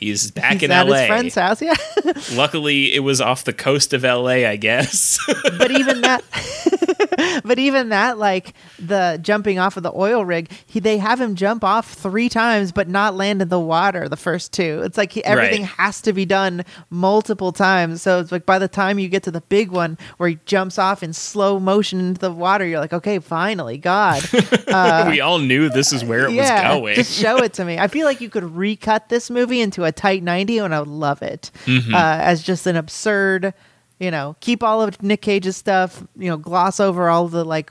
He's 0.00 0.30
back 0.30 0.54
He's 0.54 0.62
in 0.64 0.70
at 0.72 0.86
LA. 0.88 0.96
his 0.96 1.06
friend's 1.06 1.34
house, 1.34 1.62
yeah. 1.62 1.74
Luckily, 2.34 2.94
it 2.94 3.00
was 3.00 3.20
off 3.20 3.44
the 3.44 3.52
coast 3.52 3.92
of 3.92 4.02
LA, 4.02 4.46
I 4.48 4.56
guess. 4.56 5.18
but 5.58 5.70
even 5.70 6.00
that 6.02 6.24
but 7.44 7.58
even 7.58 7.90
that 7.90 8.18
like 8.18 8.54
the 8.78 9.18
jumping 9.22 9.58
off 9.58 9.76
of 9.76 9.82
the 9.82 9.92
oil 9.94 10.24
rig 10.24 10.50
he, 10.66 10.80
they 10.80 10.96
have 10.98 11.20
him 11.20 11.34
jump 11.34 11.62
off 11.64 11.92
three 11.92 12.28
times 12.28 12.72
but 12.72 12.88
not 12.88 13.14
land 13.14 13.42
in 13.42 13.48
the 13.48 13.60
water 13.60 14.08
the 14.08 14.16
first 14.16 14.52
two 14.52 14.80
it's 14.84 14.96
like 14.96 15.12
he, 15.12 15.24
everything 15.24 15.62
Right. 15.62 15.70
has 15.70 16.00
to 16.02 16.12
be 16.12 16.24
done 16.24 16.64
multiple 16.88 17.52
times 17.52 18.02
so 18.02 18.20
it's 18.20 18.32
like 18.32 18.46
by 18.46 18.58
the 18.58 18.68
time 18.68 18.98
you 18.98 19.08
get 19.08 19.22
to 19.24 19.30
the 19.30 19.40
big 19.42 19.70
one 19.70 19.98
where 20.16 20.28
he 20.30 20.38
jumps 20.46 20.78
off 20.78 21.02
in 21.02 21.12
slow 21.12 21.58
motion 21.60 22.00
into 22.00 22.20
the 22.20 22.32
water 22.32 22.66
you're 22.66 22.80
like 22.80 22.92
okay 22.92 23.18
finally 23.18 23.76
god 23.78 24.22
we 25.08 25.20
all 25.20 25.38
knew 25.38 25.68
this 25.68 25.92
is 25.92 26.04
where 26.04 26.24
it 26.26 26.30
Uh, 26.30 26.32
yeah 26.32 26.72
was 26.74 26.80
going. 26.80 26.94
just 26.96 27.18
show 27.18 27.36
it 27.38 27.52
to 27.54 27.64
me 27.64 27.78
i 27.78 27.86
feel 27.88 28.06
like 28.06 28.20
you 28.20 28.30
could 28.30 28.44
recut 28.44 29.08
this 29.08 29.30
movie 29.30 29.60
into 29.60 29.84
a 29.84 29.89
tight 29.92 30.22
90 30.22 30.58
and 30.58 30.74
i 30.74 30.78
would 30.78 30.88
love 30.88 31.22
it 31.22 31.50
Mm-hmm. 31.66 31.94
uh, 31.94 31.98
as 32.20 32.42
just 32.42 32.66
an 32.66 32.76
absurd 32.76 33.52
you 33.98 34.10
know 34.10 34.36
keep 34.40 34.62
all 34.62 34.82
of 34.82 35.02
nick 35.02 35.22
cage's 35.22 35.56
stuff 35.56 36.02
you 36.16 36.28
know 36.28 36.36
gloss 36.36 36.80
over 36.80 37.08
all 37.08 37.28
the 37.28 37.44
like 37.44 37.70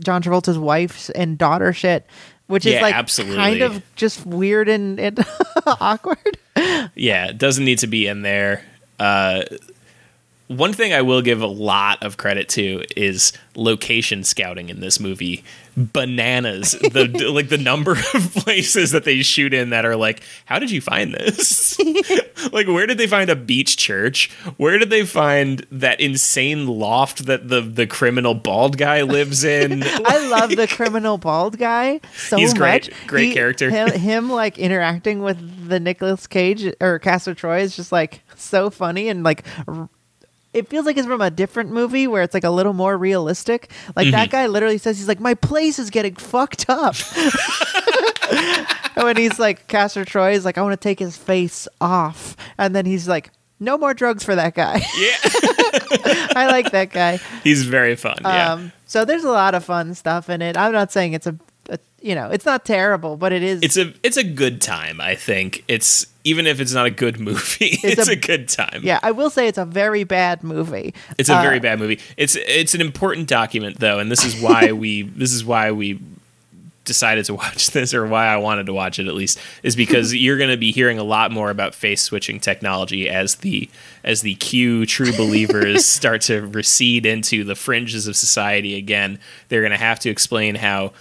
john 0.00 0.22
travolta's 0.22 0.58
wife 0.58 1.10
and 1.14 1.36
daughter 1.38 1.72
shit 1.72 2.06
which 2.46 2.64
is 2.64 2.80
like 2.80 2.94
absolutely. 2.94 3.36
kind 3.36 3.60
of 3.62 3.82
just 3.96 4.24
weird 4.24 4.68
and, 4.68 4.98
and 4.98 5.24
awkward 5.66 6.38
yeah, 6.94 7.26
it 7.28 7.38
doesn't 7.38 7.64
need 7.64 7.78
to 7.80 7.86
be 7.86 8.08
in 8.08 8.22
there. 8.22 8.64
Uh, 8.98 9.42
one 10.48 10.72
thing 10.72 10.92
I 10.92 11.02
will 11.02 11.22
give 11.22 11.42
a 11.42 11.46
lot 11.46 12.02
of 12.02 12.16
credit 12.16 12.48
to 12.50 12.84
is 12.96 13.32
location 13.54 14.24
scouting 14.24 14.68
in 14.70 14.80
this 14.80 14.98
movie. 14.98 15.44
Bananas, 15.76 16.72
the 16.72 17.30
like 17.32 17.50
the 17.50 17.58
number 17.58 17.92
of 17.92 18.34
places 18.34 18.90
that 18.90 19.04
they 19.04 19.22
shoot 19.22 19.54
in 19.54 19.70
that 19.70 19.84
are 19.84 19.94
like, 19.94 20.22
how 20.46 20.58
did 20.58 20.70
you 20.70 20.80
find 20.80 21.14
this? 21.14 21.78
like, 22.52 22.66
where 22.66 22.86
did 22.86 22.98
they 22.98 23.06
find 23.06 23.30
a 23.30 23.36
beach 23.36 23.76
church? 23.76 24.30
Where 24.56 24.78
did 24.78 24.90
they 24.90 25.04
find 25.06 25.64
that 25.70 26.00
insane 26.00 26.66
loft 26.66 27.26
that 27.26 27.48
the 27.48 27.60
the 27.60 27.86
criminal 27.86 28.34
bald 28.34 28.76
guy 28.76 29.02
lives 29.02 29.44
in? 29.44 29.82
I 29.86 30.28
love 30.28 30.56
the 30.56 30.66
criminal 30.66 31.18
bald 31.18 31.58
guy 31.58 32.00
so 32.16 32.38
He's 32.38 32.54
great. 32.54 32.88
much. 32.90 33.06
Great 33.06 33.34
character. 33.34 33.70
Him, 33.70 33.92
him 33.92 34.30
like 34.30 34.58
interacting 34.58 35.20
with 35.22 35.68
the 35.68 35.78
Nicolas 35.78 36.26
Cage 36.26 36.72
or 36.80 36.98
Castor 36.98 37.34
Troy 37.34 37.60
is 37.60 37.76
just 37.76 37.92
like 37.92 38.22
so 38.34 38.70
funny 38.70 39.08
and 39.08 39.22
like 39.22 39.44
r- 39.68 39.88
it 40.54 40.68
feels 40.68 40.86
like 40.86 40.96
it's 40.96 41.06
from 41.06 41.20
a 41.20 41.30
different 41.30 41.70
movie 41.70 42.06
where 42.06 42.22
it's 42.22 42.34
like 42.34 42.44
a 42.44 42.50
little 42.50 42.72
more 42.72 42.96
realistic. 42.96 43.70
Like 43.94 44.06
Mm-hmm. 44.06 44.12
that 44.12 44.30
guy 44.30 44.46
literally 44.46 44.78
says 44.78 44.98
he's 44.98 45.08
like 45.08 45.20
my 45.20 45.34
place 45.34 45.78
is 45.78 45.90
getting 45.90 46.14
fucked 46.14 46.68
up. 46.68 46.94
and 48.30 49.04
when 49.04 49.16
he's 49.16 49.38
like 49.38 49.66
Castor 49.68 50.04
Troy 50.04 50.32
is 50.32 50.44
like 50.44 50.58
I 50.58 50.62
want 50.62 50.72
to 50.72 50.82
take 50.82 50.98
his 50.98 51.16
face 51.16 51.68
off 51.80 52.36
and 52.58 52.74
then 52.74 52.86
he's 52.86 53.08
like 53.08 53.30
no 53.60 53.76
more 53.76 53.92
drugs 53.92 54.22
for 54.22 54.36
that 54.36 54.54
guy. 54.54 54.76
yeah, 54.98 55.16
I 56.36 56.46
like 56.48 56.70
that 56.70 56.90
guy. 56.92 57.18
he's 57.42 57.64
very 57.64 57.96
fun. 57.96 58.18
Yeah. 58.22 58.52
Um, 58.52 58.72
so 58.86 59.04
there's 59.04 59.24
a 59.24 59.30
lot 59.32 59.54
of 59.56 59.64
fun 59.64 59.94
stuff 59.94 60.30
in 60.30 60.42
it. 60.42 60.56
I'm 60.56 60.70
not 60.72 60.92
saying 60.92 61.14
it's 61.14 61.26
a, 61.26 61.36
a 61.68 61.78
you 62.00 62.14
know, 62.14 62.30
it's 62.30 62.46
not 62.46 62.64
terrible, 62.64 63.16
but 63.16 63.32
it 63.32 63.42
is. 63.42 63.60
it's 63.62 63.76
a 63.76 63.92
it's 64.04 64.16
a 64.16 64.22
good 64.24 64.60
time. 64.62 65.00
I 65.00 65.14
think 65.16 65.64
it's 65.66 66.06
even 66.28 66.46
if 66.46 66.60
it's 66.60 66.72
not 66.72 66.86
a 66.86 66.90
good 66.90 67.18
movie, 67.18 67.66
it's, 67.82 67.98
It's 68.00 68.08
a, 68.08 68.12
a- 68.12 68.16
good 68.16 68.48
time. 68.48 68.80
yeah, 68.82 69.00
I 69.02 69.10
will 69.12 69.30
say 69.30 69.48
it's 69.48 69.58
a 69.58 69.64
very 69.64 70.04
bad 70.04 70.42
movie. 70.42 70.94
it's 71.18 71.28
a 71.28 71.36
Uh, 71.36 71.42
very 71.42 71.58
bad 71.60 71.78
movie. 71.78 71.98
It's 72.16 72.36
it's 72.36 72.74
an 72.74 72.80
important 72.80 73.28
document 73.28 73.78
though, 73.80 73.98
and 73.98 74.10
this 74.10 74.24
is 74.24 74.40
why 74.40 74.72
we 74.82 75.02
this 75.02 75.32
is 75.32 75.44
why 75.44 75.72
we 75.72 75.98
decided 76.84 77.24
to 77.26 77.34
watch 77.34 77.70
this 77.72 77.92
or 77.92 78.06
why 78.06 78.26
I 78.26 78.38
wanted 78.38 78.64
to 78.66 78.72
watch 78.72 78.98
it 78.98 79.06
at 79.08 79.14
least 79.14 79.38
is 79.62 79.76
because 79.76 80.14
you're 80.14 80.38
going 80.38 80.48
to 80.50 80.56
be 80.56 80.72
hearing 80.72 80.98
a 80.98 81.04
lot 81.04 81.30
more 81.30 81.50
about 81.50 81.74
face 81.74 82.00
switching 82.00 82.40
technology 82.40 83.08
as 83.10 83.36
the 83.36 83.68
as 84.04 84.22
the 84.22 84.34
Q 84.36 84.86
true 84.86 85.12
believers 85.16 85.84
start 85.84 86.22
to 86.22 86.46
recede 86.46 87.04
into 87.04 87.44
the 87.44 87.54
fringes 87.54 88.06
of 88.06 88.16
society 88.16 88.74
again. 88.76 89.18
They're 89.48 89.60
going 89.60 89.72
to 89.72 89.76
have 89.76 89.98
to 90.00 90.08
explain 90.10 90.54
how 90.54 90.92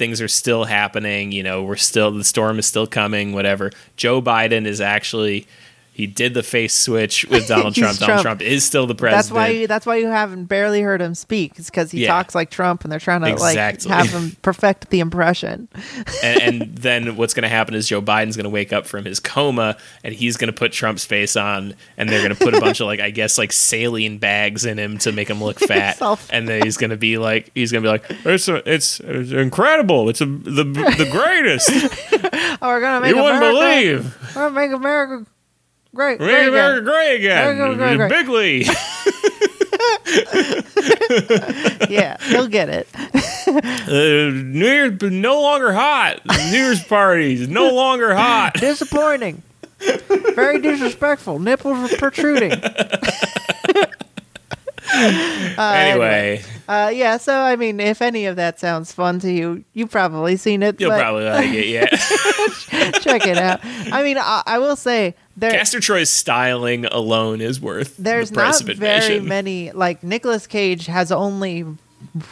things 0.00 0.22
are 0.22 0.28
still 0.28 0.64
happening, 0.64 1.30
you 1.30 1.42
know, 1.42 1.62
we're 1.62 1.76
still 1.76 2.10
the 2.10 2.24
storm 2.24 2.58
is 2.58 2.64
still 2.64 2.86
coming, 2.86 3.32
whatever. 3.32 3.70
Joe 3.96 4.22
Biden 4.22 4.64
is 4.64 4.80
actually 4.80 5.46
he 6.00 6.06
did 6.06 6.34
the 6.34 6.42
face 6.42 6.74
switch 6.74 7.24
with 7.30 7.46
Donald 7.46 7.74
Trump. 7.74 7.98
Donald 7.98 8.22
Trump. 8.22 8.42
Is 8.42 8.64
still 8.64 8.86
the 8.86 8.94
president. 8.94 9.18
That's 9.24 9.30
why. 9.32 9.48
You, 9.48 9.66
that's 9.66 9.86
why 9.86 9.96
you 9.96 10.06
haven't 10.08 10.46
barely 10.46 10.80
heard 10.82 11.00
him 11.00 11.14
speak. 11.14 11.52
It's 11.58 11.70
because 11.70 11.90
he 11.90 12.02
Yeah. 12.02 12.08
talks 12.08 12.34
like 12.34 12.50
Trump, 12.50 12.82
and 12.84 12.90
they're 12.92 12.98
trying 12.98 13.20
to 13.22 13.28
Exactly. 13.28 13.90
like 13.90 14.06
have 14.06 14.10
him 14.12 14.36
perfect 14.42 14.90
the 14.90 15.00
impression. 15.00 15.68
and, 16.22 16.42
and 16.62 16.76
then 16.76 17.16
what's 17.16 17.34
going 17.34 17.42
to 17.42 17.48
happen 17.48 17.74
is 17.74 17.86
Joe 17.88 18.00
Biden's 18.02 18.36
going 18.36 18.44
to 18.44 18.50
wake 18.50 18.72
up 18.72 18.86
from 18.86 19.04
his 19.04 19.20
coma 19.20 19.76
and 20.02 20.14
he's 20.14 20.36
going 20.36 20.46
to 20.52 20.52
put 20.58 20.72
Trump's 20.72 21.04
face 21.04 21.36
on 21.36 21.74
and 21.96 22.08
they're 22.08 22.22
going 22.26 22.34
to 22.36 22.44
put 22.44 22.54
a 22.54 22.60
bunch 22.60 22.80
of 22.80 22.86
like 22.86 23.00
I 23.00 23.10
guess 23.10 23.36
like 23.38 23.52
saline 23.52 24.18
bags 24.18 24.64
in 24.64 24.78
him 24.78 24.98
to 24.98 25.12
make 25.12 25.28
him 25.28 25.42
look 25.42 25.58
fat 25.60 25.98
Self- 25.98 26.28
and 26.32 26.48
then 26.48 26.62
he's 26.62 26.76
going 26.76 26.90
to 26.90 26.96
be 26.96 27.18
like 27.18 27.50
he's 27.54 27.70
going 27.72 27.82
to 27.84 27.86
be 27.86 27.90
like 27.90 28.04
it's 28.26 28.48
a, 28.48 28.56
it's, 28.72 29.00
it's 29.00 29.30
incredible 29.32 30.08
it's 30.08 30.20
a, 30.20 30.26
the 30.26 30.64
the 30.64 31.08
greatest 31.10 31.70
Oh, 32.62 32.68
we're 32.68 32.80
gonna 32.80 33.00
make 33.00 33.14
you 33.14 33.22
wouldn't 33.22 33.40
believe 33.40 34.16
We're 34.36 34.42
gonna 34.48 34.54
make 34.54 34.72
America 34.72 35.26
great. 35.94 36.18
great 36.18 36.48
again. 36.48 36.82
great 36.82 37.16
again 37.18 37.56
America 37.56 37.76
great, 37.76 37.96
great. 37.96 38.10
big 38.10 38.28
league 38.28 38.66
Yeah, 41.90 42.16
he'll 42.24 42.48
get 42.48 42.68
it. 42.68 42.88
uh, 43.46 43.90
New 43.90 44.66
Year's 44.66 45.00
no 45.02 45.40
longer 45.40 45.72
hot 45.72 46.20
New 46.26 46.58
Year's 46.58 46.82
parties 46.84 47.48
no 47.48 47.74
longer 47.74 48.14
hot 48.14 48.54
Disappointing. 48.60 49.42
Very 50.34 50.60
disrespectful. 50.60 51.38
Nipples 51.38 51.92
are 51.92 51.96
protruding. 51.96 52.52
anyway 55.58 56.42
Uh, 56.68 56.90
yeah, 56.94 57.16
so 57.16 57.34
I 57.34 57.56
mean, 57.56 57.80
if 57.80 58.00
any 58.00 58.26
of 58.26 58.36
that 58.36 58.60
sounds 58.60 58.92
fun 58.92 59.18
to 59.20 59.32
you, 59.32 59.64
you've 59.72 59.90
probably 59.90 60.36
seen 60.36 60.62
it. 60.62 60.80
you'll 60.80 60.90
but 60.90 61.00
probably 61.00 61.24
like 61.24 61.50
it 61.50 61.66
yeah. 61.66 61.86
check 63.00 63.26
it 63.26 63.38
out. 63.38 63.58
I 63.64 64.04
mean, 64.04 64.18
I, 64.18 64.42
I 64.46 64.58
will 64.60 64.76
say 64.76 65.16
there, 65.40 65.50
Castor 65.50 65.80
Troy's 65.80 66.10
styling 66.10 66.84
alone 66.86 67.40
is 67.40 67.60
worth 67.60 67.96
there's 67.96 68.30
the 68.30 68.34
price 68.34 68.60
not 68.60 68.70
of 68.70 68.76
very 68.78 69.20
many. 69.20 69.72
Like 69.72 70.02
Nicolas 70.04 70.46
Cage 70.46 70.86
has 70.86 71.10
only 71.10 71.64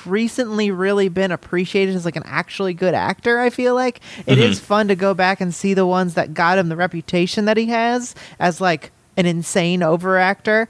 recently 0.07 0.71
really 0.71 1.09
been 1.09 1.31
appreciated 1.31 1.95
as 1.95 2.05
like 2.05 2.17
an 2.17 2.23
actually 2.27 2.75
good 2.75 2.95
actor. 2.95 3.39
I 3.41 3.51
feel 3.51 3.75
like 3.75 4.01
it 4.27 4.33
Mm-hmm. 4.39 4.43
is 4.43 4.61
fun 4.61 4.89
to 4.89 4.97
go 4.97 5.15
back 5.15 5.41
and 5.41 5.55
see 5.55 5.75
the 5.75 5.87
ones 5.87 6.15
that 6.15 6.33
got 6.35 6.59
him 6.59 6.69
the 6.69 6.77
reputation 6.77 7.45
that 7.47 7.57
he 7.57 7.67
has 7.67 8.15
as 8.39 8.61
like 8.61 8.91
an 9.17 9.27
insane 9.27 9.83
over 9.83 10.17
actor. 10.19 10.69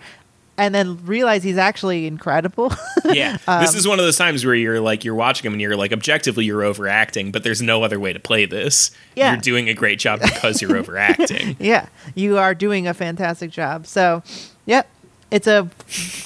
And 0.59 0.75
then 0.75 0.99
realize 1.07 1.45
he's 1.45 1.57
actually 1.57 2.07
incredible. 2.09 2.73
yeah, 3.05 3.37
this 3.37 3.71
Um, 3.71 3.77
is 3.77 3.87
one 3.87 4.01
of 4.01 4.05
those 4.05 4.17
times 4.19 4.45
where 4.45 4.57
you're 4.57 4.81
like 4.81 5.05
you're 5.05 5.15
watching 5.15 5.47
him 5.47 5.53
and 5.53 5.63
you're 5.63 5.77
like 5.77 5.93
objectively 5.93 6.45
you're 6.45 6.65
overacting, 6.65 7.31
but 7.31 7.45
there's 7.45 7.63
no 7.63 7.85
other 7.85 8.01
way 8.01 8.13
to 8.13 8.19
play 8.19 8.45
this. 8.45 8.91
Yeah. 9.15 9.33
You're 9.33 9.41
doing 9.41 9.69
a 9.69 9.75
great 9.75 10.01
job 10.01 10.21
because 10.21 10.61
you're 10.61 10.77
overacting. 10.83 11.57
Yeah, 11.61 11.87
you 12.17 12.39
are 12.39 12.55
doing 12.55 12.89
a 12.89 12.93
fantastic 12.95 13.51
job. 13.53 13.87
So, 13.87 14.23
yep, 14.67 14.89
it's 15.31 15.47
a 15.47 15.69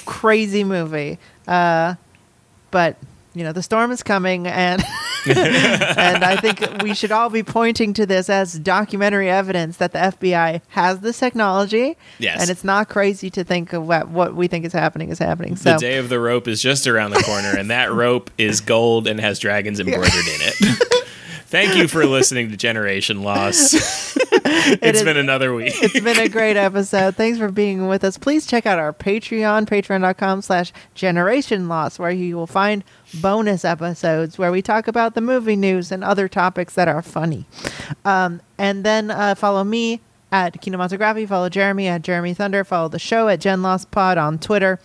crazy 0.05 0.63
movie. 0.63 1.19
Uh, 1.47 1.95
but 2.71 2.97
you 3.33 3.43
know, 3.43 3.51
the 3.51 3.63
storm 3.63 3.91
is 3.91 4.03
coming, 4.03 4.47
and 4.47 4.83
and 5.25 6.23
I 6.23 6.37
think 6.37 6.83
we 6.83 6.93
should 6.93 7.11
all 7.11 7.29
be 7.29 7.43
pointing 7.43 7.93
to 7.93 8.05
this 8.05 8.29
as 8.29 8.57
documentary 8.59 9.29
evidence 9.29 9.77
that 9.77 9.91
the 9.91 9.99
FBI 9.99 10.61
has 10.69 10.99
this 10.99 11.19
technology. 11.19 11.97
Yes. 12.19 12.41
and 12.41 12.49
it's 12.49 12.63
not 12.63 12.89
crazy 12.89 13.29
to 13.31 13.43
think 13.43 13.73
of 13.73 13.87
what, 13.87 14.07
what 14.09 14.35
we 14.35 14.47
think 14.47 14.65
is 14.65 14.73
happening 14.73 15.09
is 15.09 15.19
happening. 15.19 15.55
so 15.55 15.73
The 15.73 15.79
day 15.79 15.97
of 15.97 16.09
the 16.09 16.19
rope 16.19 16.47
is 16.47 16.61
just 16.61 16.87
around 16.87 17.11
the 17.11 17.23
corner, 17.23 17.57
and 17.57 17.69
that 17.71 17.91
rope 17.93 18.29
is 18.37 18.61
gold 18.61 19.07
and 19.07 19.19
has 19.19 19.39
dragons 19.39 19.79
embroidered 19.79 20.11
in 20.13 20.41
it. 20.41 20.87
Thank 21.47 21.75
you 21.75 21.87
for 21.87 22.05
listening 22.05 22.49
to 22.49 22.57
Generation 22.57 23.21
Loss. 23.21 24.17
It's 24.81 24.99
is- 24.99 25.03
been 25.03 25.17
another 25.17 25.53
week. 25.53 25.73
it's 25.81 25.99
been 25.99 26.19
a 26.19 26.29
great 26.29 26.57
episode. 26.69 27.15
Thanks 27.15 27.37
for 27.37 27.49
being 27.51 27.87
with 27.87 28.03
us. 28.03 28.17
Please 28.17 28.45
check 28.45 28.65
out 28.65 28.79
our 28.79 28.93
Patreon, 28.93 29.65
patreon.com 29.65 30.41
slash 30.41 30.71
generation 30.95 31.67
loss, 31.67 31.97
where 31.99 32.11
you 32.11 32.35
will 32.35 32.47
find 32.47 32.83
bonus 33.21 33.63
episodes 33.63 34.37
where 34.37 34.51
we 34.51 34.61
talk 34.61 34.87
about 34.87 35.13
the 35.15 35.21
movie 35.21 35.55
news 35.55 35.91
and 35.91 36.03
other 36.03 36.27
topics 36.27 36.73
that 36.75 36.87
are 36.87 37.01
funny. 37.01 37.45
Um, 38.05 38.41
and 38.57 38.83
then 38.83 39.11
uh, 39.11 39.35
follow 39.35 39.63
me 39.63 40.01
at 40.31 40.61
Kinematography, 40.61 41.27
follow 41.27 41.47
Jeremy 41.49 41.87
at 41.87 42.01
Jeremy 42.01 42.33
Thunder, 42.33 42.63
follow 42.63 42.87
the 42.87 42.99
show 42.99 43.27
at 43.27 43.39
Gen 43.39 43.61
Lost 43.61 43.91
Pod 43.91 44.17
on 44.17 44.39
Twitter, 44.39 44.79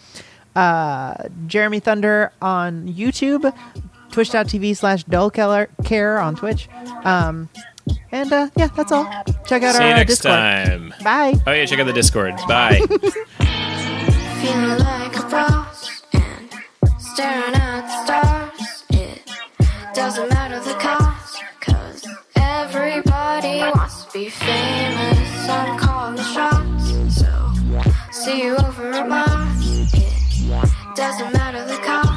uh, 0.55 1.15
Jeremy 1.47 1.81
Thunder 1.81 2.33
on 2.43 2.87
YouTube, 2.93 3.53
twitch.tv 4.13 4.77
slash 4.77 5.05
dull 5.05 5.31
care 5.31 6.19
on 6.19 6.37
Twitch. 6.37 6.69
Um, 7.05 7.49
and 8.13 8.33
uh, 8.33 8.49
yeah, 8.57 8.69
that's 8.69 8.93
all. 8.93 9.05
Check 9.47 9.63
out 9.63 9.75
See 9.75 9.83
our 9.83 9.89
you 9.89 9.95
uh, 9.95 9.97
next 9.97 10.11
Discord. 10.17 10.33
time. 10.35 10.95
Bye. 11.03 11.35
Oh 11.47 11.53
yeah, 11.53 11.65
check 11.67 11.79
out 11.81 11.87
the 11.87 11.93
Discord. 11.93 12.35
Bye. 12.49 12.81
Feeling 14.41 14.79
like 14.79 15.17
a 15.19 15.23
boss 15.29 16.03
and 16.13 16.55
staring 16.99 17.55
at 17.55 17.83
the 17.83 18.05
stars. 18.05 18.85
It 18.91 19.31
doesn't 19.95 20.29
matter 20.31 20.61
the 20.61 20.75
cost, 20.79 21.43
cause 21.61 22.07
everybody 22.37 23.59
wants 23.61 24.05
to 24.05 24.13
be 24.13 24.29
famous. 24.29 25.49
I'm 25.49 25.79
calling 25.79 26.17
the 26.17 26.23
shots, 26.23 27.19
so 27.19 27.53
see 28.13 28.43
you 28.45 28.57
over 28.57 28.91
at 28.93 29.09
Mars. 29.09 29.93
It 29.95 30.97
doesn't 30.97 31.33
matter 31.33 31.65
the 31.65 31.79
cost, 31.83 32.08